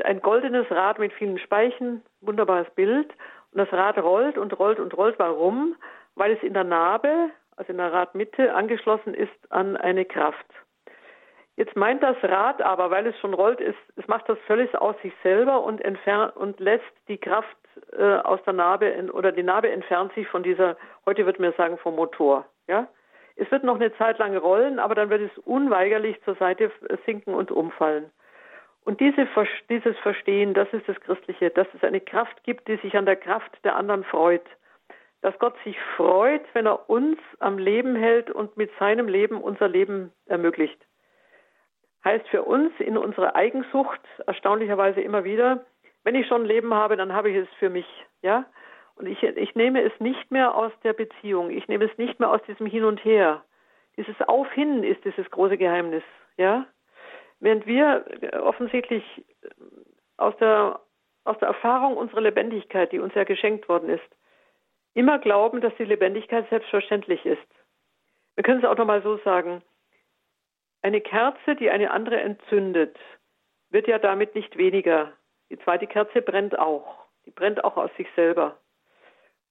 ein 0.05 0.21
goldenes 0.21 0.71
Rad 0.71 0.99
mit 0.99 1.15
vielen 1.15 1.39
Speichen, 1.39 2.03
wunderbares 2.21 2.69
Bild, 2.75 3.11
und 3.53 3.59
das 3.59 3.73
Rad 3.73 3.97
rollt 3.97 4.37
und 4.37 4.57
rollt 4.59 4.79
und 4.79 4.95
rollt. 4.97 5.19
Warum? 5.19 5.75
Weil 6.15 6.33
es 6.33 6.43
in 6.43 6.53
der 6.53 6.65
Narbe, 6.65 7.31
also 7.57 7.73
in 7.73 7.79
der 7.79 7.91
Radmitte, 7.91 8.55
angeschlossen 8.55 9.15
ist 9.15 9.33
an 9.51 9.79
eine 9.79 10.05
Kraft. 10.05 10.47
Jetzt 11.57 11.75
meint 11.75 12.03
das 12.03 12.17
Rad 12.23 12.61
aber, 12.61 12.91
weil 12.91 13.07
es 13.07 13.19
schon 13.19 13.33
rollt, 13.33 13.61
ist, 13.61 13.79
es 13.97 14.07
macht 14.09 14.29
das 14.29 14.39
völlig 14.47 14.77
aus 14.77 14.97
sich 15.01 15.15
selber 15.23 15.63
und 15.63 15.83
entfernt 15.83 16.37
und 16.37 16.61
lässt 16.61 16.85
die 17.09 17.19
Kraft 17.19 17.57
äh, 17.97 18.17
aus 18.19 18.43
der 18.45 18.53
Narbe 18.53 18.89
in, 18.89 19.11
oder 19.11 19.33
die 19.33 19.43
Narbe 19.43 19.71
entfernt 19.71 20.13
sich 20.13 20.29
von 20.29 20.43
dieser, 20.43 20.77
heute 21.07 21.25
wird 21.25 21.41
man 21.41 21.55
sagen, 21.55 21.79
vom 21.79 21.97
Motor. 21.97 22.45
Ja? 22.69 22.89
Es 23.37 23.51
wird 23.51 23.65
noch 23.65 23.77
eine 23.77 23.95
Zeit 23.97 24.19
lang 24.19 24.37
rollen, 24.37 24.79
aber 24.79 24.95
dann 24.95 25.11
wird 25.11 25.23
es 25.23 25.39
unweigerlich 25.39 26.21
zur 26.25 26.35
Seite 26.37 26.71
sinken 27.07 27.35
und 27.35 27.51
umfallen. 27.51 28.11
Und 28.85 29.01
diese, 29.01 29.29
dieses 29.69 29.97
Verstehen, 29.99 30.55
das 30.55 30.69
ist 30.73 30.89
das 30.89 31.01
Christliche, 31.01 31.51
dass 31.51 31.67
es 31.75 31.85
eine 31.85 32.01
Kraft 32.01 32.43
gibt, 32.45 32.69
die 32.69 32.77
sich 32.77 32.97
an 32.97 33.07
der 33.07 33.17
Kraft 33.17 33.53
der 33.65 33.77
anderen 33.77 34.05
freut. 34.05 34.45
Dass 35.23 35.39
Gott 35.39 35.55
sich 35.65 35.77
freut, 35.97 36.43
wenn 36.55 36.67
er 36.67 36.89
uns 36.89 37.19
am 37.41 37.59
Leben 37.59 37.95
hält 37.95 38.31
und 38.31 38.57
mit 38.57 38.71
seinem 38.79 39.07
Leben 39.07 39.41
unser 39.41 39.69
Leben 39.69 40.13
ermöglicht. 40.27 40.79
Heißt 42.05 42.27
für 42.29 42.43
uns 42.43 42.73
in 42.79 42.97
unserer 42.97 43.37
Eigensucht 43.37 44.01
erstaunlicherweise 44.27 45.03
immer 45.03 45.25
wieder, 45.25 45.67
wenn 46.03 46.15
ich 46.15 46.27
schon 46.27 46.43
ein 46.43 46.47
Leben 46.47 46.73
habe, 46.73 46.97
dann 46.97 47.13
habe 47.13 47.31
ich 47.31 47.37
es 47.37 47.49
für 47.59 47.69
mich, 47.69 47.87
ja? 48.23 48.47
Und 48.97 49.07
ich, 49.07 49.23
ich 49.23 49.55
nehme 49.55 49.83
es 49.83 49.93
nicht 49.99 50.31
mehr 50.31 50.55
aus 50.55 50.73
der 50.83 50.93
Beziehung, 50.93 51.51
ich 51.51 51.69
nehme 51.69 51.87
es 51.87 51.99
nicht 51.99 52.21
mehr 52.21 52.31
aus 52.31 52.43
diesem 52.43 52.67
Hin 52.67 52.85
und 52.85 53.05
Her. 53.05 53.45
Dieses 53.97 54.21
Auf-Hin 54.23 54.85
ist 54.85 55.05
dieses 55.05 55.31
große 55.31 55.57
Geheimnis, 55.57 56.05
ja? 56.37 56.67
Während 57.41 57.67
wir 57.67 58.05
offensichtlich 58.43 59.03
aus 60.19 60.37
der, 60.37 60.81
aus 61.25 61.39
der 61.39 61.49
Erfahrung 61.49 61.97
unserer 61.97 62.21
Lebendigkeit, 62.21 62.93
die 62.93 62.99
uns 62.99 63.15
ja 63.15 63.25
geschenkt 63.25 63.69
worden 63.69 63.89
ist, 63.89 64.17
immer 64.95 65.19
glauben, 65.19 65.61
dass 65.61 65.75
die 65.77 65.85
Lebendigkeit 65.85 66.49
selbstverständlich 66.51 67.25
ist. 67.25 67.47
Wir 68.35 68.45
können 68.45 68.63
es 68.63 68.69
auch 68.69 68.77
nochmal 68.77 69.03
so 69.03 69.17
sagen. 69.19 69.63
Eine 70.83 71.01
Kerze, 71.01 71.57
die 71.57 71.71
eine 71.71 71.91
andere 71.91 72.21
entzündet, 72.21 72.99
wird 73.71 73.87
ja 73.87 73.99
damit 73.99 74.35
nicht 74.35 74.57
weniger. 74.57 75.13
Die 75.51 75.59
zweite 75.59 75.87
Kerze 75.87 76.23
brennt 76.23 76.59
auch. 76.59 77.07
Die 77.27 77.31
brennt 77.31 77.65
auch 77.65 77.77
aus 77.77 77.91
sich 77.97 78.09
selber. 78.17 78.59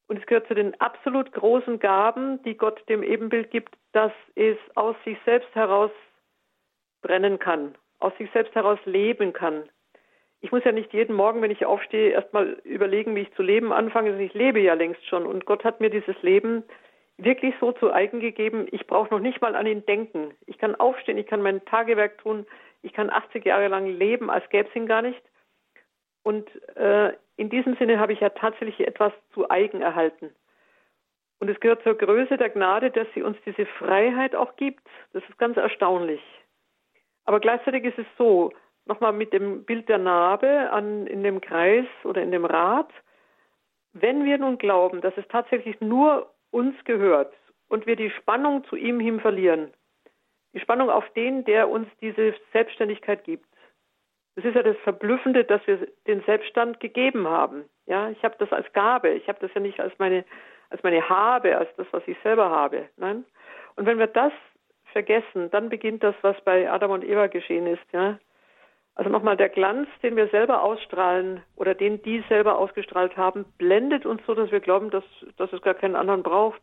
Und 0.10 0.18
es 0.18 0.26
gehört 0.26 0.48
zu 0.48 0.56
den 0.56 0.80
absolut 0.82 1.32
großen 1.34 1.78
Gaben, 1.78 2.42
die 2.42 2.58
Gott 2.58 2.82
dem 2.90 3.04
Ebenbild 3.04 3.52
gibt, 3.52 3.76
dass 3.92 4.12
es 4.34 4.58
aus 4.74 4.96
sich 5.06 5.18
selbst 5.24 5.54
heraus 5.54 5.92
brennen 7.04 7.38
kann, 7.38 7.76
aus 8.00 8.12
sich 8.18 8.30
selbst 8.32 8.56
heraus 8.56 8.80
leben 8.86 9.34
kann. 9.34 9.70
Ich 10.42 10.52
muss 10.52 10.64
ja 10.64 10.72
nicht 10.72 10.92
jeden 10.94 11.16
Morgen, 11.16 11.44
wenn 11.44 11.52
ich 11.52 11.64
aufstehe, 11.66 12.10
erstmal 12.10 12.54
überlegen, 12.64 13.16
wie 13.16 13.22
ich 13.22 13.34
zu 13.36 13.44
leben 13.44 13.72
anfange. 13.72 14.20
Ich 14.20 14.34
lebe 14.34 14.60
ja 14.60 14.74
längst 14.74 15.06
schon. 15.08 15.28
Und 15.28 15.46
Gott 15.46 15.64
hat 15.64 15.80
mir 15.80 15.92
dieses 15.92 16.20
Leben 16.24 16.64
wirklich 17.18 17.54
so 17.60 17.72
zu 17.74 17.94
eigen 17.94 18.20
gegeben. 18.20 18.66
Ich 18.72 18.88
brauche 18.88 19.14
noch 19.14 19.20
nicht 19.20 19.42
mal 19.42 19.56
an 19.56 19.68
ihn 19.68 19.86
denken. 19.86 20.34
Ich 20.48 20.58
kann 20.58 20.74
aufstehen, 20.74 21.20
ich 21.20 21.28
kann 21.28 21.44
mein 21.44 21.64
Tagewerk 21.66 22.18
tun, 22.18 22.48
ich 22.82 22.94
kann 22.94 23.12
80 23.12 23.46
Jahre 23.46 23.68
lang 23.68 23.86
leben, 23.86 24.32
als 24.32 24.50
gäbe 24.50 24.70
es 24.70 24.76
ihn 24.76 24.88
gar 24.88 25.04
nicht. 25.04 25.22
Und 26.30 26.48
äh, 26.76 27.14
in 27.38 27.50
diesem 27.50 27.76
Sinne 27.78 27.98
habe 28.00 28.14
ich 28.14 28.20
ja 28.20 28.30
tatsächlich 28.30 28.80
etwas 28.82 29.12
zu 29.34 29.50
eigen 29.50 29.82
erhalten. 29.82 30.30
Und 31.40 31.50
es 31.50 31.60
gehört 31.60 31.82
zur 31.82 31.96
Größe 31.96 32.38
der 32.38 32.52
Gnade, 32.52 32.92
dass 32.92 33.08
sie 33.16 33.24
uns 33.24 33.36
diese 33.48 33.66
Freiheit 33.66 34.36
auch 34.36 34.56
gibt. 34.56 34.88
Das 35.12 35.24
ist 35.28 35.40
ganz 35.40 35.58
erstaunlich. 35.58 36.22
Aber 37.26 37.40
gleichzeitig 37.40 37.84
ist 37.84 37.98
es 37.98 38.06
so, 38.16 38.52
nochmal 38.86 39.12
mit 39.12 39.34
dem 39.34 39.66
Bild 39.66 39.90
der 39.90 39.98
Narbe 39.98 40.70
an, 40.72 41.08
in 41.08 41.24
dem 41.24 41.42
Kreis 41.42 41.88
oder 42.04 42.22
in 42.22 42.30
dem 42.30 42.46
Rad, 42.46 42.92
wenn 43.94 44.24
wir 44.24 44.38
nun 44.38 44.60
glauben, 44.60 45.02
dass 45.02 45.18
es 45.18 45.28
tatsächlich 45.30 45.82
nur 45.82 46.32
uns 46.52 46.76
gehört 46.84 47.34
und 47.70 47.88
wir 47.88 47.96
die 47.96 48.12
Spannung 48.12 48.64
zu 48.66 48.76
ihm 48.76 49.00
hin 49.00 49.20
verlieren, 49.20 49.74
die 50.54 50.60
Spannung 50.60 50.92
auf 50.92 51.10
den, 51.16 51.44
der 51.46 51.70
uns 51.70 51.88
diese 52.02 52.36
Selbstständigkeit 52.54 53.24
gibt, 53.24 53.49
das 54.36 54.46
ist 54.46 54.56
ja 54.56 54.64
das 54.64 54.78
Verblüffende, 54.84 55.44
dass 55.44 55.66
wir 55.68 55.88
den 56.08 56.22
Selbststand 56.22 56.80
gegeben 56.80 57.28
haben. 57.28 57.66
Ja, 57.88 58.10
ich 58.10 58.24
habe 58.24 58.36
das 58.40 58.52
als 58.52 58.72
Gabe. 58.74 59.10
Ich 59.10 59.28
habe 59.28 59.40
das 59.42 59.54
ja 59.54 59.62
nicht 59.62 59.80
als 59.80 59.94
meine, 59.98 60.24
als 60.70 60.82
meine 60.84 61.08
Habe, 61.10 61.58
als 61.58 61.70
das, 61.76 61.88
was 61.92 62.04
ich 62.08 62.18
selber 62.24 62.50
habe. 62.50 62.88
Nein. 62.98 63.26
Und 63.76 63.86
wenn 63.86 64.00
wir 64.00 64.08
das 64.08 64.32
vergessen, 64.92 65.50
dann 65.52 65.70
beginnt 65.70 66.04
das, 66.04 66.16
was 66.22 66.40
bei 66.42 66.70
Adam 66.70 66.92
und 66.92 67.04
Eva 67.04 67.28
geschehen 67.28 67.68
ist. 67.68 67.84
Ja. 67.92 68.20
Also 68.96 69.10
nochmal, 69.10 69.38
der 69.38 69.50
Glanz, 69.50 69.88
den 70.04 70.16
wir 70.16 70.28
selber 70.28 70.62
ausstrahlen 70.62 71.42
oder 71.56 71.74
den 71.74 72.02
die 72.02 72.24
selber 72.28 72.58
ausgestrahlt 72.58 73.16
haben, 73.16 73.46
blendet 73.58 74.06
uns 74.06 74.22
so, 74.26 74.36
dass 74.36 74.52
wir 74.52 74.60
glauben, 74.60 74.90
dass, 74.90 75.06
dass 75.38 75.54
es 75.54 75.62
gar 75.62 75.74
keinen 75.74 75.96
anderen 75.96 76.24
braucht. 76.24 76.62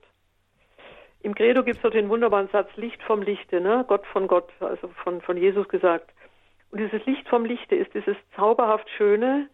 Im 1.23 1.35
Credo 1.35 1.65
gibt 1.65 1.79
es 1.79 1.83
so 1.83 1.89
den 1.89 2.09
wunderbaren 2.09 2.49
Satz 2.49 2.69
Licht 2.77 3.03
vom 3.03 3.23
Lichte, 3.23 3.61
ne? 3.61 3.85
Gott 3.89 4.07
von 4.07 4.29
Gott, 4.29 4.51
also 4.61 4.89
von, 5.03 5.21
von 5.23 5.37
Jesus 5.37 5.67
gesagt. 5.69 6.11
Und 6.71 6.81
dieses 6.81 7.05
Licht 7.07 7.29
vom 7.29 7.45
Lichte 7.45 7.77
ist 7.77 7.93
dieses 7.95 8.17
zauberhaft 8.35 8.89
Schöne, 8.91 9.49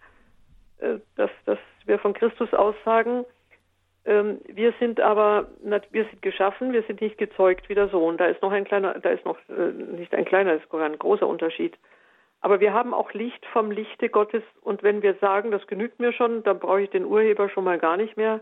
äh, 0.78 0.98
dass, 1.16 1.30
dass 1.44 1.58
wir 1.84 1.98
von 1.98 2.14
Christus 2.14 2.52
aussagen, 2.54 3.24
ähm, 4.04 4.40
wir 4.46 4.74
sind 4.80 5.00
aber, 5.00 5.48
wir 5.62 6.04
sind 6.04 6.22
geschaffen, 6.22 6.72
wir 6.72 6.82
sind 6.82 7.00
nicht 7.00 7.18
gezeugt 7.18 7.68
wie 7.68 7.74
der 7.74 7.88
Sohn. 7.88 8.16
Da 8.16 8.26
ist 8.26 8.42
noch 8.42 8.50
ein 8.50 8.64
kleiner, 8.64 8.98
da 8.98 9.10
ist 9.10 9.24
noch 9.24 9.38
äh, 9.48 9.72
nicht 9.72 10.14
ein 10.14 10.24
kleiner, 10.24 10.54
das 10.54 10.64
ist 10.64 10.74
ein 10.74 10.98
großer 10.98 11.26
Unterschied. 11.26 11.76
Aber 12.40 12.58
wir 12.58 12.72
haben 12.72 12.92
auch 12.92 13.12
Licht 13.12 13.46
vom 13.52 13.70
Lichte 13.70 14.08
Gottes 14.08 14.42
und 14.62 14.82
wenn 14.82 15.02
wir 15.02 15.14
sagen, 15.14 15.52
das 15.52 15.64
genügt 15.68 16.00
mir 16.00 16.12
schon, 16.12 16.42
dann 16.42 16.58
brauche 16.58 16.82
ich 16.82 16.90
den 16.90 17.04
Urheber 17.04 17.48
schon 17.48 17.62
mal 17.62 17.78
gar 17.78 17.96
nicht 17.96 18.16
mehr, 18.16 18.40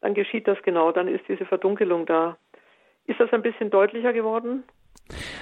dann 0.00 0.14
geschieht 0.14 0.46
das 0.46 0.62
genau, 0.62 0.92
dann 0.92 1.08
ist 1.08 1.26
diese 1.26 1.44
Verdunkelung 1.44 2.06
da. 2.06 2.36
Ist 3.06 3.18
das 3.18 3.32
ein 3.32 3.42
bisschen 3.42 3.70
deutlicher 3.70 4.12
geworden? 4.12 4.62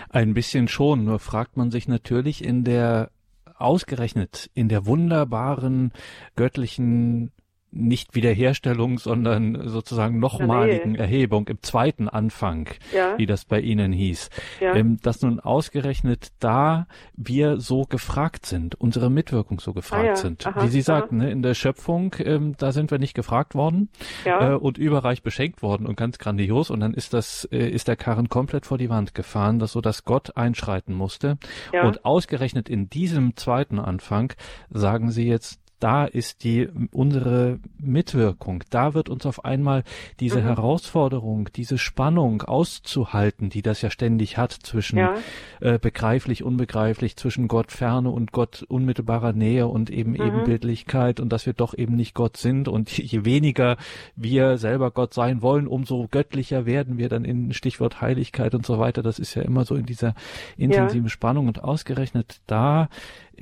Ein 0.08 0.34
bisschen 0.34 0.68
schon, 0.68 1.04
nur 1.04 1.18
fragt 1.18 1.56
man 1.56 1.70
sich 1.70 1.88
natürlich 1.88 2.44
in 2.44 2.64
der 2.64 3.10
ausgerechnet 3.56 4.50
in 4.54 4.68
der 4.68 4.86
wunderbaren 4.86 5.92
göttlichen 6.34 7.30
nicht 7.72 8.14
Wiederherstellung, 8.14 8.98
sondern 8.98 9.68
sozusagen 9.68 10.18
nochmaligen 10.18 10.94
Erhebung 10.94 11.48
im 11.48 11.62
zweiten 11.62 12.08
Anfang, 12.08 12.68
ja. 12.94 13.16
wie 13.16 13.26
das 13.26 13.46
bei 13.46 13.60
Ihnen 13.60 13.92
hieß, 13.92 14.28
ja. 14.60 14.74
ähm, 14.74 14.98
dass 15.02 15.22
nun 15.22 15.40
ausgerechnet 15.40 16.28
da 16.38 16.86
wir 17.16 17.58
so 17.58 17.84
gefragt 17.84 18.44
sind, 18.44 18.74
unsere 18.74 19.10
Mitwirkung 19.10 19.58
so 19.58 19.72
gefragt 19.72 20.04
ah, 20.04 20.08
ja. 20.08 20.16
sind. 20.16 20.46
Aha, 20.46 20.62
wie 20.62 20.68
Sie 20.68 20.82
sagten, 20.82 21.16
ne, 21.18 21.30
in 21.30 21.42
der 21.42 21.54
Schöpfung, 21.54 22.14
ähm, 22.18 22.54
da 22.58 22.72
sind 22.72 22.90
wir 22.90 22.98
nicht 22.98 23.14
gefragt 23.14 23.54
worden 23.54 23.88
äh, 24.24 24.52
und 24.52 24.76
überreich 24.76 25.22
beschenkt 25.22 25.62
worden 25.62 25.86
und 25.86 25.96
ganz 25.96 26.18
grandios 26.18 26.70
und 26.70 26.80
dann 26.80 26.92
ist 26.92 27.14
das, 27.14 27.48
äh, 27.50 27.68
ist 27.68 27.88
der 27.88 27.96
Karren 27.96 28.28
komplett 28.28 28.66
vor 28.66 28.76
die 28.76 28.90
Wand 28.90 29.14
gefahren, 29.14 29.58
dass 29.58 29.72
so 29.72 29.80
dass 29.80 30.04
Gott 30.04 30.36
einschreiten 30.36 30.94
musste 30.94 31.38
und 31.72 32.04
ausgerechnet 32.04 32.68
in 32.68 32.90
diesem 32.90 33.36
zweiten 33.36 33.78
Anfang 33.78 34.34
sagen 34.70 35.10
Sie 35.10 35.26
jetzt, 35.26 35.61
da 35.82 36.04
ist 36.04 36.44
die 36.44 36.68
unsere 36.92 37.58
Mitwirkung. 37.78 38.62
Da 38.70 38.94
wird 38.94 39.08
uns 39.08 39.26
auf 39.26 39.44
einmal 39.44 39.82
diese 40.20 40.40
mhm. 40.40 40.44
Herausforderung, 40.44 41.48
diese 41.56 41.76
Spannung 41.76 42.42
auszuhalten, 42.42 43.50
die 43.50 43.62
das 43.62 43.82
ja 43.82 43.90
ständig 43.90 44.38
hat 44.38 44.52
zwischen 44.52 44.98
ja. 44.98 45.14
äh, 45.60 45.80
begreiflich, 45.80 46.44
unbegreiflich, 46.44 47.16
zwischen 47.16 47.48
Gott 47.48 47.72
ferne 47.72 48.10
und 48.10 48.30
Gott 48.30 48.64
unmittelbarer 48.68 49.32
Nähe 49.32 49.66
und 49.66 49.90
eben 49.90 50.12
mhm. 50.12 50.22
Ebenbildlichkeit 50.22 51.18
und 51.18 51.30
dass 51.30 51.46
wir 51.46 51.52
doch 51.52 51.76
eben 51.76 51.96
nicht 51.96 52.14
Gott 52.14 52.36
sind 52.36 52.68
und 52.68 52.90
je 52.96 53.24
weniger 53.24 53.76
wir 54.14 54.58
selber 54.58 54.92
Gott 54.92 55.12
sein 55.14 55.42
wollen, 55.42 55.66
umso 55.66 56.06
göttlicher 56.08 56.64
werden 56.64 56.96
wir 56.96 57.08
dann 57.08 57.24
in 57.24 57.52
Stichwort 57.52 58.00
Heiligkeit 58.00 58.54
und 58.54 58.64
so 58.64 58.78
weiter. 58.78 59.02
Das 59.02 59.18
ist 59.18 59.34
ja 59.34 59.42
immer 59.42 59.64
so 59.64 59.74
in 59.74 59.86
dieser 59.86 60.14
intensiven 60.56 61.06
ja. 61.06 61.10
Spannung 61.10 61.48
und 61.48 61.64
ausgerechnet 61.64 62.40
da 62.46 62.88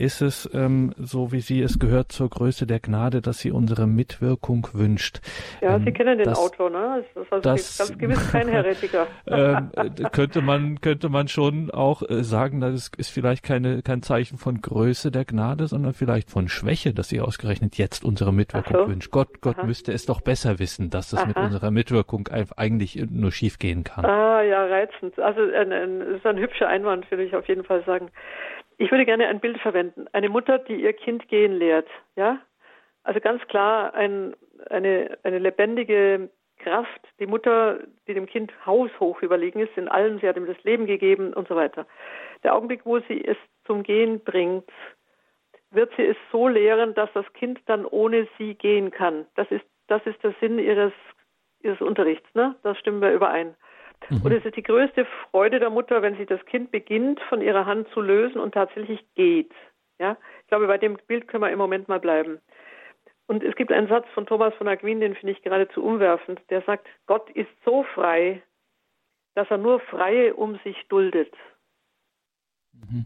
ist 0.00 0.22
es 0.22 0.48
ähm, 0.54 0.92
so, 0.96 1.32
wie 1.32 1.40
sie 1.40 1.60
es 1.60 1.78
gehört 1.78 2.10
zur 2.10 2.30
Größe 2.30 2.66
der 2.66 2.80
Gnade, 2.80 3.20
dass 3.20 3.38
sie 3.38 3.50
unsere 3.50 3.86
Mitwirkung 3.86 4.66
wünscht. 4.72 5.20
Ja, 5.60 5.76
ähm, 5.76 5.84
Sie 5.84 5.92
kennen 5.92 6.18
den 6.18 6.26
das, 6.26 6.38
Autor, 6.38 6.70
ne? 6.70 7.04
Das 7.14 7.24
ist 7.24 7.32
also 7.32 7.42
das, 7.42 7.78
ganz 7.78 7.98
gewiss 7.98 8.32
kein 8.32 8.48
Heretiker. 8.48 9.06
ähm, 9.26 9.70
äh, 9.76 9.90
könnte 10.10 10.40
man 10.42 10.80
könnte 10.80 11.08
man 11.08 11.28
schon 11.28 11.70
auch 11.70 12.02
äh, 12.02 12.24
sagen, 12.24 12.60
das 12.60 12.90
ist 12.96 13.10
vielleicht 13.10 13.42
keine 13.42 13.82
kein 13.82 14.02
Zeichen 14.02 14.38
von 14.38 14.60
Größe 14.60 15.10
der 15.10 15.24
Gnade, 15.24 15.66
sondern 15.66 15.92
vielleicht 15.92 16.30
von 16.30 16.48
Schwäche, 16.48 16.94
dass 16.94 17.08
sie 17.08 17.20
ausgerechnet 17.20 17.76
jetzt 17.76 18.04
unsere 18.04 18.32
Mitwirkung 18.32 18.76
so. 18.76 18.88
wünscht. 18.88 19.10
Gott 19.10 19.40
Gott 19.42 19.58
Aha. 19.58 19.66
müsste 19.66 19.92
es 19.92 20.06
doch 20.06 20.22
besser 20.22 20.58
wissen, 20.58 20.90
dass 20.90 21.10
das 21.10 21.20
Aha. 21.20 21.28
mit 21.28 21.36
unserer 21.36 21.70
Mitwirkung 21.70 22.28
eigentlich 22.56 23.04
nur 23.10 23.32
schief 23.32 23.58
gehen 23.58 23.84
kann. 23.84 24.04
Ah 24.04 24.42
ja, 24.42 24.64
reizend. 24.64 25.18
Also 25.18 25.40
ein, 25.42 25.72
ein, 25.72 26.00
ist 26.00 26.24
ein 26.24 26.38
hübscher 26.38 26.68
Einwand, 26.68 27.10
würde 27.10 27.24
ich 27.24 27.36
auf 27.36 27.46
jeden 27.48 27.64
Fall 27.64 27.84
sagen. 27.84 28.10
Ich 28.80 28.90
würde 28.90 29.04
gerne 29.04 29.28
ein 29.28 29.40
Bild 29.40 29.60
verwenden. 29.60 30.06
Eine 30.12 30.30
Mutter, 30.30 30.58
die 30.58 30.76
ihr 30.76 30.94
Kind 30.94 31.28
gehen 31.28 31.52
lehrt. 31.52 31.86
Ja? 32.16 32.38
Also 33.02 33.20
ganz 33.20 33.46
klar 33.48 33.92
ein, 33.92 34.34
eine, 34.70 35.18
eine 35.22 35.38
lebendige 35.38 36.30
Kraft. 36.56 37.06
Die 37.18 37.26
Mutter, 37.26 37.80
die 38.08 38.14
dem 38.14 38.24
Kind 38.24 38.50
haushoch 38.64 39.20
überlegen 39.20 39.60
ist 39.60 39.76
in 39.76 39.86
allem. 39.86 40.18
Sie 40.18 40.26
hat 40.26 40.38
ihm 40.38 40.46
das 40.46 40.62
Leben 40.64 40.86
gegeben 40.86 41.34
und 41.34 41.46
so 41.46 41.56
weiter. 41.56 41.86
Der 42.42 42.54
Augenblick, 42.54 42.86
wo 42.86 43.00
sie 43.00 43.22
es 43.22 43.36
zum 43.66 43.82
Gehen 43.82 44.24
bringt, 44.24 44.70
wird 45.70 45.92
sie 45.98 46.06
es 46.06 46.16
so 46.32 46.48
lehren, 46.48 46.94
dass 46.94 47.12
das 47.12 47.30
Kind 47.34 47.60
dann 47.66 47.84
ohne 47.84 48.28
sie 48.38 48.54
gehen 48.54 48.90
kann. 48.90 49.26
Das 49.36 49.50
ist, 49.50 49.64
das 49.88 50.00
ist 50.06 50.24
der 50.24 50.34
Sinn 50.40 50.58
ihres, 50.58 50.94
ihres 51.62 51.82
Unterrichts. 51.82 52.34
Ne? 52.34 52.56
Das 52.62 52.78
stimmen 52.78 53.02
wir 53.02 53.12
überein. 53.12 53.54
Mhm. 54.08 54.22
Und 54.22 54.32
es 54.32 54.44
ist 54.44 54.56
die 54.56 54.62
größte 54.62 55.06
Freude 55.30 55.60
der 55.60 55.70
Mutter, 55.70 56.02
wenn 56.02 56.16
sich 56.16 56.26
das 56.26 56.44
Kind 56.46 56.70
beginnt, 56.70 57.20
von 57.28 57.42
ihrer 57.42 57.66
Hand 57.66 57.88
zu 57.90 58.00
lösen 58.00 58.40
und 58.40 58.52
tatsächlich 58.52 59.04
geht. 59.14 59.52
Ja, 59.98 60.16
ich 60.42 60.48
glaube, 60.48 60.66
bei 60.66 60.78
dem 60.78 60.96
Bild 61.06 61.28
können 61.28 61.42
wir 61.42 61.50
im 61.50 61.58
Moment 61.58 61.88
mal 61.88 62.00
bleiben. 62.00 62.40
Und 63.26 63.44
es 63.44 63.54
gibt 63.54 63.70
einen 63.70 63.86
Satz 63.86 64.08
von 64.14 64.26
Thomas 64.26 64.54
von 64.54 64.66
Aquin, 64.66 65.00
den 65.00 65.14
finde 65.14 65.32
ich 65.32 65.42
geradezu 65.42 65.84
umwerfend. 65.84 66.40
Der 66.50 66.62
sagt, 66.62 66.88
Gott 67.06 67.30
ist 67.30 67.50
so 67.64 67.84
frei, 67.94 68.42
dass 69.34 69.48
er 69.50 69.58
nur 69.58 69.78
Freie 69.80 70.34
um 70.34 70.58
sich 70.64 70.76
duldet. 70.88 71.32
Mhm. 72.72 73.04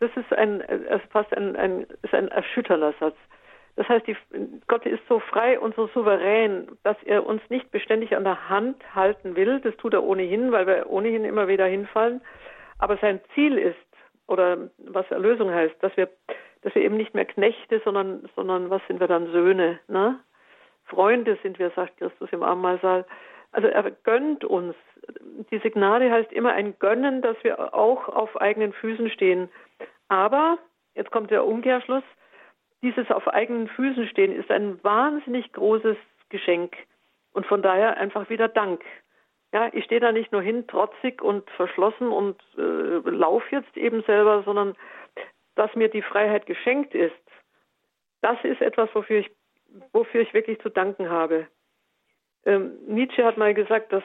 Das 0.00 0.10
ist 0.16 0.32
ein, 0.32 0.62
also 0.62 1.06
fast 1.10 1.32
ein, 1.34 1.56
ein, 1.56 1.86
ist 2.02 2.12
ein 2.12 2.28
erschütternder 2.28 2.94
Satz. 3.00 3.16
Das 3.80 3.88
heißt, 3.88 4.06
die, 4.06 4.16
Gott 4.68 4.84
ist 4.84 5.00
so 5.08 5.20
frei 5.20 5.58
und 5.58 5.74
so 5.74 5.86
souverän, 5.86 6.68
dass 6.82 7.02
er 7.02 7.24
uns 7.24 7.40
nicht 7.48 7.70
beständig 7.70 8.14
an 8.14 8.24
der 8.24 8.50
Hand 8.50 8.76
halten 8.94 9.36
will. 9.36 9.58
Das 9.60 9.74
tut 9.78 9.94
er 9.94 10.04
ohnehin, 10.04 10.52
weil 10.52 10.66
wir 10.66 10.90
ohnehin 10.90 11.24
immer 11.24 11.48
wieder 11.48 11.64
hinfallen. 11.64 12.20
Aber 12.78 12.98
sein 12.98 13.20
Ziel 13.32 13.56
ist, 13.56 13.76
oder 14.26 14.68
was 14.76 15.10
Erlösung 15.10 15.50
heißt, 15.50 15.76
dass 15.80 15.96
wir, 15.96 16.10
dass 16.60 16.74
wir 16.74 16.82
eben 16.82 16.98
nicht 16.98 17.14
mehr 17.14 17.24
Knechte, 17.24 17.80
sondern, 17.82 18.28
sondern 18.36 18.68
was 18.68 18.82
sind 18.86 19.00
wir 19.00 19.08
dann 19.08 19.32
Söhne, 19.32 19.80
ne? 19.88 20.20
Freunde 20.84 21.38
sind 21.42 21.58
wir, 21.58 21.70
sagt 21.70 21.96
Christus 21.96 22.28
im 22.32 22.42
Abendmahlsaal. 22.42 23.06
Also 23.52 23.68
er 23.68 23.90
gönnt 23.90 24.44
uns. 24.44 24.74
Diese 25.50 25.70
Gnade 25.70 26.10
heißt 26.10 26.34
immer 26.34 26.52
ein 26.52 26.78
Gönnen, 26.78 27.22
dass 27.22 27.42
wir 27.42 27.72
auch 27.72 28.10
auf 28.10 28.38
eigenen 28.38 28.74
Füßen 28.74 29.08
stehen. 29.08 29.48
Aber, 30.08 30.58
jetzt 30.94 31.10
kommt 31.10 31.30
der 31.30 31.46
Umkehrschluss, 31.46 32.04
dieses 32.82 33.10
auf 33.10 33.28
eigenen 33.28 33.68
Füßen 33.68 34.08
stehen 34.08 34.32
ist 34.32 34.50
ein 34.50 34.82
wahnsinnig 34.82 35.52
großes 35.52 35.96
Geschenk 36.28 36.76
und 37.32 37.46
von 37.46 37.62
daher 37.62 37.96
einfach 37.96 38.30
wieder 38.30 38.48
Dank. 38.48 38.82
Ja, 39.52 39.68
ich 39.72 39.84
stehe 39.84 40.00
da 40.00 40.12
nicht 40.12 40.32
nur 40.32 40.42
hin, 40.42 40.66
trotzig 40.66 41.22
und 41.22 41.48
verschlossen 41.50 42.08
und 42.08 42.40
äh, 42.56 43.10
lauf 43.10 43.42
jetzt 43.50 43.76
eben 43.76 44.02
selber, 44.04 44.42
sondern 44.44 44.76
dass 45.56 45.74
mir 45.74 45.88
die 45.88 46.02
Freiheit 46.02 46.46
geschenkt 46.46 46.94
ist, 46.94 47.14
das 48.22 48.38
ist 48.44 48.60
etwas, 48.60 48.88
wofür 48.94 49.18
ich, 49.18 49.30
wofür 49.92 50.20
ich 50.20 50.32
wirklich 50.34 50.60
zu 50.60 50.68
danken 50.68 51.10
habe. 51.10 51.48
Ähm, 52.44 52.78
Nietzsche 52.86 53.24
hat 53.24 53.36
mal 53.36 53.52
gesagt, 53.52 53.92
dass 53.92 54.04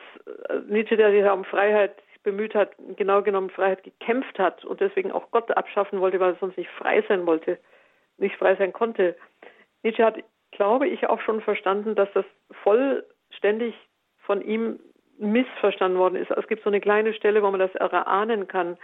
äh, 0.49 0.59
Nietzsche, 0.67 0.97
der 0.97 1.11
sich 1.11 1.23
um 1.23 1.45
Freiheit 1.45 1.95
bemüht 2.23 2.55
hat, 2.55 2.71
genau 2.97 3.21
genommen 3.21 3.49
Freiheit 3.51 3.83
gekämpft 3.83 4.39
hat 4.39 4.65
und 4.65 4.81
deswegen 4.81 5.11
auch 5.11 5.29
Gott 5.31 5.55
abschaffen 5.55 6.01
wollte, 6.01 6.19
weil 6.19 6.33
er 6.33 6.39
sonst 6.39 6.57
nicht 6.57 6.71
frei 6.71 7.03
sein 7.07 7.25
wollte, 7.25 7.59
nicht 8.17 8.35
frei 8.37 8.55
sein 8.55 8.73
konnte. 8.73 9.15
Nietzsche 9.83 10.03
hat, 10.03 10.17
glaube 10.51 10.87
ich, 10.87 11.07
auch 11.07 11.21
schon 11.21 11.41
verstanden, 11.41 11.95
dass 11.95 12.11
das 12.13 12.25
vollständig 12.63 13.75
von 14.19 14.41
ihm 14.41 14.79
missverstanden 15.17 15.99
worden 15.99 16.15
ist. 16.15 16.31
Es 16.31 16.47
gibt 16.47 16.63
so 16.63 16.69
eine 16.69 16.81
kleine 16.81 17.13
Stelle, 17.13 17.41
wo 17.41 17.51
man 17.51 17.59
das 17.59 17.73
erahnen 17.75 18.47
kann, 18.47 18.77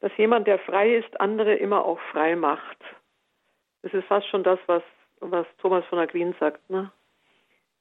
dass 0.00 0.16
jemand, 0.16 0.46
der 0.46 0.58
frei 0.58 0.96
ist, 0.96 1.20
andere 1.20 1.54
immer 1.54 1.84
auch 1.84 2.00
frei 2.10 2.34
macht. 2.34 2.78
Das 3.82 3.92
ist 3.94 4.06
fast 4.06 4.26
schon 4.28 4.42
das, 4.42 4.58
was, 4.66 4.82
was 5.20 5.46
Thomas 5.58 5.84
von 5.86 5.98
Aquin 5.98 6.34
sagt. 6.40 6.68
Ne? 6.70 6.90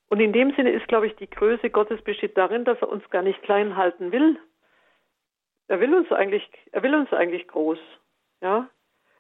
Und 0.10 0.20
in 0.20 0.34
dem 0.34 0.54
Sinne 0.56 0.72
ist, 0.72 0.88
glaube 0.88 1.08
ich, 1.08 1.16
die 1.16 1.30
Größe 1.30 1.70
Gottes 1.70 2.02
besteht 2.02 2.38
darin, 2.38 2.66
dass 2.66 2.82
er 2.82 2.90
uns 2.90 3.08
gar 3.10 3.22
nicht 3.22 3.42
klein 3.44 3.76
halten 3.76 4.12
will. 4.12 4.38
Er 5.68 5.80
will 5.80 5.96
uns 5.96 6.12
eigentlich, 6.12 6.48
er 6.72 6.84
will 6.84 6.94
uns 6.94 7.12
eigentlich 7.14 7.48
groß. 7.48 7.80
Ja? 8.42 8.70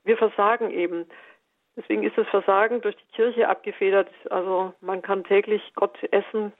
Wir 0.03 0.17
versagen 0.17 0.69
eben. 0.69 1.05
Deswegen 1.76 2.03
ist 2.03 2.18
das 2.18 2.27
Versagen 2.27 2.81
durch 2.81 2.95
die 2.98 3.15
Kirche 3.15 3.48
abgefedert. 3.48 4.10
Also 4.30 4.73
man 4.81 5.02
kann 5.02 5.23
täglich 5.23 5.61
Gott 5.76 5.98
essen, 6.11 6.53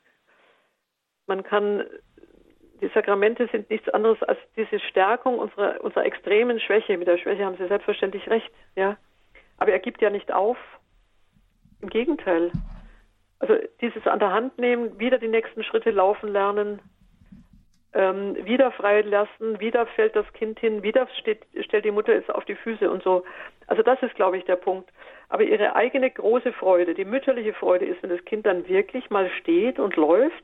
man 1.32 1.44
kann, 1.44 1.86
die 2.82 2.90
Sakramente 2.90 3.48
sind 3.54 3.70
nichts 3.70 3.88
anderes 3.88 4.22
als 4.24 4.38
diese 4.58 4.80
Stärkung 4.80 5.40
unserer, 5.40 5.82
unserer 5.82 6.06
extremen 6.06 6.60
Schwäche. 6.60 6.98
Mit 6.98 7.08
der 7.08 7.18
Schwäche 7.18 7.46
haben 7.46 7.56
Sie 7.56 7.68
selbstverständlich 7.68 8.30
recht, 8.30 8.52
ja. 8.76 8.98
Aber 9.58 9.72
er 9.72 9.80
gibt 9.80 10.02
ja 10.02 10.10
nicht 10.10 10.34
auf. 10.34 10.58
Im 11.82 11.90
Gegenteil. 11.90 12.52
Also 13.40 13.56
dieses 13.80 14.06
an 14.08 14.20
der 14.20 14.32
Hand 14.32 14.58
nehmen, 14.58 15.00
wieder 15.00 15.20
die 15.20 15.30
nächsten 15.30 15.64
Schritte 15.64 15.92
laufen 15.92 16.28
lernen, 16.28 16.82
ähm, 17.94 18.36
wieder 18.46 18.72
freilassen, 18.72 19.60
wieder 19.62 19.86
fällt 19.88 20.16
das 20.18 20.32
Kind 20.34 20.60
hin, 20.60 20.84
wieder 20.84 21.08
steht, 21.20 21.46
stellt 21.62 21.86
die 21.86 21.92
Mutter 21.92 22.14
es 22.14 22.30
auf 22.30 22.44
die 22.44 22.56
Füße 22.56 22.92
und 22.92 23.04
so. 23.04 23.24
Also 23.68 23.84
das 23.84 24.02
ist, 24.04 24.16
glaube 24.16 24.38
ich, 24.38 24.44
der 24.44 24.58
Punkt. 24.58 24.90
Aber 25.32 25.44
ihre 25.44 25.78
eigene 25.78 26.12
große 26.12 26.52
Freude, 26.52 26.94
die 26.94 27.06
mütterliche 27.06 27.54
Freude 27.54 27.86
ist, 27.86 28.04
wenn 28.04 28.10
das 28.10 28.24
Kind 28.26 28.46
dann 28.46 28.68
wirklich 28.68 29.10
mal 29.10 29.30
steht 29.40 29.80
und 29.80 29.96
läuft 29.96 30.44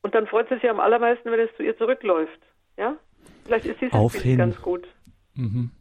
und 0.00 0.14
dann 0.14 0.26
freut 0.26 0.48
sie 0.48 0.54
sich 0.54 0.70
am 0.70 0.80
allermeisten, 0.80 1.30
wenn 1.30 1.40
es 1.40 1.54
zu 1.56 1.62
ihr 1.62 1.76
zurückläuft. 1.76 2.40
Ja? 2.78 2.96
Vielleicht 3.44 3.66
ist 3.66 3.82
dieses 3.82 3.92
Auf 3.92 4.14
hin. 4.14 4.38
ganz 4.38 4.62
gut. 4.62 4.88
Mhm. 5.34 5.72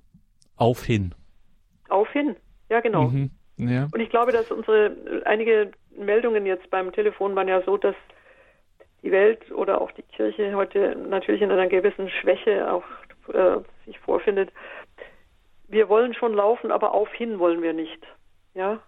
Auf 0.58 0.84
hin. 0.84 1.16
Auf 1.88 2.12
hin, 2.12 2.36
ja 2.70 2.82
genau. 2.82 3.04
Mhm. 3.04 3.32
Ja. 3.56 3.88
Und 3.94 4.02
ich 4.02 4.10
glaube, 4.10 4.34
dass 4.34 4.52
unsere 4.52 5.24
einige 5.24 5.72
Meldungen 5.98 6.46
jetzt 6.46 6.70
beim 6.70 6.92
Telefon 6.92 7.34
waren 7.34 7.48
ja 7.48 7.62
so, 7.62 7.78
dass 7.78 7.96
die 9.04 9.12
Welt 9.14 9.50
oder 9.54 9.80
auch 9.80 9.92
die 9.94 10.04
Kirche 10.04 10.54
heute 10.54 10.98
natürlich 10.98 11.42
in 11.42 11.52
einer 11.52 11.68
gewissen 11.68 12.10
Schwäche 12.10 12.70
auch 12.70 12.84
äh, 13.34 13.62
sich 13.86 13.98
vorfindet. 14.00 14.52
Wir 15.70 15.88
wollen 15.88 16.14
schon 16.14 16.34
laufen, 16.34 16.72
aber 16.72 16.94
auf 16.94 17.12
hin 17.14 17.40
wollen 17.40 17.62
wir 17.62 17.72
nicht. 17.72 18.06
Ja? 18.58 18.80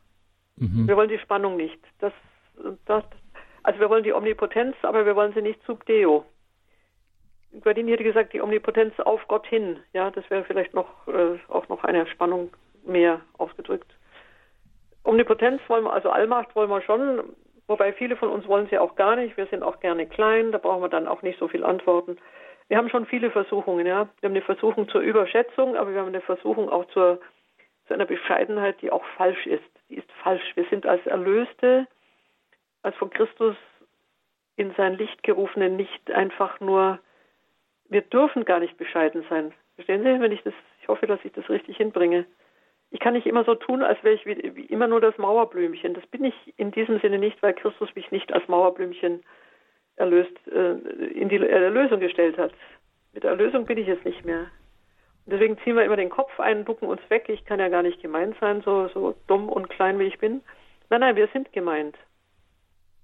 Mhm. 0.57 0.87
Wir 0.87 0.97
wollen 0.97 1.09
die 1.09 1.19
Spannung 1.19 1.55
nicht. 1.55 1.79
Das, 1.99 2.11
das, 2.85 3.03
also 3.63 3.79
wir 3.79 3.89
wollen 3.89 4.03
die 4.03 4.13
Omnipotenz, 4.13 4.75
aber 4.81 5.05
wir 5.05 5.15
wollen 5.15 5.33
sie 5.33 5.41
nicht 5.41 5.63
sub 5.65 5.85
deo. 5.85 6.25
Guardini 7.61 7.91
hätte 7.91 8.03
gesagt, 8.03 8.33
die 8.33 8.41
Omnipotenz 8.41 8.99
auf 8.99 9.27
Gott 9.27 9.47
hin. 9.47 9.79
Ja, 9.93 10.11
das 10.11 10.29
wäre 10.29 10.43
vielleicht 10.43 10.73
noch 10.73 11.07
äh, 11.07 11.37
auch 11.47 11.67
noch 11.69 11.83
eine 11.83 12.05
Spannung 12.07 12.51
mehr 12.85 13.21
ausgedrückt. 13.37 13.91
Omnipotenz 15.03 15.61
wollen 15.67 15.85
wir, 15.85 15.93
also 15.93 16.09
Allmacht 16.09 16.55
wollen 16.55 16.69
wir 16.69 16.81
schon, 16.81 17.23
wobei 17.67 17.93
viele 17.93 18.15
von 18.15 18.29
uns 18.29 18.47
wollen 18.47 18.67
sie 18.69 18.77
auch 18.77 18.95
gar 18.95 19.15
nicht. 19.15 19.37
Wir 19.37 19.47
sind 19.47 19.63
auch 19.63 19.79
gerne 19.79 20.05
klein, 20.07 20.51
da 20.51 20.57
brauchen 20.57 20.81
wir 20.81 20.89
dann 20.89 21.07
auch 21.07 21.21
nicht 21.21 21.39
so 21.39 21.47
viel 21.47 21.63
Antworten. 21.63 22.17
Wir 22.67 22.77
haben 22.77 22.89
schon 22.89 23.07
viele 23.07 23.31
Versuchungen, 23.31 23.87
ja. 23.87 24.09
Wir 24.19 24.29
haben 24.29 24.35
eine 24.35 24.43
Versuchung 24.43 24.87
zur 24.89 25.01
Überschätzung, 25.01 25.75
aber 25.75 25.91
wir 25.91 26.01
haben 26.01 26.09
eine 26.09 26.21
Versuchung 26.21 26.69
auch 26.69 26.85
zur, 26.89 27.19
zu 27.89 27.95
einer 27.95 28.05
Bescheidenheit, 28.05 28.81
die 28.81 28.91
auch 28.91 29.03
falsch 29.17 29.45
ist. 29.47 29.63
Die 29.89 29.95
ist 29.95 30.09
falsch. 30.23 30.55
Wir 30.55 30.65
sind 30.69 30.85
als 30.85 31.05
Erlöste 31.05 31.87
als 32.81 32.95
von 32.95 33.09
Christus 33.09 33.55
in 34.55 34.73
sein 34.75 34.93
Licht 34.97 35.23
gerufene 35.23 35.69
nicht 35.69 36.11
einfach 36.11 36.59
nur, 36.59 36.99
wir 37.89 38.01
dürfen 38.01 38.45
gar 38.45 38.59
nicht 38.59 38.77
bescheiden 38.77 39.25
sein. 39.29 39.53
Verstehen 39.75 40.03
Sie, 40.03 40.19
wenn 40.19 40.31
ich 40.31 40.43
das, 40.43 40.53
ich 40.81 40.87
hoffe, 40.87 41.07
dass 41.07 41.19
ich 41.23 41.31
das 41.33 41.49
richtig 41.49 41.77
hinbringe. 41.77 42.25
Ich 42.91 42.99
kann 42.99 43.13
nicht 43.13 43.27
immer 43.27 43.43
so 43.43 43.55
tun, 43.55 43.83
als 43.83 44.01
wäre 44.03 44.15
ich 44.15 44.25
wie, 44.25 44.55
wie 44.55 44.65
immer 44.65 44.87
nur 44.87 45.01
das 45.01 45.17
Mauerblümchen. 45.17 45.93
Das 45.93 46.05
bin 46.07 46.23
ich 46.23 46.53
in 46.57 46.71
diesem 46.71 46.99
Sinne 46.99 47.19
nicht, 47.19 47.41
weil 47.41 47.53
Christus 47.53 47.93
mich 47.95 48.11
nicht 48.11 48.33
als 48.33 48.47
Mauerblümchen 48.47 49.23
erlöst, 49.95 50.35
äh, 50.47 50.71
in 50.71 51.29
die 51.29 51.37
Erlösung 51.37 51.99
gestellt 51.99 52.37
hat. 52.37 52.53
Mit 53.13 53.23
der 53.23 53.31
Erlösung 53.31 53.65
bin 53.65 53.77
ich 53.77 53.87
es 53.87 54.03
nicht 54.03 54.25
mehr. 54.25 54.47
Deswegen 55.29 55.57
ziehen 55.59 55.75
wir 55.75 55.83
immer 55.83 55.95
den 55.95 56.09
Kopf 56.09 56.39
ein, 56.39 56.65
ducken 56.65 56.87
uns 56.87 57.01
weg. 57.09 57.29
Ich 57.29 57.45
kann 57.45 57.59
ja 57.59 57.69
gar 57.69 57.83
nicht 57.83 58.01
gemeint 58.01 58.35
sein, 58.39 58.61
so, 58.61 58.87
so 58.89 59.15
dumm 59.27 59.49
und 59.49 59.69
klein 59.69 59.99
wie 59.99 60.05
ich 60.05 60.19
bin. 60.19 60.41
Nein, 60.89 61.01
nein, 61.01 61.15
wir 61.15 61.27
sind 61.27 61.51
gemeint. 61.53 61.95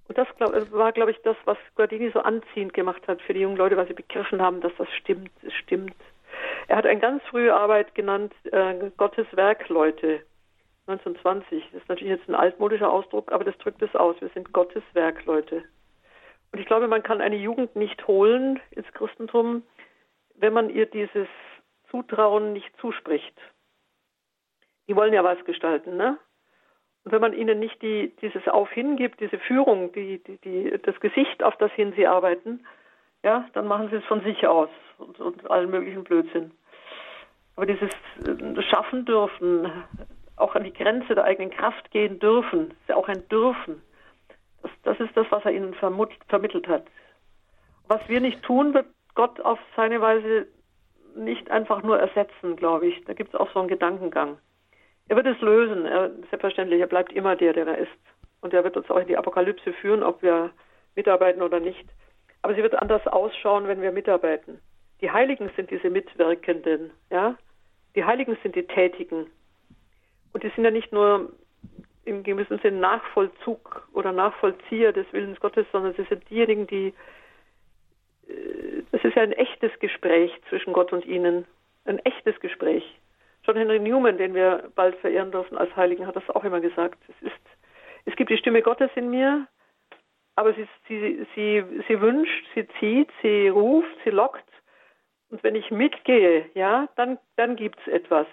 Und 0.07 0.17
das 0.17 0.27
glaub, 0.37 0.53
war, 0.71 0.91
glaube 0.91 1.11
ich, 1.11 1.21
das, 1.23 1.35
was 1.45 1.57
Guardini 1.75 2.11
so 2.11 2.19
anziehend 2.19 2.73
gemacht 2.73 3.07
hat 3.07 3.21
für 3.21 3.33
die 3.33 3.41
jungen 3.41 3.57
Leute, 3.57 3.77
weil 3.77 3.87
sie 3.87 3.93
begriffen 3.93 4.41
haben, 4.41 4.61
dass 4.61 4.71
das 4.77 4.87
stimmt, 4.93 5.31
es 5.43 5.53
stimmt. 5.53 5.95
Er 6.67 6.77
hat 6.77 6.85
eine 6.85 6.99
ganz 6.99 7.23
frühe 7.23 7.53
Arbeit 7.53 7.95
genannt, 7.95 8.33
äh, 8.51 8.91
Gottes 8.97 9.27
Werkleute, 9.31 10.21
1920. 10.87 11.63
Das 11.71 11.81
ist 11.81 11.89
natürlich 11.89 12.17
jetzt 12.17 12.29
ein 12.29 12.35
altmodischer 12.35 12.91
Ausdruck, 12.91 13.31
aber 13.31 13.43
das 13.43 13.57
drückt 13.57 13.81
es 13.81 13.95
aus. 13.95 14.15
Wir 14.19 14.29
sind 14.29 14.53
Gottes 14.53 14.83
Werkleute. 14.93 15.63
Und 16.51 16.59
ich 16.59 16.67
glaube, 16.67 16.87
man 16.87 17.03
kann 17.03 17.21
eine 17.21 17.37
Jugend 17.37 17.75
nicht 17.75 18.07
holen 18.07 18.59
ins 18.71 18.91
Christentum, 18.93 19.63
wenn 20.35 20.53
man 20.53 20.69
ihr 20.69 20.85
dieses 20.85 21.27
Zutrauen 21.95 22.51
nicht 22.51 22.75
zuspricht. 22.81 23.33
Die 24.87 24.95
wollen 24.95 25.13
ja 25.13 25.23
was 25.23 25.43
gestalten, 25.45 25.95
ne? 25.95 26.17
Und 27.03 27.11
wenn 27.11 27.21
man 27.21 27.33
ihnen 27.33 27.59
nicht 27.59 27.81
die, 27.81 28.13
dieses 28.21 28.47
Auf 28.47 28.69
hingibt, 28.71 29.19
diese 29.21 29.37
Führung, 29.37 29.93
die, 29.93 30.21
die, 30.23 30.37
die, 30.39 30.79
das 30.83 30.99
Gesicht, 30.99 31.43
auf 31.43 31.55
das 31.57 31.71
hin 31.73 31.93
sie 31.95 32.07
arbeiten, 32.07 32.65
ja, 33.23 33.47
dann 33.53 33.67
machen 33.67 33.89
sie 33.89 33.97
es 33.97 34.05
von 34.05 34.21
sich 34.23 34.45
aus 34.47 34.69
und, 34.97 35.19
und 35.19 35.49
allen 35.49 35.69
möglichen 35.69 36.03
Blödsinn. 36.03 36.51
Aber 37.55 37.65
dieses 37.65 37.91
äh, 38.27 38.61
Schaffen 38.63 39.05
dürfen, 39.05 39.71
auch 40.35 40.55
an 40.55 40.63
die 40.63 40.73
Grenze 40.73 41.15
der 41.15 41.23
eigenen 41.23 41.51
Kraft 41.51 41.91
gehen 41.91 42.19
dürfen, 42.19 42.71
ist 42.71 42.89
ja 42.89 42.95
auch 42.95 43.07
ein 43.07 43.27
Dürfen. 43.29 43.81
Das, 44.63 44.71
das 44.83 44.99
ist 44.99 45.15
das, 45.15 45.27
was 45.29 45.45
er 45.45 45.51
ihnen 45.51 45.75
vermittelt 45.75 46.67
hat. 46.67 46.85
Was 47.87 48.01
wir 48.09 48.19
nicht 48.19 48.43
tun, 48.43 48.73
wird 48.73 48.87
Gott 49.13 49.39
auf 49.39 49.59
seine 49.75 50.01
Weise 50.01 50.47
nicht 51.15 51.49
einfach 51.51 51.83
nur 51.83 51.99
ersetzen, 51.99 52.55
glaube 52.55 52.87
ich. 52.87 53.03
Da 53.05 53.13
gibt 53.13 53.33
es 53.33 53.39
auch 53.39 53.51
so 53.53 53.59
einen 53.59 53.67
Gedankengang. 53.67 54.37
Er 55.07 55.15
wird 55.15 55.27
es 55.27 55.39
lösen, 55.41 55.85
er, 55.85 56.11
selbstverständlich. 56.29 56.81
Er 56.81 56.87
bleibt 56.87 57.13
immer 57.13 57.35
der, 57.35 57.53
der 57.53 57.67
er 57.67 57.77
ist. 57.77 57.91
Und 58.41 58.53
er 58.53 58.63
wird 58.63 58.77
uns 58.77 58.89
auch 58.89 58.97
in 58.97 59.07
die 59.07 59.17
Apokalypse 59.17 59.73
führen, 59.73 60.03
ob 60.03 60.21
wir 60.21 60.51
mitarbeiten 60.95 61.41
oder 61.41 61.59
nicht. 61.59 61.85
Aber 62.41 62.53
sie 62.53 62.63
wird 62.63 62.75
anders 62.75 63.05
ausschauen, 63.07 63.67
wenn 63.67 63.81
wir 63.81 63.91
mitarbeiten. 63.91 64.59
Die 65.01 65.11
Heiligen 65.11 65.49
sind 65.55 65.71
diese 65.71 65.89
Mitwirkenden, 65.89 66.91
ja. 67.09 67.35
Die 67.95 68.03
Heiligen 68.03 68.37
sind 68.43 68.55
die 68.55 68.67
Tätigen. 68.67 69.27
Und 70.33 70.43
die 70.43 70.49
sind 70.49 70.63
ja 70.63 70.71
nicht 70.71 70.91
nur 70.91 71.31
im 72.03 72.23
gewissen 72.23 72.59
Sinn 72.59 72.79
Nachvollzug 72.79 73.87
oder 73.93 74.11
Nachvollzieher 74.11 74.93
des 74.93 75.11
Willens 75.11 75.39
Gottes, 75.39 75.65
sondern 75.71 75.93
sie 75.95 76.03
sind 76.03 76.29
diejenigen, 76.29 76.67
die, 76.67 76.93
es 78.27 79.03
ist 79.03 79.15
ja 79.15 79.23
ein 79.23 79.31
echtes 79.33 79.71
Gespräch 79.79 80.31
zwischen 80.49 80.73
Gott 80.73 80.93
und 80.93 81.05
ihnen. 81.05 81.45
Ein 81.85 81.99
echtes 81.99 82.39
Gespräch. 82.39 82.83
John 83.43 83.57
Henry 83.57 83.79
Newman, 83.79 84.17
den 84.17 84.33
wir 84.33 84.71
bald 84.75 84.95
verehren 84.97 85.31
dürfen 85.31 85.57
als 85.57 85.75
Heiligen, 85.75 86.07
hat 86.07 86.15
das 86.15 86.29
auch 86.31 86.43
immer 86.43 86.61
gesagt. 86.61 86.97
Es, 87.07 87.27
ist, 87.27 87.41
es 88.05 88.15
gibt 88.15 88.31
die 88.31 88.37
Stimme 88.37 88.63
Gottes 88.63 88.89
in 88.95 89.09
mir, 89.09 89.47
aber 90.35 90.53
sie, 90.53 90.67
sie, 90.87 91.25
sie, 91.35 91.63
sie 91.87 92.01
wünscht, 92.01 92.45
sie 92.55 92.67
zieht, 92.79 93.09
sie 93.21 93.49
ruft, 93.49 93.95
sie 94.03 94.09
lockt. 94.09 94.43
Und 95.29 95.43
wenn 95.43 95.55
ich 95.55 95.69
mitgehe, 95.69 96.49
ja, 96.53 96.87
dann, 96.95 97.19
dann 97.35 97.55
gibt 97.55 97.79
es 97.81 97.93
etwas. 97.93 98.27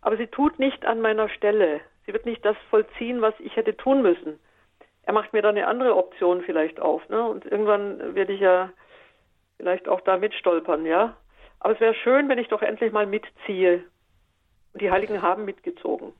Aber 0.00 0.16
sie 0.16 0.26
tut 0.28 0.58
nicht 0.58 0.84
an 0.86 1.00
meiner 1.00 1.28
Stelle. 1.28 1.80
Sie 2.06 2.12
wird 2.12 2.26
nicht 2.26 2.44
das 2.44 2.56
vollziehen, 2.70 3.20
was 3.20 3.34
ich 3.40 3.56
hätte 3.56 3.76
tun 3.76 4.02
müssen. 4.02 4.38
Er 5.02 5.12
macht 5.12 5.32
mir 5.32 5.42
dann 5.42 5.56
eine 5.56 5.66
andere 5.66 5.96
Option 5.96 6.42
vielleicht 6.42 6.80
auf. 6.80 7.06
Ne? 7.08 7.22
Und 7.26 7.44
irgendwann 7.44 8.14
werde 8.14 8.32
ich 8.32 8.40
ja 8.40 8.70
vielleicht 9.60 9.88
auch 9.88 10.00
da 10.00 10.16
mitstolpern, 10.16 10.86
ja. 10.86 11.16
Aber 11.60 11.74
es 11.74 11.80
wäre 11.80 11.94
schön, 11.94 12.28
wenn 12.30 12.38
ich 12.38 12.48
doch 12.48 12.62
endlich 12.62 12.92
mal 12.92 13.06
mitziehe 13.06 13.84
und 14.72 14.80
die 14.80 14.90
Heiligen 14.90 15.20
haben 15.20 15.44
mitgezogen. 15.44 16.14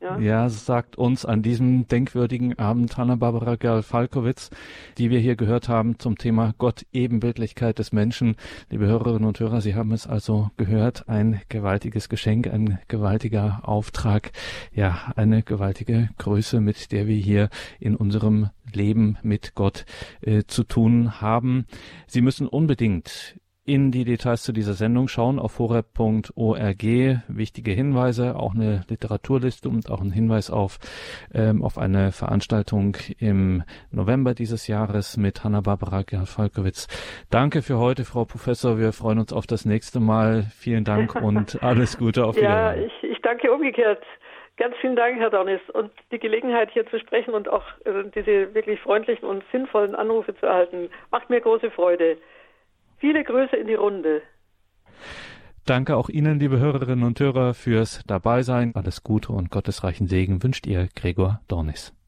Ja. 0.00 0.48
sagt 0.48 0.96
uns 0.96 1.24
an 1.24 1.42
diesem 1.42 1.88
denkwürdigen 1.88 2.58
Abend 2.58 2.96
Hanna-Barbara 2.96 3.56
Gerl-Falkowitz, 3.56 4.50
die 4.96 5.10
wir 5.10 5.18
hier 5.18 5.34
gehört 5.34 5.68
haben 5.68 5.98
zum 5.98 6.16
Thema 6.16 6.54
Gott, 6.58 6.86
Ebenbildlichkeit 6.92 7.78
des 7.78 7.92
Menschen. 7.92 8.36
Liebe 8.70 8.86
Hörerinnen 8.86 9.26
und 9.26 9.40
Hörer, 9.40 9.60
Sie 9.60 9.74
haben 9.74 9.92
es 9.92 10.06
also 10.06 10.50
gehört, 10.56 11.08
ein 11.08 11.40
gewaltiges 11.48 12.08
Geschenk, 12.08 12.46
ein 12.46 12.78
gewaltiger 12.86 13.60
Auftrag, 13.64 14.30
ja, 14.72 15.12
eine 15.16 15.42
gewaltige 15.42 16.10
Größe, 16.18 16.60
mit 16.60 16.92
der 16.92 17.08
wir 17.08 17.16
hier 17.16 17.48
in 17.80 17.96
unserem 17.96 18.50
Leben 18.72 19.18
mit 19.22 19.54
Gott 19.54 19.84
äh, 20.20 20.44
zu 20.46 20.62
tun 20.62 21.20
haben. 21.20 21.66
Sie 22.06 22.20
müssen 22.20 22.46
unbedingt 22.46 23.36
in 23.68 23.90
die 23.90 24.04
Details 24.04 24.42
zu 24.42 24.52
dieser 24.52 24.72
Sendung 24.72 25.08
schauen 25.08 25.38
auf 25.38 25.58
horeb.org. 25.58 26.82
Wichtige 27.28 27.70
Hinweise, 27.70 28.34
auch 28.34 28.54
eine 28.54 28.80
Literaturliste 28.88 29.68
und 29.68 29.90
auch 29.90 30.00
ein 30.00 30.10
Hinweis 30.10 30.50
auf, 30.50 30.78
ähm, 31.34 31.62
auf 31.62 31.76
eine 31.76 32.10
Veranstaltung 32.10 32.96
im 33.18 33.62
November 33.90 34.32
dieses 34.32 34.68
Jahres 34.68 35.18
mit 35.18 35.44
Hanna-Barbara 35.44 36.02
Falkowitz. 36.24 36.88
Danke 37.30 37.60
für 37.60 37.78
heute, 37.78 38.06
Frau 38.06 38.24
Professor. 38.24 38.78
Wir 38.78 38.92
freuen 38.92 39.18
uns 39.18 39.34
auf 39.34 39.46
das 39.46 39.66
nächste 39.66 40.00
Mal. 40.00 40.44
Vielen 40.56 40.84
Dank 40.84 41.14
und 41.22 41.62
alles 41.62 41.98
Gute 41.98 42.24
auf 42.24 42.36
Wiedersehen. 42.36 42.80
Ja, 42.80 42.86
ich, 42.86 43.02
ich 43.02 43.20
danke 43.20 43.52
umgekehrt. 43.52 44.02
Ganz 44.56 44.74
vielen 44.80 44.96
Dank, 44.96 45.18
Herr 45.18 45.30
Dornis. 45.30 45.60
Und 45.74 45.92
die 46.10 46.18
Gelegenheit, 46.18 46.70
hier 46.72 46.86
zu 46.86 46.98
sprechen 46.98 47.34
und 47.34 47.50
auch 47.50 47.64
äh, 47.84 48.04
diese 48.14 48.54
wirklich 48.54 48.80
freundlichen 48.80 49.28
und 49.28 49.44
sinnvollen 49.52 49.94
Anrufe 49.94 50.34
zu 50.36 50.46
erhalten, 50.46 50.88
macht 51.10 51.28
mir 51.28 51.42
große 51.42 51.70
Freude. 51.70 52.16
Viele 52.98 53.24
Grüße 53.24 53.56
in 53.56 53.66
die 53.66 53.74
Runde. 53.74 54.22
Danke 55.64 55.96
auch 55.96 56.08
Ihnen, 56.08 56.40
liebe 56.40 56.58
Hörerinnen 56.58 57.04
und 57.04 57.20
Hörer, 57.20 57.54
fürs 57.54 58.02
Dabeisein. 58.06 58.74
Alles 58.74 59.02
Gute 59.02 59.32
und 59.32 59.50
gottesreichen 59.50 60.06
Segen 60.06 60.42
wünscht 60.42 60.66
Ihr 60.66 60.88
Gregor 60.94 61.40
Dornis. 61.46 61.98